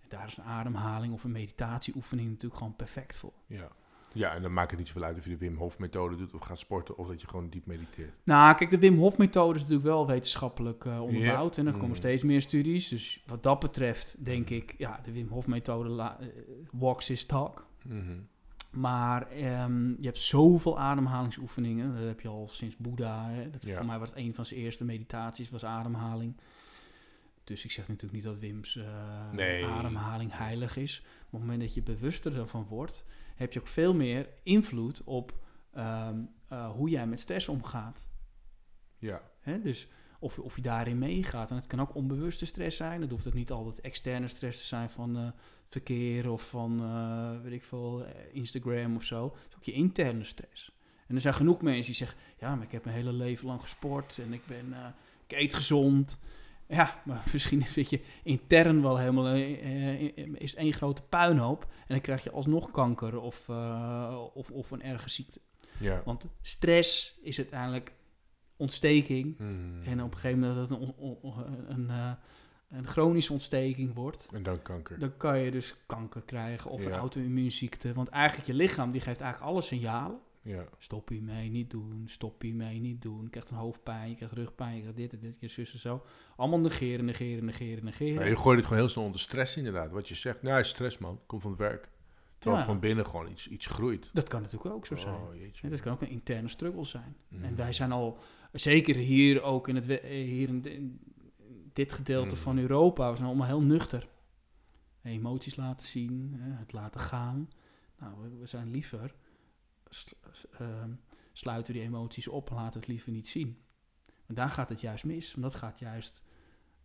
En 0.00 0.08
daar 0.08 0.26
is 0.26 0.36
een 0.36 0.44
ademhaling 0.44 1.12
of 1.12 1.24
een 1.24 1.32
meditatieoefening 1.32 2.28
natuurlijk 2.28 2.56
gewoon 2.60 2.76
perfect 2.76 3.16
voor. 3.16 3.32
Ja. 3.46 3.68
ja, 4.12 4.34
en 4.34 4.42
dan 4.42 4.52
maakt 4.52 4.70
het 4.70 4.78
niet 4.78 4.88
zoveel 4.88 5.02
uit 5.04 5.18
of 5.18 5.24
je 5.24 5.30
de 5.30 5.36
Wim 5.36 5.56
Hof 5.56 5.78
methode 5.78 6.16
doet 6.16 6.34
of 6.34 6.40
gaat 6.40 6.58
sporten 6.58 6.96
of 6.98 7.08
dat 7.08 7.20
je 7.20 7.26
gewoon 7.28 7.48
diep 7.50 7.66
mediteert. 7.66 8.12
Nou, 8.24 8.56
kijk, 8.56 8.70
de 8.70 8.78
Wim 8.78 8.98
Hof 8.98 9.18
methode 9.18 9.54
is 9.54 9.60
natuurlijk 9.60 9.88
wel 9.88 10.06
wetenschappelijk 10.06 10.84
eh, 10.84 11.02
onderbouwd. 11.02 11.56
En 11.56 11.66
er 11.66 11.72
komen 11.72 11.88
Mm. 11.88 11.94
steeds 11.94 12.22
meer 12.22 12.40
studies. 12.40 12.88
Dus 12.88 13.22
wat 13.26 13.42
dat 13.42 13.60
betreft 13.60 14.24
denk 14.24 14.50
ik, 14.50 14.74
ja, 14.78 15.00
de 15.04 15.12
Wim 15.12 15.28
Hof 15.28 15.46
methode 15.46 16.02
eh, 16.02 16.28
walks 16.72 17.08
his 17.08 17.24
talk. 17.26 17.66
Mhm. 17.84 18.18
Maar 18.76 19.30
ehm, 19.30 19.88
je 19.88 20.06
hebt 20.06 20.20
zoveel 20.20 20.78
ademhalingsoefeningen. 20.78 21.94
Dat 21.96 22.06
heb 22.06 22.20
je 22.20 22.28
al 22.28 22.48
sinds 22.48 22.76
Boeddha. 22.76 23.28
Hè. 23.30 23.50
Dat, 23.50 23.64
Ja. 23.66 23.76
Voor 23.76 23.86
mij 23.86 23.98
was 23.98 24.08
het 24.08 24.18
een 24.18 24.34
van 24.34 24.46
zijn 24.46 24.60
eerste 24.60 24.84
meditaties, 24.84 25.50
was 25.50 25.64
ademhaling. 25.64 26.36
Dus 27.44 27.64
ik 27.64 27.70
zeg 27.70 27.88
natuurlijk 27.88 28.14
niet 28.14 28.22
dat 28.32 28.38
Wim's 28.38 28.76
eh, 28.76 29.30
Nee. 29.32 29.64
ademhaling 29.64 30.36
heilig 30.36 30.76
is. 30.76 31.00
Maar 31.02 31.10
op 31.24 31.30
het 31.30 31.40
moment 31.40 31.60
dat 31.60 31.74
je 31.74 31.82
bewuster 31.82 32.38
ervan 32.38 32.66
wordt, 32.66 33.04
heb 33.34 33.52
je 33.52 33.60
ook 33.60 33.66
veel 33.66 33.94
meer 33.94 34.28
invloed 34.42 35.02
op 35.04 35.34
ehm, 35.72 36.18
eh, 36.48 36.70
hoe 36.70 36.88
jij 36.88 37.06
met 37.06 37.20
stress 37.20 37.48
omgaat. 37.48 38.08
Ja, 38.98 39.22
Hè? 39.40 39.60
Dus 39.60 39.88
of, 40.20 40.38
of 40.38 40.56
je 40.56 40.62
daarin 40.62 40.98
meegaat. 40.98 41.50
En 41.50 41.56
het 41.56 41.66
kan 41.66 41.80
ook 41.80 41.94
onbewuste 41.94 42.46
stress 42.46 42.76
zijn. 42.76 43.00
Dat 43.00 43.10
hoeft 43.10 43.26
ook 43.26 43.34
niet 43.34 43.50
altijd 43.50 43.80
externe 43.80 44.28
stress 44.28 44.60
te 44.60 44.66
zijn 44.66 44.90
van 44.90 45.16
eh, 45.16 45.28
verkeer 45.68 46.30
of 46.30 46.48
van, 46.48 46.80
eh, 46.80 47.42
weet 47.42 47.52
ik 47.52 47.62
veel, 47.62 48.04
eh, 48.04 48.12
Instagram 48.32 48.96
of 48.96 49.04
zo. 49.04 49.24
Het 49.24 49.48
is 49.48 49.56
ook 49.56 49.64
je 49.64 49.72
interne 49.72 50.24
stress. 50.24 50.72
En 51.06 51.14
er 51.14 51.20
zijn 51.20 51.34
genoeg 51.34 51.62
mensen 51.62 51.84
die 51.84 51.94
zeggen, 51.94 52.18
ja, 52.38 52.54
maar 52.54 52.64
ik 52.64 52.72
heb 52.72 52.84
mijn 52.84 52.96
hele 52.96 53.12
leven 53.12 53.46
lang 53.46 53.62
gesport 53.62 54.18
en 54.18 54.32
ik 54.32 54.46
ben, 54.46 54.72
eh, 54.72 54.86
ik 55.26 55.38
eet 55.38 55.54
gezond. 55.54 56.20
Ja, 56.68 57.02
maar 57.04 57.24
misschien 57.32 57.60
is 57.60 57.76
het 57.76 57.90
je 57.90 58.00
intern 58.22 58.82
wel 58.82 58.96
helemaal, 58.96 59.34
is 59.34 60.50
het 60.50 60.60
één 60.60 60.72
grote 60.72 61.02
puinhoop. 61.02 61.62
En 61.62 61.86
dan 61.86 62.00
krijg 62.00 62.24
je 62.24 62.30
alsnog 62.30 62.70
kanker 62.70 63.20
of, 63.20 63.48
of, 64.34 64.50
of 64.50 64.70
een 64.70 64.82
erge 64.82 65.10
ziekte. 65.10 65.40
ja. 65.78 66.02
Want 66.04 66.24
stress 66.42 67.18
is 67.22 67.38
uiteindelijk 67.38 67.92
ontsteking. 68.56 69.38
Mhm. 69.38 69.82
En 69.84 70.02
op 70.02 70.12
een 70.12 70.18
gegeven 70.18 70.38
moment 70.40 70.68
dat 70.68 70.78
het 70.78 70.94
een, 70.98 71.70
een, 71.74 71.90
eh, 71.90 72.10
een 72.70 72.86
chronische 72.86 73.32
ontsteking 73.32 73.94
wordt, 73.94 74.28
En 74.32 74.42
dan 74.42 74.62
kanker. 74.62 74.98
dan 74.98 75.16
kan 75.16 75.38
je 75.38 75.50
dus 75.50 75.74
kanker 75.86 76.22
krijgen 76.22 76.70
of 76.70 76.84
een 76.84 76.92
auto-immuunziekte. 76.92 77.92
Want 77.92 78.08
eigenlijk 78.08 78.46
je 78.46 78.54
lichaam 78.54 78.90
die 78.90 79.00
geeft 79.00 79.20
eigenlijk 79.20 79.52
alle 79.52 79.62
signalen. 79.62 80.18
Ja, 80.42 80.64
Stop 80.78 81.08
hiermee, 81.08 81.50
niet 81.50 81.70
doen. 81.70 82.02
Stop 82.06 82.42
hiermee, 82.42 82.80
niet 82.80 83.02
doen. 83.02 83.22
Je 83.22 83.30
krijgt 83.30 83.50
een 83.50 83.56
hoofdpijn, 83.56 84.08
je 84.10 84.16
krijgt 84.16 84.34
rugpijn, 84.34 84.74
je 84.74 84.80
krijgt 84.80 84.96
dit 84.98 85.12
en 85.12 85.18
dit, 85.20 85.36
je 85.40 85.48
zus 85.48 85.72
en 85.72 85.78
zo. 85.78 86.04
Allemaal 86.36 86.58
negeren, 86.60 87.04
negeren, 87.04 87.44
negeren, 87.44 87.84
negeren. 87.84 88.28
Je 88.28 88.36
gooit 88.36 88.56
het 88.56 88.66
gewoon 88.66 88.80
heel 88.82 88.90
snel 88.90 89.04
onder 89.04 89.20
stress 89.20 89.56
inderdaad. 89.56 89.90
Wat 89.90 90.08
je 90.08 90.14
zegt, 90.14 90.42
nou 90.42 90.64
stress 90.64 90.98
man, 90.98 91.20
komt 91.26 91.42
van 91.42 91.50
het 91.50 91.60
werk. 91.60 91.88
Terwijl 92.38 92.62
Ja. 92.62 92.68
van 92.68 92.80
binnen 92.80 93.06
gewoon 93.06 93.30
iets, 93.30 93.48
iets 93.48 93.66
groeit. 93.66 94.10
Dat 94.12 94.28
kan 94.28 94.42
natuurlijk 94.42 94.74
ook 94.74 94.86
zo 94.86 94.96
zijn. 94.96 95.14
Oh, 95.14 95.34
jeetje. 95.34 95.68
Het 95.68 95.80
kan 95.80 95.92
ook 95.92 96.02
een 96.02 96.08
interne 96.10 96.48
struggle 96.48 96.84
zijn. 96.84 97.16
En 97.42 97.56
wij 97.56 97.72
zijn 97.72 97.92
al, 97.92 98.18
zeker 98.58 98.94
hier 98.94 99.42
ook 99.42 99.68
in, 99.68 99.74
het, 99.76 99.88
eh, 99.88 100.10
hier 100.10 100.48
in, 100.48 101.00
dit 101.72 101.92
gedeelte 101.92 102.34
Mhm. 102.34 102.42
van 102.42 102.58
Europa, 102.58 103.10
we 103.10 103.16
zijn 103.16 103.28
allemaal 103.28 103.46
heel 103.46 103.62
nuchter. 103.62 104.08
Emoties 105.02 105.56
laten 105.56 105.86
zien, 105.86 106.34
het 106.38 106.72
laten 106.72 107.00
gaan. 107.00 107.50
Nou, 107.98 108.12
we, 108.22 108.36
we 108.38 108.46
zijn 108.46 108.70
liever, 108.70 109.14
ehm, 110.58 110.90
sluiten 111.32 111.74
die 111.74 111.82
emoties 111.82 112.28
op 112.28 112.50
en 112.50 112.56
laten 112.56 112.80
het 112.80 112.88
liever 112.88 113.12
niet 113.12 113.28
zien. 113.28 113.58
Maar 114.26 114.36
daar 114.36 114.48
gaat 114.48 114.68
het 114.68 114.80
juist 114.80 115.04
mis, 115.04 115.30
want 115.34 115.42
dat 115.52 115.54
gaat 115.54 115.78
juist 115.78 116.24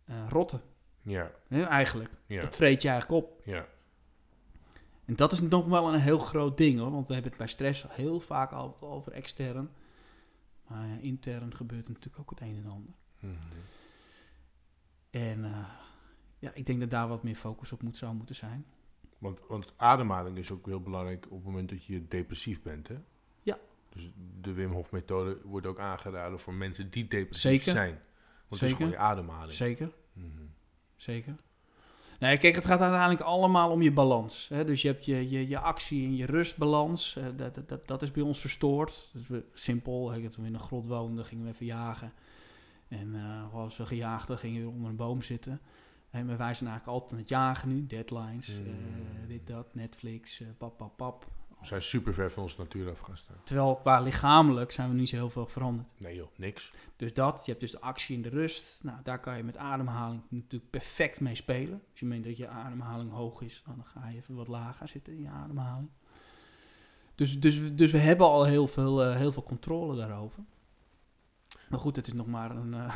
eh, 0.04 0.26
rotten, 0.28 0.60
Ja, 1.02 1.30
eigenlijk. 1.48 2.10
ja, 2.26 2.40
Dat 2.42 2.56
vreet 2.56 2.82
je 2.82 2.88
eigenlijk 2.88 3.24
op. 3.24 3.40
ja. 3.44 3.66
En 5.04 5.16
dat 5.16 5.32
is 5.32 5.40
nog 5.40 5.66
wel 5.66 5.94
een 5.94 6.00
heel 6.00 6.18
groot 6.18 6.56
ding 6.56 6.78
hoor, 6.78 6.90
want 6.90 7.06
we 7.06 7.12
hebben 7.12 7.30
het 7.30 7.40
bij 7.40 7.48
stress 7.50 7.84
heel 7.88 8.20
vaak 8.20 8.52
altijd 8.52 8.82
over 8.82 9.12
extern. 9.12 9.70
Maar 10.72 10.86
ja, 10.88 10.96
intern 11.00 11.54
gebeurt 11.56 11.86
er 11.86 11.92
natuurlijk 11.92 12.22
ook 12.22 12.30
het 12.30 12.40
een 12.48 12.56
en 12.64 12.70
ander. 12.70 12.94
Mhm. 13.20 13.32
En 15.10 15.44
eh, 15.44 15.68
ja, 16.38 16.50
ik 16.54 16.66
denk 16.66 16.80
dat 16.80 16.90
daar 16.90 17.08
wat 17.08 17.22
meer 17.22 17.34
focus 17.34 17.72
op 17.72 17.82
moet, 17.82 17.96
zou 17.96 18.14
moeten 18.14 18.34
zijn. 18.34 18.64
Want, 19.18 19.40
want 19.48 19.72
ademhaling 19.76 20.36
is 20.38 20.50
ook 20.50 20.66
heel 20.66 20.80
belangrijk 20.82 21.24
op 21.24 21.30
het 21.36 21.44
moment 21.44 21.68
dat 21.68 21.84
je 21.84 22.08
depressief 22.08 22.62
bent, 22.62 22.88
hè? 22.88 22.98
Ja. 23.42 23.58
Dus 23.88 24.10
de 24.40 24.52
Wim 24.52 24.72
Hof 24.72 24.90
methode 24.90 25.40
wordt 25.44 25.66
ook 25.66 25.78
aangeraden 25.78 26.40
voor 26.40 26.54
mensen 26.54 26.90
die 26.90 27.08
depressief 27.08 27.62
Zeker. 27.62 27.72
zijn. 27.72 27.90
Want 28.48 28.60
het 28.60 28.62
is 28.62 28.68
Zeker. 28.68 28.76
gewoon 28.76 28.90
je 28.90 28.98
ademhaling. 28.98 29.52
Zeker, 29.52 29.92
Mhm. 30.12 30.42
zeker. 30.96 31.36
Nee, 32.22 32.38
kijk, 32.38 32.54
het 32.54 32.64
gaat 32.64 32.80
uiteindelijk 32.80 33.20
allemaal 33.20 33.70
om 33.70 33.82
je 33.82 33.92
balans. 33.92 34.48
Hè? 34.48 34.64
Dus 34.64 34.82
je 34.82 34.88
hebt 34.88 35.04
je, 35.04 35.30
je, 35.30 35.48
je 35.48 35.58
actie- 35.58 36.04
en 36.04 36.16
je 36.16 36.26
rustbalans. 36.26 37.16
eh, 37.16 37.24
dat, 37.36 37.54
dat- 37.54 37.68
dat, 37.68 37.86
dat 37.86 38.02
is 38.02 38.10
bij 38.10 38.22
ons 38.22 38.40
verstoord. 38.40 39.10
Dus 39.12 39.26
we, 39.28 39.44
simpel, 39.52 40.10
hè, 40.10 40.20
toen 40.30 40.42
we 40.42 40.48
in 40.48 40.54
een 40.54 40.60
grot 40.60 40.86
woonden, 40.86 41.24
gingen 41.24 41.44
we 41.44 41.50
even 41.50 41.66
jagen. 41.66 42.12
En 42.88 43.14
eh, 43.14 43.54
als 43.54 43.76
we 43.76 43.86
gejaagd 43.86 44.30
gingen 44.32 44.62
we 44.62 44.68
onder 44.68 44.90
een 44.90 44.96
boom 44.96 45.22
zitten. 45.22 45.60
En 46.10 46.26
maar 46.26 46.36
wij 46.36 46.54
zijn 46.54 46.70
eigenlijk 46.70 46.86
altijd 46.98 47.12
aan 47.12 47.18
het 47.18 47.28
jagen 47.28 47.68
nu. 47.68 47.86
Deadlines, 47.86 48.48
eh, 48.48 48.56
Mm. 48.66 49.26
dit, 49.28 49.46
dat, 49.46 49.74
Netflix, 49.74 50.40
eh, 50.40 50.46
pap, 50.58 50.76
pap, 50.76 50.96
pap. 50.96 51.26
We 51.62 51.68
zijn 51.68 51.82
super 51.82 52.14
ver 52.14 52.30
van 52.30 52.42
onze 52.42 52.58
natuur 52.58 52.90
af 52.90 52.98
gaan 52.98 53.16
staan. 53.16 53.36
Terwijl 53.44 53.76
qua 53.76 54.00
lichamelijk 54.00 54.72
zijn 54.72 54.88
we 54.88 54.94
niet 54.94 55.08
zo 55.08 55.16
heel 55.16 55.30
veel 55.30 55.46
veranderd. 55.46 55.88
Nee 55.98 56.16
joh, 56.16 56.28
niks. 56.36 56.72
Dus 56.96 57.14
dat, 57.14 57.42
je 57.44 57.50
hebt 57.50 57.60
dus 57.60 57.70
de 57.70 57.80
actie 57.80 58.16
en 58.16 58.22
de 58.22 58.28
rust. 58.28 58.78
Nou, 58.82 58.98
daar 59.02 59.20
kan 59.20 59.36
je 59.36 59.42
met 59.42 59.56
ademhaling 59.56 60.22
natuurlijk 60.28 60.70
perfect 60.70 61.20
mee 61.20 61.34
spelen. 61.34 61.82
Als 61.90 62.00
je 62.00 62.06
meent 62.06 62.24
dat 62.24 62.36
je 62.36 62.48
ademhaling 62.48 63.12
hoog 63.12 63.40
is, 63.40 63.62
dan 63.66 63.84
ga 63.84 64.08
je 64.08 64.16
even 64.16 64.34
wat 64.34 64.48
lager 64.48 64.88
zitten 64.88 65.12
in 65.12 65.22
je 65.22 65.28
ademhaling. 65.28 65.88
Dus, 67.14 67.40
dus, 67.40 67.74
dus 67.74 67.92
we 67.92 67.98
hebben 67.98 68.26
al 68.26 68.44
heel 68.44 68.66
veel, 68.66 69.04
eh, 69.04 69.16
heel 69.16 69.32
veel 69.32 69.42
controle 69.42 69.96
daarover. 69.96 70.42
Maar 71.68 71.78
goed, 71.78 71.96
het 71.96 72.06
is 72.06 72.12
nog 72.12 72.26
maar 72.26 72.50
een, 72.50 72.74
eh, 72.74 72.94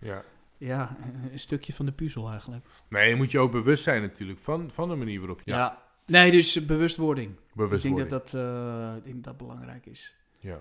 Ja. 0.00 0.22
ja, 0.58 0.96
een 1.32 1.38
stukje 1.38 1.72
van 1.72 1.86
de 1.86 1.92
puzzel 1.92 2.30
eigenlijk. 2.30 2.66
Nee, 2.88 3.08
je 3.08 3.16
moet 3.16 3.30
je 3.30 3.38
ook 3.38 3.52
bewust 3.52 3.82
zijn 3.82 4.02
natuurlijk 4.02 4.38
van, 4.38 4.70
van 4.70 4.88
de 4.88 4.94
manier 4.94 5.18
waarop 5.18 5.40
je... 5.44 5.50
Ja. 5.50 5.85
Nee, 6.06 6.30
dus 6.30 6.66
bewustwording. 6.66 7.36
Ik 7.70 7.82
denk 7.82 7.98
dat 7.98 8.08
dat, 8.08 8.34
eh, 8.34 8.96
ik 8.96 9.04
denk 9.04 9.14
dat 9.14 9.24
dat 9.24 9.36
belangrijk 9.36 9.86
is. 9.86 10.14
Ja. 10.40 10.58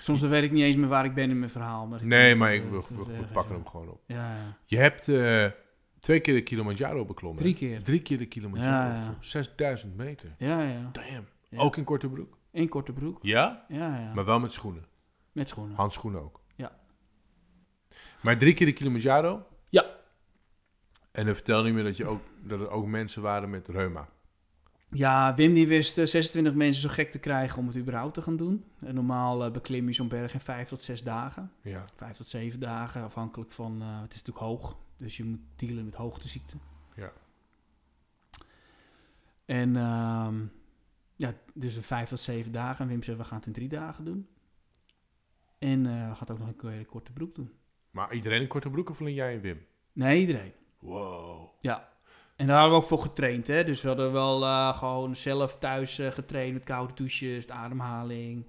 Soms 0.00 0.20
dan 0.20 0.30
weet 0.30 0.42
ik 0.42 0.52
niet 0.52 0.62
eens 0.62 0.76
meer 0.76 0.88
waar 0.88 1.04
ik 1.04 1.14
ben 1.14 1.30
in 1.30 1.38
mijn 1.38 1.50
verhaal. 1.50 1.86
Maar 1.86 2.06
Nee, 2.06 2.34
maar 2.34 2.54
ik, 2.54 2.62
we, 2.70 2.82
pakken 3.32 3.54
hem 3.54 3.66
gewoon 3.66 3.88
op. 3.88 4.02
Ja, 4.06 4.36
ja. 4.36 4.56
Je 4.64 4.76
hebt 4.76 5.08
eh, 5.08 5.46
twee 6.00 6.20
keer 6.20 6.34
de 6.34 6.42
Kilimanjaro 6.42 7.04
beklommen. 7.04 7.42
Drie 7.42 7.54
keer. 7.54 7.82
Drie 7.82 8.02
keer 8.02 8.18
de 8.18 8.26
Kilimanjaro. 8.26 8.70
Ja, 8.70 8.86
ja. 8.86 8.94
beklommen. 8.94 9.24
6000 9.24 9.96
meter. 9.96 10.34
Ja, 10.38 10.62
ja. 10.62 10.90
Damn. 10.92 11.26
Ook 11.56 11.76
in 11.76 11.84
korte 11.84 12.08
broek? 12.08 12.36
In 12.50 12.68
korte 12.68 12.92
broek. 12.92 13.18
Ja? 13.22 13.64
Ja, 13.68 13.98
ja. 13.98 14.12
Maar 14.14 14.24
wel 14.24 14.40
met 14.40 14.52
schoenen. 14.52 14.84
Met 15.32 15.48
schoenen. 15.48 15.76
Handschoenen 15.76 16.22
ook. 16.22 16.40
Ja. 16.54 16.78
Maar 18.20 18.38
drie 18.38 18.54
keer 18.54 18.66
de 18.66 18.72
Kilimanjaro. 18.72 19.46
Ja. 19.68 19.86
En 21.12 21.24
dan 21.26 21.34
vertel 21.34 21.62
niet 21.62 21.74
meer 21.74 21.84
dat, 21.84 21.96
je 21.96 22.06
ook, 22.06 22.20
dat 22.42 22.60
er 22.60 22.70
ook 22.70 22.86
mensen 22.86 23.22
waren 23.22 23.50
met 23.50 23.68
reuma. 23.68 24.08
Ja, 24.94 25.34
Wim 25.34 25.52
die 25.52 25.66
wist 25.68 25.98
eh, 25.98 26.06
26 26.06 26.54
mensen 26.54 26.82
zo 26.82 26.88
gek 26.88 27.10
te 27.10 27.18
krijgen 27.18 27.58
om 27.58 27.66
het 27.66 27.76
überhaupt 27.76 28.14
te 28.14 28.22
gaan 28.22 28.36
doen. 28.36 28.64
En 28.80 28.94
normaal 28.94 29.44
eh, 29.44 29.52
beklim 29.52 29.86
je 29.86 29.92
zo'n 29.92 30.08
berg 30.08 30.34
in 30.34 30.40
5 30.40 30.68
tot 30.68 30.82
6 30.82 31.02
dagen. 31.02 31.52
Ja. 31.60 31.84
5 31.96 32.16
tot 32.16 32.26
7 32.28 32.60
dagen, 32.60 33.02
afhankelijk 33.02 33.52
van... 33.52 33.82
eh, 33.82 34.00
het 34.00 34.12
is 34.14 34.22
natuurlijk 34.22 34.46
hoog, 34.46 34.76
dus 34.96 35.16
je 35.16 35.24
moet 35.24 35.40
dealen 35.56 35.84
met 35.84 35.94
hoogteziekte. 35.94 36.56
Ja. 36.94 37.12
En 39.44 39.76
ehm, 39.76 40.44
ja, 41.16 41.32
dus 41.54 41.76
een 41.76 41.82
5 41.82 42.08
tot 42.08 42.20
7 42.20 42.52
dagen. 42.52 42.84
En 42.84 42.90
Wim 42.90 43.02
zei, 43.02 43.16
we 43.16 43.24
gaan 43.24 43.38
het 43.38 43.46
in 43.46 43.52
3 43.52 43.68
dagen 43.68 44.04
doen. 44.04 44.28
En 45.58 45.86
eh, 45.86 45.92
we 45.92 46.14
gaan 46.14 46.16
het 46.18 46.30
ook 46.30 46.38
nog 46.38 46.48
een 46.48 46.56
keer 46.56 46.70
een 46.70 46.86
korte 46.86 47.12
broek 47.12 47.34
doen. 47.34 47.52
Maar 47.90 48.14
iedereen 48.14 48.40
in 48.40 48.48
korte 48.48 48.70
broek 48.70 48.90
of 48.90 49.00
alleen 49.00 49.14
jij 49.14 49.34
en 49.34 49.40
Wim? 49.40 49.66
Nee, 49.92 50.20
iedereen. 50.20 50.52
Wow. 50.78 51.48
Ja. 51.60 51.92
En 52.36 52.46
daar 52.46 52.56
hadden 52.58 52.76
we 52.78 52.82
ook 52.82 52.88
voor 52.88 52.98
getraind, 52.98 53.46
hè. 53.46 53.64
Dus 53.64 53.82
we 53.82 53.88
hadden 53.88 54.12
wel 54.12 54.42
eh, 54.44 54.78
gewoon 54.78 55.16
zelf 55.16 55.58
thuis 55.58 55.98
eh, 55.98 56.10
getraind 56.10 56.52
met 56.52 56.64
koude 56.64 56.92
douches, 56.94 57.46
de 57.46 57.52
ademhaling. 57.52 58.44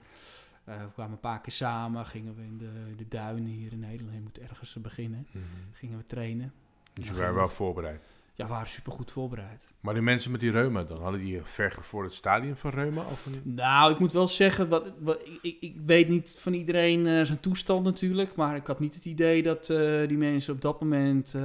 Eh, 0.64 0.76
we 0.82 0.92
kwamen 0.94 1.12
een 1.14 1.20
paar 1.20 1.42
keer 1.42 1.54
samen, 1.54 2.06
gingen 2.06 2.36
we 2.36 2.42
in 2.42 2.58
de, 2.58 2.96
de 2.98 3.08
duinen 3.08 3.46
hier 3.52 3.72
in 3.72 3.80
Nederland. 3.80 4.16
Je 4.16 4.22
moet 4.24 4.40
ergens 4.40 4.74
beginnen. 4.82 5.28
Gingen 5.72 5.98
we 5.98 6.04
trainen. 6.08 6.54
Dus 6.94 7.10
we 7.10 7.16
waren 7.18 7.36
wel 7.36 7.50
voorbereid. 7.50 8.02
Ja, 8.34 8.46
we 8.46 8.52
waren 8.52 8.68
supergoed 8.70 9.12
voorbereid. 9.12 9.64
Maar 9.80 9.94
die 9.94 10.04
mensen 10.04 10.32
met 10.32 10.40
die 10.40 10.52
reuma, 10.52 10.84
dan 10.84 11.02
hadden 11.02 11.20
die 11.22 11.42
ver 11.44 11.76
voor 11.82 12.04
het 12.04 12.14
stadium 12.14 12.56
van 12.56 12.72
reuma? 12.72 13.02
Of 13.04 13.28
niet? 13.32 13.56
Nou, 13.56 13.92
ik 13.94 14.00
moet 14.00 14.12
wel 14.12 14.28
zeggen, 14.28 14.70
wat, 14.70 14.84
wat, 15.00 15.20
ik- 15.42 15.58
ik, 15.60 15.76
weet 15.86 16.10
niet 16.10 16.36
van 16.40 16.54
iedereen 16.54 17.26
zijn 17.26 17.40
toestand 17.40 17.84
natuurlijk. 17.84 18.36
Maar 18.36 18.56
ik 18.56 18.68
had 18.68 18.80
niet 18.80 18.96
het 18.96 19.06
idee 19.06 19.44
dat 19.44 19.66
die 20.08 20.18
mensen 20.18 20.54
op 20.54 20.62
dat 20.62 20.82
moment 20.82 21.36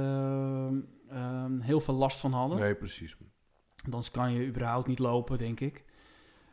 eh, 1.11 1.43
eh, 1.43 1.51
heel 1.59 1.79
veel 1.79 1.93
last 1.93 2.19
van 2.19 2.33
hadden. 2.33 2.59
Nee, 2.59 2.75
precies. 2.75 3.15
Anders 3.85 4.11
kan 4.11 4.33
je 4.33 4.45
überhaupt 4.47 4.87
niet 4.87 4.99
lopen, 4.99 5.37
denk 5.37 5.59
ik. 5.59 5.83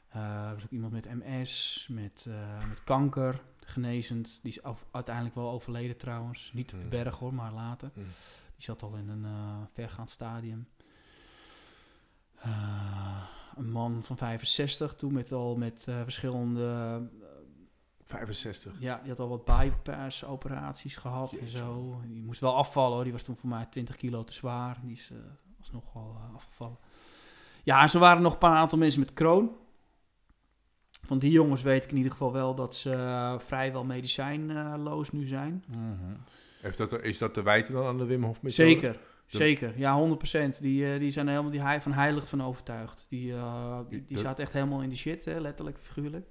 Eh, 0.08 0.50
er 0.50 0.56
is 0.56 0.64
ook 0.64 0.70
iemand 0.70 0.92
met 0.92 1.14
MS, 1.14 1.86
met, 1.90 2.26
eh, 2.28 2.68
met 2.68 2.84
kanker, 2.84 3.42
genezend. 3.60 4.38
Die 4.42 4.50
is 4.52 4.62
af- 4.62 4.86
uiteindelijk 4.90 5.34
wel 5.34 5.50
overleden 5.50 5.96
trouwens. 5.96 6.50
Niet 6.54 6.72
op 6.72 6.78
de 6.78 6.84
Mm. 6.84 6.90
berg 6.90 7.18
hoor, 7.18 7.34
maar 7.34 7.52
later. 7.52 7.90
Mm. 7.94 8.02
Die 8.54 8.64
zat 8.64 8.82
al 8.82 8.94
in 8.96 9.08
een 9.08 9.24
eh, 9.24 9.56
vergaand 9.70 10.10
stadium. 10.10 10.68
Een 13.56 13.70
man 13.70 14.02
van 14.02 14.16
65 14.16 14.94
toen 14.94 15.12
met 15.12 15.32
al 15.32 15.56
met 15.56 15.82
verschillende... 15.84 17.00
65. 18.08 18.72
ja, 18.78 18.98
die 19.00 19.08
had 19.08 19.20
al 19.20 19.28
wat 19.28 19.44
bypass 19.44 20.24
operaties 20.24 20.96
gehad 20.96 21.32
en 21.32 21.48
zo. 21.48 22.00
Die 22.06 22.22
moest 22.22 22.40
wel 22.40 22.54
afvallen 22.54 22.94
hoor. 22.94 23.04
Die 23.04 23.12
was 23.12 23.22
toen 23.22 23.36
voor 23.36 23.48
mij 23.48 23.66
20 23.70 23.96
kilo 23.96 24.24
te 24.24 24.32
zwaar. 24.32 24.78
Die 24.82 24.92
is 24.92 25.10
uh, 25.10 25.18
alsnog 25.58 25.92
wel 25.92 26.16
eh, 26.16 26.34
afgevallen. 26.34 26.78
Ja, 27.62 27.82
en 27.82 27.90
zo 27.90 27.98
waren 27.98 28.16
er 28.16 28.22
nog 28.22 28.32
een 28.32 28.38
paar 28.38 28.56
aantal 28.56 28.78
mensen 28.78 29.00
met 29.00 29.12
kroon. 29.12 29.50
Van 31.08 31.18
die 31.18 31.30
jongens 31.30 31.62
weet 31.62 31.84
ik 31.84 31.90
in 31.90 31.96
ieder 31.96 32.12
geval 32.12 32.32
wel 32.32 32.54
dat 32.54 32.74
ze 32.74 32.92
eh, 32.92 33.38
vrijwel 33.38 33.84
medicijnloos 33.84 35.10
nu 35.10 35.26
zijn. 35.26 35.64
Heeft 36.60 36.78
dat, 36.78 37.02
is 37.02 37.18
dat 37.18 37.34
te 37.34 37.42
wijten 37.42 37.72
dan 37.72 37.86
aan 37.86 37.98
de 37.98 38.04
Wim 38.04 38.24
Hof 38.24 38.42
methode? 38.42 38.70
Zeker, 38.70 39.00
zeker. 39.26 39.78
Ja, 39.78 40.16
100%. 40.56 40.60
Die, 40.60 40.92
eh, 40.92 40.98
die 40.98 41.10
zijn 41.10 41.26
er 41.26 41.30
helemaal 41.30 41.52
die 41.52 41.62
hij 41.62 41.80
van 41.80 41.92
heilig 41.92 42.28
van 42.28 42.42
overtuigd. 42.42 43.06
Die, 43.08 43.32
eh, 43.32 43.78
die, 43.88 44.04
die 44.04 44.18
zaten 44.18 44.44
echt 44.44 44.52
helemaal 44.52 44.82
in 44.82 44.88
die 44.88 44.98
shit, 44.98 45.24
hè, 45.24 45.40
letterlijk, 45.40 45.78
figuurlijk. 45.78 46.26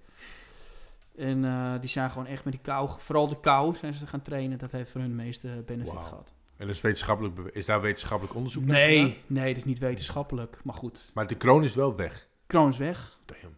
En 1.17 1.45
eh, 1.45 1.79
die 1.79 1.89
zijn 1.89 2.09
gewoon 2.09 2.27
echt 2.27 2.43
met 2.43 2.53
die 2.53 2.61
kou, 2.61 2.89
vooral 2.97 3.27
de 3.27 3.39
kou, 3.39 3.75
zijn 3.75 3.93
ze 3.93 4.07
gaan 4.07 4.21
trainen. 4.21 4.57
Dat 4.57 4.71
heeft 4.71 4.91
voor 4.91 5.01
hun 5.01 5.09
de 5.09 5.15
meeste 5.15 5.63
benefit 5.65 5.93
gehad. 6.05 6.33
En 6.57 6.69
is, 6.69 6.81
wetenschappelijk, 6.81 7.39
is 7.39 7.65
daar 7.65 7.81
wetenschappelijk 7.81 8.35
onderzoek 8.35 8.65
naar 8.65 8.81
gedaan? 8.81 9.03
Nee, 9.03 9.21
nee, 9.27 9.47
dat 9.47 9.55
is 9.57 9.63
niet 9.65 9.79
wetenschappelijk. 9.79 10.59
Maar 10.63 10.75
goed, 10.75 11.11
Maar 11.13 11.27
de 11.27 11.35
kroon 11.35 11.63
is 11.63 11.75
wel 11.75 11.95
weg. 11.95 12.27
kroon 12.47 12.69
is 12.69 12.77
weg. 12.77 13.17
Damn. 13.25 13.55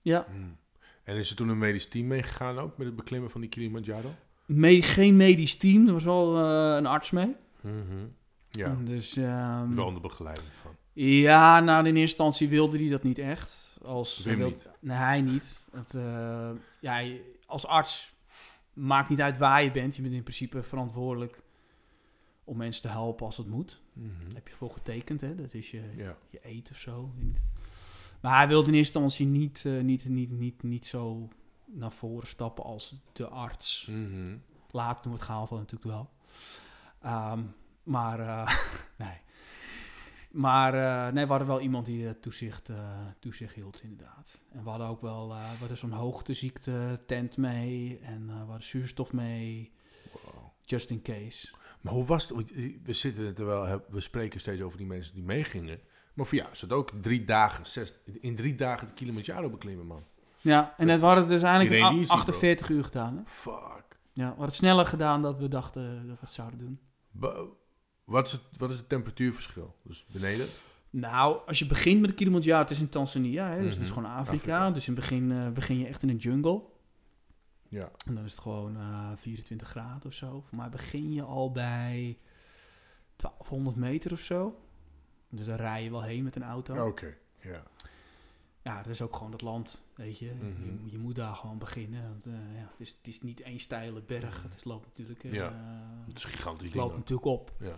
Ja, 0.00 0.26
Mm. 0.34 0.56
En 1.04 1.16
is 1.16 1.30
er 1.30 1.36
toen 1.36 1.48
een 1.48 1.58
medisch 1.58 1.88
team 1.88 2.06
meegegaan 2.06 2.58
ook 2.58 2.76
met 2.76 2.86
het 2.86 2.96
beklimmen 2.96 3.30
van 3.30 3.40
die 3.40 3.50
Kilimanjaro? 3.50 4.14
Me- 4.46 4.82
geen 4.82 5.16
medisch 5.16 5.56
team. 5.56 5.86
Er 5.86 5.92
was 5.92 6.04
wel 6.04 6.36
eh, 6.38 6.76
een 6.76 6.86
arts 6.86 7.10
mee. 7.10 7.36
Ja, 8.50 8.76
Dus, 8.84 9.16
ehm, 9.16 9.74
wel 9.74 9.86
onder 9.86 10.02
begeleiding 10.02 10.46
van. 10.62 10.76
Ja, 10.92 11.60
nou 11.60 11.78
in 11.78 11.84
eerste 11.84 12.00
instantie 12.00 12.48
wilde 12.48 12.78
hij 12.78 12.88
dat 12.88 13.02
niet 13.02 13.18
echt. 13.18 13.78
Als, 13.82 14.22
Wim 14.24 14.44
niet. 14.44 14.68
Nee, 14.80 14.96
hij 14.96 15.20
niet. 15.20 15.68
Het, 15.72 15.94
eh, 15.94 16.50
ja, 16.80 17.02
als 17.46 17.66
arts 17.66 18.12
maakt 18.72 19.08
niet 19.08 19.20
uit 19.20 19.38
waar 19.38 19.62
je 19.62 19.70
bent. 19.70 19.96
Je 19.96 20.02
bent 20.02 20.14
in 20.14 20.22
principe 20.22 20.62
verantwoordelijk 20.62 21.42
om 22.44 22.56
mensen 22.56 22.82
te 22.82 22.88
helpen 22.88 23.26
als 23.26 23.36
het 23.36 23.46
moet. 23.46 23.80
Daar 23.94 24.34
heb 24.34 24.48
je 24.48 24.54
voor 24.54 24.70
getekend, 24.70 25.20
hè? 25.20 25.34
Dat 25.34 25.54
is 25.54 25.70
je, 25.70 25.82
Ja. 25.96 26.16
je 26.30 26.38
eet 26.42 26.70
of 26.70 26.76
zo. 26.76 27.10
Maar 28.20 28.36
hij 28.36 28.48
wilde 28.48 28.68
in 28.68 28.74
eerste 28.74 28.98
instantie 28.98 29.26
niet, 29.26 29.62
eh, 29.66 29.80
niet, 29.80 30.04
niet, 30.08 30.30
niet, 30.30 30.62
niet 30.62 30.86
zo 30.86 31.28
naar 31.64 31.92
voren 31.92 32.26
stappen 32.26 32.64
als 32.64 32.94
de 33.12 33.28
arts. 33.28 33.86
Mhm. 33.90 34.36
Later 34.70 35.02
toen 35.02 35.12
we 35.12 35.18
het 35.18 35.26
gehaald 35.26 35.48
hadden 35.48 35.66
natuurlijk 35.70 35.96
wel. 35.96 36.10
Ehm, 37.00 37.42
maar 37.82 38.20
eh, 38.20 38.56
nee. 39.06 39.20
Maar 40.32 40.74
eh, 40.74 41.12
nee, 41.12 41.24
we 41.24 41.30
hadden 41.30 41.48
wel 41.48 41.60
iemand 41.60 41.86
die 41.86 42.06
eh, 42.08 42.14
toezicht, 42.20 42.68
eh, 42.68 42.76
toezicht 43.18 43.54
hield, 43.54 43.82
inderdaad. 43.82 44.40
En 44.52 44.62
we 44.64 44.68
hadden 44.70 44.86
ook 44.88 45.00
wel 45.00 45.28
we 45.28 45.34
hadden 45.58 45.76
zo'n 45.76 45.90
hoogteziekte 45.92 47.00
tent 47.06 47.36
mee. 47.36 47.98
En 48.02 48.26
we 48.26 48.32
hadden 48.32 48.62
zuurstof 48.62 49.12
mee. 49.12 49.72
Wow. 50.12 50.34
Just 50.64 50.90
in 50.90 51.02
case. 51.02 51.48
Maar 51.80 51.92
hoe 51.92 52.04
was 52.04 52.28
het? 52.28 52.52
We 52.84 52.92
zitten 52.92 53.26
er 53.26 53.34
terwijl 53.34 53.64
hè, 53.64 53.76
we 53.88 54.00
spreken 54.00 54.40
steeds 54.40 54.62
over 54.62 54.78
die 54.78 54.86
mensen 54.86 55.14
die 55.14 55.22
meegingen. 55.22 55.78
Maar 56.14 56.26
voor 56.26 56.38
jou 56.38 56.50
is 56.50 56.60
het 56.60 56.72
ook 56.72 56.90
drie 57.00 57.24
dagen, 57.24 57.66
zes, 57.66 57.92
in 58.20 58.36
drie 58.36 58.54
dagen 58.54 58.86
de 58.86 58.92
Kilimanjaro 58.92 59.50
beklimmen, 59.50 59.86
man. 59.86 60.04
Ja, 60.40 60.74
en 60.76 60.88
het, 60.88 61.00
we 61.00 61.06
hadden 61.06 61.24
het 61.24 61.32
dus 61.32 61.42
eigenlijk 61.42 61.74
Iedereen 61.74 61.96
in 61.96 62.02
die 62.02 62.12
a- 62.12 62.16
ziet, 62.16 62.24
bro. 62.24 62.32
48 62.34 62.68
uur 62.68 62.84
gedaan. 62.84 63.16
Hè? 63.16 63.22
Fuck. 63.26 63.98
Ja, 64.12 64.22
we 64.22 64.22
hadden 64.28 64.44
het 64.44 64.54
sneller 64.54 64.86
gedaan 64.86 65.22
dan 65.22 65.36
we 65.36 65.48
dachten 65.48 66.06
dat 66.06 66.18
we 66.20 66.24
het 66.26 66.32
zouden 66.34 66.58
doen. 66.58 66.80
Wat 68.04 68.26
is, 68.26 68.32
het, 68.32 68.40
wat 68.58 68.70
is 68.70 68.76
het 68.76 68.88
temperatuurverschil? 68.88 69.76
Dus 69.82 70.04
beneden? 70.12 70.46
Nou, 70.90 71.38
als 71.46 71.58
je 71.58 71.66
begint 71.66 72.00
met 72.00 72.10
de 72.10 72.16
Kilimanjaro, 72.16 72.60
het 72.62 72.70
is 72.70 72.80
in 72.80 72.88
Tanzania, 72.88 73.48
hè, 73.50 73.60
dus 73.60 73.72
het 73.72 73.82
is 73.82 73.88
Mhm. 73.90 73.98
gewoon 73.98 74.10
Afrika. 74.16 74.32
Afrika. 74.56 74.70
Dus 74.70 74.88
in 74.88 74.92
het 74.94 75.00
begin 75.02 75.32
eh, 75.32 75.48
begin 75.48 75.78
je 75.78 75.86
echt 75.86 76.02
in 76.02 76.08
een 76.08 76.16
jungle. 76.16 76.62
Ja. 77.68 77.90
En 78.06 78.14
dan 78.14 78.24
is 78.24 78.30
het 78.32 78.40
gewoon 78.40 78.76
eh 78.76 79.08
24 79.16 79.68
graden 79.68 80.06
of 80.06 80.12
zo. 80.14 80.44
Mij 80.50 80.68
begin 80.68 81.12
je 81.12 81.22
al 81.22 81.50
bij 81.52 82.18
1200 83.16 83.76
meter 83.76 84.12
of 84.12 84.20
zo. 84.20 84.60
Dus 85.28 85.46
daar 85.46 85.60
rij 85.60 85.82
je 85.84 85.90
wel 85.90 86.02
heen 86.02 86.24
met 86.24 86.36
een 86.36 86.42
auto. 86.42 86.86
Oké. 86.86 87.14
Ja. 87.40 87.62
Ja, 88.62 88.76
dat 88.76 88.86
is 88.86 89.02
ook 89.02 89.16
gewoon 89.16 89.30
dat 89.30 89.42
land, 89.42 89.86
weet 89.94 90.18
je. 90.18 90.32
Mhm. 90.34 90.64
je. 90.64 90.90
Je 90.90 90.98
moet 90.98 91.14
daar 91.14 91.34
gewoon 91.34 91.58
beginnen. 91.58 92.08
Want, 92.08 92.26
eh, 92.26 92.32
ja, 92.32 92.68
het, 92.70 92.80
is, 92.80 92.88
het 92.88 93.08
is 93.08 93.22
niet 93.22 93.40
één 93.40 93.58
steile 93.60 94.02
berg. 94.02 94.42
Het 94.42 94.54
is, 94.56 94.64
loopt 94.64 94.86
natuurlijk, 94.86 95.24
eh, 95.24 95.32
Ja. 95.32 95.52
Het 96.06 96.16
is 96.16 96.24
gigantisch 96.24 96.66
het 96.66 96.76
loopt 96.76 96.96
natuurlijk 96.96 97.26
op. 97.26 97.52
Ja. 97.58 97.76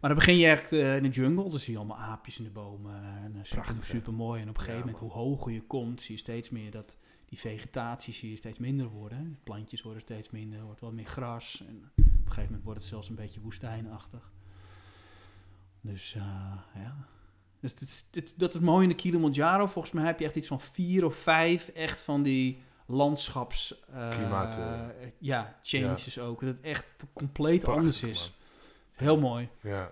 Maar 0.00 0.10
dan 0.10 0.18
begin 0.18 0.36
je 0.36 0.46
echt 0.46 0.72
eh, 0.72 0.96
in 0.96 1.02
de 1.02 1.08
jungle. 1.08 1.50
Dan 1.50 1.58
zie 1.58 1.72
je 1.72 1.78
allemaal 1.78 1.98
aapjes 1.98 2.38
in 2.38 2.44
de 2.44 2.50
bomen. 2.50 3.02
En 3.02 3.42
Prachtig, 3.48 3.86
super 3.86 4.12
mooi. 4.12 4.42
En 4.42 4.48
op 4.48 4.54
een 4.54 4.60
gegeven 4.60 4.86
Ja, 4.86 4.92
moment, 4.92 5.12
hoe 5.12 5.22
hoger 5.22 5.52
je 5.52 5.62
komt, 5.62 6.02
zie 6.02 6.14
je 6.14 6.20
steeds 6.20 6.50
meer 6.50 6.70
dat 6.70 6.98
die 7.24 7.38
vegetatie 7.38 8.14
zie 8.14 8.30
je 8.30 8.36
steeds 8.36 8.58
minder 8.58 8.88
worden. 8.88 9.30
De 9.30 9.38
plantjes 9.44 9.82
worden 9.82 10.02
steeds 10.02 10.30
minder, 10.30 10.58
er 10.58 10.64
wordt 10.64 10.80
wel 10.80 10.92
meer 10.92 11.06
gras. 11.06 11.64
En 11.68 11.76
op 11.76 12.04
een 12.04 12.04
gegeven 12.24 12.44
moment 12.44 12.64
wordt 12.64 12.78
het 12.78 12.88
zelfs 12.88 13.08
een 13.08 13.14
beetje 13.14 13.40
woestijnachtig. 13.40 14.32
Dus 15.80 16.12
ja. 16.12 16.64
Dus 17.60 17.74
dit, 17.74 17.88
is- 17.88 18.06
dit- 18.10 18.34
dat 18.36 18.54
is 18.54 18.60
mooi 18.60 18.82
in 18.82 18.88
de 18.88 18.94
Kilimanjaro. 18.94 19.66
Volgens 19.66 19.94
mij 19.94 20.04
heb 20.04 20.18
je 20.18 20.24
echt 20.24 20.36
iets 20.36 20.48
van 20.48 20.60
vier 20.60 21.04
of 21.04 21.14
vijf 21.14 21.68
echt 21.68 22.02
van 22.02 22.22
die 22.22 22.62
landschaps... 22.86 23.84
eh, 23.92 24.10
Klimaat, 24.10 24.58
ja, 25.18 25.56
changes 25.62 26.18
ook. 26.18 26.40
Dat 26.40 26.48
het 26.48 26.64
echt 26.64 26.86
compleet 27.12 27.60
Prachtig, 27.60 27.76
anders 27.76 28.02
is. 28.02 28.20
man. 28.20 29.06
Heel 29.06 29.18
mooi. 29.18 29.48
Ja. 29.60 29.90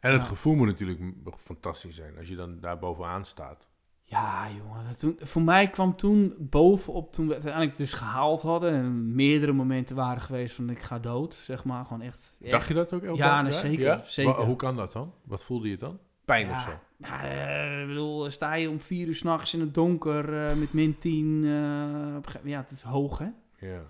En 0.00 0.12
het 0.12 0.22
Ja. 0.22 0.28
gevoel 0.28 0.54
moet 0.54 0.66
natuurlijk 0.66 1.00
fantastisch 1.36 1.94
zijn 1.94 2.18
als 2.18 2.28
je 2.28 2.36
dan 2.36 2.60
daar 2.60 2.78
bovenaan 2.78 3.24
staat. 3.24 3.66
Ja, 4.04 4.48
jongen. 4.56 4.86
dat 4.86 4.98
Toen, 4.98 5.16
voor 5.20 5.42
mij 5.42 5.68
kwam 5.70 5.96
toen 5.96 6.34
bovenop, 6.38 7.12
toen 7.12 7.26
we 7.26 7.34
het 7.34 7.42
uiteindelijk 7.44 7.78
dus 7.82 7.92
gehaald 7.92 8.42
hadden. 8.42 8.72
En 8.72 9.14
meerdere 9.14 9.52
momenten 9.52 9.96
waren 9.96 10.22
geweest 10.22 10.54
van 10.54 10.70
ik 10.70 10.78
ga 10.82 10.98
dood, 10.98 11.34
zeg 11.34 11.64
maar. 11.64 11.84
Gewoon 11.84 12.02
echt. 12.02 12.36
echt 12.40 12.50
Dacht 12.50 12.68
je 12.68 12.74
dat 12.74 12.92
ook 12.92 13.02
elke 13.02 13.18
Ja, 13.18 13.28
dag 13.34 13.42
nee, 13.42 13.52
daar? 13.52 13.60
zeker, 13.60 14.00
zeker. 14.04 14.36
Wa- 14.36 14.44
hoe 14.44 14.56
kan 14.56 14.76
dat 14.76 14.92
dan? 14.92 15.12
Wat 15.24 15.44
voelde 15.44 15.68
je 15.68 15.76
dan? 15.76 15.98
Pijn 16.28 16.50
of 16.50 16.60
zo? 16.60 16.78
nou, 16.96 17.22
eh, 17.24 17.80
ik 17.80 17.86
bedoel, 17.86 18.30
sta 18.30 18.54
je 18.54 18.70
om 18.70 18.80
vier 18.80 19.06
uur 19.06 19.14
s'nachts 19.14 19.54
in 19.54 19.60
het 19.60 19.74
donker 19.74 20.48
eh, 20.48 20.56
met 20.56 20.72
min 20.72 20.98
10. 20.98 21.44
eh, 21.44 22.16
op 22.16 22.24
een 22.26 22.30
gegeven- 22.30 22.48
ja, 22.48 22.60
het 22.60 22.70
is 22.70 22.82
hoog, 22.82 23.18
hè? 23.18 23.28
Ja. 23.58 23.82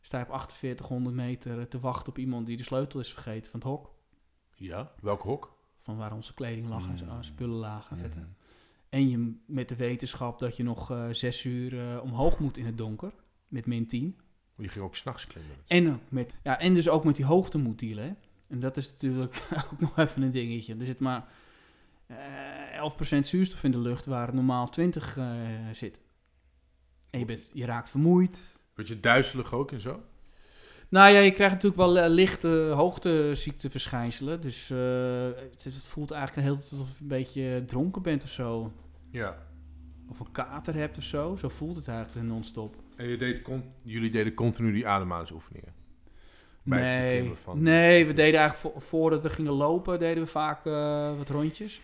Sta 0.00 0.18
je 0.18 0.24
op 0.24 0.30
4800 0.50 1.14
meter 1.16 1.68
te 1.68 1.80
wachten 1.80 2.08
op 2.08 2.18
iemand 2.18 2.46
die 2.46 2.56
de 2.56 2.62
sleutel 2.62 3.00
is 3.00 3.12
vergeten 3.12 3.50
van 3.50 3.60
het 3.60 3.68
hok. 3.68 3.94
Ja? 4.54 4.92
Welk 5.00 5.22
hok? 5.22 5.56
Van 5.80 5.96
waar 5.96 6.12
onze 6.12 6.34
kleding 6.34 6.68
lag 6.68 6.88
en 6.88 6.98
zo, 6.98 7.04
Mm. 7.04 7.22
spullen 7.22 7.56
lagen. 7.58 7.98
Vette. 7.98 8.26
En 8.88 9.08
je 9.08 9.36
met 9.46 9.68
de 9.68 9.76
wetenschap 9.76 10.38
dat 10.38 10.56
je 10.56 10.62
nog 10.62 10.90
eh, 10.90 11.04
zes 11.10 11.44
uur 11.44 11.80
eh, 11.90 12.02
omhoog 12.02 12.38
moet 12.38 12.56
in 12.56 12.66
het 12.66 12.78
donker. 12.78 13.12
Met 13.48 13.66
min 13.66 13.86
10. 13.86 14.16
Je 14.56 14.68
ging 14.68 14.84
ook 14.84 14.96
s'nachts 14.96 15.26
klimmen. 15.26 15.56
En, 15.66 16.00
met, 16.08 16.34
ja, 16.42 16.58
en 16.58 16.74
dus 16.74 16.88
ook 16.88 17.04
met 17.04 17.16
die 17.16 17.24
hoogte 17.24 17.58
moet 17.58 17.78
dealen. 17.78 18.04
Hè? 18.04 18.12
En 18.48 18.60
dat 18.60 18.76
is 18.76 18.90
natuurlijk 18.90 19.46
ook 19.72 19.80
nog 19.80 19.98
even 19.98 20.22
een 20.22 20.30
dingetje. 20.30 20.74
Er 20.76 20.84
zit 20.84 20.98
maar 21.00 21.18
eh 21.20 21.26
11% 22.10 22.14
zuurstof 23.20 23.64
in 23.64 23.70
de 23.70 23.78
lucht, 23.78 24.06
waar 24.06 24.34
normaal 24.34 24.68
20 24.68 25.16
eh, 25.16 25.24
zit. 25.72 26.00
En 27.10 27.18
je, 27.18 27.24
bent, 27.24 27.50
je 27.54 27.64
raakt 27.64 27.90
vermoeid. 27.90 28.62
Word 28.74 28.88
je 28.88 29.00
duizelig 29.00 29.52
ook 29.54 29.72
en 29.72 29.80
zo? 29.80 30.02
Nou 30.88 31.12
ja, 31.12 31.18
je 31.18 31.30
krijgt 31.32 31.54
natuurlijk 31.54 31.82
wel 31.82 31.98
eh, 31.98 32.10
lichte 32.10 32.48
hoogteziekteverschijnselen. 32.76 34.40
Dus 34.40 34.70
eh, 34.70 34.78
het, 35.50 35.64
het 35.64 35.74
voelt 35.74 36.10
eigenlijk 36.10 36.46
hele 36.48 36.58
tijd 36.60 36.72
alsof 36.72 36.88
je 36.96 37.02
een 37.02 37.08
beetje 37.08 37.64
dronken 37.66 38.02
bent 38.02 38.22
of 38.22 38.30
zo. 38.30 38.72
Ja. 39.10 39.36
Of 40.08 40.20
een 40.20 40.30
kater 40.30 40.74
hebt 40.74 40.96
of 40.98 41.04
zo. 41.04 41.36
Zo 41.36 41.48
voelt 41.48 41.76
het 41.76 41.88
eigenlijk 41.88 42.26
non-stop. 42.26 42.76
En 42.96 43.08
je 43.08 43.16
deed 43.16 43.48
jullie 43.82 44.10
deden 44.10 44.34
continu 44.34 44.72
die 44.72 44.86
ademhalingsoefeningen? 44.86 45.74
Nee, 46.62 47.32
van- 47.34 47.62
nee, 47.62 48.06
we 48.06 48.12
deden 48.12 48.40
eigenlijk 48.40 48.74
vo- 48.74 48.80
voordat 48.80 49.22
we 49.22 49.30
gingen 49.30 49.52
lopen, 49.52 49.98
deden 49.98 50.22
we 50.22 50.28
vaak 50.28 50.66
eh, 50.66 51.16
wat 51.16 51.28
rondjes. 51.28 51.80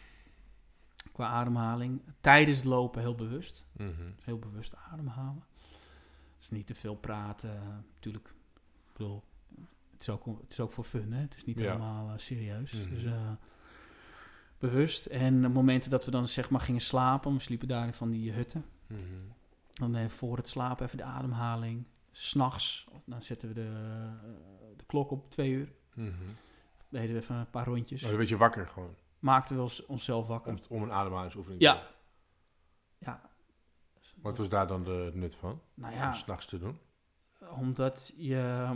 Qua 1.13 1.27
ademhaling. 1.27 2.01
Tijdens 2.21 2.59
het 2.59 2.67
lopen 2.67 3.01
heel 3.01 3.15
bewust. 3.15 3.65
Mhm. 3.73 3.91
Heel 4.23 4.39
bewust 4.39 4.75
ademhalen. 4.93 5.45
Dus 6.39 6.51
niet 6.51 6.67
te 6.67 6.75
veel 6.75 6.95
praten. 6.95 7.61
Natuurlijk, 7.95 8.27
ik 8.29 8.93
bedoel, 8.93 9.23
het 9.93 10.01
is 10.01 10.09
ook, 10.09 10.25
het 10.27 10.51
is 10.53 10.61
ook 10.61 10.73
voor 10.73 10.85
fun, 10.85 11.13
hè. 11.13 11.21
Het 11.21 11.35
is 11.35 11.45
niet 11.45 11.59
Ja. 11.59 11.65
helemaal 11.65 12.09
eh, 12.09 12.19
serieus. 12.19 12.73
Mhm. 12.73 12.89
Dus 12.95 13.05
eh, 13.05 13.31
bewust. 14.59 15.07
En 15.07 15.43
de 15.43 15.49
momenten 15.49 15.91
dat 15.91 16.05
we 16.05 16.11
dan 16.11 16.29
zeg 16.29 16.51
maar 16.51 16.61
gingen 16.61 16.81
slapen, 16.81 17.33
we 17.33 17.39
sliepen 17.41 17.69
daar 17.69 17.87
in 17.87 17.95
van 17.95 18.11
die 18.11 18.33
hutten. 18.33 18.65
Mhm. 18.87 19.01
Dan 19.73 19.95
even 19.95 20.11
voor 20.11 20.37
het 20.37 20.49
slapen 20.49 20.85
even 20.87 20.97
de 20.99 21.05
ademhaling. 21.05 21.85
S'nachts, 22.13 22.89
dan 23.05 23.23
zetten 23.23 23.49
we 23.49 23.55
de, 23.55 23.61
eh, 23.67 24.29
de 24.77 24.85
klok 24.87 25.11
op 25.11 25.31
twee 25.31 25.51
uur. 25.51 25.73
Mhm. 25.95 26.11
Deden 26.89 27.15
we 27.15 27.21
even 27.21 27.37
een 27.37 27.51
paar 27.51 27.67
rondjes. 27.67 28.03
Oh, 28.03 28.09
dan 28.09 28.17
werd 28.17 28.29
je 28.29 28.37
wakker 28.37 28.69
gewoon. 28.69 28.95
Maakten 29.23 29.57
we 29.57 29.63
ons, 29.63 29.87
onszelf 29.87 30.27
wakker. 30.27 30.53
Om, 30.53 30.59
om 30.69 30.83
een 30.83 30.93
ademhalingsoefening 30.93 31.61
te 31.61 31.67
Ja. 31.67 31.87
Ja, 32.99 33.31
Wat 34.23 34.37
was 34.39 34.49
daar 34.49 34.67
dan 34.67 34.85
de 34.85 35.11
nut 35.15 35.35
van? 35.35 35.61
nou 35.75 35.93
Om 35.93 35.99
ja, 35.99 36.13
s'nachts 36.13 36.47
te 36.47 36.59
doen? 36.59 36.79
omdat 37.57 38.13
je, 38.17 38.69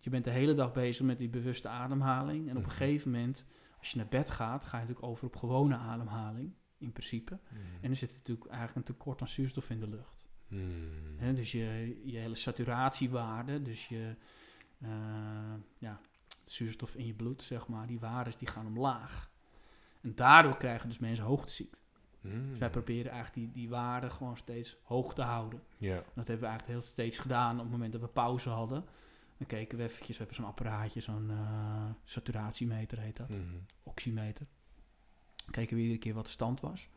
je 0.00 0.10
bent 0.10 0.24
de 0.24 0.30
hele 0.30 0.54
dag 0.54 0.72
bezig 0.72 1.06
met 1.06 1.18
die 1.18 1.28
bewuste 1.28 1.68
ademhaling. 1.68 2.44
En 2.48 2.56
op 2.56 2.62
een 2.62 2.68
Mhm. 2.68 2.70
gegeven 2.78 3.10
moment, 3.10 3.44
als 3.78 3.90
je 3.90 3.96
naar 3.96 4.06
bed 4.08 4.30
gaat, 4.30 4.64
ga 4.64 4.76
je 4.78 4.82
natuurlijk 4.82 5.06
over 5.12 5.26
op 5.26 5.36
gewone 5.36 5.76
ademhaling. 5.76 6.54
In 6.78 6.92
principe. 6.92 7.38
En 7.80 7.90
er 7.90 7.96
zit 7.96 8.12
natuurlijk 8.12 8.46
eigenlijk 8.46 8.76
een 8.76 8.94
tekort 8.94 9.20
aan 9.20 9.28
zuurstof 9.28 9.70
in 9.70 9.80
de 9.80 9.88
lucht. 9.88 10.28
Mhm. 10.48 10.62
Hè, 11.16 11.34
dus 11.34 11.52
je, 11.52 12.00
je 12.04 12.18
hele 12.18 12.34
saturatiewaarde, 12.34 13.62
dus 13.62 13.88
je 13.88 14.16
eh, 14.80 15.54
ja, 15.78 16.00
zuurstof 16.44 16.94
in 16.94 17.06
je 17.06 17.14
bloed, 17.14 17.42
zeg 17.42 17.68
maar, 17.68 17.86
die 17.86 18.00
waarden 18.00 18.32
die 18.38 18.48
gaan 18.48 18.66
omlaag. 18.66 19.30
En 20.04 20.14
daardoor 20.14 20.56
krijgen 20.56 20.88
dus 20.88 20.98
mensen 20.98 21.24
hoogteziekte. 21.24 21.78
Mhm. 22.20 22.48
Dus 22.50 22.58
wij 22.58 22.70
proberen 22.70 23.12
eigenlijk 23.12 23.34
die, 23.46 23.62
die 23.62 23.68
waarden 23.70 24.10
gewoon 24.10 24.36
steeds 24.36 24.76
hoog 24.82 25.14
te 25.14 25.22
houden. 25.22 25.62
Ja. 25.78 25.94
Dat 25.94 26.28
hebben 26.28 26.38
we 26.40 26.46
eigenlijk 26.46 26.66
heel 26.78 26.90
steeds 26.90 27.18
gedaan 27.18 27.54
op 27.56 27.62
het 27.62 27.70
moment 27.70 27.92
dat 27.92 28.00
we 28.00 28.06
pauze 28.06 28.48
hadden. 28.48 28.84
Dan 29.38 29.46
keken 29.46 29.78
we 29.78 29.84
eventjes, 29.84 30.08
we 30.08 30.16
hebben 30.16 30.34
zo'n 30.36 30.44
apparaatje, 30.46 31.00
zo'n 31.00 31.30
eh, 31.30 31.84
saturatiemeter 32.04 32.98
heet 32.98 33.16
dat, 33.16 33.28
Mhm. 33.28 33.40
oximeter. 33.82 34.46
Keken 35.50 35.76
we 35.76 35.82
iedere 35.82 35.98
keer 36.00 36.14
wat 36.14 36.24
de 36.26 36.30
stand 36.30 36.60
was. 36.60 36.88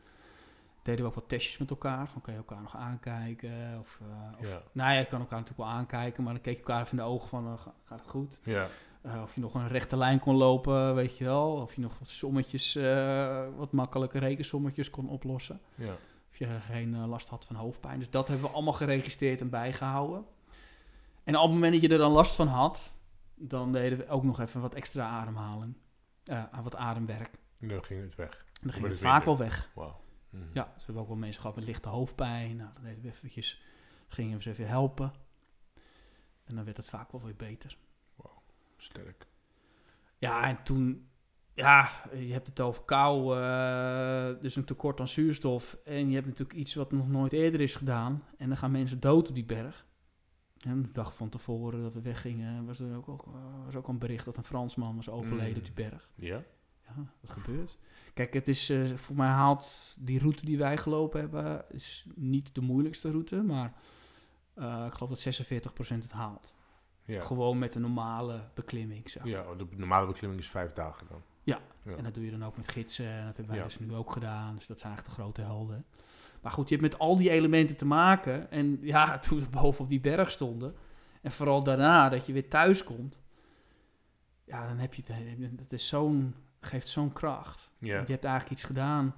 Deden 0.83 1.01
we 1.01 1.07
ook 1.09 1.15
wat 1.15 1.29
testjes 1.29 1.57
met 1.57 1.69
elkaar, 1.69 2.07
van 2.09 2.21
kan 2.21 2.33
je 2.33 2.39
elkaar 2.39 2.61
nog 2.61 2.75
aankijken? 2.75 3.79
Of, 3.79 3.99
eh, 4.01 4.39
of 4.39 4.61
nou 4.71 4.91
ja, 4.93 4.99
je 4.99 5.05
kan 5.05 5.19
elkaar 5.19 5.39
natuurlijk 5.39 5.69
wel 5.69 5.77
aankijken, 5.77 6.23
maar 6.23 6.33
dan 6.33 6.41
keek 6.41 6.53
je 6.53 6.59
elkaar 6.59 6.79
even 6.79 6.91
in 6.91 6.97
de 6.97 7.03
ogen 7.09 7.29
van, 7.29 7.45
eh, 7.47 7.59
ga- 7.61 7.73
gaat 7.83 7.99
het 7.99 8.09
goed? 8.09 8.39
Ja. 8.43 8.67
Eh, 9.07 9.21
of 9.21 9.35
je 9.35 9.41
nog 9.41 9.53
een 9.53 9.67
rechte 9.67 9.97
lijn 9.97 10.19
kon 10.19 10.35
lopen, 10.35 10.95
weet 10.95 11.17
je 11.17 11.23
wel. 11.23 11.51
Of 11.51 11.75
je 11.75 11.81
nog 11.81 11.99
wat 11.99 12.07
sommetjes, 12.07 12.75
eh, 12.75 13.47
wat 13.55 13.71
makkelijke 13.71 14.19
rekensommetjes 14.19 14.89
kon 14.89 15.09
oplossen. 15.09 15.61
Ja. 15.75 15.93
Of 16.29 16.37
je 16.37 16.59
geen 16.59 16.95
eh, 16.95 17.07
last 17.07 17.29
had 17.29 17.45
van 17.45 17.55
hoofdpijn. 17.55 17.99
Dus 17.99 18.09
dat 18.09 18.27
hebben 18.27 18.47
we 18.47 18.53
allemaal 18.53 18.73
geregistreerd 18.73 19.41
en 19.41 19.49
bijgehouden. 19.49 20.25
En 21.23 21.35
op 21.35 21.41
het 21.41 21.51
moment 21.51 21.73
dat 21.73 21.81
je 21.81 21.89
er 21.89 21.97
dan 21.97 22.11
last 22.11 22.35
van 22.35 22.47
had, 22.47 22.93
dan 23.35 23.71
deden 23.71 23.97
we 23.97 24.07
ook 24.07 24.23
nog 24.23 24.39
even 24.39 24.61
wat 24.61 24.73
extra 24.73 25.07
ademhaling. 25.07 25.75
aan 26.51 26.63
wat 26.63 26.75
ademwerk. 26.75 27.31
En 27.59 27.67
dan 27.67 27.83
ging 27.83 28.01
het 28.01 28.15
weg. 28.15 28.45
En 28.45 28.59
dan 28.61 28.71
ging 28.71 28.83
het 28.83 28.93
het 28.93 29.03
vaak 29.03 29.25
wel 29.25 29.37
weg. 29.37 29.71
Wauw. 29.75 30.01
Mhm. 30.29 30.43
Ja, 30.53 30.63
dus 30.63 30.73
we 30.75 30.83
hebben 30.85 31.01
ook 31.01 31.07
wel 31.07 31.17
mensen 31.17 31.41
gehad 31.41 31.55
met 31.55 31.65
lichte 31.65 31.89
hoofdpijn. 31.89 32.55
Nou, 32.55 32.69
dan 32.73 32.83
deden 32.83 33.01
we 33.01 33.07
eventjes, 33.07 33.61
gingen 34.07 34.37
we 34.37 34.43
ze 34.43 34.49
even 34.49 34.67
helpen. 34.67 35.13
En 36.43 36.55
dan 36.55 36.65
werd 36.65 36.77
het 36.77 36.89
vaak 36.89 37.11
wel 37.11 37.23
weer 37.23 37.35
beter. 37.35 37.77
Sterk. 38.77 39.27
Ja, 40.17 40.43
en 40.43 40.63
toen, 40.63 41.07
ja, 41.53 41.89
je 42.15 42.31
hebt 42.33 42.47
het 42.47 42.59
over 42.59 42.83
kou, 42.83 43.37
eh, 43.39 44.41
dus 44.41 44.55
een 44.55 44.65
tekort 44.65 44.99
aan 44.99 45.07
zuurstof. 45.07 45.77
En 45.85 46.07
je 46.09 46.15
hebt 46.15 46.27
natuurlijk 46.27 46.59
iets 46.59 46.73
wat 46.73 46.91
nog 46.91 47.07
nooit 47.07 47.33
eerder 47.33 47.61
is 47.61 47.75
gedaan. 47.75 48.23
En 48.37 48.47
dan 48.47 48.57
gaan 48.57 48.71
mensen 48.71 48.99
dood 48.99 49.29
op 49.29 49.35
die 49.35 49.45
berg. 49.45 49.85
En 50.57 50.81
de 50.81 50.91
dag 50.91 51.15
van 51.15 51.29
tevoren 51.29 51.81
dat 51.81 51.93
we 51.93 52.01
weggingen, 52.01 52.65
was 52.65 52.79
er 52.79 52.95
ook, 53.07 53.25
was 53.65 53.75
ook 53.75 53.87
een 53.87 53.97
bericht 53.97 54.25
dat 54.25 54.37
een 54.37 54.43
Fransman 54.43 54.95
was 54.95 55.09
overleden 55.09 55.51
Mm. 55.51 55.57
op 55.57 55.63
die 55.63 55.89
berg. 55.89 56.09
Ja? 56.15 56.43
Ja, 56.87 56.93
wat 57.21 57.29
gebeurt? 57.31 57.79
Kijk, 58.13 58.33
het 58.33 58.47
is, 58.47 58.69
eh, 58.69 58.95
voor 58.95 59.15
mij 59.15 59.27
haalt 59.27 59.95
die 59.99 60.19
route 60.19 60.45
die 60.45 60.57
wij 60.57 60.77
gelopen 60.77 61.19
hebben, 61.19 61.65
is 61.69 62.05
niet 62.15 62.55
de 62.55 62.61
moeilijkste 62.61 63.11
route, 63.11 63.41
maar 63.41 63.73
eh, 64.53 64.83
ik 64.87 64.93
geloof 64.93 65.09
dat 65.09 65.19
46% 65.19 66.03
het 66.03 66.11
haalt. 66.11 66.55
Ja. 67.07 67.21
Gewoon 67.21 67.57
met 67.59 67.75
een 67.75 67.81
normale 67.81 68.41
beklimming, 68.53 69.09
zeg. 69.09 69.25
Ja, 69.25 69.43
de 69.57 69.67
normale 69.75 70.07
beklimming 70.07 70.41
is 70.41 70.49
vijf 70.49 70.73
dagen 70.73 71.07
dan. 71.09 71.21
Ja, 71.43 71.59
Ja. 71.83 71.95
en 71.95 72.03
dat 72.03 72.13
doe 72.13 72.25
je 72.25 72.31
dan 72.31 72.45
ook 72.45 72.57
met 72.57 72.67
gidsen. 72.67 73.05
En 73.07 73.15
dat 73.25 73.25
hebben 73.25 73.47
wij 73.47 73.57
Ja. 73.57 73.63
dus 73.63 73.79
nu 73.79 73.93
ook 73.95 74.11
gedaan. 74.11 74.55
Dus 74.55 74.65
dat 74.67 74.79
zijn 74.79 74.91
eigenlijk 74.93 75.17
de 75.17 75.23
grote 75.23 75.41
helden. 75.41 75.85
Maar 76.41 76.51
goed, 76.51 76.69
je 76.69 76.75
hebt 76.75 76.91
met 76.91 76.99
al 76.99 77.17
die 77.17 77.29
elementen 77.29 77.77
te 77.77 77.85
maken. 77.85 78.51
En 78.51 78.77
ja, 78.81 79.17
toen 79.19 79.39
we 79.39 79.45
boven 79.49 79.81
op 79.81 79.87
die 79.89 79.99
berg 80.01 80.31
stonden. 80.31 80.75
En 81.21 81.31
vooral 81.31 81.63
daarna, 81.63 82.09
dat 82.09 82.25
je 82.25 82.33
weer 82.33 82.49
thuis 82.49 82.83
komt. 82.83 83.21
Ja, 84.43 84.67
dan 84.67 84.77
heb 84.77 84.93
je 84.93 85.01
het. 85.05 85.57
Dat 85.57 85.71
is 85.73 85.87
zo'n, 85.87 86.35
geeft 86.59 86.87
zo'n 86.87 87.13
kracht. 87.13 87.69
Ja. 87.79 87.95
Want 87.95 88.07
Je 88.07 88.13
hebt 88.13 88.25
eigenlijk 88.25 88.53
iets 88.55 88.63
gedaan 88.63 89.15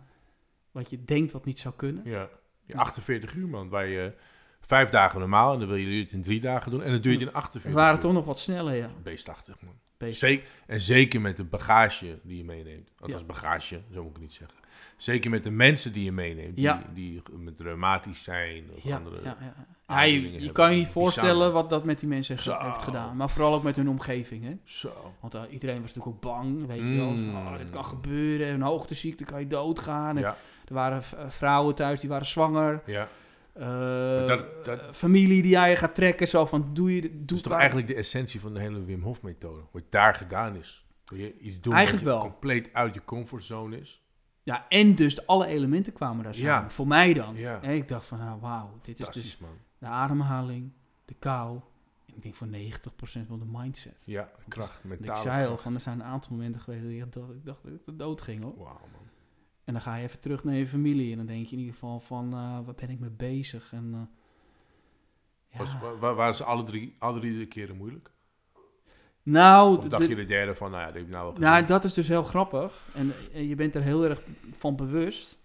wat 0.71 0.89
je 0.89 1.05
denkt 1.05 1.31
wat 1.31 1.45
niet 1.45 1.59
zou 1.59 1.73
kunnen. 1.75 2.03
Ja. 2.09 2.29
ja 2.65 2.75
48 2.75 3.33
uur, 3.33 3.47
man. 3.47 3.69
Waar 3.69 3.87
je 3.87 4.13
vijf 4.61 4.89
dagen 4.89 5.19
normaal 5.19 5.53
en 5.53 5.59
dan 5.59 5.67
wil 5.67 5.77
je 5.77 5.99
het 5.99 6.11
in 6.11 6.21
drie 6.21 6.39
dagen 6.41 6.71
doen. 6.71 6.83
En 6.83 6.91
dan 6.91 7.01
doe 7.01 7.11
je 7.11 7.17
het 7.19 7.27
in 7.27 7.33
48 7.33 7.71
We 7.71 7.77
waren 7.77 7.99
toch 7.99 8.13
nog 8.13 8.25
wat 8.25 8.39
sneller, 8.39 8.75
ja. 8.75 8.89
Beestachtig, 9.03 9.55
man. 9.61 9.73
Zeker, 10.13 10.47
en 10.67 10.81
zeker 10.81 11.21
met 11.21 11.37
de 11.37 11.43
bagage 11.43 12.19
die 12.23 12.37
je 12.37 12.43
meeneemt. 12.43 12.89
Althans, 12.99 13.21
Ja. 13.21 13.27
bagage, 13.27 13.81
zo 13.93 13.97
moet 14.01 14.05
ik 14.09 14.13
het 14.13 14.21
niet 14.21 14.33
zeggen. 14.33 14.57
Zeker 14.97 15.29
met 15.29 15.43
de 15.43 15.51
mensen 15.51 15.93
die 15.93 16.03
je 16.03 16.11
meeneemt. 16.11 16.55
Die, 16.55 16.63
Ja. 16.63 16.81
die 16.93 17.21
met 17.37 17.59
reumatisch 17.59 18.23
zijn 18.23 18.63
of 18.75 18.83
Ja, 18.83 18.95
andere... 18.97 19.15
ja, 19.23 19.37
ja. 19.87 20.01
je, 20.01 20.21
je 20.21 20.29
hebben. 20.31 20.51
kan 20.51 20.71
je 20.71 20.77
niet 20.77 20.87
voorstellen 20.87 21.53
wat 21.53 21.69
dat 21.69 21.83
met 21.83 21.99
die 21.99 22.09
mensen 22.09 22.39
Zo. 22.39 22.57
heeft 22.59 22.83
gedaan. 22.83 23.15
Maar 23.17 23.29
vooral 23.29 23.53
ook 23.53 23.63
met 23.63 23.75
hun 23.75 23.89
omgeving, 23.89 24.43
hè. 24.43 24.57
Zo. 24.63 25.13
Want 25.19 25.33
eh, 25.35 25.41
iedereen 25.49 25.81
was 25.81 25.93
natuurlijk 25.93 26.15
ook 26.15 26.21
bang, 26.33 26.67
weet 26.67 26.77
je 26.79 26.95
wel. 26.95 27.07
Van, 27.15 27.23
Mm. 27.29 27.35
oh, 27.35 27.57
dit 27.57 27.69
kan 27.69 27.85
gebeuren, 27.85 28.47
een 28.53 28.61
hoogteziekte 28.61 29.23
kan 29.23 29.39
je 29.39 29.47
doodgaan. 29.47 30.17
En 30.17 30.23
Er 30.23 30.73
waren 30.75 31.01
eh, 31.17 31.29
vrouwen 31.29 31.75
thuis 31.75 31.99
die 31.99 32.09
waren 32.09 32.25
zwanger. 32.25 32.81
ja. 32.85 33.07
Eh, 33.59 34.27
dat- 34.27 34.65
dat- 34.65 34.81
familie 34.95 35.41
die 35.41 35.57
aan 35.59 35.69
je 35.69 35.75
gaat 35.75 35.95
trekken, 35.95 36.27
zo 36.27 36.45
van, 36.45 36.69
doe 36.73 36.95
je... 36.95 37.01
Doe 37.01 37.11
Dat 37.25 37.31
is 37.37 37.41
toch 37.41 37.51
waar- 37.51 37.59
eigenlijk 37.61 37.89
de 37.89 37.95
essentie 37.95 38.39
van 38.39 38.53
de 38.53 38.59
hele 38.59 38.83
Wim 38.85 39.01
Hof 39.01 39.21
methode. 39.21 39.61
Wat 39.71 39.83
daar 39.89 40.15
gedaan 40.15 40.55
is. 40.55 40.85
Wil 41.05 41.19
je 41.19 41.37
iets 41.39 41.61
doen 41.61 41.73
Eigenlijk 41.73 42.05
wat 42.05 42.13
je 42.15 42.19
wel. 42.21 42.29
compleet 42.31 42.73
uit 42.73 42.93
je 42.93 43.03
comfortzone 43.05 43.79
is. 43.79 44.03
Ja, 44.43 44.65
en 44.69 44.95
dus 44.95 45.27
alle 45.27 45.45
elementen 45.45 45.93
kwamen 45.93 46.23
daar 46.23 46.33
samen. 46.33 46.49
Ja. 46.63 46.69
Voor 46.69 46.87
mij 46.87 47.13
dan. 47.13 47.35
Ja. 47.35 47.61
En 47.61 47.75
ik 47.75 47.87
dacht 47.87 48.05
van, 48.05 48.17
nou, 48.19 48.39
wauw, 48.39 48.79
dit 48.81 48.99
is 48.99 49.07
dus 49.09 49.37
man. 49.37 49.49
de 49.77 49.85
ademhaling, 49.85 50.71
de 51.05 51.13
kou. 51.19 51.59
En 52.05 52.15
ik 52.15 52.21
denk 52.23 52.35
voor 52.35 52.47
90% 52.47 53.27
van 53.27 53.39
de 53.39 53.45
mindset. 53.51 53.97
Ja, 54.05 54.29
kracht, 54.47 54.79
Want 54.83 54.99
mentale 54.99 55.17
ik 55.17 55.23
zei 55.23 55.47
al, 55.47 55.57
van, 55.57 55.73
er 55.73 55.79
zijn 55.79 55.99
een 55.99 56.05
aantal 56.05 56.31
momenten 56.31 56.61
geweest 56.61 56.83
dat 57.13 57.29
ik 57.29 57.45
dacht 57.45 57.63
dat 57.63 57.71
ik 57.73 57.85
de 57.85 57.95
dood 57.95 58.21
ging, 58.21 58.43
hoor. 58.43 58.53
En 59.69 59.75
dan 59.75 59.83
ga 59.83 59.95
je 59.95 60.03
even 60.03 60.19
terug 60.19 60.43
naar 60.43 60.55
je 60.55 60.67
familie 60.67 61.11
en 61.11 61.17
dan 61.17 61.25
denk 61.25 61.45
je 61.45 61.51
in 61.51 61.57
ieder 61.57 61.73
geval 61.73 61.99
van, 61.99 62.33
eh 62.33 62.59
waar 62.65 62.75
ben 62.75 62.89
ik 62.89 62.99
mee 62.99 63.09
bezig? 63.09 63.73
En, 63.73 63.89
eh, 63.93 63.99
ja. 65.51 65.57
Was, 65.57 65.79
wa- 65.79 65.97
wa- 65.97 66.13
waren 66.13 66.35
ze 66.35 66.43
alle 66.43 66.63
drie, 66.63 66.95
alle 66.99 67.19
drie 67.19 67.37
de 67.37 67.45
keren 67.45 67.77
moeilijk? 67.77 68.11
nou, 69.23 69.77
Of 69.77 69.87
dacht 69.87 70.03
de- 70.03 70.09
je 70.09 70.15
de 70.15 70.25
derde 70.25 70.55
van, 70.55 70.69
nou 70.71 70.79
ja, 70.81 70.87
dat 70.87 70.95
heb 70.95 71.03
ik 71.05 71.09
nou 71.09 71.23
wel 71.23 71.33
gezien. 71.33 71.49
nou, 71.49 71.65
dat 71.65 71.83
is 71.83 71.93
dus 71.93 72.07
heel 72.07 72.23
grappig. 72.23 72.87
En, 72.95 73.11
en 73.33 73.47
je 73.47 73.55
bent 73.55 73.75
er 73.75 73.81
heel 73.81 74.03
erg 74.03 74.21
van 74.51 74.75
bewust. 74.75 75.37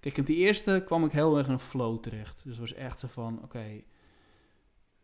Kijk, 0.00 0.16
op 0.18 0.26
die 0.26 0.36
eerste 0.36 0.82
kwam 0.86 1.04
ik 1.04 1.12
heel 1.12 1.36
erg 1.38 1.46
in 1.46 1.52
een 1.52 1.58
flow 1.60 1.98
terecht. 2.02 2.36
Dus 2.44 2.52
het 2.58 2.60
was 2.70 2.74
echt 2.74 3.00
zo 3.00 3.08
van, 3.10 3.42
oké, 3.42 3.82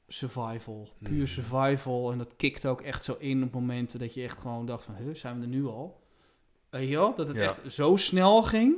survival. 0.09 0.89
Puur 1.03 1.17
Hmm. 1.17 1.27
survival. 1.27 2.13
En 2.13 2.19
dat 2.19 2.37
kikte 2.37 2.69
ook 2.69 2.81
echt 2.81 3.05
zo 3.05 3.17
in 3.19 3.43
op 3.43 3.53
momenten 3.53 3.99
dat 3.99 4.15
je 4.15 4.23
echt 4.23 4.39
gewoon 4.39 4.67
dacht 4.67 4.85
van, 4.85 4.95
huh, 4.95 5.15
zijn 5.15 5.37
we 5.37 5.43
er 5.43 5.49
nu 5.49 5.67
al? 5.67 6.03
Weet 6.75 6.89
je 6.89 6.97
wel? 6.97 7.15
Dat 7.15 7.29
het 7.29 7.37
Ja. 7.37 7.43
echt 7.43 7.73
zo 7.73 7.97
snel 7.97 8.43
ging. 8.43 8.75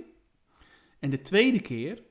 En 0.99 1.11
de 1.11 1.21
tweede 1.21 1.61
keer, 1.61 2.03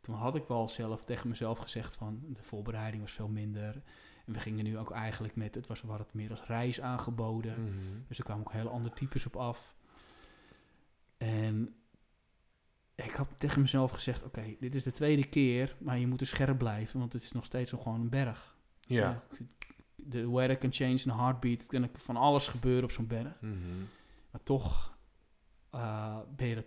toen 0.00 0.14
had 0.14 0.34
ik 0.34 0.44
wel 0.48 0.68
zelf 0.68 1.04
tegen 1.04 1.28
mezelf 1.28 1.58
gezegd 1.58 1.96
van 1.96 2.20
de 2.28 2.42
voorbereiding 2.42 3.02
was 3.02 3.12
veel 3.12 3.28
minder. 3.28 3.82
En 4.26 4.32
we 4.32 4.38
gingen 4.38 4.64
nu 4.64 4.78
ook 4.78 4.90
eigenlijk 4.90 5.36
met, 5.36 5.54
het 5.54 5.66
was 5.66 5.82
het 5.86 6.14
meer 6.14 6.30
als 6.30 6.46
reis 6.46 6.80
aangeboden. 6.80 7.62
Mhm. 7.62 7.74
Dus 8.08 8.18
er 8.18 8.24
kwamen 8.24 8.46
ook 8.46 8.52
hele 8.52 8.68
andere 8.68 8.94
types 8.94 9.26
op 9.26 9.36
af. 9.36 9.74
En 11.16 11.74
ik 12.94 13.14
had 13.14 13.28
tegen 13.38 13.60
mezelf 13.60 13.90
gezegd, 13.90 14.24
oké, 14.24 14.56
dit 14.60 14.74
is 14.74 14.82
de 14.82 14.92
tweede 14.92 15.26
keer, 15.28 15.76
maar 15.78 15.98
je 15.98 16.06
moet 16.06 16.20
er 16.20 16.26
scherp 16.26 16.58
blijven, 16.58 16.98
want 16.98 17.12
het 17.12 17.22
is 17.22 17.32
nog 17.32 17.44
steeds 17.44 17.70
nog 17.70 17.82
gewoon 17.82 18.00
een 18.00 18.08
berg. 18.08 18.56
Ja. 18.80 19.22
De 19.94 20.30
weather 20.30 20.58
can 20.58 20.72
change 20.72 21.02
in 21.04 21.10
a 21.10 21.16
heartbeat. 21.16 21.66
Kan 21.66 21.88
van 21.94 22.16
alles 22.16 22.48
gebeuren 22.48 22.84
op 22.84 22.90
zo'n 22.90 23.06
berg. 23.06 23.40
Mhm. 23.40 23.54
Maar 24.30 24.42
toch 24.42 24.95
eh, 25.76 26.16
ben 26.36 26.46
je 26.46 26.54
dat, 26.54 26.64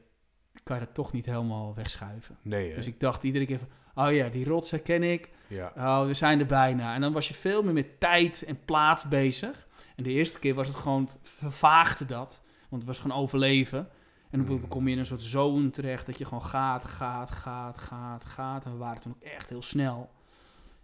kan 0.64 0.80
je 0.80 0.86
dat 0.86 0.94
toch 0.94 1.12
niet 1.12 1.26
helemaal 1.26 1.76
wegschuiven. 1.76 2.38
Nee, 2.42 2.70
hè? 2.70 2.76
Dus 2.76 2.88
ik 2.88 3.00
dacht 3.00 3.24
iedere 3.24 3.46
keer 3.46 3.60
van, 3.60 4.06
oh 4.06 4.14
ja, 4.14 4.30
die 4.30 4.46
rots 4.46 4.72
herken 4.72 5.04
ik. 5.04 5.30
Ja. 5.48 5.72
Oh, 5.78 6.06
we 6.06 6.14
zijn 6.14 6.40
er 6.40 6.46
bijna. 6.46 6.94
En 6.94 7.02
dan 7.02 7.14
was 7.14 7.28
je 7.28 7.34
veel 7.34 7.64
meer 7.64 7.74
met 7.74 8.00
tijd 8.00 8.44
en 8.44 8.60
plaats 8.66 9.08
bezig. 9.08 9.68
En 9.96 10.04
de 10.04 10.10
eerste 10.10 10.40
keer 10.40 10.54
was 10.54 10.68
het 10.68 10.76
gewoon, 10.76 11.10
vervaagde 11.24 12.06
dat. 12.06 12.42
Want 12.70 12.82
het 12.82 12.92
was 12.92 13.00
gewoon 13.00 13.18
overleven. 13.18 13.90
En 14.30 14.46
dan 14.46 14.56
Mm. 14.56 14.68
kom 14.68 14.86
je 14.88 14.94
in 14.94 15.00
een 15.00 15.06
soort 15.06 15.24
zone 15.24 15.70
terecht 15.70 16.06
dat 16.06 16.18
je 16.18 16.26
gewoon 16.26 16.44
gaat, 16.44 16.86
gaat, 16.86 17.32
gaat, 17.32 17.78
gaat, 17.78 18.26
gaat. 18.26 18.66
En 18.66 18.72
we 18.72 18.78
waren 18.78 19.02
toen 19.02 19.12
ook 19.12 19.24
echt 19.24 19.50
heel 19.50 19.62
snel. 19.62 20.10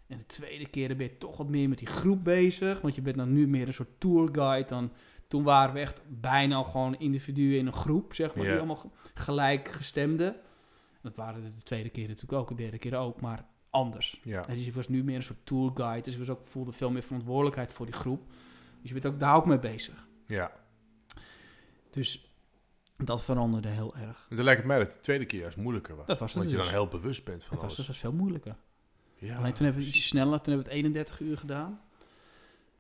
En 0.07 0.17
de 0.17 0.25
tweede 0.25 0.67
keer 0.69 0.87
ben 0.95 1.05
je 1.07 1.17
toch 1.17 1.37
wat 1.37 1.49
meer 1.49 1.69
met 1.69 1.77
die 1.77 1.87
groep 1.87 2.23
bezig. 2.23 2.81
Want 2.81 2.95
je 2.95 3.01
bent 3.01 3.17
dan 3.17 3.33
nu 3.33 3.47
meer 3.47 3.67
een 3.67 3.73
soort 3.73 3.99
tourguide. 3.99 4.67
Dan, 4.67 4.91
toen 5.27 5.43
waren 5.43 5.73
we 5.73 5.79
echt 5.79 6.01
bijna 6.07 6.55
al 6.55 6.63
gewoon 6.63 6.95
individuen 6.99 7.57
in 7.59 7.67
een 7.67 7.73
groep, 7.73 8.13
zeg 8.13 8.35
maar. 8.35 8.45
Die 8.45 8.55
allemaal 8.57 8.75
ge- 8.75 8.89
gelijkgestemden. 9.13 10.35
Dat 11.01 11.15
waren 11.15 11.43
de 11.43 11.63
tweede 11.63 11.89
keer 11.89 12.07
natuurlijk 12.07 12.33
ook, 12.41 12.47
de 12.47 12.55
derde 12.55 12.77
keer 12.77 12.95
ook. 12.97 13.21
Maar 13.21 13.45
anders. 13.69 14.21
Ja. 14.23 14.47
En 14.47 14.55
dus 14.55 14.65
je 14.65 14.71
was 14.71 14.87
nu 14.87 15.03
meer 15.03 15.15
een 15.15 15.23
soort 15.23 15.45
tourguide. 15.45 16.01
Dus 16.03 16.13
je 16.13 16.19
was 16.19 16.29
ook, 16.29 16.47
voelde 16.47 16.71
veel 16.71 16.91
meer 16.91 17.03
verantwoordelijkheid 17.03 17.73
voor 17.73 17.85
die 17.85 17.95
groep. 17.95 18.21
Dus 18.81 18.89
je 18.93 18.93
bent 19.01 19.13
ook 19.13 19.19
daar 19.19 19.35
ook 19.35 19.45
mee 19.45 19.59
bezig. 19.59 20.07
Ja. 20.25 20.51
Dus 21.91 22.33
dat 22.97 23.23
veranderde 23.23 23.67
heel 23.67 23.95
erg. 23.95 24.25
Dan 24.29 24.43
lijkt 24.43 24.59
het 24.59 24.67
mij 24.69 24.77
dat 24.79 24.91
de 24.91 24.99
tweede 24.99 25.25
keer 25.25 25.39
juist 25.39 25.57
moeilijker 25.57 25.95
was. 25.95 26.05
Dat 26.07 26.19
was 26.19 26.29
het 26.33 26.37
Want 26.39 26.51
je 26.51 26.57
dus. 26.57 26.65
dan 26.65 26.75
heel 26.75 26.87
bewust 26.87 27.23
bent 27.25 27.43
van 27.43 27.55
Dat 27.57 27.65
was, 27.65 27.75
dat 27.77 27.87
was 27.87 27.97
veel 27.97 28.11
moeilijker. 28.13 28.55
Ja. 29.15 29.37
Alleen 29.37 29.53
toen 29.53 29.65
hebben 29.65 29.83
we 29.83 29.87
iets 29.89 30.07
sneller, 30.07 30.41
toen 30.41 30.53
hebben 30.53 30.71
we 30.71 30.75
het 30.75 30.83
31 30.85 31.19
uur 31.19 31.37
gedaan. 31.37 31.81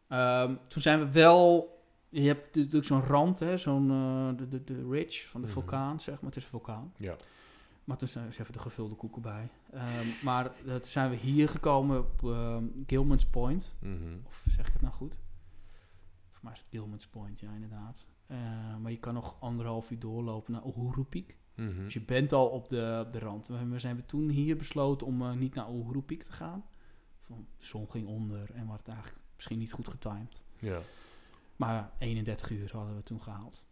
Ehm, 0.07 0.55
toen 0.67 0.81
zijn 0.81 0.99
we 0.99 1.11
wel... 1.11 1.73
Je 2.21 2.27
hebt 2.27 2.55
natuurlijk 2.55 2.85
zo'n 2.85 3.01
rand, 3.03 3.39
hè, 3.39 3.57
zo'n 3.57 3.91
eh, 3.91 4.37
de, 4.37 4.47
de, 4.47 4.63
de 4.63 4.87
ridge 4.89 5.27
van 5.27 5.41
de 5.41 5.47
Mhm. 5.47 5.55
vulkaan, 5.55 5.99
zeg 5.99 6.15
maar. 6.15 6.25
Het 6.25 6.35
is 6.35 6.43
een 6.43 6.49
vulkaan. 6.49 6.93
Ja. 6.97 7.15
Maar 7.83 7.97
toen 7.97 8.07
zijn 8.07 8.27
we 8.29 8.39
even 8.39 8.53
de 8.53 8.59
gevulde 8.59 8.95
koeken 8.95 9.21
bij. 9.21 9.49
Ehm, 9.71 10.05
maar 10.23 10.51
toen 10.65 10.79
zijn 10.83 11.09
we 11.09 11.15
hier 11.15 11.49
gekomen 11.49 11.99
op 11.99 12.23
ehm, 12.23 12.63
Gilman's 12.87 13.25
Point. 13.25 13.77
Mhm. 13.81 14.15
Of 14.25 14.45
zeg 14.55 14.67
ik 14.67 14.73
het 14.73 14.81
nou 14.81 14.93
goed? 14.93 15.17
Voor 16.31 16.43
mij 16.43 16.53
is 16.53 16.59
het 16.59 16.67
Gilman's 16.69 17.07
Point, 17.07 17.39
ja 17.39 17.51
inderdaad. 17.53 18.09
Eh, 18.27 18.37
maar 18.81 18.91
je 18.91 18.97
kan 18.99 19.13
nog 19.13 19.35
anderhalf 19.39 19.91
uur 19.91 19.99
doorlopen 19.99 20.53
naar 20.53 20.65
Uhuru 20.65 21.03
Peak. 21.03 21.35
Mhm. 21.55 21.83
Dus 21.83 21.93
je 21.93 22.01
bent 22.01 22.33
al 22.33 22.47
op 22.47 22.69
de, 22.69 23.03
op 23.07 23.13
de 23.13 23.19
rand. 23.19 23.47
We, 23.47 23.65
we 23.67 23.79
zijn 23.79 24.05
toen 24.05 24.29
hier 24.29 24.57
besloten 24.57 25.07
om 25.07 25.21
eh, 25.21 25.33
niet 25.33 25.53
naar 25.55 25.69
Uhuru 25.69 26.01
Peak 26.01 26.21
te 26.21 26.31
gaan. 26.31 26.65
Van, 27.21 27.45
de 27.57 27.65
zon 27.65 27.91
ging 27.91 28.07
onder 28.07 28.39
en 28.39 28.45
we 28.53 28.57
hadden 28.57 28.75
het 28.77 28.87
eigenlijk 28.87 29.17
misschien 29.35 29.57
niet 29.59 29.71
goed 29.71 29.87
getimed. 29.87 30.43
Ja. 30.59 30.79
Maar 31.55 31.73
ja, 31.73 31.91
31 31.99 32.49
uur 32.49 32.69
hadden 32.73 32.95
we 32.95 33.03
toen 33.03 33.21
gehaald. 33.21 33.63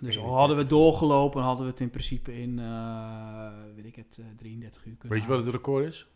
Dus 0.00 0.16
31 0.16 0.22
al 0.24 0.36
hadden 0.38 0.56
we 0.56 0.66
doorgelopen, 0.66 1.42
hadden 1.42 1.64
we 1.64 1.70
het 1.70 1.80
in 1.80 1.90
principe 1.90 2.40
in, 2.40 2.58
eh, 2.58 3.48
weet 3.74 3.84
ik 3.84 3.96
het, 3.96 4.18
eh, 4.20 4.26
33 4.36 4.84
uur 4.86 4.96
kunnen 4.96 5.18
Weet 5.18 5.26
je 5.26 5.32
wat 5.34 5.44
het 5.44 5.54
record 5.54 5.84
is? 5.84 6.06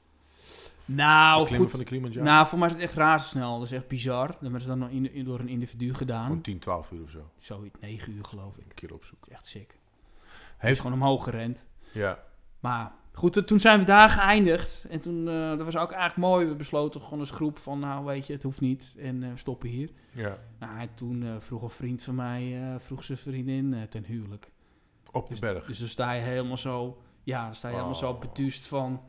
Nou, 0.84 1.48
goed. 1.56 1.70
van 1.70 1.78
de 1.78 1.84
Kilimanjaro? 1.84 2.24
Nou, 2.24 2.46
voor 2.46 2.58
mij 2.58 2.66
is 2.68 2.74
het 2.74 2.82
echt 2.82 2.94
razendsnel. 2.94 3.58
Dat 3.58 3.66
is 3.66 3.72
echt 3.72 3.88
bizar. 3.88 4.26
Dat 4.26 4.40
hebben 4.40 4.60
ze 4.60 4.66
dan 4.66 4.78
nog 4.78 4.88
in, 4.88 5.12
in- 5.12 5.24
door 5.24 5.40
een 5.40 5.48
individu 5.48 5.94
gedaan. 5.94 6.24
Gewoon 6.26 6.40
10, 6.40 6.58
12 6.58 6.90
uur 6.90 7.02
of 7.02 7.10
zo. 7.10 7.30
Zoiets, 7.36 7.78
9 7.80 8.12
uur 8.12 8.24
geloof 8.24 8.56
ik. 8.56 8.64
Een 8.68 8.74
keer 8.74 8.92
opzoeken. 8.94 9.32
Echt 9.32 9.46
sick. 9.46 9.78
Hij 10.20 10.32
Heeft 10.58 10.72
is 10.72 10.80
gewoon 10.80 11.02
omhoog 11.02 11.24
gerend. 11.24 11.66
Ja. 11.92 12.22
Maar 12.60 12.92
goed, 13.14 13.46
toen 13.46 13.60
zijn 13.60 13.78
we 13.78 13.84
daar 13.84 14.08
geëindigd. 14.08 14.86
En 14.88 15.00
toen, 15.00 15.28
eh, 15.28 15.48
dat 15.48 15.62
was 15.64 15.76
ook 15.76 15.92
eigenlijk 15.92 16.28
mooi. 16.28 16.46
We 16.46 16.54
besloten 16.54 17.00
gewoon 17.00 17.18
als 17.18 17.30
groep 17.30 17.58
van, 17.58 17.78
nou 17.78 18.04
weet 18.04 18.26
je, 18.26 18.32
het 18.32 18.42
hoeft 18.42 18.60
niet. 18.60 18.94
En 18.98 19.22
eh, 19.22 19.30
we 19.30 19.36
stoppen 19.38 19.68
hier. 19.68 19.90
Ja. 20.12 20.38
Nou, 20.58 20.78
en 20.78 20.88
toen 20.94 21.22
eh, 21.22 21.28
vroeg 21.38 21.62
een 21.62 21.70
vriend 21.70 22.02
van 22.02 22.14
mij, 22.14 22.58
vroeg 22.78 23.04
zijn 23.04 23.18
vriendin 23.18 23.86
ten 23.88 24.04
huwelijk. 24.04 24.50
Op 25.12 25.30
de 25.30 25.36
berg. 25.40 25.66
Dus 25.66 25.78
dan 25.78 25.88
sta 25.88 26.12
je 26.12 26.22
helemaal 26.22 26.56
zo, 26.56 27.02
ja, 27.22 27.44
dan 27.44 27.54
sta 27.54 27.68
je 27.68 27.74
helemaal 27.74 27.94
zo 27.94 28.10
Oh. 28.10 28.20
beduust 28.20 28.68
van, 28.68 29.02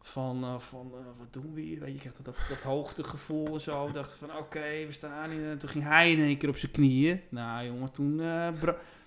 van, 0.00 0.60
van 0.60 0.90
wat 1.18 1.32
doen 1.32 1.54
we 1.54 1.60
hier? 1.60 1.80
Weet 1.80 1.92
je, 1.92 1.98
krijgt 1.98 2.24
dat, 2.24 2.36
dat 2.48 2.62
hoogtegevoel 2.62 3.54
en 3.54 3.60
zo. 3.60 3.86
Ik 3.86 3.94
dacht 3.94 4.12
van, 4.12 4.36
oké, 4.36 4.86
we 4.86 4.92
staan 4.92 5.30
hier. 5.30 5.50
En 5.50 5.58
toen 5.58 5.68
ging 5.68 5.84
hij 5.84 6.12
in 6.12 6.18
één 6.18 6.36
keer 6.38 6.48
op 6.48 6.56
zijn 6.56 6.72
knieën. 6.72 7.20
Nou, 7.30 7.66
jongen, 7.66 7.90
toen, 7.90 8.20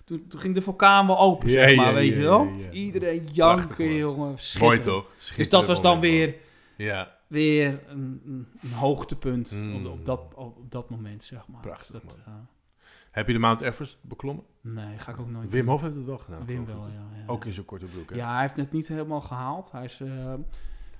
toen, 0.06 0.26
toen 0.28 0.40
ging 0.40 0.54
de 0.54 0.60
vulkaan 0.62 1.06
wel 1.06 1.18
open, 1.18 1.48
zeg 1.50 1.76
maar, 1.76 1.94
weet 1.94 2.12
je 2.12 2.18
wel. 2.20 2.48
Iedereen 2.70 3.24
Prachtig, 3.24 3.36
janken, 3.36 3.94
jongen. 3.94 4.36
Mooi 4.58 4.80
toch? 4.80 5.10
Dus 5.36 5.48
dat 5.48 5.66
was 5.66 5.82
dan 5.82 6.00
weer, 6.00 6.34
Ja. 6.76 7.16
weer 7.26 7.80
een, 7.88 8.20
een, 8.24 8.72
hoogtepunt 8.72 9.52
Mm. 9.62 9.86
op, 9.86 9.92
op, 9.92 10.04
dat, 10.06 10.20
op, 10.34 10.70
dat 10.70 10.90
moment, 10.90 11.24
zeg 11.24 11.46
maar. 11.48 11.60
Prachtig, 11.60 11.92
dat, 11.92 12.04
man. 12.04 12.16
eh, 12.26 12.32
Heb 13.10 13.26
je 13.26 13.32
de 13.32 13.38
Mount 13.38 13.60
Everest 13.60 13.98
beklommen? 14.02 14.44
nee, 14.60 14.98
ga 14.98 15.10
ik 15.12 15.18
ook 15.18 15.30
nooit 15.30 15.50
Wim. 15.50 15.68
Hof 15.68 15.80
heeft 15.80 15.94
het 15.94 16.04
wel 16.04 16.18
gedaan. 16.18 16.46
Wim 16.46 16.66
wel, 16.66 16.86
ja. 16.86 16.92
ja. 17.16 17.22
Ook 17.26 17.44
in 17.44 17.52
zijn 17.52 17.66
korte 17.66 17.86
broek, 17.86 18.10
hè? 18.10 18.16
Ja, 18.16 18.32
hij 18.32 18.40
heeft 18.42 18.56
het 18.56 18.72
niet 18.72 18.88
helemaal 18.88 19.20
gehaald. 19.20 19.70
Hij 19.72 19.84
is 19.84 20.00
een 20.00 20.46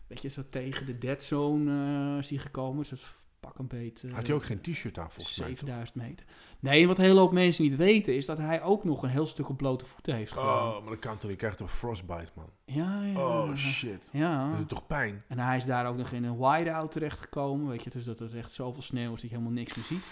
beetje 0.06 0.28
zo 0.28 0.42
tegen 0.50 0.86
de 0.86 0.98
dead 0.98 1.22
zone 1.22 1.72
eh, 2.12 2.18
is 2.18 2.30
hij 2.30 2.38
gekomen. 2.38 2.84
Dus 2.88 3.16
pak 3.40 3.58
een 3.58 3.66
beet. 3.66 4.04
eh, 4.04 4.12
Had 4.12 4.26
hij 4.26 4.36
ook 4.36 4.44
geen 4.44 4.60
t-shirt 4.60 4.98
aan, 4.98 5.10
volgens 5.10 5.36
mij, 5.38 5.48
toch? 5.48 5.58
7000 5.58 5.96
meter. 5.96 6.26
Nee, 6.60 6.86
wat 6.86 6.98
een 6.98 7.04
hele 7.04 7.20
hoop 7.20 7.32
mensen 7.32 7.64
niet 7.64 7.76
weten 7.76 8.14
is 8.14 8.26
dat 8.26 8.38
hij 8.38 8.62
ook 8.62 8.84
nog 8.84 9.02
een 9.02 9.08
heel 9.08 9.26
stuk 9.26 9.48
op 9.48 9.56
blote 9.56 9.84
voeten 9.84 10.14
heeft 10.14 10.32
gedaan. 10.32 10.68
Oh, 10.68 10.80
maar 10.80 10.90
dat 10.90 10.98
kan 10.98 11.18
toch 11.18 11.30
niet. 11.30 11.38
Krijgt 11.38 11.58
toch 11.58 11.72
frostbite, 11.72 12.30
man. 12.34 12.50
Ja, 12.64 13.02
ja. 13.04 13.18
Oh, 13.18 13.54
shit. 13.54 14.08
Ja. 14.12 14.48
Dat 14.48 14.58
doet 14.58 14.68
toch 14.68 14.86
pijn? 14.86 15.24
En 15.28 15.38
hij 15.38 15.56
is 15.56 15.64
daar 15.64 15.86
ook 15.86 15.96
nog 15.96 16.10
in 16.10 16.24
een 16.24 16.36
whiteout 16.36 16.92
terechtgekomen. 16.92 17.68
Weet 17.68 17.84
je, 17.84 17.90
dus 17.90 18.04
dat 18.04 18.20
er 18.20 18.36
echt 18.36 18.52
zoveel 18.52 18.82
sneeuw 18.82 19.12
is 19.12 19.20
dat 19.20 19.30
je 19.30 19.36
helemaal 19.36 19.52
niks 19.52 19.74
meer 19.74 19.84
ziet. 19.84 20.06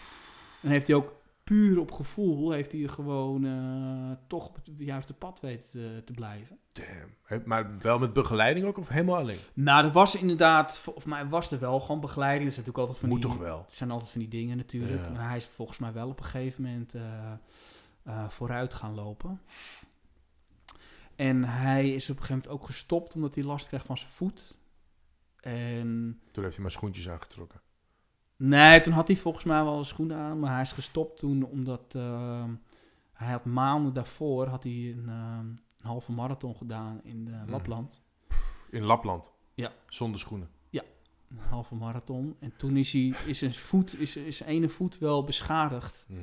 En 0.63 0.71
heeft 0.71 0.87
hij 0.87 0.97
ook 0.97 1.15
puur 1.45 1.81
op 1.81 1.91
gevoel, 1.91 2.51
heeft 2.51 2.73
hij 2.73 2.89
gewoon 2.89 3.45
eh, 3.45 4.17
toch 4.27 4.49
op 4.49 4.55
het 4.55 4.69
juiste 4.77 5.13
pad 5.13 5.41
weten 5.41 5.71
te, 5.71 6.03
te 6.05 6.13
blijven. 6.13 6.59
Damn. 6.73 7.45
Maar 7.45 7.79
wel 7.79 7.99
met 7.99 8.13
begeleiding 8.13 8.67
ook 8.67 8.79
of 8.79 8.89
helemaal 8.89 9.17
alleen? 9.17 9.39
Nou, 9.55 9.85
er 9.85 9.93
was 9.93 10.17
inderdaad, 10.17 10.79
volgens 10.79 11.05
mij 11.05 11.27
was 11.27 11.51
er 11.51 11.59
wel 11.59 11.81
gewoon 11.81 12.01
begeleiding. 12.01 12.43
Dat 12.43 12.53
is 12.53 12.57
natuurlijk 12.59 12.79
altijd 12.79 12.99
van 12.99 13.09
Moet 13.09 13.23
die, 13.23 13.31
toch 13.31 13.41
wel? 13.41 13.65
Het 13.67 13.75
zijn 13.75 13.91
altijd 13.91 14.11
van 14.11 14.21
die 14.21 14.31
dingen 14.31 14.57
natuurlijk. 14.57 15.05
Ja. 15.05 15.11
Maar 15.11 15.29
hij 15.29 15.37
is 15.37 15.47
volgens 15.47 15.79
mij 15.79 15.93
wel 15.93 16.09
op 16.09 16.19
een 16.19 16.25
gegeven 16.25 16.63
moment 16.63 16.95
eh, 16.95 17.33
eh, 18.03 18.29
vooruit 18.29 18.75
gaan 18.75 18.95
lopen. 18.95 19.41
En 21.17 21.45
hij 21.45 21.91
is 21.91 22.11
op 22.11 22.17
een 22.17 22.23
gegeven 22.23 22.43
moment 22.43 22.49
ook 22.49 22.65
gestopt 22.65 23.15
omdat 23.15 23.35
hij 23.35 23.45
last 23.45 23.69
kreeg 23.69 23.85
van 23.85 23.99
zijn 23.99 24.11
voet. 24.11 24.57
En 25.41 26.21
Toen 26.33 26.43
heeft 26.43 26.55
hij 26.55 26.63
maar 26.63 26.73
schoentjes 26.73 27.09
aangetrokken. 27.09 27.61
Nee, 28.37 28.81
toen 28.81 28.93
had 28.93 29.07
hij 29.07 29.17
volgens 29.17 29.45
mij 29.45 29.65
wel 29.65 29.85
schoenen 29.85 30.17
aan. 30.17 30.39
Maar 30.39 30.53
hij 30.53 30.61
is 30.63 30.73
gestopt 30.73 31.19
toen 31.19 31.43
omdat 31.45 31.95
eh, 31.95 32.45
hij 33.13 33.33
had 33.33 33.45
maanden 33.45 33.93
daarvoor 33.93 34.47
had 34.47 34.63
hij 34.63 34.73
een, 34.73 35.09
eh, 35.09 35.39
een 35.41 35.61
halve 35.81 36.13
marathon 36.13 36.57
gedaan 36.57 37.01
in 37.05 37.29
eh, 37.33 37.41
Mhm. 37.41 37.51
Lapland. 37.51 38.03
In 38.71 38.83
Lapland. 38.83 39.33
Ja. 39.55 39.73
Zonder 39.89 40.21
schoenen. 40.21 40.49
Een 41.31 41.41
halve 41.49 41.75
marathon. 41.75 42.37
En 42.41 42.53
toen 42.57 42.77
is, 42.77 42.93
hij, 42.93 43.15
is 43.27 43.39
zijn 43.39 43.55
voet, 43.55 44.01
is, 44.01 44.17
is 44.17 44.37
zijn 44.37 44.49
ene 44.49 44.69
voet 44.69 44.99
wel 44.99 45.25
beschadigd. 45.25 46.07
Mhm. 46.09 46.21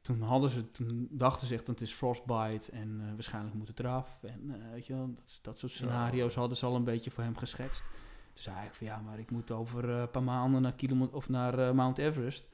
toen 0.00 0.22
hadden 0.22 0.50
ze, 0.50 0.70
toen 0.70 1.08
dachten 1.10 1.46
ze 1.46 1.54
echt 1.54 1.66
dat 1.66 1.78
het 1.78 1.88
is 1.88 1.94
frostbite 1.94 2.70
en 2.72 3.00
eh, 3.00 3.12
waarschijnlijk 3.14 3.54
moet 3.54 3.68
het 3.68 3.80
eraf. 3.80 4.22
En 4.22 4.50
eh, 4.54 4.70
weet 4.72 4.86
je 4.86 4.94
wel, 4.94 5.14
dat, 5.14 5.38
dat 5.42 5.58
soort 5.58 5.72
scenario's 5.72 6.34
hadden 6.34 6.56
ze 6.56 6.66
al 6.66 6.74
een 6.74 6.84
beetje 6.84 7.10
voor 7.10 7.22
hem 7.24 7.36
geschetst. 7.36 7.84
Toen 8.36 8.44
zei 8.44 8.66
ik 8.66 8.74
van 8.74 8.86
ja, 8.86 9.00
maar 9.00 9.18
ik 9.18 9.30
moet 9.30 9.50
over 9.50 9.90
eh, 9.90 10.00
een 10.00 10.10
paar 10.10 10.22
maanden 10.22 10.62
naar, 10.62 11.08
of 11.12 11.28
naar 11.28 11.58
eh, 11.58 11.70
Mount 11.70 11.98
Everest. 11.98 12.44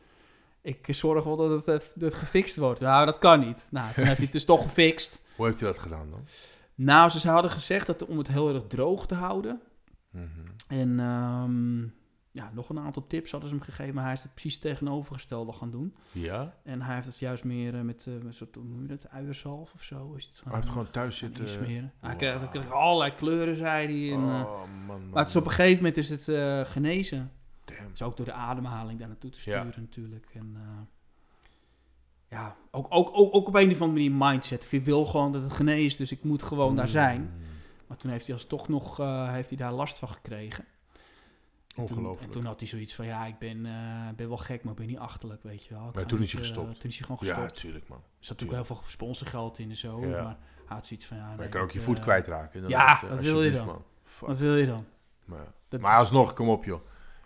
Ik 0.60 0.86
zorg 0.90 1.24
wel 1.24 1.36
dat 1.36 1.50
het, 1.50 1.64
dat 1.66 2.12
het 2.12 2.14
gefixt 2.14 2.56
wordt. 2.56 2.80
Nou, 2.80 3.06
dat 3.06 3.18
kan 3.18 3.40
niet. 3.40 3.68
Nou, 3.70 3.94
toen 3.94 4.04
heeft 4.04 4.16
hij 4.16 4.24
het 4.24 4.32
dus 4.32 4.44
toch 4.44 4.62
gefixt. 4.62 5.22
Hoe 5.36 5.46
heeft 5.46 5.60
hij 5.60 5.72
dat 5.72 5.78
gedaan 5.80 6.10
dan? 6.10 6.26
Nou, 6.74 7.08
ze 7.10 7.30
hadden 7.30 7.50
gezegd 7.50 7.86
dat 7.86 8.06
om 8.06 8.18
het 8.18 8.28
heel 8.28 8.54
erg 8.54 8.66
droog 8.66 9.06
te 9.06 9.14
houden. 9.14 9.60
Mhm. 10.10 10.26
En 10.68 11.00
ehm, 11.00 11.80
ja, 12.34 12.50
nog 12.54 12.68
een 12.68 12.78
aantal 12.78 13.06
tips 13.06 13.30
hadden 13.30 13.48
ze 13.48 13.54
hem 13.54 13.64
gegeven, 13.64 13.94
maar 13.94 14.04
hij 14.04 14.12
is 14.12 14.22
het 14.22 14.32
precies 14.32 14.58
tegenovergestelde 14.58 15.52
gaan 15.52 15.70
doen. 15.70 15.94
Ja? 16.12 16.54
En 16.62 16.82
hij 16.82 16.94
heeft 16.94 17.06
het 17.06 17.18
juist 17.18 17.44
meer 17.44 17.74
eh, 17.74 17.80
met, 17.80 18.06
eh, 18.06 18.14
met 18.22 18.34
soort, 18.34 18.54
hoe 18.54 18.64
noem 18.64 18.82
je 18.82 18.88
dat, 18.88 19.08
uierzalf 19.08 19.72
of 19.74 19.82
zo. 19.82 20.14
Is 20.16 20.24
het 20.26 20.42
Hij 20.44 20.54
heeft 20.54 20.68
gewoon 20.68 20.84
eh, 20.86 20.90
thuis 20.92 21.16
zitten. 21.16 21.44
Hij 21.64 21.90
Wauw. 22.00 22.16
krijgt, 22.16 22.40
hij 22.40 22.48
krijgt 22.48 22.70
allerlei 22.70 23.14
kleuren, 23.14 23.56
zei 23.56 23.86
hij. 23.86 24.16
En, 24.18 24.28
eh, 24.28 24.40
oh, 24.40 24.60
man, 24.60 24.86
man. 24.86 25.08
maar 25.10 25.20
het 25.20 25.28
is 25.28 25.36
op 25.36 25.44
een 25.44 25.50
gegeven 25.50 25.76
moment 25.76 25.96
is 25.96 26.10
het 26.10 26.28
eh, 26.28 26.60
genezen. 26.64 27.32
Damn. 27.64 27.80
Het 27.82 27.92
is 27.92 28.02
ook 28.02 28.16
door 28.16 28.26
de 28.26 28.32
ademhaling 28.32 28.98
daar 28.98 29.08
naartoe 29.08 29.30
te 29.30 29.50
Ja. 29.50 29.60
sturen 29.60 29.80
natuurlijk. 29.82 30.26
En, 30.34 30.52
eh, 30.56 30.80
ja, 32.30 32.56
ook, 32.70 32.86
ook, 32.88 33.10
ook, 33.12 33.34
ook 33.34 33.48
op 33.48 33.54
een 33.54 33.70
of 33.70 33.80
andere 33.80 34.08
manier 34.08 34.30
mindset. 34.30 34.68
Je 34.70 34.80
wil 34.80 35.04
gewoon 35.06 35.32
dat 35.32 35.42
het 35.42 35.52
geneest, 35.52 35.98
dus 35.98 36.12
ik 36.12 36.24
moet 36.24 36.42
gewoon 36.42 36.76
daar 36.76 36.88
zijn. 36.88 37.20
Mm. 37.20 37.30
Maar 37.86 37.96
toen 37.96 38.10
heeft 38.10 38.26
hij 38.26 38.34
als 38.34 38.46
toch 38.46 38.68
nog 38.68 39.00
eh, 39.00 39.32
heeft 39.32 39.48
hij 39.48 39.58
daar 39.58 39.72
last 39.72 39.98
van 39.98 40.08
gekregen. 40.08 40.64
En 41.76 41.86
toen, 41.86 41.96
Ongelooflijk. 41.96 42.26
en 42.26 42.30
toen 42.30 42.44
had 42.44 42.60
hij 42.60 42.68
zoiets 42.68 42.94
van, 42.94 43.06
ja, 43.06 43.26
ik 43.26 43.38
ben, 43.38 43.66
eh, 43.66 44.08
ben 44.16 44.28
wel 44.28 44.36
gek, 44.36 44.62
maar 44.62 44.72
ik 44.72 44.78
ben 44.78 44.86
niet 44.88 44.98
achterlijk, 44.98 45.42
weet 45.42 45.64
je 45.64 45.74
wel. 45.74 45.88
Ik 45.88 45.94
Maar 45.94 46.06
toen 46.06 46.22
is 46.22 46.32
hij 46.32 46.40
eh, 46.40 46.46
gestopt. 46.46 46.80
toen 46.80 46.90
is 46.90 46.98
hij 46.98 47.06
gewoon 47.06 47.26
Ja, 47.28 47.34
gestopt. 47.34 47.60
tuurlijk 47.60 47.88
man. 47.88 47.98
er 47.98 48.04
zat 48.18 48.40
natuurlijk 48.40 48.68
heel 48.68 48.76
veel 48.76 48.86
sponsorgeld 48.90 49.58
in 49.58 49.70
en 49.70 49.76
zo, 49.76 50.00
Ja. 50.00 50.22
maar 50.22 50.36
hij 50.66 50.76
had 50.76 50.86
zoiets 50.86 51.06
van, 51.06 51.16
ja, 51.16 51.34
Maar 51.34 51.42
je 51.44 51.48
kan 51.50 51.62
ook 51.62 51.70
je 51.70 51.80
voet 51.80 51.96
eh, 51.96 52.02
kwijtraken. 52.02 52.68
Ja, 52.68 53.02
eh, 53.02 53.08
wat 53.10 53.20
wil 53.20 53.42
je 53.42 53.50
dan? 53.50 53.66
Man. 53.66 53.84
Wat 54.20 54.38
wil 54.38 54.56
je 54.56 54.66
dan? 54.66 54.84
Maar, 55.24 55.52
Dat 55.68 55.80
maar 55.80 55.92
is- 55.92 55.98
alsnog, 55.98 56.32
kom 56.32 56.48
op 56.48 56.64
joh. 56.64 56.80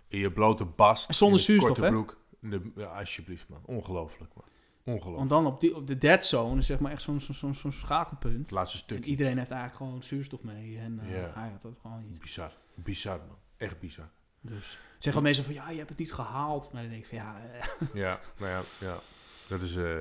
In 0.09 0.19
je 0.19 0.33
blote 0.33 0.65
bast. 0.65 1.09
En 1.09 1.15
zonder 1.15 1.41
zuurstof, 1.41 1.69
korte 1.69 1.85
hè? 1.85 1.91
broek. 1.91 2.21
De- 2.41 2.73
ja, 2.77 2.85
alsjeblieft 2.87 3.49
man. 3.49 3.61
Ongelooflijk 3.65 4.35
man. 4.35 4.45
Ongelooflijk. 4.85 5.17
Want 5.17 5.31
dan 5.31 5.47
op, 5.47 5.61
die, 5.61 5.77
op 5.77 5.87
de 5.87 5.99
dead 5.99 6.25
zone 6.25 6.59
is 6.59 6.67
zeg 6.67 6.79
maar 6.79 6.93
echt 6.93 7.03
zo'n 7.03 7.21
zo'n 7.21 7.55
zo'n 7.55 7.73
schakelpunt. 7.73 8.39
Het 8.39 8.51
laatste 8.51 8.77
En 8.79 8.83
stukje. 8.85 9.11
iedereen 9.11 9.39
heeft 9.39 9.51
eigenlijk 9.51 9.83
gewoon 9.83 10.03
zuurstof 10.03 10.43
mee 10.43 10.79
en 10.79 10.99
eh, 11.01 11.11
Ja. 11.11 11.31
hij 11.35 11.51
had 11.51 11.63
dat 11.63 11.73
gewoon 11.83 12.05
niet. 12.11 12.19
Bizar. 12.21 12.53
Bizar 12.75 13.19
man. 13.19 13.37
Echt 13.57 13.79
bizar. 13.81 14.11
Dus 14.47 14.79
zeggen 14.99 15.23
mensen 15.23 15.45
van, 15.45 15.55
ja, 15.55 15.71
je 15.71 15.77
hebt 15.77 15.89
het 15.89 15.99
niet 15.99 16.13
gehaald. 16.13 16.73
Maar 16.73 16.83
dan 16.83 16.91
denk 16.91 17.03
ik 17.03 17.09
van, 17.09 17.19
ja, 17.19 17.37
eh, 17.61 17.87
Ja, 18.03 18.21
nou 18.39 18.51
ja, 18.51 18.61
ja. 18.81 18.97
Dat 19.49 19.61
is, 19.61 19.77
eh, 19.77 19.99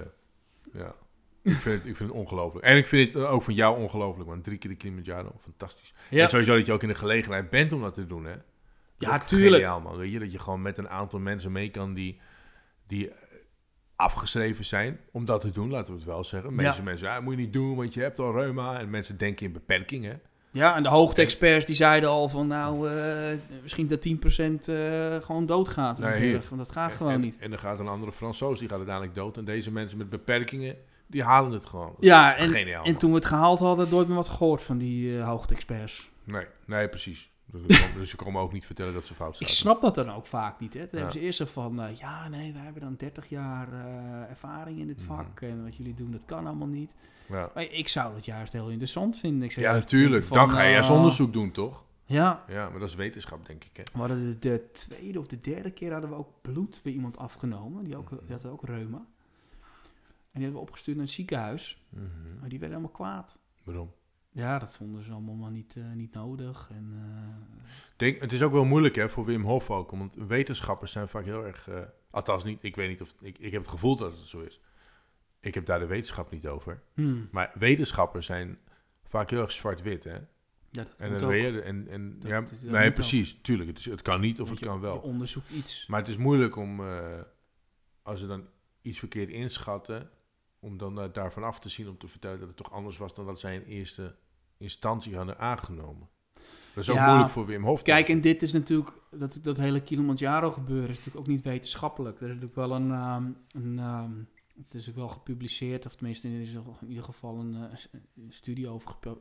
ja. 0.73 0.95
Ik 1.41 1.55
vind, 1.57 1.75
het, 1.77 1.85
ik 1.85 1.95
vind 1.97 2.09
het 2.09 2.19
ongelooflijk. 2.19 2.65
En 2.65 2.77
ik 2.77 2.87
vind 2.87 3.13
het 3.13 3.23
ook 3.23 3.41
van 3.43 3.53
jou 3.53 3.77
ongelooflijk, 3.77 4.29
man. 4.29 4.41
Drie 4.41 4.57
keer 4.57 4.69
de 4.69 4.75
Kilimanjaro, 4.75 5.31
fantastisch. 5.41 5.93
ja. 6.09 6.21
En 6.21 6.29
sowieso 6.29 6.55
dat 6.55 6.65
je 6.65 6.71
ook 6.73 6.81
in 6.81 6.87
de 6.87 6.95
gelegenheid 6.95 7.49
bent 7.49 7.71
om 7.71 7.81
dat 7.81 7.93
te 7.93 8.05
doen, 8.05 8.25
hè. 8.25 8.33
Dat 8.97 9.09
Ja, 9.09 9.19
tuurlijk. 9.19 9.53
Geniaal, 9.53 9.81
man. 9.81 9.97
Weet 9.97 10.11
je, 10.11 10.19
dat 10.19 10.31
je 10.31 10.39
gewoon 10.39 10.61
met 10.61 10.77
een 10.77 10.89
aantal 10.89 11.19
mensen 11.19 11.51
mee 11.51 11.69
kan 11.69 11.93
die, 11.93 12.19
die 12.87 13.09
eh, 13.09 13.15
afgeschreven 13.95 14.65
zijn 14.65 14.99
om 15.11 15.25
dat 15.25 15.41
te 15.41 15.49
doen, 15.51 15.69
laten 15.69 15.93
we 15.93 15.99
het 15.99 16.07
wel 16.07 16.23
zeggen. 16.23 16.55
Meeste 16.55 16.77
Ja. 16.77 16.83
mensen, 16.83 17.09
ah, 17.09 17.23
moet 17.23 17.33
je 17.33 17.39
niet 17.39 17.53
doen, 17.53 17.75
want 17.75 17.93
je 17.93 18.01
hebt 18.01 18.19
al 18.19 18.31
reuma. 18.33 18.79
En 18.79 18.89
mensen 18.89 19.17
denken 19.17 19.45
in 19.45 19.51
beperkingen. 19.51 20.21
Ja, 20.55 20.75
en 20.75 20.83
de 20.83 20.89
hoogte-experts 20.89 21.65
die 21.65 21.75
zeiden 21.75 22.09
al 22.09 22.29
van 22.29 22.47
nou, 22.47 22.89
eh, 22.89 23.33
misschien 23.61 23.87
dat 23.87 24.01
10% 24.01 24.67
eh 24.67 25.15
gewoon 25.21 25.45
doodgaat. 25.45 25.97
Nee, 25.99 26.31
want 26.33 26.57
dat 26.57 26.71
gaat 26.71 26.89
En- 26.91 26.95
gewoon 26.97 27.11
en, 27.11 27.19
niet. 27.21 27.37
En 27.37 27.49
dan 27.49 27.59
gaat 27.59 27.79
een 27.79 27.87
andere 27.87 28.11
Fransoos, 28.11 28.59
die 28.59 28.67
gaat 28.67 28.77
uiteindelijk 28.77 29.15
dood. 29.15 29.37
En 29.37 29.45
deze 29.45 29.71
mensen 29.71 29.97
met 29.97 30.09
beperkingen, 30.09 30.75
die 31.07 31.23
halen 31.23 31.51
het 31.51 31.65
gewoon. 31.65 31.87
Dat 31.95 31.95
Ja, 31.99 32.35
en, 32.35 32.49
geniaal, 32.49 32.83
en 32.83 32.89
man. 32.91 32.99
toen 32.99 33.09
we 33.09 33.15
het 33.15 33.25
gehaald 33.25 33.59
hadden, 33.59 33.87
nooit 33.89 34.07
meer 34.07 34.15
wat 34.15 34.29
gehoord 34.29 34.63
van 34.63 34.77
die 34.77 35.17
hoogte-experts. 35.19 36.09
Nee, 36.23 36.45
nee, 36.65 36.89
precies. 36.89 37.29
Dus, 37.45 37.61
ze 37.75 37.81
komen- 37.83 37.99
dus 37.99 38.09
ze 38.09 38.15
komen 38.15 38.41
ook 38.41 38.53
niet 38.53 38.65
vertellen 38.65 38.93
dat 38.93 39.05
ze 39.05 39.13
fout 39.13 39.29
Ik 39.29 39.47
staan. 39.47 39.49
snap 39.49 39.81
dat 39.81 39.95
dan 39.95 40.11
ook 40.15 40.25
vaak 40.25 40.59
niet. 40.59 40.73
Hè. 40.73 40.79
Dan 40.79 40.89
Ja. 40.91 40.95
hebben 40.97 41.13
ze 41.13 41.19
eerst 41.19 41.37
zo 41.37 41.45
van, 41.45 41.81
ja 41.99 42.27
nee, 42.29 42.53
wij 42.53 42.61
hebben 42.61 42.81
dan 42.81 42.95
30 42.97 43.29
jaar 43.29 43.67
ervaring 44.29 44.79
in 44.79 44.87
dit 44.87 44.97
Mhm. 45.05 45.07
vak. 45.15 45.41
En 45.41 45.63
wat 45.63 45.75
jullie 45.75 45.93
doen, 45.93 46.11
dat 46.11 46.21
kan 46.25 46.45
allemaal 46.45 46.67
niet. 46.67 46.91
Ja, 47.29 47.51
Maar 47.53 47.63
ik 47.63 47.87
zou 47.87 48.15
het 48.15 48.25
juist 48.25 48.53
heel 48.53 48.69
interessant 48.69 49.17
vinden. 49.17 49.43
Ik 49.43 49.51
zou 49.51 49.65
ja 49.65 49.73
natuurlijk. 49.73 50.29
Dan 50.29 50.49
ga 50.49 50.61
je 50.61 50.75
eerst 50.75 50.89
eh, 50.89 50.95
onderzoek 50.95 51.33
doen, 51.33 51.51
toch? 51.51 51.83
Ja, 52.05 52.43
Ja, 52.47 52.69
maar 52.69 52.79
dat 52.79 52.89
is 52.89 52.95
wetenschap, 52.95 53.45
denk 53.45 53.63
ik. 53.63 53.77
Hè? 53.77 53.83
we 53.93 53.99
hadden 53.99 54.25
de, 54.25 54.39
de 54.39 54.69
tweede 54.71 55.19
of 55.19 55.27
de 55.27 55.41
derde 55.41 55.71
keer 55.71 55.91
hadden 55.91 56.09
we 56.09 56.15
ook 56.15 56.29
bloed 56.41 56.79
bij 56.83 56.91
iemand 56.91 57.17
afgenomen. 57.17 57.83
Die, 57.83 57.97
ook, 57.97 58.09
die 58.09 58.31
had 58.35 58.45
ook 58.45 58.63
reuma. 58.63 58.97
En 58.97 60.41
die 60.41 60.43
hebben 60.43 60.61
we 60.61 60.67
opgestuurd 60.67 60.97
naar 60.97 61.05
het 61.05 61.15
ziekenhuis. 61.15 61.85
Mhm. 61.89 62.03
Maar 62.39 62.49
die 62.49 62.59
werden 62.59 62.77
helemaal 62.77 62.97
kwaad. 62.97 63.39
Waarom? 63.63 63.91
Ja, 64.31 64.59
dat 64.59 64.75
vonden 64.75 65.03
ze 65.03 65.11
allemaal 65.11 65.35
maar 65.35 65.51
niet, 65.51 65.75
eh, 65.75 65.83
niet 65.93 66.13
nodig. 66.13 66.69
En, 66.71 66.93
eh, 66.93 67.67
Denk, 67.95 68.21
het 68.21 68.33
is 68.33 68.41
ook 68.41 68.51
wel 68.51 68.65
moeilijk 68.65 68.95
hè, 68.95 69.09
voor 69.09 69.25
Wim 69.25 69.43
Hof 69.43 69.71
ook. 69.71 69.91
Want 69.91 70.15
wetenschappers 70.15 70.91
zijn 70.91 71.07
vaak 71.07 71.25
heel 71.25 71.45
erg... 71.45 71.67
eh, 71.67 71.79
althans, 72.09 72.43
niet, 72.43 72.63
ik 72.63 72.75
weet 72.75 72.89
niet 72.89 73.01
of... 73.01 73.13
Ik, 73.21 73.37
ik 73.37 73.51
heb 73.51 73.61
het 73.61 73.71
gevoel 73.71 73.95
dat 73.95 74.17
het 74.17 74.27
zo 74.27 74.39
is. 74.39 74.59
Ik 75.45 75.53
heb 75.53 75.65
daar 75.65 75.79
de 75.79 75.85
wetenschap 75.85 76.31
niet 76.31 76.47
over. 76.47 76.81
hmm, 76.93 77.27
Maar 77.31 77.51
wetenschappers 77.53 78.25
zijn 78.25 78.57
vaak 79.03 79.29
heel 79.29 79.41
erg 79.41 79.51
zwart-wit, 79.51 80.03
hè? 80.03 80.13
ja, 80.13 80.19
dat 80.71 80.93
En 80.97 81.19
dan 81.19 81.27
weet 81.29 81.53
je... 81.53 81.61
En, 81.61 81.87
en, 81.87 82.19
Dat- 82.19 82.29
ja, 82.31 82.41
dat- 82.41 82.49
dat 82.49 82.71
nee, 82.71 82.91
precies. 82.93 83.37
Tuurlijk. 83.41 83.69
Het, 83.69 83.77
is, 83.79 83.85
het 83.85 84.01
kan 84.01 84.19
niet 84.21 84.33
of 84.41 84.47
Want 84.47 84.49
het 84.49 84.59
je- 84.59 84.65
kan 84.65 84.79
wel. 84.79 84.93
Je 84.93 85.01
onderzoekt 85.01 85.49
iets. 85.49 85.87
Maar 85.87 85.99
het 85.99 86.09
is 86.09 86.17
moeilijk 86.17 86.55
om, 86.55 86.79
eh, 86.87 87.19
als 88.03 88.19
ze 88.19 88.27
dan 88.27 88.45
iets 88.81 88.99
verkeerd 88.99 89.29
inschatten, 89.29 90.09
om 90.59 90.77
dan 90.77 91.09
daarvan 91.13 91.43
af 91.43 91.59
te 91.59 91.69
zien 91.69 91.89
om 91.89 91.97
te 91.97 92.07
vertellen 92.07 92.39
dat 92.39 92.47
het 92.47 92.57
toch 92.57 92.71
anders 92.71 92.97
was 92.97 93.13
dan 93.13 93.25
dat 93.25 93.39
zij 93.39 93.55
in 93.55 93.63
eerste 93.63 94.15
instantie 94.57 95.15
hadden 95.15 95.37
aangenomen. 95.39 96.07
Dat 96.73 96.83
is 96.83 96.89
ook 96.89 96.95
Ja, 96.95 97.07
moeilijk 97.07 97.29
voor 97.29 97.45
Wim 97.45 97.63
Hof. 97.63 97.81
Kijk, 97.81 98.09
en 98.09 98.21
dit 98.21 98.41
is 98.41 98.53
natuurlijk, 98.53 98.89
dat, 99.11 99.39
dat 99.43 99.57
hele 99.57 99.81
Kilimanjaro 99.81 100.51
gebeuren 100.51 100.89
is 100.89 100.95
natuurlijk 100.97 101.17
ook 101.25 101.31
niet 101.31 101.43
wetenschappelijk. 101.43 102.15
Er 102.17 102.21
is 102.23 102.27
natuurlijk 102.27 102.55
wel 102.55 102.71
een, 102.71 102.91
ehm, 102.91 103.25
een 103.51 103.79
ehm, 103.79 104.11
het 104.63 104.73
is 104.73 104.89
ook 104.89 104.95
wel 104.95 105.07
gepubliceerd, 105.07 105.85
of 105.85 105.95
tenminste 105.95 106.27
er 106.27 106.41
is 106.41 106.53
er 106.53 106.63
in 106.81 106.87
ieder 106.87 107.03
geval 107.03 107.39
een, 107.39 107.55
eh, 107.55 107.77
een 108.15 108.31
studie 108.33 108.67
over 108.67 108.95
eh, 109.01 109.11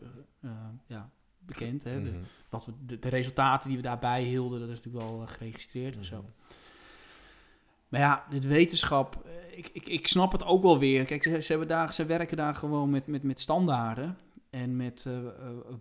eh, 0.41 0.51
ja, 0.87 1.11
bekend. 1.39 1.85
Hè? 1.85 2.03
De, 2.03 2.11
Mhm. 2.11 2.23
wat 2.49 2.67
we, 2.67 2.73
de, 2.87 2.99
de 2.99 3.09
resultaten 3.09 3.69
die 3.69 3.77
we 3.77 3.83
daarbij 3.83 4.23
hielden, 4.23 4.61
dat 4.61 4.69
is 4.69 4.77
natuurlijk 4.77 5.05
wel 5.05 5.27
geregistreerd 5.27 5.97
en 5.97 6.05
zo. 6.05 6.17
Mhm. 6.17 6.31
Maar 7.89 8.01
ja, 8.01 8.27
dit 8.31 8.45
wetenschap, 8.47 9.27
ik, 9.51 9.71
ik, 9.73 9.89
ik 9.89 10.07
snap 10.07 10.33
het 10.33 10.45
ook 10.45 10.63
wel 10.63 10.79
weer. 10.79 11.05
Kijk, 11.05 11.23
ze, 11.23 11.41
ze, 11.41 11.51
hebben 11.51 11.69
daar, 11.69 11.93
ze 11.93 12.07
werken 12.07 12.37
daar 12.37 12.55
gewoon 12.55 12.91
met, 12.91 13.07
met, 13.07 13.23
met 13.23 13.41
standaarden. 13.41 14.19
En 14.51 14.77
met 14.77 15.09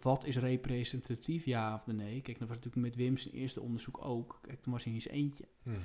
wat 0.01 0.25
is 0.25 0.37
representatief, 0.37 1.45
ja 1.45 1.73
of 1.73 1.87
nee. 1.87 2.21
Kijk, 2.21 2.39
dat 2.39 2.47
was 2.47 2.57
natuurlijk 2.57 2.85
met 2.85 2.95
Wim 2.95 3.17
zijn 3.17 3.33
eerste 3.33 3.61
onderzoek 3.61 4.05
ook. 4.05 4.39
Kijk, 4.41 4.61
toen 4.61 4.73
was 4.73 4.83
hij 4.83 4.93
in 4.93 5.01
zijn 5.01 5.15
eentje. 5.15 5.47
Mhm. 5.63 5.77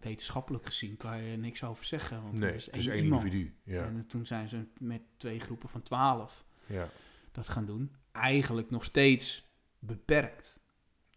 Wetenschappelijk 0.00 0.66
gezien 0.66 0.96
kan 0.96 1.22
je 1.22 1.36
niks 1.36 1.64
over 1.64 1.84
zeggen. 1.84 2.22
Want 2.22 2.38
Nee, 2.38 2.54
is 2.54 2.66
het 2.66 2.76
is 2.76 2.86
één 2.86 3.04
iemand. 3.04 3.24
individu. 3.24 3.54
Ja. 3.64 3.84
En 3.84 4.06
toen 4.06 4.26
zijn 4.26 4.48
ze 4.48 4.66
met 4.78 5.02
twee 5.16 5.40
groepen 5.40 5.68
van 5.68 5.82
twaalf 5.82 6.44
ja. 6.66 6.88
dat 7.32 7.48
gaan 7.48 7.64
doen. 7.66 7.94
Eigenlijk 8.12 8.70
nog 8.70 8.84
steeds 8.84 9.48
beperkt. 9.78 10.60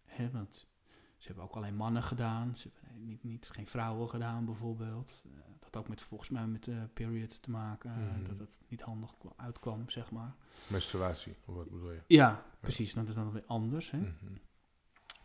Hè, 0.06 0.32
want 0.32 0.72
ze 1.18 1.28
hebben 1.28 1.44
ook 1.46 1.56
alleen 1.56 1.76
mannen 1.76 2.04
gedaan. 2.04 2.58
Ze 2.58 2.70
hebben 2.82 3.06
niet, 3.06 3.24
niet, 3.24 3.50
geen 3.52 3.68
vrouwen 3.68 4.10
gedaan 4.10 4.46
bijvoorbeeld. 4.46 5.26
Eh, 5.36 5.42
dat 5.60 5.76
ook 5.76 5.88
met, 5.88 6.02
volgens 6.02 6.30
mij 6.30 6.48
met 6.48 6.64
de 6.64 6.88
period 6.94 7.42
te 7.42 7.52
maken. 7.52 7.92
eh, 7.92 7.98
Mhm. 8.18 8.28
Dat 8.28 8.40
het 8.40 8.50
niet 8.68 8.82
handig 8.82 9.18
kwa- 9.18 9.34
uitkwam, 9.36 9.90
zeg 9.90 10.12
maar. 10.12 10.36
Menstruatie, 10.68 11.36
of 11.46 11.56
wat 11.56 11.70
bedoel 11.70 11.92
je? 11.92 12.02
Ja, 12.08 12.46
precies. 12.60 12.94
Dat 12.94 13.08
is 13.08 13.14
dan 13.16 13.32
weer 13.32 13.44
anders. 13.46 13.92
Hè? 13.92 13.98
Mhm. 13.98 14.12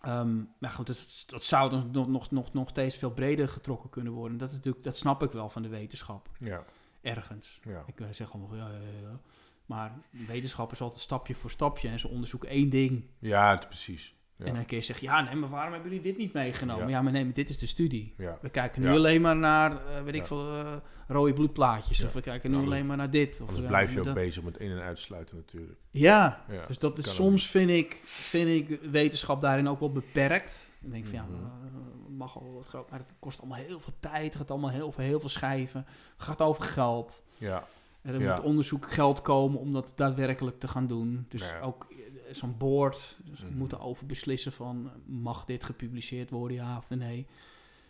Ehm, 0.01 0.43
maar 0.59 0.71
goed, 0.71 0.87
dat, 0.87 1.25
dat 1.27 1.43
zou 1.43 1.71
dan 1.71 1.91
nog, 1.93 2.09
nog, 2.09 2.31
nog, 2.31 2.53
nog 2.53 2.69
steeds 2.69 2.97
veel 2.97 3.11
breder 3.11 3.49
getrokken 3.49 3.91
kunnen 3.91 4.13
worden. 4.13 4.39
Dat, 4.39 4.51
is 4.51 4.57
natuurlijk, 4.57 4.85
dat 4.85 4.97
snap 4.97 5.23
ik 5.23 5.33
wel 5.33 5.51
van 5.51 5.63
de 5.63 5.69
wetenschap. 5.69 6.29
Ja, 6.39 6.65
Ergens. 7.01 7.61
ja. 7.63 7.85
Ik 7.87 8.01
eh, 8.01 8.07
zeg 8.11 8.33
allemaal 8.33 8.57
ja, 8.57 8.69
ja, 8.69 9.01
ja. 9.03 9.21
Maar 9.67 9.99
wetenschap 10.11 10.73
is 10.73 10.81
altijd 10.81 11.01
stapje 11.01 11.35
voor 11.35 11.51
stapje. 11.51 11.89
En 11.89 11.99
ze 11.99 12.09
onderzoeken 12.09 12.49
één 12.49 12.71
ding. 12.71 13.05
ja, 13.19 13.57
precies. 13.57 14.15
Ja. 14.39 14.45
En 14.45 14.55
dan 14.55 14.67
kun 14.67 14.77
je 14.77 14.83
zeggen, 14.83 15.07
ja, 15.07 15.21
nee, 15.23 15.35
maar 15.35 15.49
waarom 15.49 15.73
hebben 15.73 15.91
jullie 15.91 16.05
dit 16.07 16.17
niet 16.19 16.33
meegenomen? 16.33 16.85
Ja. 16.85 16.91
Ja, 16.91 17.03
maar 17.03 17.13
nee, 17.13 17.25
maar 17.25 17.35
dit 17.35 17.49
is 17.51 17.59
de 17.59 17.67
studie. 17.67 18.15
Ja. 18.17 18.39
We 18.41 18.49
kijken 18.49 18.83
nu 18.83 18.89
alleen 18.91 19.21
maar 19.21 19.37
naar, 19.37 19.71
eh, 19.87 20.03
weet 20.03 20.15
ik 20.15 20.27
veel, 20.27 20.49
eh, 20.59 20.73
rode 21.09 21.33
bloedplaatjes. 21.33 22.05
Of 22.05 22.13
we 22.13 22.21
kijken 22.21 22.51
nu 22.51 22.57
Anders- 22.57 22.75
alleen 22.75 22.87
maar 22.87 22.97
naar 22.97 23.11
dit. 23.11 23.41
Of 23.41 23.51
we- 23.57 23.63
blijf 23.63 23.93
je 23.93 23.99
ook 23.99 24.05
dat- 24.05 24.15
bezig 24.15 24.43
met 24.43 24.57
in- 24.57 24.71
en 24.71 24.81
uitsluiten 24.81 25.37
natuurlijk. 25.37 25.79
Ja, 25.91 26.45
dus 26.67 26.79
dat 26.79 26.99
is 26.99 27.15
soms 27.15 27.51
vind 27.51 27.71
ik, 27.71 28.01
vind 28.05 28.71
ik 28.71 28.81
wetenschap 28.91 29.41
daarin 29.41 29.69
ook 29.69 29.81
wel 29.81 29.93
beperkt. 29.93 30.73
Dan 30.81 30.91
denk 30.91 31.07
ik 31.07 31.11
van, 31.17 31.25
Mhm. 31.31 31.33
ja, 31.45 31.51
eh, 31.65 32.17
mag 32.17 32.37
al 32.37 32.53
wat 32.55 32.67
groot, 32.69 32.91
maar 32.91 32.99
het 32.99 33.13
kost 33.19 33.39
allemaal 33.41 33.59
heel 33.59 33.81
veel 33.81 33.93
tijd. 34.01 34.25
Het 34.25 34.37
gaat 34.37 34.51
allemaal 34.51 34.71
heel 34.71 34.93
veel, 34.93 35.05
heel 35.05 35.21
veel 35.21 35.29
schrijven. 35.29 35.87
Het 36.17 36.23
gaat 36.23 36.41
over 36.43 36.63
geld. 36.65 37.25
Ja, 37.39 37.67
En 38.03 38.15
er 38.15 38.21
moet 38.21 38.41
onderzoek 38.41 38.91
geld 38.93 39.23
komen 39.23 39.59
om 39.61 39.73
dat 39.73 39.93
daadwerkelijk 39.97 40.59
te 40.61 40.69
gaan 40.69 40.87
doen. 40.87 41.27
Dus 41.29 41.41
Nou 41.41 41.53
ja. 41.55 41.61
ook 41.61 41.87
eh, 41.91 41.97
zo'n 42.31 42.57
board, 42.57 43.19
dus 43.25 43.43
Mhm. 43.45 43.57
moeten 43.57 43.81
over 43.81 44.07
beslissen 44.07 44.53
van, 44.53 44.87
eh, 44.91 44.93
mag 45.07 45.45
dit 45.45 45.65
gepubliceerd 45.65 46.31
worden, 46.31 46.57
ja 46.57 46.77
of 46.77 46.91
nee. 46.91 47.27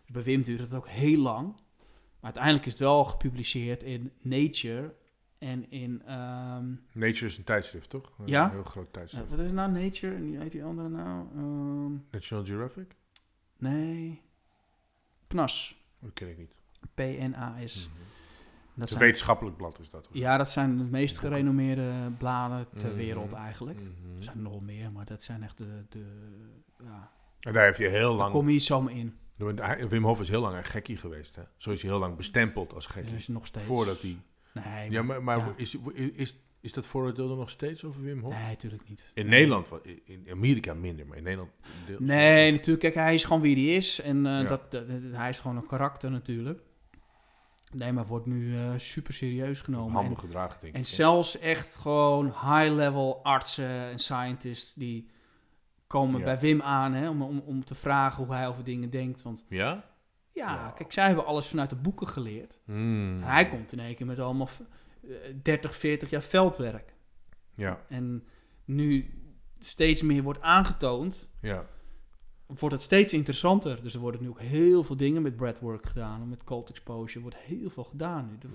Dus 0.03 0.11
bij 0.13 0.23
Wim 0.23 0.43
duurt 0.43 0.61
het 0.61 0.75
ook 0.75 0.89
heel 0.89 1.19
lang. 1.21 1.47
Maar 1.47 2.33
uiteindelijk 2.35 2.67
is 2.67 2.73
het 2.73 2.81
wel 2.83 3.05
gepubliceerd 3.05 3.83
in 3.83 4.13
Nature 4.21 4.95
en 5.39 5.71
in, 5.71 6.03
ehm, 6.07 6.75
Nature 6.93 7.27
is 7.27 7.39
een 7.39 7.45
tijdschrift, 7.45 7.91
toch? 7.91 8.13
Een 8.19 8.27
Ja. 8.27 8.51
heel 8.51 8.63
groot 8.65 8.87
eh, 8.87 8.93
tijdschrift. 8.93 9.31
wat 9.31 9.39
is 9.39 9.51
nou, 9.51 9.71
Nature? 9.73 10.15
En 10.15 10.23
die 10.31 10.39
heet 10.39 10.53
die 10.53 10.65
andere 10.65 10.89
nou? 10.89 11.27
Ehm, 11.37 11.93
National 12.11 12.45
Geographic? 12.45 12.95
nee, 13.57 14.21
PNAS. 15.27 15.83
Dat 16.01 16.13
ken 16.13 16.29
ik 16.29 16.39
niet. 16.39 16.55
P-N-A-S. 16.95 17.89
Mhm. 17.89 17.97
Dat 18.79 18.89
zijn, 18.89 19.01
wetenschappelijk 19.01 19.57
blad 19.57 19.79
is 19.81 19.91
dat. 19.91 20.07
hoor. 20.07 20.17
ja, 20.17 20.37
dat 20.37 20.51
zijn 20.51 20.77
de 20.77 20.85
meest 20.85 21.19
gerenommeerde 21.19 21.93
bladen 22.19 22.67
ter 22.79 22.89
Mhm. 22.89 22.97
wereld 22.97 23.33
eigenlijk. 23.33 23.79
Mhm. 23.81 24.17
Er 24.17 24.23
zijn 24.23 24.43
nog 24.43 24.61
meer, 24.61 24.93
maar 24.93 25.05
dat 25.05 25.23
zijn 25.23 25.43
echt 25.43 25.59
de... 25.59 25.85
de 25.89 26.05
ja, 26.85 27.11
En 27.41 27.53
daar 27.53 27.65
heeft 27.65 27.79
hij 27.79 27.89
heel 27.89 28.09
daar 28.09 28.17
lang... 28.19 28.31
kom 28.33 28.47
je 28.47 28.53
niet 28.53 28.63
zomaar 28.63 28.93
in. 28.97 29.17
Wim 29.89 30.05
Hof 30.05 30.21
is 30.21 30.29
heel 30.29 30.41
lang 30.41 30.57
een 30.57 30.65
gekkie 30.65 30.97
geweest. 30.97 31.37
Hè? 31.37 31.43
Zo 31.57 31.71
is 31.71 31.83
hij 31.83 31.91
heel 31.91 32.01
lang 32.01 32.17
bestempeld 32.17 32.75
als 32.75 32.87
gekkie. 32.87 33.15
is 33.17 33.29
nog 33.29 33.47
steeds... 33.47 33.67
Voordat 33.67 34.01
hij... 34.01 34.17
Nee, 34.55 34.91
Ja, 34.91 35.03
maar, 35.03 35.23
maar 35.23 35.39
ja. 35.39 35.53
Is, 35.57 35.77
is, 36.15 36.37
is 36.61 36.73
dat 36.73 36.87
vooroordeel 36.87 37.31
er 37.31 37.37
nog 37.37 37.51
steeds 37.51 37.85
over 37.85 38.03
Wim 38.03 38.21
Hof? 38.21 38.33
nee, 38.35 38.47
natuurlijk 38.49 38.89
niet. 38.89 39.11
In 39.15 39.27
Nee. 39.27 39.33
Nederland, 39.41 39.71
in 40.05 40.27
Amerika 40.31 40.75
minder, 40.75 41.07
maar 41.07 41.17
in 41.17 41.23
Nederland... 41.23 41.51
deels 41.87 42.01
Nee, 42.01 42.51
natuurlijk. 42.51 42.81
Kijk, 42.81 42.95
hij 42.95 43.15
is 43.15 43.25
gewoon 43.25 43.43
wie 43.43 43.55
hij 43.67 43.77
is. 43.77 44.01
En 44.01 44.27
eh, 44.27 44.33
Ja. 44.33 44.43
dat, 44.43 44.71
dat- 44.71 44.89
dat- 44.89 45.01
hij 45.13 45.29
is 45.29 45.41
gewoon 45.41 45.57
een 45.57 45.67
karakter 45.67 46.11
natuurlijk. 46.11 46.61
Nee, 47.73 47.93
maar 47.93 48.07
wordt 48.07 48.27
nu 48.27 48.57
eh, 48.59 48.71
super 48.77 49.13
serieus 49.15 49.61
genomen. 49.61 49.93
Handig 49.93 50.13
En, 50.13 50.19
gedragen, 50.19 50.59
denk 50.61 50.75
en 50.75 50.81
ik. 50.81 50.87
zelfs 50.87 51.39
echt 51.39 51.77
gewoon 51.77 52.25
high-level 52.27 53.21
artsen 53.25 53.69
en 53.91 53.99
scientists 53.99 54.75
die 54.75 55.11
komen 55.87 56.19
Ja. 56.19 56.25
bij 56.25 56.39
Wim 56.39 56.63
aan 56.63 56.93
hè, 56.93 57.09
om, 57.09 57.23
om, 57.23 57.39
om 57.39 57.65
te 57.65 57.75
vragen 57.75 58.25
hoe 58.25 58.35
hij 58.35 58.49
over 58.49 58.65
dingen 58.65 58.91
denkt. 58.91 59.23
Want 59.23 59.45
Ja? 59.49 59.85
ja, 60.33 60.73
kijk, 60.77 60.93
zij 60.93 61.07
hebben 61.07 61.27
alles 61.27 61.47
vanuit 61.47 61.71
de 61.71 61.77
boeken 61.77 62.07
geleerd. 62.09 62.59
Hmm. 62.65 63.23
En 63.23 63.29
hij 63.29 63.49
komt 63.49 63.73
in 63.73 63.81
één 63.81 63.95
keer 63.95 64.07
met 64.07 64.19
allemaal 64.19 64.47
v- 64.47 64.61
eh, 65.03 65.11
30, 65.43 65.77
40 65.77 66.11
jaar 66.11 66.23
veldwerk. 66.23 66.95
Ja, 67.55 67.81
En 67.89 68.25
nu 68.65 69.11
steeds 69.59 70.03
meer 70.03 70.23
wordt 70.23 70.41
aangetoond, 70.41 71.31
ja. 71.41 71.67
Wordt 72.49 72.75
het 72.75 72.85
steeds 72.85 73.13
interessanter. 73.13 73.83
Dus 73.83 73.95
er 73.95 74.01
worden 74.01 74.23
nu 74.23 74.29
ook 74.29 74.41
heel 74.41 74.83
veel 74.83 74.97
dingen 74.97 75.23
met 75.23 75.37
breathwork 75.37 75.87
gedaan. 75.87 76.29
Met 76.29 76.45
cold 76.45 76.71
exposure 76.71 77.21
wordt 77.21 77.37
heel 77.37 77.71
veel 77.71 77.85
gedaan 77.85 78.27
nu. 78.27 78.51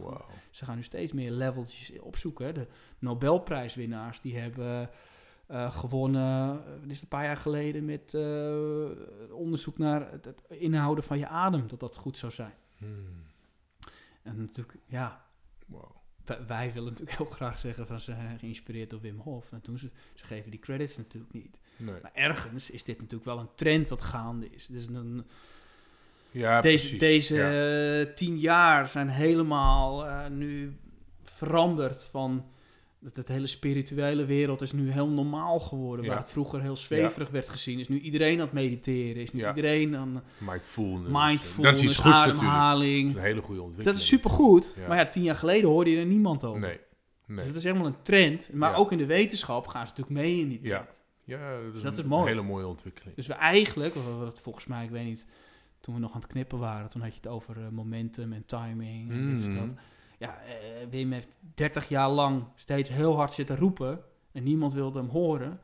Ze 0.50 0.66
gaan 0.66 0.76
nu 0.76 0.84
steeds 0.84 1.14
meer 1.14 1.32
leveltjes 1.32 2.00
opzoeken. 2.00 2.46
hè. 2.46 2.54
De 2.54 2.68
Nobelprijswinnaars 3.00 4.22
die 4.22 4.38
hebben 4.38 4.90
eh, 5.46 5.72
gewonnen, 5.72 6.66
eh, 6.66 6.90
is 6.90 6.94
het, 6.94 7.02
een 7.02 7.08
paar 7.08 7.24
jaar 7.24 7.38
geleden, 7.38 7.86
met 7.86 8.14
eh, 8.14 9.36
onderzoek 9.36 9.78
naar 9.78 10.12
het, 10.12 10.26
het 10.26 10.42
inhouden 10.50 11.04
van 11.04 11.18
je 11.18 11.28
adem, 11.28 11.68
dat 11.68 11.80
dat 11.80 11.98
goed 11.98 12.18
zou 12.18 12.32
zijn. 12.32 12.54
Hmm. 12.78 13.24
En 14.24 14.38
natuurlijk, 14.38 14.78
ja, 14.86 15.26
wij, 16.26 16.46
wij 16.48 16.74
willen 16.74 16.92
natuurlijk 16.92 17.18
heel 17.18 17.26
graag 17.26 17.60
zeggen 17.60 17.88
van 17.88 18.02
ze 18.02 18.12
zijn 18.12 18.40
geïnspireerd 18.40 18.90
door 18.90 19.02
Wim 19.02 19.20
Hof. 19.20 19.52
En 19.52 19.62
toen 19.62 19.78
ze, 19.78 19.90
ze 20.14 20.26
geven 20.26 20.52
die 20.52 20.60
credits 20.60 20.98
natuurlijk 20.98 21.34
niet. 21.34 21.58
Nee. 21.78 21.96
Maar 22.02 22.12
ergens 22.14 22.70
is 22.70 22.84
dit 22.84 22.98
natuurlijk 22.98 23.26
wel 23.26 23.40
een 23.40 23.50
trend 23.56 23.88
dat 23.88 24.02
gaande 24.02 24.48
is. 24.50 24.66
Dus 24.68 24.88
een, 24.88 25.24
Ja, 26.32 26.62
deze 26.62 26.78
precies. 26.96 27.00
deze 27.00 27.36
Ja. 27.36 28.02
eh, 28.08 28.14
tien 28.16 28.38
jaar 28.40 28.88
zijn 28.88 29.10
helemaal 29.10 30.06
eh, 30.08 30.28
nu 30.30 30.78
veranderd 31.24 32.04
van... 32.12 32.46
Dat 33.00 33.16
het 33.18 33.28
hele 33.28 33.48
spirituele 33.48 34.26
wereld 34.26 34.62
is 34.62 34.72
nu 34.72 34.92
heel 34.92 35.08
normaal 35.08 35.60
geworden. 35.60 36.06
Ja. 36.06 36.12
Waar 36.12 36.20
het 36.20 36.32
vroeger 36.32 36.62
heel 36.62 36.76
zweverig 36.76 37.30
werd 37.30 37.50
gezien. 37.50 37.80
Is 37.80 37.88
nu 37.88 38.00
iedereen 38.00 38.34
aan 38.40 38.46
het 38.46 38.54
mediteren. 38.54 39.22
Is 39.22 39.32
nu 39.34 39.48
iedereen 39.48 39.96
aan 39.96 40.24
Mindfulness. 40.38 41.12
mindfulness, 41.12 41.56
Dat 41.58 41.74
is 41.76 41.82
iets 41.84 41.96
goeds 41.98 42.16
natuurlijk. 42.16 42.40
Dat 42.40 42.50
ademhaling. 42.50 43.10
is 43.10 43.16
een 43.16 43.22
hele 43.22 43.42
goede 43.42 43.62
ontwikkeling. 43.62 43.84
Dat 43.96 43.96
is 43.96 44.08
supergoed. 44.08 44.76
Maar 44.88 44.98
ja, 44.98 45.06
tien 45.08 45.24
jaar 45.24 45.36
geleden 45.36 45.70
hoorde 45.70 45.90
je 45.92 45.98
er 46.00 46.06
niemand 46.06 46.44
over. 46.44 46.60
Nee. 46.60 46.80
Nee. 47.28 47.38
Dus 47.38 47.48
dat 47.48 47.56
is 47.56 47.64
helemaal 47.64 47.86
een 47.88 48.02
trend. 48.04 48.50
Maar 48.54 48.76
ook 48.76 48.92
in 48.92 48.98
de 48.98 49.06
wetenschap 49.06 49.68
gaan 49.68 49.88
ze 49.88 49.94
natuurlijk 49.96 50.26
mee 50.26 50.40
in 50.40 50.50
die 50.50 50.60
Ja. 50.62 50.80
trend. 50.80 51.02
Ja, 51.24 51.62
dat 51.62 51.74
is, 51.74 51.82
dat 51.82 51.98
een 51.98 52.04
is 52.04 52.10
mooi. 52.10 52.28
hele 52.30 52.42
mooie 52.42 52.68
ontwikkeling. 52.68 53.16
Dus 53.16 53.28
we 53.28 53.34
eigenlijk, 53.34 53.94
wat 54.20 54.40
volgens 54.42 54.66
mij, 54.66 54.84
ik 54.84 54.90
weet 54.90 55.06
niet, 55.06 55.26
toen 55.80 55.94
we 55.94 56.00
nog 56.00 56.14
aan 56.14 56.20
het 56.22 56.30
knippen 56.30 56.60
waren, 56.60 56.90
toen 56.90 57.02
had 57.02 57.12
je 57.14 57.20
het 57.22 57.28
over 57.30 57.58
eh, 57.64 57.70
momentum 57.70 58.34
en 58.34 58.46
timing 58.46 59.12
en 59.12 59.30
dit 59.36 59.44
en 59.48 59.56
dat. 59.56 59.84
Ja, 60.20 60.42
eh, 60.44 60.54
Wim 60.90 61.12
heeft 61.12 61.30
30 61.56 61.90
jaar 61.90 62.10
lang 62.10 62.44
steeds 62.56 62.90
heel 62.90 63.16
hard 63.16 63.34
zitten 63.34 63.58
roepen 63.58 64.02
en 64.32 64.44
niemand 64.44 64.74
wilde 64.74 65.00
hem 65.00 65.10
horen. 65.10 65.60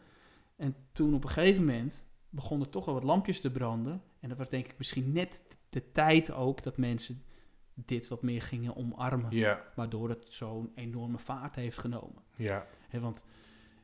En 0.56 0.76
toen 0.92 1.14
op 1.14 1.24
een 1.24 1.30
gegeven 1.30 1.66
moment 1.66 2.06
begonnen 2.30 2.70
toch 2.70 2.86
wel 2.86 2.94
wat 2.94 3.04
lampjes 3.04 3.42
te 3.42 3.52
branden. 3.52 4.02
En 4.20 4.30
dat 4.30 4.38
was 4.38 4.50
denk 4.50 4.68
ik 4.68 4.78
misschien 4.78 5.12
net 5.12 5.42
de 5.70 5.92
tijd 5.92 6.32
ook 6.32 6.64
dat 6.64 6.78
mensen 6.78 7.24
dit 7.74 8.08
wat 8.08 8.22
meer 8.22 8.42
gingen 8.42 8.76
omarmen. 8.76 9.32
Ja, 9.36 9.64
Waardoor 9.76 10.10
het 10.10 10.26
zo'n 10.30 10.72
enorme 10.76 11.18
vaart 11.18 11.56
heeft 11.56 11.78
genomen. 11.78 12.22
ja, 12.36 12.66
Hè, 12.90 13.00
want 13.00 13.24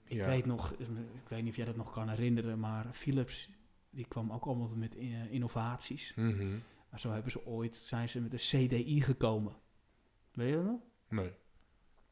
ik 0.07 0.17
ja. 0.17 0.25
weet 0.27 0.45
nog, 0.45 0.71
ik 0.73 1.29
weet 1.29 1.41
niet 1.41 1.49
of 1.49 1.55
jij 1.55 1.65
dat 1.65 1.75
nog 1.75 1.91
kan 1.91 2.09
herinneren, 2.09 2.59
maar 2.59 2.87
Philips 2.91 3.49
die 3.89 4.05
kwam 4.07 4.31
ook 4.31 4.45
allemaal 4.45 4.69
met 4.75 4.97
eh, 4.97 5.31
innovaties. 5.31 6.13
Mhm. 6.15 6.49
Maar 6.89 6.99
zo 6.99 7.11
hebben 7.11 7.31
ze 7.31 7.45
ooit, 7.45 7.75
zijn 7.75 8.09
ze 8.09 8.21
met 8.21 8.31
de 8.31 8.37
CDI 8.37 9.01
gekomen. 9.01 9.53
Weet 10.33 10.49
je 10.49 10.55
dat 10.55 10.65
nog? 10.65 10.79
Nee. 11.09 11.31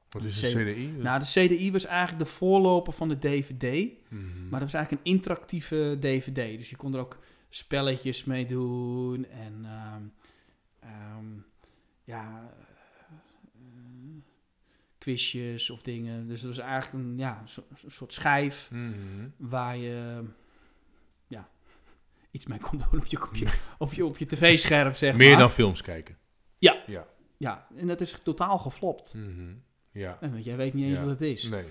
Wat 0.09 0.23
is 0.23 0.41
een 0.53 0.63
CDI? 0.63 0.87
Nou, 0.87 1.19
de 1.19 1.25
CDI 1.25 1.71
was 1.71 1.85
eigenlijk 1.85 2.25
de 2.25 2.31
voorloper 2.31 2.93
van 2.93 3.09
de 3.09 3.19
DVD, 3.19 3.91
Mhm. 4.09 4.41
maar 4.49 4.59
dat 4.59 4.71
was 4.71 4.73
eigenlijk 4.73 5.05
een 5.05 5.13
interactieve 5.13 5.97
DVD. 5.99 6.57
Dus 6.57 6.69
je 6.69 6.75
kon 6.75 6.93
er 6.93 6.99
ook 6.99 7.19
spelletjes 7.49 8.23
mee 8.23 8.45
doen 8.45 9.25
en 9.25 9.65
ehm, 9.65 10.03
ehm, 10.79 11.25
ja, 12.03 12.53
quizjes 15.03 15.69
of 15.69 15.81
dingen. 15.81 16.27
Dus 16.27 16.41
dat 16.41 16.55
was 16.55 16.65
eigenlijk 16.65 17.03
een, 17.05 17.17
ja, 17.17 17.39
een 17.41 17.47
so- 17.49 17.63
een 17.83 17.91
soort 17.91 18.13
schijf 18.13 18.69
Mhm. 18.71 19.27
waar 19.37 19.77
je 19.77 20.23
ja, 21.27 21.49
iets 22.31 22.45
mee 22.45 22.59
kon 22.59 22.77
doen 22.77 22.99
op 22.99 23.05
je, 23.05 23.17
computer, 23.17 23.59
op 23.77 23.93
je, 23.93 24.05
op 24.05 24.17
je 24.17 24.25
tv-scherm, 24.25 24.93
zeg 24.93 25.15
Meer 25.17 25.29
maar. 25.29 25.39
dan 25.39 25.51
films 25.51 25.81
kijken. 25.81 26.17
Ja. 26.57 26.83
Ja. 26.87 27.05
Ja, 27.37 27.67
en 27.77 27.87
dat 27.87 28.01
is 28.01 28.19
totaal 28.23 28.57
geflopt. 28.57 29.13
Mhm. 29.17 29.53
Ja. 29.91 30.17
En 30.21 30.41
jij 30.41 30.55
weet 30.55 30.73
niet 30.73 30.85
eens 30.85 30.93
Ja. 30.97 31.01
wat 31.01 31.09
het 31.09 31.21
is. 31.21 31.43
Nee. 31.43 31.63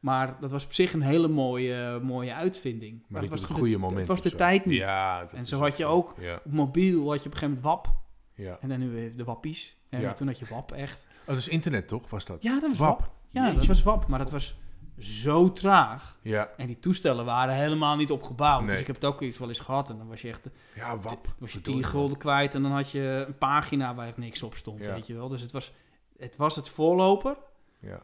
Maar 0.00 0.36
dat 0.40 0.50
was 0.50 0.64
op 0.64 0.72
zich 0.72 0.92
een 0.92 1.02
hele 1.02 1.28
mooie, 1.28 2.00
mooie 2.02 2.34
uitvinding. 2.34 3.04
Maar 3.08 3.20
het 3.20 3.30
was 3.30 3.40
op 3.42 3.46
het 3.46 3.56
de- 3.56 3.62
goede 3.62 3.78
moment. 3.78 3.98
Het 3.98 4.06
was 4.08 4.22
de 4.22 4.28
zo. 4.28 4.36
tijd 4.36 4.64
niet. 4.66 4.78
Ja. 4.78 5.28
En 5.34 5.44
zo 5.46 5.58
had 5.60 5.76
je 5.76 5.84
ook- 5.86 6.14
Ja. 6.20 6.40
Op 6.44 6.52
mobiel 6.52 7.10
had 7.10 7.22
je 7.22 7.26
op 7.28 7.32
een 7.34 7.38
gegeven 7.38 7.48
moment 7.62 7.62
WAP. 7.64 7.94
ja. 8.34 8.58
En 8.60 8.68
dan 8.68 8.78
nu 8.78 8.90
weer 8.90 9.16
de 9.16 9.24
wappies. 9.24 9.76
En 9.88 10.16
toen 10.16 10.26
had 10.26 10.38
je 10.38 10.46
WAP 10.50 10.72
echt. 10.72 11.06
Oh, 11.28 11.34
dat 11.34 11.42
is 11.42 11.48
internet 11.48 11.88
toch? 11.88 12.10
Was 12.10 12.24
dat? 12.24 12.42
Ja, 12.42 12.60
dat 12.60 12.68
was 12.68 12.78
WAP. 12.78 12.98
WAP. 13.00 13.12
Ja, 13.30 13.52
dat 13.52 13.66
was 13.66 13.82
WAP. 13.82 14.06
Maar 14.06 14.18
dat 14.18 14.30
was 14.30 14.58
zo 14.98 15.52
traag. 15.52 16.18
Ja. 16.22 16.50
En 16.56 16.66
die 16.66 16.78
toestellen 16.78 17.24
waren 17.24 17.54
helemaal 17.54 17.96
niet 17.96 18.10
opgebouwd. 18.10 18.60
Nee. 18.60 18.70
Dus 18.70 18.80
ik 18.80 18.86
heb 18.86 18.94
het 18.96 19.04
ook 19.04 19.20
iets 19.22 19.38
wel 19.38 19.48
eens 19.48 19.60
gehad. 19.60 19.90
En 19.90 19.98
dan 19.98 20.08
was 20.08 20.20
je 20.22 20.28
echt 20.28 20.48
Ja, 20.74 20.98
WAP. 20.98 21.34
was 21.38 21.52
je 21.52 21.60
10 21.60 21.84
gulden 21.84 22.18
kwijt 22.18 22.54
en 22.54 22.62
dan 22.62 22.72
had 22.72 22.90
je 22.90 23.24
een 23.28 23.38
pagina 23.38 23.94
waar 23.94 24.12
niks 24.16 24.42
op 24.42 24.54
stond, 24.54 24.80
Ja. 24.80 24.92
weet 24.92 25.06
je 25.06 25.14
wel. 25.14 25.28
Dus 25.28 25.40
het 25.40 25.52
was 25.52 25.72
het, 26.18 26.36
was 26.36 26.56
het 26.56 26.68
voorloper. 26.68 27.36
Ja. 27.80 28.00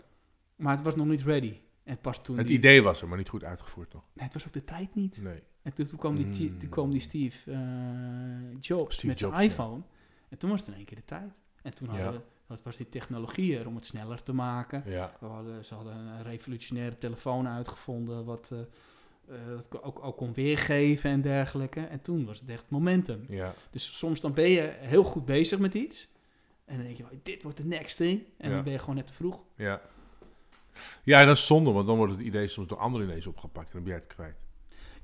maar 0.56 0.74
het 0.74 0.84
was 0.84 0.96
nog 0.96 1.06
niet 1.06 1.22
ready. 1.22 1.58
En 1.84 1.98
pas 1.98 2.22
toen 2.22 2.38
Het 2.38 2.46
die- 2.46 2.56
idee 2.56 2.82
was 2.82 3.02
er, 3.02 3.08
maar 3.08 3.18
niet 3.18 3.28
goed 3.28 3.44
uitgevoerd 3.44 3.92
nog. 3.92 4.02
Nee, 4.12 4.24
het 4.24 4.34
was 4.34 4.46
ook 4.46 4.52
de 4.52 4.64
tijd 4.64 4.94
niet. 4.94 5.22
Nee. 5.22 5.42
En 5.62 5.72
toen, 5.72 5.86
toen 5.86 5.98
kwam, 5.98 6.16
die, 6.16 6.50
Mm. 6.50 6.58
toen 6.58 6.68
kwam 6.68 6.90
die 6.90 7.00
Steve 7.00 7.50
eh, 7.52 7.58
Jobs 8.60 8.92
Steve 8.94 9.06
met 9.06 9.18
zijn 9.18 9.30
Jobs, 9.30 9.42
ja. 9.44 9.48
iPhone. 9.50 9.82
En 10.28 10.38
toen 10.38 10.50
was 10.50 10.58
het 10.60 10.68
in 10.68 10.74
één 10.74 10.84
keer 10.84 10.96
de 10.96 11.04
tijd. 11.04 11.32
En 11.62 11.74
toen 11.74 11.88
hadden, 11.88 12.22
dat 12.46 12.62
was 12.62 12.76
die 12.76 12.88
technologie 12.88 13.58
er 13.58 13.66
om 13.66 13.74
het 13.74 13.86
sneller 13.86 14.22
te 14.22 14.32
maken. 14.32 14.82
Ja. 14.86 15.16
Hadden, 15.20 15.64
ze 15.64 15.74
hadden 15.74 15.96
een 15.96 16.22
revolutionaire 16.22 16.98
telefoon 16.98 17.48
uitgevonden, 17.48 18.24
wat 18.24 18.50
eh, 18.52 18.58
eh, 19.36 19.46
dat 19.70 19.82
ook, 19.82 20.04
ook 20.04 20.16
kon 20.16 20.32
weergeven 20.34 21.10
en 21.10 21.20
dergelijke. 21.20 21.80
En 21.80 22.00
toen 22.02 22.24
was 22.24 22.40
het 22.40 22.48
echt 22.48 22.64
momentum. 22.68 23.24
Ja. 23.28 23.54
Dus 23.70 23.98
soms 23.98 24.20
dan 24.20 24.32
ben 24.34 24.48
je 24.50 24.72
heel 24.76 25.04
goed 25.04 25.24
bezig 25.24 25.58
met 25.58 25.74
iets. 25.74 26.08
En 26.64 26.76
dan 26.76 26.84
denk 26.84 26.96
je, 26.96 27.04
dit 27.22 27.42
wordt 27.42 27.56
de 27.58 27.64
next 27.64 27.96
thing. 27.96 28.22
En 28.38 28.48
Ja. 28.48 28.54
dan 28.54 28.64
ben 28.64 28.72
je 28.72 28.78
gewoon 28.78 28.94
net 28.94 29.06
te 29.06 29.12
vroeg. 29.14 29.42
Ja. 29.56 29.80
Ja, 31.04 31.20
en 31.20 31.26
dat 31.26 31.36
is 31.36 31.46
zonde, 31.46 31.70
want 31.70 31.86
dan 31.86 31.96
wordt 31.96 32.12
het 32.12 32.22
idee 32.22 32.48
soms 32.48 32.68
door 32.68 32.78
anderen 32.78 33.08
ineens 33.08 33.26
opgepakt 33.26 33.66
en 33.66 33.72
dan 33.72 33.82
ben 33.82 33.92
jij 33.92 34.02
het 34.02 34.14
kwijt. 34.14 34.36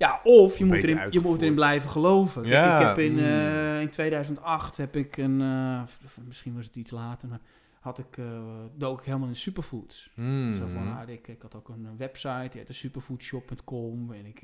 Ja, 0.01 0.21
of 0.25 0.59
je, 0.59 0.65
moet 0.65 0.83
erin, 0.83 1.01
je 1.11 1.21
moet 1.21 1.41
erin 1.41 1.55
blijven 1.55 1.91
geloven. 1.91 2.43
Kijk, 2.43 2.55
Ja, 2.55 2.81
ik 2.81 2.87
heb 2.87 2.99
in, 2.99 3.19
eh, 3.19 3.81
in 3.81 3.91
2008 3.91 4.77
heb 4.77 4.97
ik 4.97 5.17
een, 5.17 5.41
eh, 5.41 5.83
misschien 6.27 6.55
was 6.55 6.65
het 6.65 6.77
iets 6.77 6.91
later, 6.91 7.29
maar 7.29 7.41
had 7.81 7.99
ik, 7.99 8.19
eh 8.19 8.25
dook 8.77 8.99
ik 8.99 9.05
helemaal 9.05 9.29
in 9.29 9.37
superfoods. 9.37 10.11
Mm. 10.15 10.55
Zo 10.55 10.67
van, 10.67 10.97
ah, 10.97 11.09
ik, 11.09 11.29
ik 11.29 11.43
had 11.43 11.55
ook 11.55 11.69
een 11.69 11.97
website, 11.97 12.49
die 12.51 12.59
heette 12.59 12.73
superfoodshop.com. 12.73 14.13
En 14.13 14.27
ik 14.27 14.43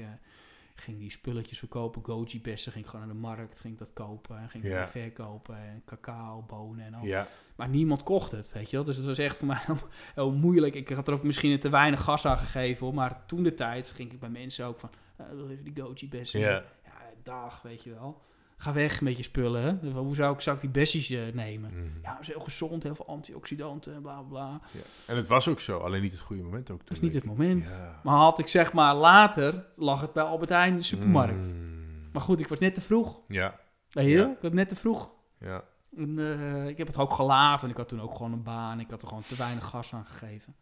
ging 0.74 0.98
die 0.98 1.10
spulletjes 1.10 1.58
verkopen, 1.58 2.04
goji 2.04 2.40
bessen, 2.40 2.72
ging 2.72 2.90
gewoon 2.90 3.06
naar 3.06 3.14
de 3.14 3.20
markt, 3.20 3.60
ging 3.60 3.72
ik 3.72 3.78
dat 3.78 3.92
kopen. 3.92 4.38
En 4.38 4.48
ging 4.48 4.88
verkopen, 4.88 5.56
en 5.56 5.82
cacao, 5.86 6.44
bonen 6.46 6.84
en 6.84 6.94
al. 6.94 7.26
Maar 7.56 7.68
niemand 7.68 8.02
kocht 8.02 8.32
het, 8.32 8.52
weet 8.52 8.70
je 8.70 8.76
wel. 8.76 8.84
Dus 8.84 8.96
het 8.96 9.06
was 9.06 9.18
echt 9.18 9.36
voor 9.36 9.46
mij 9.46 9.60
heel, 9.66 9.78
heel 10.14 10.32
moeilijk. 10.32 10.74
Ik 10.74 10.88
had 10.88 11.08
er 11.08 11.14
ook 11.14 11.22
misschien 11.22 11.58
te 11.58 11.68
weinig 11.68 12.00
gas 12.00 12.26
aan 12.26 12.38
gegeven, 12.38 12.86
hoor. 12.86 12.94
Maar 12.94 13.26
toen 13.26 13.42
de 13.42 13.54
tijd 13.54 13.90
ging 13.90 14.12
ik 14.12 14.20
bij 14.20 14.28
mensen 14.28 14.66
ook 14.66 14.80
van, 14.80 14.90
wil 15.16 15.50
even 15.50 15.64
die 15.64 15.82
goji 15.82 16.08
bessen? 16.08 16.40
Ja. 16.40 16.64
Ja, 16.84 16.92
dag, 17.22 17.62
weet 17.62 17.82
je 17.82 17.90
wel. 17.90 18.22
Ga 18.58 18.72
weg 18.72 19.00
met 19.00 19.16
je 19.16 19.22
spullen, 19.22 19.62
hè. 19.62 19.90
Hoe 19.90 20.14
zou 20.14 20.34
ik, 20.34 20.40
zou 20.40 20.56
ik 20.56 20.62
die 20.62 20.70
bessies 20.70 21.10
eh, 21.10 21.20
nemen? 21.32 21.70
Mhm. 21.70 22.00
Ja, 22.02 22.12
dat 22.12 22.20
is 22.20 22.26
heel 22.26 22.40
gezond, 22.40 22.82
heel 22.82 22.94
veel 22.94 23.06
antioxidanten, 23.06 24.02
bla 24.02 24.20
bla 24.20 24.28
bla. 24.28 24.60
Ja. 24.70 24.80
En 25.06 25.16
het 25.16 25.28
was 25.28 25.48
ook 25.48 25.60
zo, 25.60 25.78
alleen 25.78 26.02
niet 26.02 26.12
het 26.12 26.20
goede 26.20 26.42
moment 26.42 26.70
ook. 26.70 26.78
Dat 26.80 26.90
is 26.90 27.00
niet 27.00 27.14
het 27.14 27.24
moment. 27.24 27.64
Ja. 27.64 28.00
Maar 28.02 28.16
had 28.16 28.38
ik 28.38 28.46
zeg 28.46 28.72
maar 28.72 28.94
later, 28.94 29.66
lag 29.74 30.00
het 30.00 30.12
bij 30.12 30.22
Albert 30.22 30.50
Heijn 30.50 30.72
in 30.72 30.78
de 30.78 30.84
supermarkt. 30.84 31.46
Mm. 31.46 32.10
Maar 32.12 32.22
goed, 32.22 32.40
ik 32.40 32.48
was 32.48 32.58
net 32.58 32.74
te 32.74 32.80
vroeg. 32.80 33.20
Ja. 33.28 33.60
Weet 33.90 34.06
je? 34.06 34.10
Ja. 34.12 34.30
Ik 34.30 34.40
was 34.40 34.52
net 34.52 34.68
te 34.68 34.76
vroeg. 34.76 35.10
Ja. 35.40 35.64
En, 35.96 36.18
eh, 36.18 36.68
ik 36.68 36.78
heb 36.78 36.86
het 36.86 36.96
ook 36.96 37.12
gelaten. 37.12 37.70
Ik 37.70 37.76
had 37.76 37.88
toen 37.88 38.00
ook 38.00 38.14
gewoon 38.14 38.32
een 38.32 38.42
baan. 38.42 38.80
Ik 38.80 38.90
had 38.90 39.02
er 39.02 39.08
gewoon 39.08 39.22
te 39.22 39.36
weinig 39.36 39.64
gas 39.64 39.94
aan 39.94 40.06
gegeven. 40.06 40.54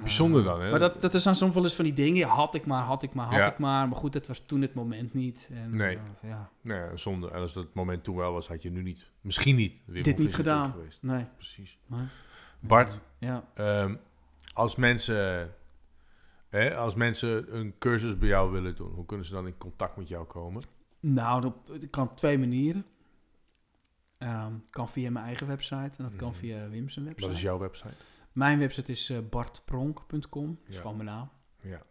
Bijzonder 0.00 0.44
dan, 0.44 0.60
hè? 0.60 0.70
Maar 0.70 0.78
dat, 0.78 1.00
dat 1.00 1.14
is 1.14 1.22
dan 1.22 1.34
soms 1.34 1.54
wel 1.54 1.62
eens 1.62 1.74
van 1.74 1.84
die 1.84 1.94
dingen. 1.94 2.28
Had 2.28 2.54
ik 2.54 2.66
maar, 2.66 2.82
had 2.82 3.02
ik 3.02 3.14
maar, 3.14 3.26
had 3.26 3.34
Ja. 3.34 3.52
ik 3.52 3.58
maar. 3.58 3.88
Maar 3.88 3.98
goed, 3.98 4.12
dat 4.12 4.26
was 4.26 4.40
toen 4.40 4.62
het 4.62 4.74
moment 4.74 5.14
niet. 5.14 5.48
En, 5.52 5.76
Nee. 5.76 5.96
eh, 5.96 6.28
ja, 6.30 6.50
Nee, 6.60 6.82
zonde. 6.94 7.30
En 7.30 7.40
als 7.40 7.52
dat 7.52 7.74
moment 7.74 8.04
toen 8.04 8.16
wel 8.16 8.32
was, 8.32 8.48
had 8.48 8.62
je 8.62 8.70
nu 8.70 8.82
niet, 8.82 9.10
misschien 9.20 9.56
niet, 9.56 9.74
Wim 9.84 10.02
dit 10.02 10.18
niet 10.18 10.34
gedaan. 10.34 10.70
Geweest. 10.70 10.98
Nee. 11.02 11.26
Precies. 11.36 11.78
Maar- 11.86 12.10
Bart, 12.60 12.98
Ja. 13.18 13.44
ehm, 13.54 13.94
als 14.52 14.76
mensen, 14.76 15.54
hè, 16.48 16.76
als 16.76 16.94
mensen 16.94 17.56
een 17.56 17.74
cursus 17.78 18.18
bij 18.18 18.28
jou 18.28 18.50
willen 18.52 18.76
doen, 18.76 18.92
hoe 18.92 19.06
kunnen 19.06 19.26
ze 19.26 19.32
dan 19.32 19.46
in 19.46 19.58
contact 19.58 19.96
met 19.96 20.08
jou 20.08 20.24
komen? 20.26 20.62
Nou, 21.00 21.40
dat, 21.40 21.54
dat 21.66 21.90
kan 21.90 22.08
op 22.08 22.16
twee 22.16 22.38
manieren. 22.38 22.84
Ehm, 24.18 24.52
kan 24.70 24.88
via 24.88 25.10
mijn 25.10 25.24
eigen 25.24 25.46
website 25.46 25.76
en 25.98 26.04
dat 26.04 26.16
kan 26.16 26.28
Mhm. 26.28 26.36
via 26.38 26.68
Wim's 26.68 26.94
website. 26.96 27.20
Wat 27.26 27.30
is 27.36 27.42
jouw 27.42 27.58
website? 27.58 27.94
Mijn 28.34 28.58
website 28.58 28.90
is 28.92 29.10
eh, 29.10 29.18
bartpronk.com. 29.30 30.58
Dat 30.60 30.68
is 30.68 30.74
Ja. 30.74 30.80
gewoon 30.80 30.96
mijn 30.96 31.08
naam. 31.08 31.30
Ja. 31.60 31.82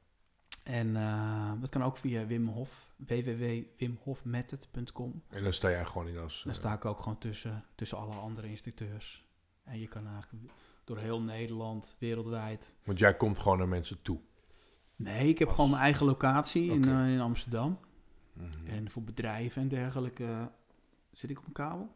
En 0.64 0.96
eh, 0.96 1.52
dat 1.60 1.70
kan 1.70 1.84
ook 1.84 1.98
via 1.98 2.26
Wim 2.26 2.48
Hof. 2.48 2.94
www.wimhofmethod.com. 2.98 5.22
En 5.30 5.44
dan 5.44 5.54
sta 5.54 5.70
jij 5.70 5.86
gewoon 5.86 6.08
in 6.08 6.18
als... 6.18 6.44
Daar 6.44 6.54
eh, 6.54 6.60
sta 6.60 6.74
ik 6.74 6.86
ook 6.86 7.00
gewoon 7.00 7.18
tussen, 7.18 7.66
tussen 7.76 7.98
alle 7.98 8.14
andere 8.16 8.50
instructeurs. 8.50 9.26
En 9.64 9.80
je 9.80 9.88
kan 9.88 10.08
eigenlijk 10.08 10.52
door 10.84 10.98
heel 10.98 11.22
Nederland, 11.22 11.96
wereldwijd. 12.00 12.76
want 12.84 13.00
jij 13.00 13.18
komt 13.18 13.40
gewoon 13.40 13.58
naar 13.58 13.68
mensen 13.68 14.02
toe. 14.02 14.20
Nee, 14.96 15.28
ik 15.28 15.38
heb 15.40 15.48
Als- 15.48 15.56
gewoon 15.56 15.72
mijn 15.72 15.84
eigen 15.84 16.06
locatie 16.06 16.72
in, 16.72 16.84
in 16.88 17.20
Amsterdam. 17.20 17.80
Mhm. 18.34 18.48
En 18.68 18.92
voor 18.92 19.04
bedrijven 19.04 19.62
en 19.62 19.68
dergelijke. 19.68 20.52
Zit 21.12 21.30
ik 21.30 21.38
op 21.38 21.46
een 21.46 21.52
kabel? 21.52 21.96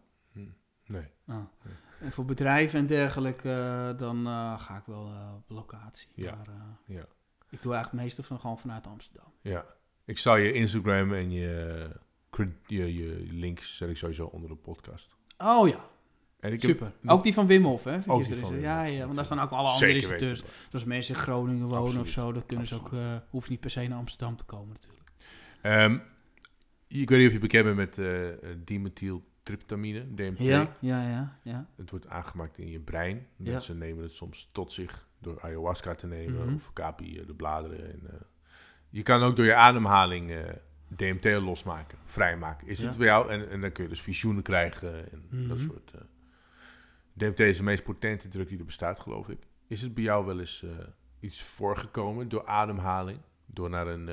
Nee. 0.88 1.08
Ah. 1.28 1.36
Nee. 1.36 1.74
En 2.00 2.12
voor 2.12 2.26
bedrijven 2.26 2.80
en 2.80 2.86
dergelijke, 2.86 3.50
eh, 3.52 3.98
dan 4.00 4.28
eh, 4.28 4.60
ga 4.60 4.78
ik 4.78 4.86
wel 4.86 5.08
eh, 5.08 5.34
op 5.36 5.44
locatie. 5.50 6.08
Ja. 6.14 6.36
Maar, 6.36 6.56
Ja. 6.86 7.06
ik 7.50 7.62
doe 7.62 7.74
eigenlijk 7.74 7.92
het 7.92 7.94
meeste 7.94 8.24
van 8.24 8.40
gewoon 8.40 8.60
vanuit 8.60 8.88
Amsterdam. 8.88 9.32
Ja. 9.42 9.66
Ik 10.06 10.18
zal 10.18 10.36
je 10.36 10.54
Instagram 10.54 11.14
en 11.14 11.32
je, 11.32 11.90
je, 12.68 12.94
je 12.96 13.28
links 13.32 13.78
zet 13.78 13.90
ik 13.90 13.98
sowieso 13.98 14.26
onder 14.26 14.50
de 14.50 14.56
podcast. 14.56 15.16
Oh 15.38 15.68
ja, 15.68 15.80
En 16.40 16.54
ik 16.54 16.62
heb- 16.62 16.72
super. 16.72 16.92
Ook 17.06 17.24
die 17.24 17.34
van 17.34 17.48
Wim 17.48 17.64
Hof, 17.64 17.84
hè? 17.84 17.98
Ook 18.08 18.26
die 18.26 18.36
van. 18.36 18.50
Wim 18.52 18.60
ja, 18.60 18.84
ja, 18.84 19.04
want 19.04 19.16
daar 19.16 19.26
staan 19.26 19.40
ook 19.40 19.50
alle 19.52 19.68
andere 19.70 19.94
instructeurs. 19.94 20.42
Dus 20.42 20.74
als 20.74 20.84
mensen 20.84 21.16
in 21.16 21.22
Groningen 21.22 21.68
wonen 21.68 21.78
Absoluut. 21.84 22.06
of 22.06 22.10
zo, 22.12 22.32
dan 22.32 22.46
kunnen 22.46 22.68
ze 22.68 22.76
ook, 22.76 22.90
hoeven 23.30 23.52
niet 23.52 23.60
per 23.60 23.70
se 23.70 23.88
naar 23.88 23.98
Amsterdam 23.98 24.36
te 24.38 24.44
komen 24.44 24.68
natuurlijk. 24.82 25.12
Ehm, 25.62 25.98
ik 26.88 27.10
weet 27.10 27.18
niet 27.20 27.28
of 27.28 27.34
je 27.34 27.40
bekend 27.40 27.64
bent 27.64 27.76
met 27.78 27.98
eh, 27.98 28.50
dimethyltryptamine, 28.64 30.14
DMT. 30.14 30.38
Ja, 30.40 30.76
ja, 30.80 31.10
ja, 31.10 31.40
ja. 31.44 31.70
Het 31.76 31.90
wordt 31.90 32.08
aangemaakt 32.08 32.58
in 32.58 32.70
je 32.70 32.80
brein. 32.80 33.28
Ja. 33.36 33.52
Mensen 33.52 33.78
nemen 33.78 34.04
het 34.04 34.12
soms 34.12 34.50
tot 34.52 34.72
zich 34.72 35.08
door 35.20 35.42
ayahuasca 35.42 35.96
te 35.96 36.08
nemen 36.08 36.46
Mhm. 36.46 36.56
of 36.56 36.74
kapi, 36.74 37.20
eh, 37.20 37.28
de 37.28 37.34
bladeren. 37.34 37.92
En, 37.92 38.02
je 38.90 39.02
kan 39.04 39.22
ook 39.24 39.36
door 39.36 39.46
je 39.46 39.56
ademhaling 39.56 40.34
DMT 40.88 41.24
losmaken, 41.26 41.98
vrijmaken. 42.06 42.68
Is 42.68 42.80
Ja. 42.82 42.88
het 42.88 42.98
bij 42.98 43.08
jou? 43.08 43.30
En, 43.30 43.50
en 43.50 43.62
dan 43.62 43.72
kun 43.72 43.84
je 43.84 43.90
dus 43.90 44.02
visioenen 44.02 44.44
krijgen 44.44 45.12
en 45.12 45.48
dat 45.48 45.58
Mhm. 45.58 45.68
soort. 45.68 45.92
eh. 45.96 46.02
DMT 47.14 47.40
is 47.40 47.58
de 47.58 47.64
meest 47.64 47.84
potente 47.84 48.28
drug 48.28 48.48
die 48.48 48.60
er 48.60 48.66
bestaat, 48.66 49.00
geloof 49.00 49.30
ik. 49.30 49.40
Is 49.68 49.82
het 49.82 49.94
bij 49.94 50.04
jou 50.04 50.26
wel 50.26 50.40
eens 50.40 50.66
iets 51.20 51.42
voorgekomen 51.44 52.30
door 52.30 52.46
ademhaling? 52.46 53.20
Door 53.46 53.70
naar 53.70 53.88
een 53.88 54.10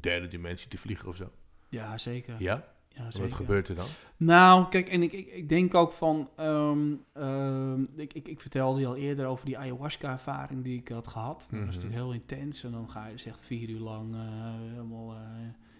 derde 0.00 0.28
dimensie 0.28 0.68
te 0.68 0.78
vliegen 0.78 1.08
of 1.08 1.16
zo? 1.16 1.30
Ja, 1.68 1.98
zeker. 1.98 2.34
Ja? 2.38 2.64
Ja, 2.88 3.04
Wat 3.04 3.12
zeker. 3.12 3.34
gebeurt 3.36 3.68
er 3.68 3.74
dan? 3.74 3.86
Nou, 4.16 4.68
kijk, 4.68 4.88
en 4.88 5.02
ik, 5.02 5.12
ik, 5.12 5.26
ik 5.26 5.48
denk 5.48 5.74
ook 5.74 5.92
van... 5.92 6.28
ehm, 6.36 6.94
ehm, 7.12 7.82
ik, 7.96 8.12
ik, 8.12 8.28
ik 8.28 8.40
vertelde 8.40 8.80
je 8.80 8.86
al 8.86 8.96
eerder 8.96 9.26
over 9.26 9.46
die 9.46 9.58
ayahuasca-ervaring 9.58 10.64
die 10.64 10.78
ik 10.78 10.88
had 10.88 11.08
gehad. 11.08 11.38
Dat 11.38 11.46
was 11.50 11.58
Mhm. 11.58 11.64
natuurlijk 11.66 11.94
heel 11.94 12.12
intens. 12.12 12.64
En 12.64 12.70
dan 12.72 12.90
ga 12.90 13.06
je 13.06 13.12
dus 13.12 13.26
echt 13.26 13.40
vier 13.40 13.68
uur 13.68 13.80
lang 13.80 14.14
eh, 14.14 14.20
helemaal 14.70 15.12
eh, 15.14 15.20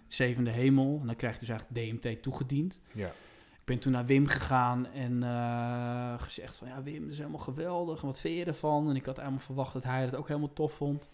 zevende 0.05 0.51
hemel. 0.51 0.97
En 1.01 1.05
dan 1.05 1.15
krijg 1.15 1.33
je 1.33 1.39
dus 1.45 1.49
eigenlijk 1.49 2.01
DMT 2.01 2.21
toegediend. 2.23 2.81
Ja. 2.91 3.07
Ik 3.53 3.73
ben 3.73 3.79
toen 3.79 3.91
naar 3.91 4.05
Wim 4.05 4.27
gegaan 4.27 4.85
en 4.87 5.23
eh, 5.23 6.13
gezegd 6.21 6.57
van... 6.57 6.67
Ja, 6.67 6.83
Wim, 6.83 7.01
dat 7.01 7.11
is 7.11 7.17
helemaal 7.17 7.39
geweldig. 7.39 7.99
En 8.01 8.05
wat 8.07 8.19
vind 8.19 8.37
je 8.37 8.45
ervan? 8.45 8.89
En 8.89 8.95
ik 8.95 9.05
had 9.05 9.17
helemaal 9.17 9.39
verwacht 9.39 9.73
dat 9.73 9.83
hij 9.83 10.01
het 10.01 10.15
ook 10.15 10.27
helemaal 10.27 10.53
tof 10.53 10.73
vond. 10.73 11.09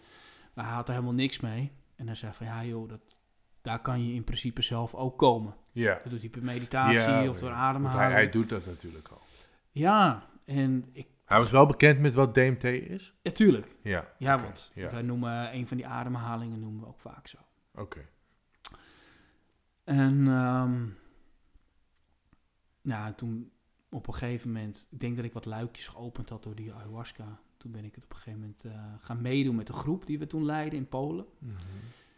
Maar 0.54 0.64
hij 0.64 0.74
had 0.74 0.86
er 0.88 0.94
helemaal 0.94 1.14
niks 1.14 1.40
mee. 1.40 1.70
En 1.96 2.06
hij 2.06 2.16
zei 2.16 2.32
van... 2.32 2.46
Ja, 2.46 2.64
joh, 2.64 2.88
dat, 2.88 3.13
daar 3.64 3.80
kan 3.82 4.06
je 4.08 4.14
in 4.14 4.24
principe 4.24 4.62
zelf 4.62 4.94
ook 4.94 5.18
komen. 5.18 5.54
Ja. 5.72 5.94
Dat 6.02 6.10
doet 6.12 6.20
hij 6.20 6.28
per 6.30 6.44
meditatie 6.44 6.98
Ja, 6.98 7.28
of 7.28 7.38
door 7.38 7.48
ja. 7.48 7.54
ademhaling. 7.54 8.00
Hij, 8.02 8.12
hij 8.12 8.28
doet 8.30 8.48
dat 8.48 8.66
natuurlijk 8.66 9.08
al. 9.08 9.20
Ja, 9.70 10.26
en 10.44 10.88
ik... 10.92 11.06
Hij 11.24 11.38
was 11.38 11.50
wel 11.50 11.66
bekend 11.66 12.00
met 12.00 12.14
wat 12.14 12.34
DMT 12.34 12.64
is? 12.64 13.14
Ja, 13.22 13.30
tuurlijk. 13.30 13.76
Ja. 13.82 14.08
Ja, 14.18 14.40
want 14.42 14.70
Ja, 14.74 14.90
wij 14.90 15.02
noemen 15.02 15.54
een 15.54 15.68
van 15.68 15.76
die 15.76 15.86
ademhalingen 15.86 16.60
noemen 16.60 16.80
we 16.80 16.86
ook 16.86 17.00
vaak 17.00 17.26
zo. 17.26 17.38
oké. 17.74 18.00
En 19.84 20.26
ehm 20.28 20.86
nou, 22.82 23.14
toen 23.14 23.52
op 23.90 24.06
een 24.06 24.14
gegeven 24.14 24.52
moment, 24.52 24.88
ik 24.90 25.00
denk 25.00 25.16
dat 25.16 25.24
ik 25.24 25.32
wat 25.32 25.44
luikjes 25.44 25.86
geopend 25.88 26.28
had 26.28 26.42
door 26.42 26.54
die 26.54 26.72
ayahuasca. 26.72 27.40
Toen 27.56 27.72
ben 27.72 27.84
ik 27.84 27.94
het 27.94 28.04
op 28.04 28.10
een 28.10 28.16
gegeven 28.16 28.40
moment 28.40 28.64
eh, 28.64 28.94
gaan 28.98 29.22
meedoen 29.22 29.56
met 29.56 29.66
de 29.66 29.72
groep 29.72 30.06
die 30.06 30.18
we 30.18 30.26
toen 30.26 30.44
leidden 30.44 30.78
in 30.78 30.88
Polen. 30.88 31.24
Mhm. 31.38 31.52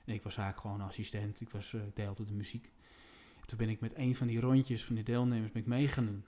En 0.07 0.15
ik 0.15 0.23
was 0.23 0.37
eigenlijk 0.37 0.61
gewoon 0.69 0.89
assistent, 0.89 1.41
ik, 1.41 1.51
was, 1.51 1.75
eh, 1.75 1.81
ik 1.87 1.97
deed 1.97 2.07
altijd 2.09 2.29
de 2.29 2.35
muziek. 2.35 2.71
En 3.41 3.47
toen 3.47 3.59
ben 3.59 3.69
ik 3.69 3.81
met 3.81 3.93
een 3.97 4.17
van 4.17 4.27
die 4.27 4.41
rondjes 4.41 4.85
van 4.85 4.95
die 4.95 5.05
deelnemers 5.05 5.53
ben 5.53 5.63
ik 5.63 5.69
mee 5.69 5.89
gaan 5.89 6.05
doen. 6.07 6.25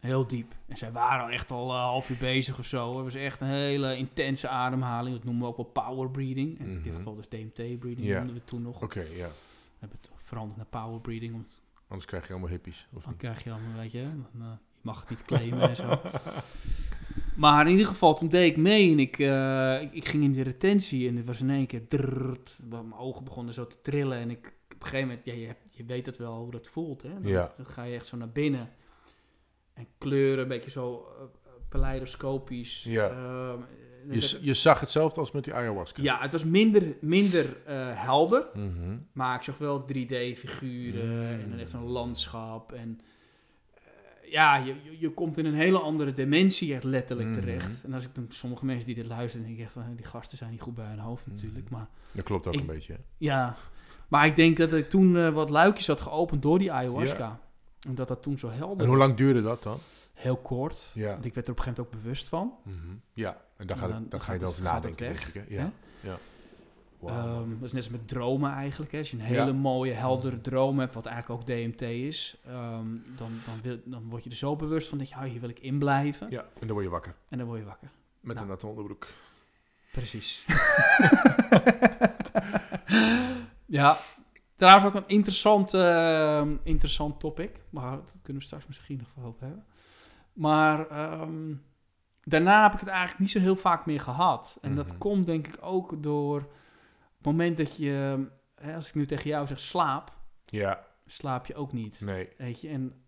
Heel 0.00 0.26
diep. 0.26 0.54
En 0.66 0.76
zij 0.76 0.92
waren 0.92 1.24
al 1.24 1.30
echt 1.30 1.50
al 1.50 1.70
een 1.70 1.76
half 1.80 2.10
uur 2.10 2.16
bezig 2.16 2.58
of 2.58 2.66
zo. 2.66 2.94
Het 2.96 3.04
was 3.04 3.14
echt 3.14 3.40
een 3.40 3.46
hele 3.46 3.96
intense 3.96 4.48
ademhaling. 4.48 5.14
Dat 5.16 5.24
noemen 5.24 5.42
we 5.42 5.48
ook 5.48 5.56
wel 5.56 5.84
power 5.84 6.10
breathing. 6.10 6.58
En 6.58 6.66
in 6.66 6.74
dit 6.74 6.84
Mhm. 6.86 6.96
geval 6.96 7.14
dus 7.14 7.28
DMT 7.28 7.54
breathing 7.78 8.06
Ja. 8.06 8.16
noemden 8.18 8.34
we 8.34 8.44
toen 8.44 8.62
nog. 8.62 8.82
Oké, 8.82 9.00
ja. 9.00 9.06
We 9.28 9.78
hebben 9.78 9.98
het 10.00 10.10
veranderd 10.16 10.56
naar 10.56 10.66
power 10.82 11.00
breathing. 11.00 11.32
Want 11.32 11.62
Anders 11.88 12.06
krijg 12.06 12.26
je 12.26 12.30
allemaal 12.32 12.50
hippies. 12.50 12.86
Of 12.92 13.02
dan 13.02 13.10
niet? 13.10 13.20
krijg 13.20 13.44
je 13.44 13.50
allemaal, 13.52 13.76
weet 13.76 13.92
je, 13.92 14.02
dan, 14.02 14.42
eh, 14.42 14.48
je 14.74 14.80
mag 14.82 15.00
het 15.00 15.10
niet 15.10 15.24
claimen 15.24 15.68
en 15.68 15.76
zo. 15.76 15.88
Maar 17.36 17.64
in 17.66 17.70
ieder 17.72 17.86
geval, 17.86 18.14
toen 18.14 18.28
deed 18.28 18.50
ik 18.50 18.56
mee 18.56 18.92
en 18.92 18.98
ik, 18.98 19.18
eh, 19.18 19.82
ik, 19.82 19.92
ik 19.92 20.08
ging 20.08 20.22
in 20.24 20.32
de 20.32 20.42
retentie 20.42 21.08
en 21.08 21.16
het 21.16 21.26
was 21.26 21.40
in 21.40 21.50
één 21.50 21.66
keer 21.66 21.88
drrrt, 21.88 22.58
mijn 22.68 22.94
ogen 22.94 23.24
begonnen 23.24 23.54
zo 23.54 23.66
te 23.66 23.76
trillen 23.82 24.18
en 24.18 24.30
ik, 24.30 24.54
op 24.74 24.82
een 24.82 24.86
gegeven 24.86 25.08
moment, 25.08 25.24
ja, 25.26 25.32
je, 25.32 25.46
hebt, 25.46 25.60
je 25.70 25.84
weet 25.84 26.06
het 26.06 26.16
wel 26.18 26.34
hoe 26.38 26.50
dat 26.50 26.66
voelt, 26.66 27.02
hè? 27.02 27.08
Dan, 27.20 27.30
Ja. 27.32 27.52
dan 27.56 27.66
ga 27.66 27.82
je 27.82 27.94
echt 27.94 28.06
zo 28.06 28.16
naar 28.16 28.30
binnen 28.32 28.70
en 29.74 29.86
kleuren, 29.98 30.42
een 30.42 30.48
beetje 30.48 30.70
zo 30.70 31.06
eh, 31.18 31.24
kaleidoscopisch. 31.68 32.84
Ja. 32.88 33.08
Ehm, 33.08 33.60
Je, 34.14 34.20
dat- 34.20 34.38
je 34.42 34.54
zag 34.54 34.80
hetzelfde 34.80 35.20
als 35.20 35.32
met 35.32 35.44
die 35.44 35.54
ayahuasca. 35.54 36.02
ja, 36.02 36.20
het 36.20 36.32
was 36.32 36.44
minder, 36.44 36.96
minder 37.00 37.56
eh, 37.64 37.76
helder, 38.04 38.46
Mhm. 38.54 38.96
maar 39.12 39.36
ik 39.36 39.42
zag 39.42 39.58
wel 39.58 39.84
3D-figuren 39.84 41.08
Mm. 41.34 41.40
en 41.40 41.50
dan 41.50 41.58
echt 41.58 41.72
een 41.72 41.82
landschap. 41.86 42.72
En 42.72 43.00
ja, 44.30 44.56
je, 44.56 44.74
je, 44.98 45.10
komt 45.10 45.38
in 45.38 45.46
een 45.46 45.54
hele 45.54 45.78
andere 45.78 46.14
dimensie 46.14 46.74
echt 46.74 46.84
letterlijk 46.84 47.28
Mhm. 47.28 47.40
terecht. 47.40 47.84
En 47.84 47.92
als 47.92 48.04
ik 48.04 48.14
dan 48.14 48.26
sommige 48.28 48.64
mensen 48.64 48.86
die 48.86 48.94
dit 48.94 49.06
luisteren, 49.06 49.46
denk 49.46 49.58
ik 49.58 49.64
echt 49.64 49.72
van, 49.72 49.82
die 49.96 50.06
gasten 50.06 50.38
zijn 50.38 50.50
niet 50.50 50.60
goed 50.60 50.74
bij 50.74 50.86
hun 50.86 50.98
hoofd 50.98 51.26
natuurlijk. 51.26 51.70
Maar 51.70 51.88
Dat 52.12 52.24
klopt 52.24 52.46
ook 52.46 52.54
Ik- 52.54 52.60
een 52.60 52.66
beetje. 52.66 52.92
hè? 52.92 52.98
ja, 53.16 53.56
maar 54.08 54.26
ik 54.26 54.36
denk 54.36 54.56
dat 54.56 54.72
ik 54.72 54.90
toen 54.90 55.16
eh, 55.16 55.28
wat 55.32 55.50
luikjes 55.50 55.86
had 55.86 56.00
geopend 56.00 56.42
door 56.42 56.58
die 56.58 56.72
ayahuasca. 56.72 57.40
Omdat 57.88 58.08
dat 58.08 58.22
toen 58.22 58.38
zo 58.38 58.50
helder 58.50 58.82
En 58.84 58.88
hoe 58.88 58.96
lang 58.98 59.16
duurde 59.16 59.42
dat 59.42 59.62
dan? 59.62 59.78
Heel 60.14 60.36
kort. 60.36 60.92
Ja. 60.94 61.12
Want 61.12 61.24
ik 61.24 61.34
werd 61.34 61.46
er 61.46 61.52
op 61.52 61.58
een 61.58 61.64
gegeven 61.64 61.82
moment 61.84 61.96
ook 61.96 62.02
bewust 62.02 62.28
van. 62.28 62.52
Mhm. 62.62 62.76
Ja, 63.12 63.30
en 63.56 63.66
dan, 63.66 63.76
En 63.76 63.82
gaat 63.82 63.90
dan- 63.90 63.90
het, 63.90 64.00
dan 64.00 64.08
dan 64.10 64.20
ga 64.20 64.32
je 64.32 64.38
gaat 64.40 64.60
nadenken, 64.60 65.06
denk 65.06 65.20
ik. 65.20 65.34
Hè? 65.34 65.54
Ja. 65.56 65.70
ja. 66.00 66.18
Wauw. 67.00 67.40
Ehm, 67.40 67.48
dat 67.50 67.62
is 67.62 67.72
net 67.72 67.82
als 67.82 67.88
met 67.90 68.08
dromen 68.08 68.52
eigenlijk. 68.52 68.92
Hè. 68.92 68.98
Als 68.98 69.10
je 69.10 69.16
een 69.16 69.22
Ja. 69.22 69.28
hele 69.28 69.52
mooie, 69.52 69.92
heldere 69.92 70.40
droom 70.40 70.78
hebt, 70.78 70.94
wat 70.94 71.06
eigenlijk 71.06 71.40
ook 71.40 71.46
DMT 71.46 71.82
is, 71.82 72.36
ehm, 72.46 72.86
dan, 73.16 73.30
dan, 73.46 73.60
wil, 73.62 73.78
dan 73.84 74.08
word 74.08 74.24
je 74.24 74.30
er 74.30 74.36
zo 74.36 74.56
bewust 74.56 74.88
van 74.88 74.98
dat 74.98 75.08
je, 75.08 75.14
ah, 75.14 75.22
hier 75.22 75.40
wil 75.40 75.48
ik 75.48 75.58
in 75.60 75.78
blijven. 75.78 76.30
ja, 76.30 76.40
en 76.40 76.46
dan 76.66 76.70
word 76.70 76.84
je 76.84 76.90
wakker. 76.90 77.14
En 77.28 77.38
dan 77.38 77.46
word 77.46 77.58
je 77.58 77.64
wakker. 77.66 77.88
Met 78.20 78.34
Nou. 78.34 78.46
een 78.46 78.52
natte 78.52 78.66
onderbroek. 78.66 79.06
Precies. 79.92 80.46
ja, 83.66 83.96
trouwens 84.56 84.86
ook 84.86 84.94
een 84.94 85.04
interessant, 85.06 85.74
ehm, 85.74 86.56
interessant 86.62 87.20
topic. 87.20 87.60
Maar 87.70 87.90
dat 87.90 88.16
kunnen 88.22 88.42
we 88.42 88.48
straks 88.48 88.66
misschien 88.66 88.96
nog 88.96 89.08
wel 89.14 89.24
over 89.24 89.40
hebben. 89.42 89.64
Maar 90.32 90.88
daarna 92.22 92.62
heb 92.62 92.72
ik 92.72 92.80
het 92.80 92.88
eigenlijk 92.88 93.18
niet 93.18 93.30
zo 93.30 93.40
heel 93.40 93.56
vaak 93.56 93.86
meer 93.86 94.00
gehad. 94.00 94.58
En 94.60 94.74
dat 94.74 94.86
Mhm. 94.88 94.98
komt 94.98 95.26
denk 95.26 95.46
ik 95.46 95.56
ook 95.60 96.02
door 96.02 96.48
het 97.16 97.26
moment 97.26 97.56
dat 97.56 97.76
je, 97.76 98.26
hè, 98.54 98.74
als 98.74 98.88
ik 98.88 98.94
nu 98.94 99.06
tegen 99.06 99.28
jou 99.30 99.46
zeg 99.46 99.60
slaap, 99.60 100.12
Ja, 100.46 100.86
slaap 101.06 101.46
je 101.46 101.54
ook 101.54 101.72
niet. 101.72 102.00
nee. 102.00 102.28
Weet 102.38 102.60
je, 102.60 102.68
en... 102.68 103.00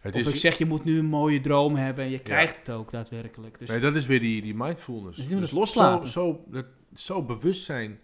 Het 0.00 0.14
of 0.14 0.20
is, 0.20 0.28
ik 0.28 0.36
zeg, 0.36 0.58
je 0.58 0.66
moet 0.66 0.84
nu 0.84 0.98
een 0.98 1.04
mooie 1.06 1.40
droom 1.40 1.76
hebben 1.76 2.04
en 2.04 2.10
je 2.10 2.18
krijgt 2.18 2.56
het 2.56 2.70
ook 2.70 2.90
daadwerkelijk. 2.90 3.58
Dus 3.58 3.68
nee, 3.68 3.80
dat 3.80 3.94
is 3.94 4.06
weer 4.06 4.20
die, 4.20 4.42
die 4.42 4.54
mindfulness. 4.54 5.16
Dus 5.28 5.40
het 5.40 5.52
loslaten. 5.52 6.08
Zo, 6.08 6.22
zo, 6.32 6.44
dat, 6.50 6.66
zo 6.94 7.22
bewust 7.22 7.64
zijn 7.64 8.00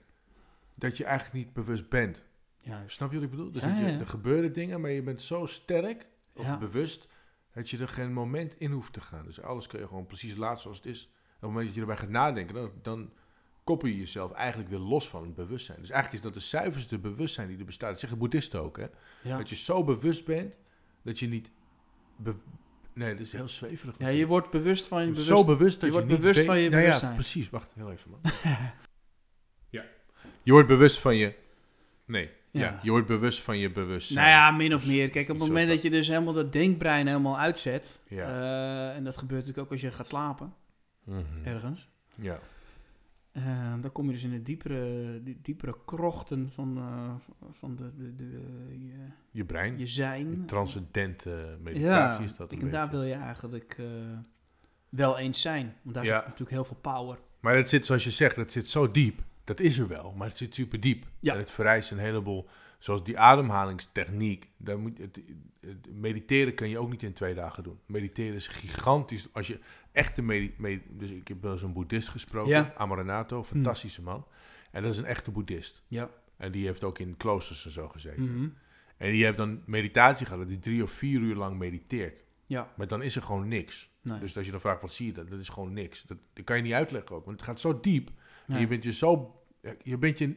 dat 0.74 0.96
je 0.96 1.04
eigenlijk 1.04 1.44
niet 1.44 1.52
bewust 1.52 1.88
bent. 1.88 2.22
juist. 2.60 2.94
Snap 2.96 3.08
je 3.10 3.14
wat 3.14 3.24
ik 3.24 3.30
bedoel? 3.30 3.52
Dus 3.52 3.62
Ja, 3.62 3.78
je, 3.78 3.86
ja, 3.86 3.98
er 3.98 4.06
gebeuren 4.06 4.52
dingen, 4.52 4.80
maar 4.80 4.90
je 4.90 5.02
bent 5.02 5.22
zo 5.22 5.46
sterk 5.46 6.06
of 6.34 6.58
bewust 6.58 7.08
dat 7.54 7.70
je 7.70 7.78
er 7.78 7.88
geen 7.88 8.12
moment 8.12 8.54
in 8.60 8.70
hoeft 8.70 8.92
te 8.92 9.00
gaan. 9.00 9.24
Dus 9.24 9.40
alles 9.40 9.66
kun 9.66 9.80
je 9.80 9.86
gewoon 9.86 10.06
precies 10.06 10.36
laten 10.36 10.60
zoals 10.62 10.76
het 10.76 10.86
is. 10.86 11.04
Op 11.04 11.10
het 11.32 11.40
moment 11.40 11.64
dat 11.66 11.74
je 11.74 11.80
erbij 11.80 11.96
gaat 11.96 12.08
nadenken, 12.08 12.54
dan, 12.54 12.70
dan 12.82 13.10
koppel 13.64 13.88
je 13.88 13.96
jezelf 13.98 14.32
eigenlijk 14.32 14.70
weer 14.70 14.78
los 14.78 15.08
van 15.08 15.22
het 15.22 15.34
bewustzijn. 15.34 15.80
Dus 15.80 15.90
eigenlijk 15.90 16.24
is 16.24 16.30
dat 16.32 16.42
de 16.42 16.48
zuiverste 16.48 16.98
bewustzijn 16.98 17.48
die 17.48 17.58
er 17.58 17.64
bestaat. 17.64 17.90
Dat 17.90 18.00
zeggen 18.00 18.18
boeddhisten 18.18 18.60
ook, 18.62 18.76
hè? 18.76 18.86
Ja. 19.22 19.36
Dat 19.38 19.48
je 19.48 19.54
zo 19.56 19.84
bewust 19.84 20.24
bent 20.24 20.54
dat 21.02 21.18
je 21.18 21.26
niet... 21.28 21.50
nee, 22.92 23.10
dat 23.14 23.20
is 23.20 23.32
heel 23.32 23.48
zweverig. 23.48 23.94
Ja, 23.98 24.08
je 24.08 24.26
wordt 24.26 24.50
bewust 24.50 24.86
van 24.88 24.98
je 25.00 25.04
Je 25.06 25.10
bewust. 25.12 25.28
zo 25.28 25.44
bewust 25.44 25.72
dat 25.72 25.80
je 25.80 25.86
je, 25.86 25.92
wordt 25.92 26.08
niet 26.08 26.18
bewust 26.18 26.38
weet- 26.38 26.46
van 26.46 26.58
je 26.58 26.62
Nou 26.68 26.80
ja, 26.80 26.86
bewustzijn. 26.86 27.14
precies. 27.14 27.50
Wacht, 27.50 27.72
heel 27.74 27.90
even 27.90 28.10
man. 28.10 28.20
ja. 29.70 29.84
Je 30.42 30.52
wordt 30.52 30.68
bewust 30.68 30.98
van 30.98 31.16
je... 31.16 31.34
Nee. 32.06 32.30
Ja. 32.50 32.78
je 32.82 32.90
wordt 32.90 33.06
bewust 33.06 33.40
van 33.40 33.58
je 33.58 33.70
bewustzijn. 33.70 34.18
Nou 34.18 34.30
ja, 34.30 34.50
min 34.50 34.74
of 34.74 34.86
meer. 34.86 35.10
Kijk, 35.10 35.28
op 35.28 35.38
het 35.38 35.46
moment 35.48 35.68
dat 35.68 35.82
je 35.82 35.90
dus 35.90 36.08
helemaal 36.08 36.32
dat 36.32 36.52
denkbrein 36.52 37.06
helemaal 37.06 37.38
uitzet. 37.38 38.00
Ja. 38.08 38.26
eh, 38.90 38.96
en 38.96 39.04
dat 39.04 39.16
gebeurt 39.16 39.40
natuurlijk 39.40 39.66
ook 39.66 39.72
als 39.72 39.80
je 39.80 39.90
gaat 39.92 40.06
slapen, 40.06 40.54
Mhm. 41.04 41.22
ergens. 41.44 41.88
Ja. 42.14 42.38
Eh, 43.32 43.74
dan 43.80 43.92
kom 43.92 44.06
je 44.06 44.12
dus 44.12 44.24
in 44.24 44.30
de 44.30 44.42
diepere, 44.42 45.20
die 45.22 45.38
diepere 45.42 45.76
krochten 45.84 46.50
van, 46.50 46.76
eh, 46.78 47.14
van 47.50 47.76
de, 47.76 47.90
de, 47.96 48.14
de, 48.16 48.24
je, 48.78 48.94
Je 49.30 49.44
brein. 49.44 49.78
je 49.78 49.86
zijn. 49.86 50.46
Transcendente 50.46 51.30
ja, 51.30 51.56
meditatie 51.62 52.24
is 52.24 52.34
dat 52.36 52.52
en 52.52 52.70
daar 52.70 52.90
wil 52.90 53.02
je 53.02 53.14
eigenlijk 53.14 53.74
eh, 53.78 53.86
wel 54.88 55.18
eens 55.18 55.40
zijn. 55.40 55.74
Want 55.82 55.94
daar 55.94 56.04
Ja. 56.04 56.14
zit 56.16 56.24
natuurlijk 56.24 56.50
heel 56.50 56.64
veel 56.64 56.76
power. 56.80 57.18
Maar 57.40 57.56
het 57.56 57.68
zit, 57.68 57.86
zoals 57.86 58.04
je 58.04 58.10
zegt, 58.10 58.36
het 58.36 58.52
zit 58.52 58.68
zo 58.70 58.90
diep. 58.90 59.22
Dat 59.44 59.60
is 59.60 59.78
er 59.78 59.88
wel, 59.88 60.12
maar 60.16 60.28
het 60.28 60.36
zit 60.36 60.54
super 60.54 60.80
diep. 60.80 61.06
Ja. 61.20 61.32
En 61.32 61.38
het 61.38 61.50
vereist 61.50 61.90
een 61.90 61.98
heleboel, 61.98 62.48
zoals 62.82 63.04
die 63.04 63.18
ademhalingstechniek. 63.18 64.48
Daar 64.56 64.78
moet, 64.78 64.98
het, 64.98 65.18
het- 65.60 65.94
mediteren 65.94 66.54
kun 66.54 66.68
je 66.68 66.78
ook 66.78 66.90
niet 66.90 67.02
in 67.02 67.12
twee 67.12 67.34
dagen 67.34 67.62
doen. 67.62 67.78
Mediteren 67.86 68.34
is 68.34 68.46
gigantisch. 68.46 69.28
Als 69.32 69.46
je 69.46 69.58
echte 69.92 70.22
medi 70.22 70.54
medi- 70.58 70.82
Dus 70.90 71.10
ik 71.10 71.28
heb 71.28 71.42
wel 71.42 71.52
eens 71.52 71.62
een 71.62 71.72
boeddhist 71.72 72.08
gesproken, 72.08 72.50
Ja. 72.50 72.72
Amaranato, 72.76 73.44
fantastische 73.44 74.02
man. 74.02 74.26
En 74.70 74.82
dat 74.82 74.92
is 74.92 74.98
een 74.98 75.04
echte 75.04 75.30
boeddhist. 75.30 75.82
Ja. 75.88 76.10
En 76.36 76.52
die 76.52 76.66
heeft 76.66 76.84
ook 76.84 76.98
in 76.98 77.16
kloosters 77.16 77.64
en 77.64 77.70
zo 77.70 77.88
gezeten. 77.88 78.34
Mhm. 78.36 78.48
En 78.96 79.10
die 79.12 79.24
heeft 79.24 79.36
dan 79.36 79.62
meditatie 79.66 80.26
gehad, 80.26 80.40
dat 80.40 80.48
die 80.50 80.58
drie 80.58 80.82
of 80.82 80.90
vier 80.90 81.20
uur 81.20 81.34
lang 81.34 81.58
mediteert. 81.58 82.24
Ja. 82.46 82.72
Maar 82.76 82.86
dan 82.88 83.02
is 83.02 83.16
er 83.16 83.22
gewoon 83.22 83.48
niks. 83.48 83.90
Nee. 84.02 84.18
Dus 84.18 84.36
als 84.36 84.44
je 84.46 84.52
dan 84.52 84.60
vraagt, 84.60 84.80
wat 84.80 84.92
zie 84.92 85.06
je 85.06 85.12
dan? 85.12 85.26
Dat 85.26 85.40
is 85.40 85.48
gewoon 85.48 85.72
niks. 85.72 86.02
Dat, 86.02 86.18
dat 86.32 86.44
kan 86.44 86.56
je 86.56 86.62
niet 86.62 86.72
uitleggen 86.72 87.16
ook, 87.16 87.24
want 87.24 87.36
het 87.36 87.46
gaat 87.48 87.60
zo 87.60 87.80
diep. 87.80 88.10
En 88.46 88.60
je 88.60 88.66
bent 88.66 88.84
je 88.84 88.92
zo, 88.92 89.42
je 89.82 89.98
bent 89.98 90.18
je 90.18 90.34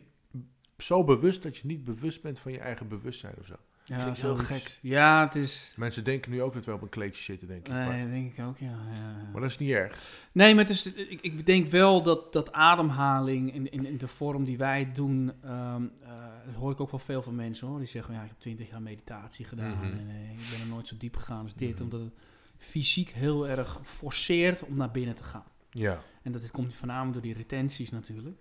zo 0.77 1.03
bewust 1.03 1.43
dat 1.43 1.57
je 1.57 1.67
niet 1.67 1.83
bewust 1.83 2.21
bent 2.21 2.39
van 2.39 2.51
je 2.51 2.59
eigen 2.59 2.87
bewustzijn 2.87 3.33
of 3.39 3.45
zo. 3.45 3.55
ja, 3.83 3.97
klinkt 3.97 4.21
heel 4.21 4.35
zoiets. 4.37 4.63
gek. 4.63 4.79
Ja, 4.81 5.23
het 5.25 5.35
is... 5.35 5.73
Mensen 5.77 6.03
denken 6.03 6.31
nu 6.31 6.41
ook 6.41 6.53
dat 6.53 6.65
we 6.65 6.73
op 6.73 6.81
een 6.81 6.89
kleedje 6.89 7.21
zitten, 7.21 7.47
denk 7.47 7.67
ik. 7.67 7.73
Nee, 7.73 7.87
Maar, 7.87 7.99
dat 7.99 8.09
denk 8.09 8.37
ik 8.37 8.45
ook, 8.45 8.57
ja. 8.57 8.65
ja. 8.91 9.29
maar 9.31 9.41
dat 9.41 9.49
is 9.49 9.57
niet 9.57 9.69
erg. 9.71 9.97
Nee, 10.31 10.55
maar 10.55 10.63
het 10.63 10.73
is, 10.73 10.93
ik, 10.93 11.21
ik 11.21 11.45
denk 11.45 11.67
wel 11.67 12.01
dat, 12.03 12.33
dat 12.33 12.51
ademhaling 12.51 13.53
in, 13.53 13.71
in, 13.71 13.85
in 13.85 13.97
de 13.97 14.07
vorm 14.07 14.43
die 14.43 14.57
wij 14.57 14.79
het 14.79 14.95
doen, 14.95 15.31
ehm, 15.43 15.83
eh, 16.03 16.09
dat 16.45 16.55
hoor 16.55 16.71
ik 16.71 16.79
ook 16.79 16.91
wel 16.91 16.99
veel 16.99 17.21
van 17.21 17.35
mensen 17.35 17.67
hoor. 17.67 17.77
Die 17.77 17.87
zeggen, 17.87 18.13
ja, 18.13 18.21
ik 18.21 18.27
heb 18.29 18.39
twintig 18.39 18.69
jaar 18.69 18.81
meditatie 18.81 19.45
gedaan 19.45 19.77
Mhm. 19.77 19.83
en 19.97 20.09
eh, 20.09 20.31
ik 20.31 20.47
ben 20.51 20.59
er 20.61 20.67
nooit 20.73 20.87
zo 20.87 20.95
diep 20.97 21.15
gegaan 21.17 21.43
als 21.43 21.55
dit. 21.55 21.73
Mhm. 21.73 21.83
Omdat 21.83 21.99
het 21.99 22.13
fysiek 22.57 23.09
heel 23.09 23.47
erg 23.47 23.79
forceert 23.83 24.63
om 24.63 24.77
naar 24.77 24.91
binnen 24.91 25.15
te 25.15 25.23
gaan. 25.23 25.45
Ja, 25.69 26.01
En 26.21 26.31
dat 26.31 26.51
komt 26.51 26.73
voornamelijk 26.73 27.13
door 27.13 27.21
die 27.21 27.33
retenties 27.33 27.91
natuurlijk. 27.91 28.39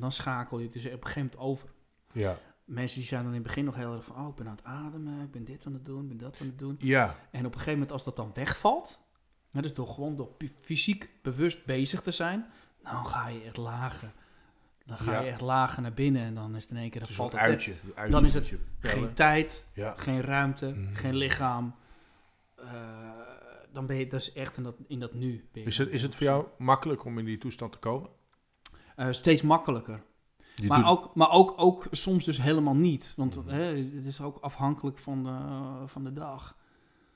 Dan 0.00 0.12
schakel 0.12 0.58
je 0.58 0.64
het 0.64 0.72
dus 0.72 0.84
op 0.86 0.90
een 0.92 0.98
gegeven 1.06 1.20
moment 1.22 1.38
over. 1.40 1.68
ja, 2.12 2.38
Mensen 2.64 2.98
die 2.98 3.08
zijn 3.08 3.20
dan 3.22 3.30
in 3.32 3.38
het 3.38 3.46
begin 3.46 3.64
nog 3.64 3.74
heel 3.74 3.94
erg 3.94 4.04
van, 4.04 4.16
oh, 4.16 4.28
ik 4.28 4.34
ben 4.34 4.46
aan 4.48 4.56
het 4.56 4.64
ademen, 4.64 5.22
ik 5.22 5.30
ben 5.30 5.44
dit 5.44 5.66
aan 5.66 5.72
het 5.72 5.84
doen, 5.84 6.02
ik 6.02 6.08
ben 6.08 6.16
dat 6.18 6.36
aan 6.40 6.46
het 6.46 6.58
doen. 6.58 6.76
ja, 6.78 7.16
En 7.30 7.38
op 7.40 7.44
een 7.46 7.52
gegeven 7.52 7.72
moment 7.72 7.92
als 7.92 8.04
dat 8.04 8.16
dan 8.16 8.30
wegvalt, 8.34 9.00
hè, 9.50 9.62
dus 9.62 9.74
door 9.74 9.86
gewoon 9.86 10.16
door 10.16 10.30
fysiek 10.58 11.10
bewust 11.22 11.64
bezig 11.64 12.00
te 12.00 12.10
zijn, 12.10 12.46
dan 12.82 13.06
ga 13.06 13.28
je 13.28 13.42
echt 13.42 13.56
lager. 13.56 14.12
Dan 14.86 14.98
ga 14.98 15.12
Ja. 15.12 15.20
je 15.20 15.28
echt 15.30 15.40
lager 15.40 15.82
naar 15.82 15.92
binnen 15.94 16.22
en 16.22 16.34
dan 16.34 16.56
is 16.56 16.62
het 16.62 16.70
in 16.70 16.76
één 16.76 16.90
keer, 16.90 17.00
een 17.00 17.08
valt 17.08 17.32
het 17.32 17.40
uitje. 17.40 17.74
Dan 18.10 18.24
is 18.24 18.34
het 18.34 18.52
Geen 18.80 19.12
tijd, 19.14 19.66
Ja, 19.72 19.94
geen 19.96 20.20
ruimte, 20.20 20.66
Mhm. 20.66 20.94
geen 20.94 21.14
lichaam. 21.16 21.74
Eh, 22.54 22.64
dan 23.72 23.86
ben 23.86 23.96
je 23.96 24.06
dus 24.06 24.32
echt 24.32 24.56
in 24.56 24.62
dat, 24.62 24.74
in 24.88 25.00
dat 25.00 25.14
nu. 25.14 25.48
is 25.52 25.78
het, 25.78 25.88
is 25.88 26.02
het 26.02 26.14
voor 26.14 26.26
jou 26.26 26.46
makkelijk 26.58 27.04
om 27.04 27.18
in 27.18 27.24
die 27.24 27.38
toestand 27.38 27.72
te 27.72 27.78
komen? 27.78 28.10
Eh, 28.98 29.06
steeds 29.12 29.42
makkelijker. 29.42 30.02
Je 30.54 30.66
maar 30.66 30.78
doet- 30.78 30.88
ook, 30.88 31.14
maar 31.14 31.30
ook, 31.30 31.54
ook 31.56 31.86
soms 31.90 32.24
dus 32.24 32.42
helemaal 32.42 32.74
niet. 32.74 33.12
Want 33.16 33.36
Mhm. 33.44 33.48
hè, 33.54 33.76
het 33.94 34.04
is 34.06 34.20
ook 34.20 34.38
afhankelijk 34.40 34.98
van 34.98 35.22
de, 35.22 35.36
van 35.86 36.04
de 36.04 36.12
dag. 36.12 36.56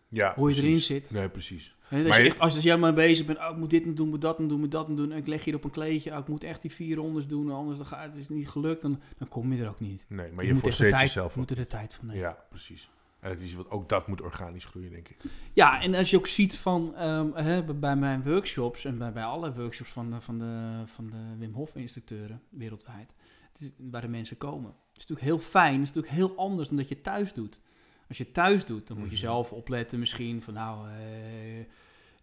ja, 0.09 0.33
hoe 0.37 0.51
je 0.55 0.57
erin 0.63 0.81
zit. 0.81 1.11
Nee, 1.11 1.29
precies. 1.29 1.75
Maar 1.91 2.01
je 2.01 2.13
echt, 2.13 2.39
als 2.39 2.59
jij 2.59 2.77
maar 2.77 2.95
bezig 2.95 3.27
bent, 3.27 3.39
oh, 3.39 3.51
ik 3.51 3.57
moet 3.57 3.71
dit 3.71 3.97
doen, 3.97 4.09
moet 4.09 4.21
dat 4.21 4.37
doen, 4.39 4.61
moet 4.61 4.71
dat 4.71 4.87
doen. 4.97 5.13
En 5.13 5.17
ik 5.19 5.27
leg 5.27 5.45
hier 5.45 5.55
op 5.55 5.65
een 5.65 5.71
kleedje, 5.71 6.13
oh, 6.13 6.19
ik 6.19 6.29
moet 6.29 6.45
echt 6.45 6.63
die 6.63 6.71
vier 6.73 6.97
rondes 6.97 7.27
doen, 7.27 7.51
anders 7.51 7.79
dan 7.79 7.87
gaat 7.87 8.05
het 8.05 8.17
is 8.17 8.29
niet 8.29 8.49
gelukt. 8.49 8.83
Dan, 8.83 9.01
dan 9.19 9.29
kom 9.29 9.53
je 9.53 9.63
er 9.63 9.69
ook 9.69 9.81
niet. 9.81 10.05
Nee, 10.09 10.33
maar 10.33 10.43
je 10.45 10.49
je, 10.49 10.55
moet 10.55 10.67
echt 10.67 10.79
de 10.79 10.87
tijd, 10.89 11.01
jezelf 11.01 11.37
moet 11.37 11.51
er 11.51 11.57
de 11.57 11.67
tijd 11.67 11.95
van 11.95 12.07
nemen. 12.07 12.21
Ja, 12.23 12.45
precies. 12.49 12.91
En 13.23 13.31
het 13.31 13.41
is 13.41 13.55
wat, 13.55 13.71
ook 13.71 13.89
dat 13.89 14.07
moet 14.09 14.21
organisch 14.21 14.65
groeien, 14.65 14.91
denk 14.91 15.09
ik. 15.09 15.17
en 15.55 15.95
als 15.95 16.11
je 16.11 16.17
ook 16.17 16.27
ziet 16.27 16.59
van 16.59 16.95
ehm, 16.97 17.33
hè, 17.35 17.75
bij 17.75 17.97
mijn 17.97 18.23
workshops 18.23 18.85
en 18.85 18.99
bij, 18.99 19.13
bij 19.13 19.25
alle 19.25 19.53
workshops 19.55 19.91
van 19.91 20.11
de, 20.11 20.21
van 20.21 20.39
de, 20.39 20.83
van 20.85 21.11
de 21.11 21.37
Wim 21.39 21.55
Hof 21.55 21.77
instructeuren 21.77 22.43
wereldwijd, 22.49 23.13
is, 23.59 23.73
waar 23.91 24.01
de 24.01 24.09
mensen 24.09 24.37
komen. 24.37 24.71
Het 24.71 25.03
is 25.03 25.07
natuurlijk 25.07 25.27
heel 25.27 25.39
fijn, 25.39 25.73
het 25.81 25.89
is 25.89 25.95
natuurlijk 25.95 26.15
heel 26.15 26.37
anders 26.37 26.69
dan 26.69 26.77
dat 26.77 26.89
je 26.89 27.01
thuis 27.01 27.33
doet. 27.33 27.61
Als 28.09 28.19
je 28.19 28.33
thuis 28.33 28.65
doet, 28.65 28.87
dan 28.87 28.97
moet 28.99 29.09
je 29.09 29.13
Mhm. 29.15 29.25
zelf 29.25 29.53
opletten 29.53 29.99
misschien 29.99 30.43
van 30.43 30.55
nou, 30.55 30.89
eh, 30.89 31.61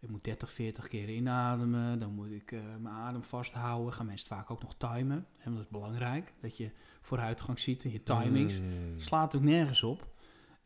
ik 0.01 0.09
moet 0.09 0.23
30, 0.23 0.51
40 0.51 0.88
keer 0.88 1.09
inademen, 1.09 1.99
dan 1.99 2.13
moet 2.13 2.31
ik 2.31 2.51
eh, 2.51 2.59
mijn 2.80 2.95
adem 2.95 3.23
vasthouden. 3.23 3.93
Gaan 3.93 4.05
mensen 4.05 4.27
vaak 4.27 4.51
ook 4.51 4.61
nog 4.61 4.76
timen, 4.77 5.26
hè, 5.38 5.51
dat 5.51 5.59
is 5.59 5.67
belangrijk, 5.67 6.34
dat 6.41 6.57
je 6.57 6.69
vooruitgang 7.01 7.59
ziet 7.59 7.84
in 7.84 7.91
je 7.91 8.03
timings. 8.03 8.59
Mm. 8.59 8.99
Slaat 8.99 9.35
ook 9.35 9.41
nergens 9.41 9.84
op. 9.84 10.07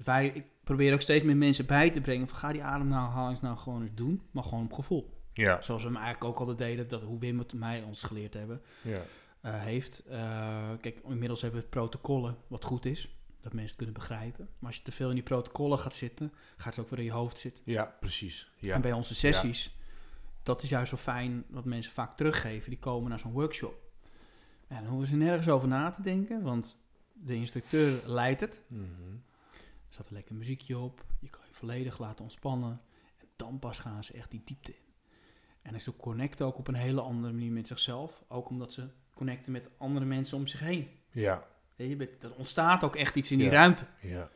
Wij, 0.03 0.27
ik 0.27 0.45
probeer 0.63 0.93
ook 0.93 1.01
steeds 1.01 1.23
meer 1.23 1.37
mensen 1.37 1.65
bij 1.65 1.89
te 1.89 2.01
brengen 2.01 2.27
van 2.27 2.37
ga 2.37 2.51
die 2.51 2.63
ademhalings 2.63 3.41
nou 3.41 3.57
gewoon 3.57 3.81
eens 3.81 3.91
doen, 3.95 4.21
maar 4.31 4.43
gewoon 4.43 4.63
op 4.63 4.73
gevoel. 4.73 5.21
Ja, 5.33 5.61
Zoals 5.61 5.81
we 5.81 5.87
hem 5.87 5.97
eigenlijk 5.97 6.25
ook 6.25 6.39
altijd 6.39 6.57
deden, 6.57 6.87
dat 6.87 7.01
hoe 7.01 7.19
Wim 7.19 7.39
het 7.39 7.53
mij 7.53 7.81
ons 7.81 8.03
geleerd 8.03 8.33
hebben, 8.33 8.61
ja. 8.81 9.01
eh, 9.41 9.61
heeft. 9.61 10.05
Eh, 10.05 10.69
kijk, 10.81 10.99
inmiddels 11.07 11.41
hebben 11.41 11.61
we 11.61 11.67
protocollen, 11.67 12.37
wat 12.47 12.63
goed 12.65 12.85
is, 12.85 13.17
dat 13.41 13.53
mensen 13.53 13.61
het 13.63 13.75
kunnen 13.75 13.93
begrijpen. 13.93 14.49
Maar 14.59 14.69
als 14.69 14.77
je 14.77 14.83
te 14.83 14.91
veel 14.91 15.09
in 15.09 15.13
die 15.15 15.23
protocollen 15.23 15.79
gaat 15.79 15.95
zitten, 15.95 16.33
gaat 16.57 16.75
het 16.75 16.85
ook 16.85 16.91
weer 16.91 16.99
in 16.99 17.05
je 17.05 17.11
hoofd 17.11 17.39
zitten. 17.39 17.63
Ja, 17.65 17.95
precies. 17.99 18.51
Ja. 18.57 18.75
En 18.75 18.81
bij 18.81 18.93
onze 18.93 19.15
sessies, 19.15 19.77
dat 20.43 20.63
is 20.63 20.69
juist 20.69 20.89
zo 20.89 20.97
fijn 20.97 21.43
wat 21.49 21.65
mensen 21.65 21.93
vaak 21.93 22.13
teruggeven. 22.13 22.69
Die 22.69 22.79
komen 22.79 23.09
naar 23.09 23.19
zo'n 23.19 23.31
workshop. 23.31 23.81
En 24.67 24.83
dan 24.83 24.91
hoeven 24.91 25.09
ze 25.09 25.15
nergens 25.15 25.49
over 25.49 25.67
na 25.67 25.91
te 25.91 26.01
denken, 26.01 26.41
want 26.41 26.77
de 27.13 27.35
instructeur 27.35 28.01
leidt 28.05 28.41
het. 28.41 28.61
Er 28.71 29.32
staat 29.93 30.07
een 30.07 30.13
lekker 30.15 30.35
muziekje 30.35 30.77
op. 30.77 31.05
Je 31.19 31.29
kan 31.29 31.41
je 31.47 31.53
volledig 31.53 31.97
laten 31.99 32.23
ontspannen. 32.23 32.81
En 33.17 33.27
dan 33.35 33.59
pas 33.59 33.79
gaan 33.79 34.03
ze 34.03 34.13
echt 34.13 34.31
die 34.31 34.41
diepte 34.45 34.71
in. 34.71 34.81
En 35.61 35.81
ze 35.81 35.95
connecten 35.95 36.45
ook 36.45 36.57
op 36.57 36.67
een 36.67 36.73
hele 36.75 37.01
andere 37.01 37.33
manier 37.33 37.51
met 37.51 37.67
zichzelf. 37.67 38.23
Ook 38.27 38.49
omdat 38.49 38.73
ze 38.73 38.89
connecten 39.13 39.51
met 39.51 39.69
andere 39.77 40.05
mensen 40.05 40.37
om 40.37 40.47
zich 40.47 40.59
heen. 40.59 40.89
Ja, 41.11 41.47
je, 41.75 41.95
met- 41.95 42.23
er 42.23 42.35
ontstaat 42.35 42.83
ook 42.83 42.95
echt 42.95 43.15
iets 43.15 43.31
in 43.31 43.37
die 43.37 43.47
Ja. 43.47 43.53
ruimte. 43.53 43.85
ja, 44.01 44.29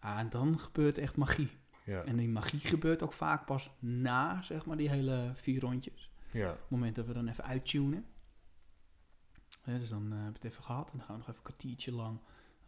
Ah, 0.00 0.18
en 0.18 0.28
dan 0.30 0.58
gebeurt 0.58 0.98
echt 0.98 1.16
magie. 1.16 1.50
ja, 1.84 2.02
En 2.04 2.16
die 2.16 2.28
magie 2.28 2.60
gebeurt 2.60 3.02
ook 3.02 3.12
vaak 3.12 3.44
pas 3.46 3.70
na, 3.78 4.42
zeg 4.42 4.66
maar, 4.66 4.76
die 4.76 4.88
hele 4.90 5.32
vier 5.34 5.60
rondjes. 5.60 6.10
ja. 6.30 6.50
Op 6.52 6.58
het 6.60 6.70
moment 6.70 6.96
dat 6.96 7.06
we 7.06 7.12
dan 7.12 7.28
even 7.28 7.44
uittunen. 7.44 8.06
Hè, 9.62 9.78
dus 9.78 9.88
dan 9.88 10.12
eh, 10.12 10.18
heb 10.18 10.28
ik 10.28 10.42
het 10.42 10.52
even 10.52 10.64
gehad. 10.64 10.90
En 10.90 10.96
dan 10.98 11.06
gaan 11.06 11.14
we 11.14 11.20
nog 11.20 11.28
even 11.30 11.40
een 11.44 11.52
kwartiertje 11.52 11.92
lang. 11.92 12.18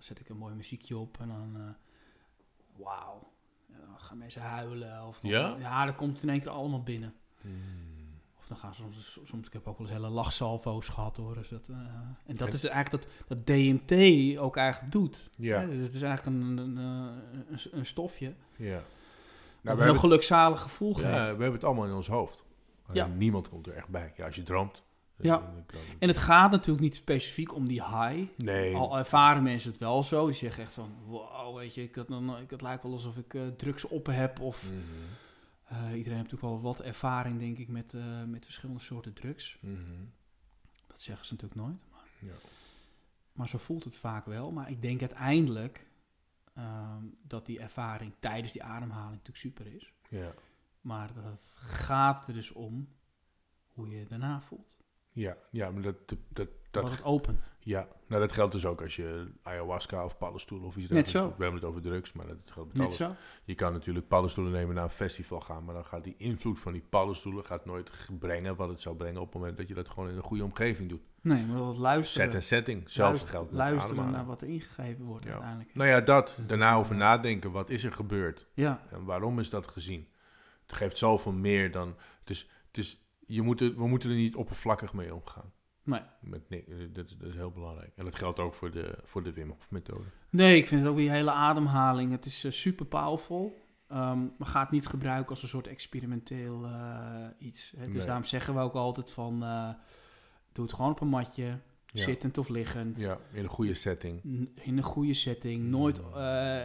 Zet 0.01 0.21
ik 0.21 0.29
een 0.29 0.37
mooi 0.37 0.55
muziekje 0.55 0.97
op. 0.99 1.21
En 1.21 1.29
dan, 1.29 1.57
eh, 1.57 2.83
wauw. 2.85 3.33
En 3.73 3.81
dan 3.87 3.99
gaan 3.99 4.19
mensen 4.19 4.43
huilen. 4.43 5.07
Of 5.07 5.21
dan, 5.21 5.31
Ja? 5.31 5.57
Ja, 5.59 5.85
dan 5.85 5.95
komt 5.95 6.13
het 6.15 6.23
in 6.23 6.29
één 6.29 6.41
keer 6.41 6.51
allemaal 6.51 6.83
binnen. 6.83 7.15
Mm. 7.41 7.53
Of 8.39 8.47
dan 8.47 8.57
gaan 8.57 8.75
ze 8.75 8.81
soms, 8.83 9.19
soms 9.25 9.47
ik 9.47 9.53
heb 9.53 9.67
ook 9.69 9.79
wel 9.79 9.87
eens 9.87 9.97
hele 9.97 10.09
lachsalvo's 10.09 10.89
gehad 10.89 11.17
hoor. 11.17 11.35
Dus 11.35 11.49
dat, 11.49 11.69
eh, 11.69 11.77
en 12.27 12.37
dat 12.37 12.49
En- 12.49 12.55
is 12.55 12.65
eigenlijk 12.65 13.05
dat, 13.05 13.13
dat 13.29 13.47
DMT 13.47 13.93
ook 14.39 14.57
eigenlijk 14.57 14.93
doet. 14.93 15.31
Ja, 15.39 15.61
Hè, 15.61 15.67
dus 15.67 15.79
het 15.83 15.95
is 15.95 16.03
eigenlijk 16.03 16.37
een, 16.37 16.57
een, 16.59 16.77
een, 16.77 17.23
een, 17.49 17.59
een 17.71 17.87
stofje. 17.87 18.35
ja. 18.57 18.65
Nou, 18.67 18.79
een 18.79 18.83
we 19.63 19.71
heel 19.71 19.79
hebben, 19.79 19.99
gelukzalig 20.01 20.61
gevoel 20.61 20.89
het, 20.89 20.99
geeft. 20.99 21.15
ja, 21.15 21.21
we 21.23 21.27
hebben 21.29 21.53
het 21.53 21.65
allemaal 21.65 21.87
in 21.87 21.93
ons 21.93 22.09
hoofd. 22.09 22.45
Ja. 22.93 23.07
Niemand 23.07 23.49
komt 23.49 23.67
er 23.67 23.75
echt 23.75 23.89
bij. 23.89 24.13
Ja, 24.17 24.27
als 24.27 24.37
je 24.37 24.43
droomt. 24.43 24.83
Ja. 25.23 25.53
En 25.99 26.09
het 26.09 26.19
gaat 26.19 26.51
natuurlijk 26.51 26.81
niet 26.81 26.95
specifiek 26.95 27.55
om 27.55 27.67
die 27.69 27.83
high. 27.85 28.29
Nee. 28.37 28.75
Al 28.77 28.99
ervaren 28.99 29.43
mensen 29.43 29.71
het 29.71 29.81
wel 29.81 30.03
zo. 30.03 30.27
Die 30.27 30.35
zeggen 30.35 30.63
echt 30.63 30.75
van, 30.75 30.93
wow, 31.07 31.57
weet 31.57 31.75
je, 31.75 31.83
ik 31.83 31.95
had 31.95 32.09
dan, 32.09 32.39
ik, 32.39 32.51
het 32.51 32.63
lijkt 32.63 32.83
wel 32.83 32.93
alsof 32.93 33.17
ik 33.19 33.35
eh, 33.35 33.47
drugs 33.49 33.85
op 33.85 34.07
heb. 34.07 34.41
Of 34.41 34.71
Mhm. 34.71 34.75
eh, 35.65 35.77
iedereen 35.79 36.19
heeft 36.19 36.31
natuurlijk 36.31 36.43
wel 36.43 36.61
wat 36.61 36.81
ervaring, 36.81 37.39
denk 37.39 37.59
ik, 37.59 37.69
met, 37.69 37.95
eh, 37.95 38.25
met 38.25 38.45
verschillende 38.45 38.81
soorten 38.81 39.13
drugs. 39.13 39.59
Mhm. 39.61 39.77
Dat 40.87 41.01
zeggen 41.01 41.27
ze 41.27 41.33
natuurlijk 41.33 41.61
nooit. 41.61 41.85
Maar, 41.91 42.05
Ja. 42.19 42.35
maar 43.33 43.49
zo 43.49 43.59
voelt 43.59 43.85
het 43.85 43.97
vaak 43.97 44.27
wel. 44.27 44.53
Maar 44.53 44.71
ik 44.71 44.83
denk 44.83 45.01
uiteindelijk 45.01 45.89
ehm, 46.55 47.05
dat 47.23 47.47
die 47.47 47.61
ervaring 47.61 48.13
tijdens 48.19 48.53
die 48.53 48.63
ademhaling 48.63 49.11
natuurlijk 49.11 49.37
super 49.39 49.67
is. 49.75 49.93
Ja. 50.09 50.33
Maar 50.81 51.15
dat 51.15 51.25
het 51.25 51.51
gaat 51.57 52.29
er 52.29 52.35
dus 52.35 52.53
om 52.53 52.89
hoe 53.69 53.89
je 53.89 53.97
je 53.99 54.07
daarna 54.07 54.41
voelt. 54.41 54.80
Ja, 55.13 55.37
ja 55.51 55.71
maar 55.71 55.83
dat, 55.83 55.95
dat, 56.09 56.19
dat, 56.71 56.83
wat 56.83 56.91
het 56.91 57.05
opent. 57.05 57.57
ja. 57.61 57.89
Nou, 58.07 58.21
dat 58.23 58.33
geldt 58.33 58.53
dus 58.53 58.67
ook 58.67 58.83
als 58.83 58.97
je 58.97 59.27
ayahuasca 59.43 60.05
of 60.05 60.17
paddenstoelen 60.19 60.67
of 60.67 60.77
iets 60.77 60.89
Net 60.89 61.09
zo. 61.09 61.13
dergelijks- 61.13 61.37
We 61.39 61.43
hebben 61.43 61.61
het 61.61 61.71
over 61.71 61.83
drugs, 61.83 62.13
maar 62.13 62.27
dat 62.27 62.37
geldt 62.45 62.73
Net 62.73 62.83
alles. 62.83 62.97
zo. 62.97 63.15
Je 63.45 63.55
kan 63.55 63.73
natuurlijk 63.73 64.09
paddenstoelen 64.09 64.53
nemen 64.53 64.75
naar 64.75 64.85
een 64.85 64.91
festival 64.91 65.41
gaan, 65.41 65.65
maar 65.65 65.75
dan 65.75 65.85
gaat 65.85 66.05
die 66.05 66.15
invloed 66.19 66.61
van 66.61 66.73
die 66.73 66.83
paddenstoelen 66.91 67.45
gaat 67.45 67.65
nooit 67.65 67.91
brengen 68.19 68.57
wat 68.57 68.69
het 68.69 68.81
zou 68.81 68.97
brengen 68.97 69.21
op 69.21 69.27
het 69.27 69.35
moment 69.41 69.57
dat 69.57 69.69
je 69.69 69.75
dat 69.75 69.89
gewoon 69.89 70.09
in 70.09 70.17
een 70.17 70.23
goede 70.23 70.45
omgeving 70.45 70.89
doet. 70.89 71.01
Nee, 71.21 71.45
maar 71.45 71.65
wat 71.65 71.77
luisteren. 71.77 72.27
Set 72.27 72.35
en 72.35 72.43
setting, 72.43 72.79
zelfs 72.91 72.99
luisteren, 72.99 73.35
geldt 73.35 73.53
luisteren 73.53 73.87
ademhalen. 73.91 74.13
naar 74.13 74.27
wat 74.27 74.43
er 74.43 74.49
ingegeven 74.49 75.05
wordt 75.05 75.25
Ja. 75.25 75.31
uiteindelijk. 75.31 75.75
Nou 75.75 75.89
ja, 75.89 76.01
dat. 76.01 76.39
Daarna 76.47 76.75
over 76.75 76.97
nadenken, 76.97 77.51
wat 77.51 77.71
is 77.71 77.85
er 77.85 77.93
gebeurd? 77.93 78.47
Ja, 78.55 78.87
En 78.91 79.05
waarom 79.05 79.39
is 79.39 79.51
dat 79.51 79.67
gezien? 79.67 80.09
Het 80.67 80.73
geeft 80.79 80.99
zoveel 80.99 81.33
meer 81.33 81.71
dan... 81.73 81.95
Het 82.21 82.31
is, 82.31 82.49
het 82.67 82.79
is, 82.79 83.05
je 83.35 83.43
moet 83.43 83.61
er, 83.61 83.75
we 83.77 83.87
moeten 83.89 84.11
er 84.11 84.17
niet 84.17 84.35
oppervlakkig 84.37 84.93
mee 84.93 85.15
omgaan. 85.15 85.53
nee. 85.83 86.01
Met, 86.21 86.49
nee, 86.49 86.65
eh, 86.65 86.75
dat, 86.93 87.07
is- 87.07 87.17
dat 87.19 87.29
is 87.29 87.35
heel 87.35 87.51
belangrijk. 87.51 87.93
En 87.97 88.05
dat 88.05 88.17
geldt 88.17 88.39
ook 88.39 88.55
voor 88.55 88.71
de, 88.71 88.99
voor 89.05 89.23
de 89.23 89.33
Wim 89.33 89.49
Hof 89.51 89.71
methode. 89.71 90.05
Nee, 90.31 90.57
ik 90.57 90.67
vind 90.67 90.81
het 90.81 90.91
ook 90.91 90.97
die 90.97 91.11
hele 91.11 91.31
ademhaling. 91.33 92.11
Het 92.13 92.25
is 92.25 92.45
eh, 92.45 92.51
super 92.53 92.87
powerful. 92.87 93.59
Ehm, 93.89 94.19
maar 94.39 94.49
ga 94.49 94.61
het 94.61 94.71
niet 94.71 94.87
gebruiken 94.87 95.31
als 95.31 95.43
een 95.43 95.49
soort 95.49 95.67
experimenteel 95.67 96.65
eh, 96.65 97.27
iets. 97.39 97.73
Hè? 97.77 97.85
Dus 97.85 97.95
Nee. 97.95 98.05
daarom 98.07 98.25
zeggen 98.25 98.55
we 98.55 98.61
ook 98.61 98.75
altijd 98.75 99.13
van... 99.13 99.39
doe 100.53 100.65
het 100.65 100.75
gewoon 100.75 100.91
op 100.91 101.01
een 101.01 101.09
matje. 101.09 101.59
Ja. 101.93 102.03
Zittend 102.03 102.39
of 102.39 102.49
liggend. 102.49 103.01
Ja, 103.01 103.19
in 103.33 103.43
een 103.43 103.49
goede 103.51 103.75
setting. 103.75 104.21
N- 104.27 104.53
In 104.63 104.77
een 104.77 104.83
goede 104.83 105.15
setting. 105.15 105.65
Nooit 105.65 105.99
eh, 106.15 106.61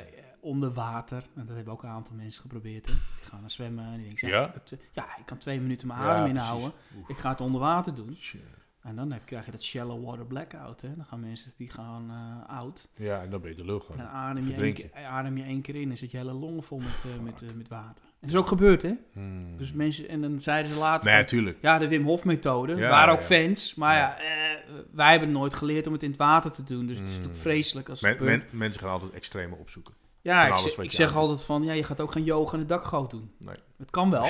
onder 0.46 0.74
water. 0.74 1.24
En 1.36 1.46
dat 1.46 1.56
hebben 1.56 1.74
ook 1.74 1.84
een 1.84 1.90
aantal 1.90 2.16
mensen 2.16 2.42
geprobeerd. 2.42 2.86
Hè? 2.86 2.92
Die 2.92 3.30
gaan 3.30 3.42
naar 3.42 3.52
zwemmen. 3.52 3.86
En 3.86 3.98
die 3.98 4.06
denken, 4.06 4.28
Ja? 4.28 4.52
het- 4.54 4.78
ja, 4.92 5.18
ik 5.18 5.26
kan 5.26 5.38
twee 5.38 5.60
minuten 5.62 5.88
mijn 5.88 6.00
adem 6.00 6.30
inhouden. 6.30 6.72
Ik 7.08 7.18
ga 7.18 7.30
het 7.30 7.42
onder 7.42 7.62
water 7.62 7.96
doen. 7.96 8.16
shit. 8.20 8.42
En 8.82 8.96
dan 8.96 9.12
heb, 9.12 9.26
krijg 9.26 9.46
je 9.46 9.52
dat 9.52 9.64
shallow 9.64 10.06
water 10.06 10.26
blackout. 10.26 10.82
Hè? 10.82 10.96
Dan 10.96 11.06
gaan 11.06 11.20
mensen 11.20 11.52
die 11.58 11.70
gaan 11.70 12.10
eh 12.10 12.56
oud. 12.56 12.88
Ja, 12.96 13.22
en 13.22 13.30
dan 13.30 13.42
ben 13.42 13.50
je 13.50 13.56
de 13.56 13.66
lucht 13.66 13.90
En 13.90 13.98
dan 13.98 14.06
adem 14.08 14.48
je, 14.48 14.54
één 14.94 15.06
adem 15.08 15.38
je 15.38 15.44
één 15.44 15.62
keer 15.62 15.76
in 15.76 15.90
en 15.92 15.98
zit 15.98 16.12
je 16.12 16.18
hele 16.18 16.34
longen 16.34 16.64
vol 16.64 16.78
met, 16.78 17.04
eh, 17.16 17.24
met, 17.24 17.42
eh, 17.42 17.50
met 17.56 17.68
water. 17.68 18.04
En 18.04 18.12
dat 18.22 18.30
is 18.30 18.36
ook 18.36 18.48
gebeurd, 18.48 18.82
hè? 18.82 18.94
Hmm. 19.14 19.58
Dus 19.58 19.72
mensen, 19.72 20.08
en 20.10 20.22
dan 20.22 20.42
zeiden 20.42 20.72
ze 20.72 20.78
later, 20.80 21.10
Nee, 21.12 21.22
natuurlijk. 21.22 21.58
ja, 21.62 21.78
de 21.78 21.88
Wim 21.88 22.04
Hof 22.04 22.26
methode, 22.26 22.76
Ja, 22.76 22.90
waren 22.90 23.14
ook 23.14 23.20
ja. 23.20 23.26
fans. 23.26 23.76
Maar 23.76 23.96
Ja. 23.96 24.02
ja, 24.02 24.18
eh, 24.58 24.74
wij 24.92 25.10
hebben 25.10 25.32
nooit 25.32 25.54
geleerd 25.56 25.88
om 25.88 25.94
het 25.94 26.04
in 26.04 26.10
het 26.10 26.18
water 26.20 26.52
te 26.52 26.64
doen. 26.64 26.86
Dus 26.86 26.98
het 26.98 27.06
is 27.10 27.12
Mm. 27.12 27.18
natuurlijk 27.22 27.42
vreselijk 27.44 27.90
als 27.90 28.02
Men, 28.02 28.24
men- 28.24 28.44
mensen 28.52 28.82
gaan 28.82 28.92
altijd 28.92 29.12
extreme 29.12 29.56
opzoeken. 29.56 29.94
Ja, 30.26 30.48
ik, 30.48 30.92
zeg, 30.92 31.10
ik 31.10 31.16
altijd 31.16 31.44
van, 31.44 31.64
ja, 31.64 31.74
je 31.74 31.84
gaat 31.84 32.02
ook 32.02 32.12
geen 32.12 32.24
yoga 32.24 32.54
in 32.54 32.60
het 32.60 32.70
dakgoot 32.70 33.12
doen. 33.12 33.32
Nee. 33.40 33.56
Het 33.78 33.90
kan 33.92 34.10
wel. 34.10 34.26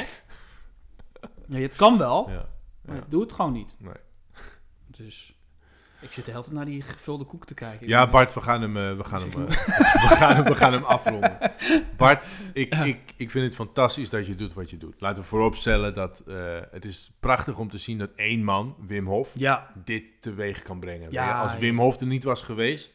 ja, 1.47 1.57
het 1.69 1.75
kan 1.75 1.97
wel, 1.97 2.29
Ja. 2.29 2.45
maar 2.81 2.95
Ja. 2.95 3.03
doe 3.07 3.21
het 3.21 3.33
gewoon 3.33 3.51
niet. 3.53 3.75
Nee. 3.79 3.93
Dus 4.87 5.35
ik 5.99 6.11
zit 6.11 6.25
de 6.25 6.31
hele 6.31 6.43
tijd 6.43 6.55
naar 6.55 6.65
die 6.65 6.81
gevulde 6.81 7.23
koek 7.23 7.45
te 7.45 7.53
kijken. 7.53 7.87
Ja, 7.87 8.09
Bart, 8.09 8.33
we 8.33 8.41
gaan 8.41 8.61
hem, 8.61 8.77
eh, 8.77 8.97
we 8.97 9.03
gaan 9.03 9.19
hem, 9.19 9.31
eh, 9.31 9.47
we 10.09 10.15
gaan 10.15 10.35
hem, 10.35 10.43
we 10.43 10.55
gaan 10.55 10.73
hem 10.73 10.83
afronden. 10.83 11.37
Bart, 11.97 12.25
ik, 12.53 12.75
ik, 12.75 13.13
ik 13.15 13.31
vind 13.31 13.45
het 13.45 13.55
fantastisch 13.55 14.09
dat 14.09 14.27
je 14.27 14.35
doet 14.35 14.53
wat 14.53 14.69
je 14.69 14.77
doet. 14.77 14.95
Laten 15.01 15.21
we 15.23 15.27
vooropstellen 15.27 15.93
dat 15.93 16.19
eh, 16.27 16.35
het 16.71 16.85
is 16.85 17.11
prachtig 17.19 17.57
om 17.57 17.69
te 17.69 17.77
zien 17.77 17.97
dat 17.97 18.09
één 18.15 18.43
man, 18.43 18.75
Wim 18.79 19.07
Hof, 19.07 19.31
Ja, 19.35 19.71
dit 19.83 20.03
teweeg 20.21 20.61
kan 20.61 20.79
brengen. 20.79 21.11
Ja, 21.11 21.41
Als. 21.41 21.57
Wim 21.57 21.79
Hof 21.79 21.99
er 21.99 22.07
niet 22.07 22.23
was 22.23 22.41
geweest, 22.41 22.94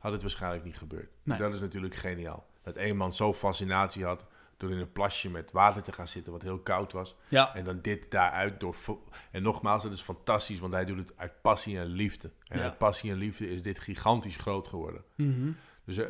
had 0.00 0.12
het 0.12 0.20
waarschijnlijk 0.22 0.64
niet 0.64 0.78
gebeurd. 0.78 1.10
Nee. 1.22 1.38
Dat 1.38 1.54
is 1.54 1.60
natuurlijk 1.60 1.94
geniaal. 1.94 2.46
Dat 2.62 2.76
één 2.76 2.96
man 2.96 3.14
zo 3.14 3.32
fascinatie 3.34 4.04
had 4.04 4.24
door 4.56 4.70
in 4.70 4.78
een 4.78 4.92
plasje 4.92 5.30
met 5.30 5.52
water 5.52 5.82
te 5.82 5.92
gaan 5.92 6.08
zitten, 6.08 6.32
wat 6.32 6.42
heel 6.42 6.58
koud 6.58 6.92
was. 6.92 7.16
ja, 7.28 7.54
En 7.54 7.64
dan 7.64 7.78
dit 7.82 8.10
daaruit 8.10 8.60
door. 8.60 8.76
En 9.30 9.42
nogmaals, 9.42 9.82
dat 9.82 9.92
is 9.92 10.00
fantastisch, 10.00 10.58
want 10.58 10.72
hij 10.72 10.84
doet 10.84 10.98
het 10.98 11.12
uit 11.16 11.32
passie 11.42 11.78
en 11.78 11.86
liefde. 11.86 12.30
En 12.46 12.58
Ja. 12.58 12.64
uit 12.64 12.78
passie 12.78 13.10
en 13.10 13.16
liefde 13.16 13.48
is 13.50 13.62
dit 13.62 13.78
gigantisch 13.78 14.36
groot 14.36 14.68
geworden. 14.68 15.04
Mhm. 15.16 15.50
Dus 15.84 15.96
eh 15.96 16.08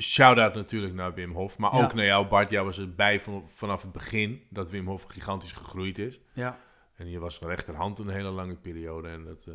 shout-out 0.00 0.54
natuurlijk 0.54 0.94
naar 0.94 1.14
Wim 1.14 1.32
Hof. 1.32 1.58
Maar 1.58 1.74
Ja. 1.76 1.84
ook 1.84 1.94
naar 1.94 2.04
jou, 2.04 2.26
Bart. 2.26 2.50
Jij 2.50 2.64
was 2.64 2.78
erbij 2.78 3.20
van, 3.20 3.48
vanaf 3.48 3.82
het 3.82 3.92
begin 3.92 4.42
dat 4.50 4.70
Wim 4.70 4.86
Hof 4.86 5.02
gigantisch 5.08 5.52
gegroeid 5.52 5.98
is. 5.98 6.20
ja. 6.32 6.58
En 6.96 7.10
je 7.10 7.18
was 7.18 7.38
rechterhand 7.40 7.98
een 7.98 8.08
hele 8.08 8.28
lange 8.30 8.54
periode. 8.56 9.08
En 9.08 9.24
dat, 9.24 9.46
eh, 9.46 9.54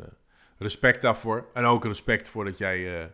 respect 0.58 1.02
daarvoor. 1.02 1.46
En 1.54 1.64
ook 1.64 1.84
respect 1.84 2.28
voor 2.28 2.44
dat 2.44 2.58
jij 2.58 3.00
eh, 3.02 3.06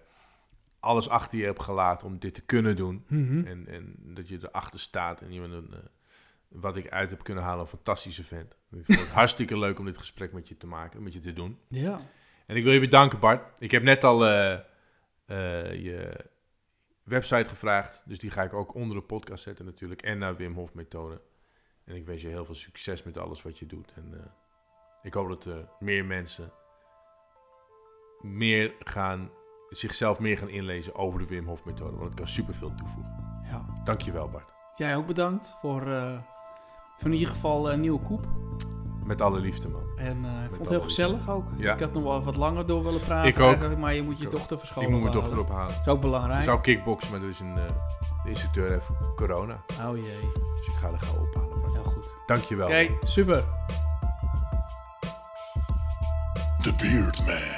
alles 0.80 1.08
achter 1.08 1.38
je 1.38 1.44
hebt 1.44 1.62
gelaten 1.62 2.06
om 2.06 2.18
dit 2.18 2.34
te 2.34 2.40
kunnen 2.40 2.76
doen. 2.76 3.04
Mhm. 3.06 3.46
En, 3.46 3.66
en 3.66 3.96
dat 3.98 4.28
je 4.28 4.38
erachter 4.42 4.80
staat. 4.80 5.20
En 5.20 5.32
je 5.32 5.40
bent 5.40 5.52
een, 5.52 5.72
eh, 5.72 5.78
wat 6.48 6.76
ik 6.76 6.88
uit 6.88 7.10
heb 7.10 7.22
kunnen 7.22 7.44
halen, 7.44 7.60
een 7.60 7.66
fantastische 7.66 8.24
vent. 8.24 8.56
Ik 8.70 8.84
vond 8.84 9.00
het 9.00 9.08
hartstikke 9.20 9.58
leuk 9.58 9.78
om 9.78 9.84
dit 9.84 9.98
gesprek 9.98 10.32
met 10.32 10.48
je 10.48 10.56
te 10.56 10.66
maken, 10.66 11.02
met 11.02 11.12
je 11.12 11.20
te 11.20 11.32
doen. 11.32 11.58
Ja. 11.68 12.00
En 12.46 12.56
ik 12.56 12.64
wil 12.64 12.72
je 12.72 12.80
bedanken, 12.80 13.18
Bart. 13.18 13.60
Ik 13.60 13.70
heb 13.70 13.82
net 13.82 14.04
al 14.04 14.26
eh, 14.26 14.52
eh, 14.52 14.62
je 15.82 16.24
website 17.02 17.48
gevraagd. 17.48 18.02
Dus 18.04 18.18
die 18.18 18.30
ga 18.30 18.42
ik 18.42 18.52
ook 18.52 18.74
onder 18.74 18.96
de 18.96 19.02
podcast 19.02 19.42
zetten 19.42 19.64
natuurlijk. 19.64 20.02
En 20.02 20.18
naar 20.18 20.36
Wim 20.36 20.54
Hof 20.54 20.74
methode. 20.74 21.20
En 21.84 21.94
ik 21.94 22.06
wens 22.06 22.22
je 22.22 22.28
heel 22.28 22.44
veel 22.44 22.54
succes 22.54 23.02
met 23.02 23.18
alles 23.18 23.42
wat 23.42 23.58
je 23.58 23.66
doet. 23.66 23.92
En 23.94 24.32
ik 25.02 25.14
hoop 25.14 25.28
dat 25.28 25.46
eh, 25.46 25.54
meer 25.78 26.04
mensen 26.04 26.52
meer 28.20 28.74
gaan, 28.78 29.30
zichzelf 29.70 30.18
meer 30.18 30.38
gaan 30.38 30.48
inlezen 30.48 30.94
over 30.94 31.18
de 31.18 31.26
Wim 31.26 31.46
Hof 31.46 31.64
methode. 31.64 31.96
Want 31.96 32.04
het 32.04 32.14
kan 32.14 32.28
superveel 32.28 32.72
toevoegen. 32.74 33.40
ja. 33.50 33.64
Dankjewel, 33.84 34.28
Bart. 34.28 34.48
Jij 34.76 34.96
ook 34.96 35.06
bedankt 35.06 35.56
voor, 35.60 35.80
eh, 35.92 36.18
voor 36.96 37.06
in 37.06 37.12
ieder 37.12 37.28
geval 37.28 37.72
een 37.72 37.80
nieuwe 37.80 38.00
koep. 38.00 38.26
Met 39.04 39.20
alle 39.20 39.40
liefde, 39.40 39.68
man. 39.68 39.82
En 39.96 40.24
eh, 40.24 40.42
ik 40.42 40.48
vond 40.48 40.58
het 40.60 40.68
heel 40.68 40.80
gezellig 40.80 41.28
ook. 41.30 41.44
Ja. 41.56 41.72
Ik 41.74 41.80
had 41.80 41.92
nog 41.92 42.02
wel 42.02 42.22
wat 42.22 42.36
langer 42.36 42.66
door 42.66 42.84
willen 42.84 43.00
praten. 43.00 43.28
Ik 43.30 43.38
ook. 43.38 43.76
Maar 43.78 43.94
je 43.94 44.02
moet 44.02 44.18
je 44.18 44.24
Ik 44.26 44.28
ook. 44.32 44.34
dochter 44.36 44.52
Ik 44.52 44.58
verscholen 44.58 44.90
moet 44.90 45.00
mijn 45.02 45.12
houden. 45.12 45.34
dochter 45.36 45.52
ophalen. 45.54 45.74
Dat 45.74 45.80
is 45.86 45.88
ook 45.88 45.96
Ik 45.96 46.00
belangrijk. 46.02 46.44
zou 46.44 46.60
kickboksen, 46.60 47.12
maar 47.12 47.22
er 47.22 47.28
is 47.28 47.40
een 47.40 47.58
eh, 47.58 47.64
de 48.24 48.28
instructeur 48.30 48.70
heeft 48.70 48.88
corona. 49.16 49.62
Oh 49.86 49.96
jee. 49.96 50.20
Dus 50.58 50.66
ik 50.66 50.74
ga 50.80 50.88
er 50.88 50.98
gauw 51.00 51.26
ophalen. 51.26 51.60
Bart. 51.60 51.72
Heel 51.72 51.82
goed. 51.84 52.14
Dankjewel. 52.26 52.66
Oké, 52.66 52.88
super. 53.06 53.44
The 56.62 56.74
Beard 56.80 57.26
Man. 57.26 57.57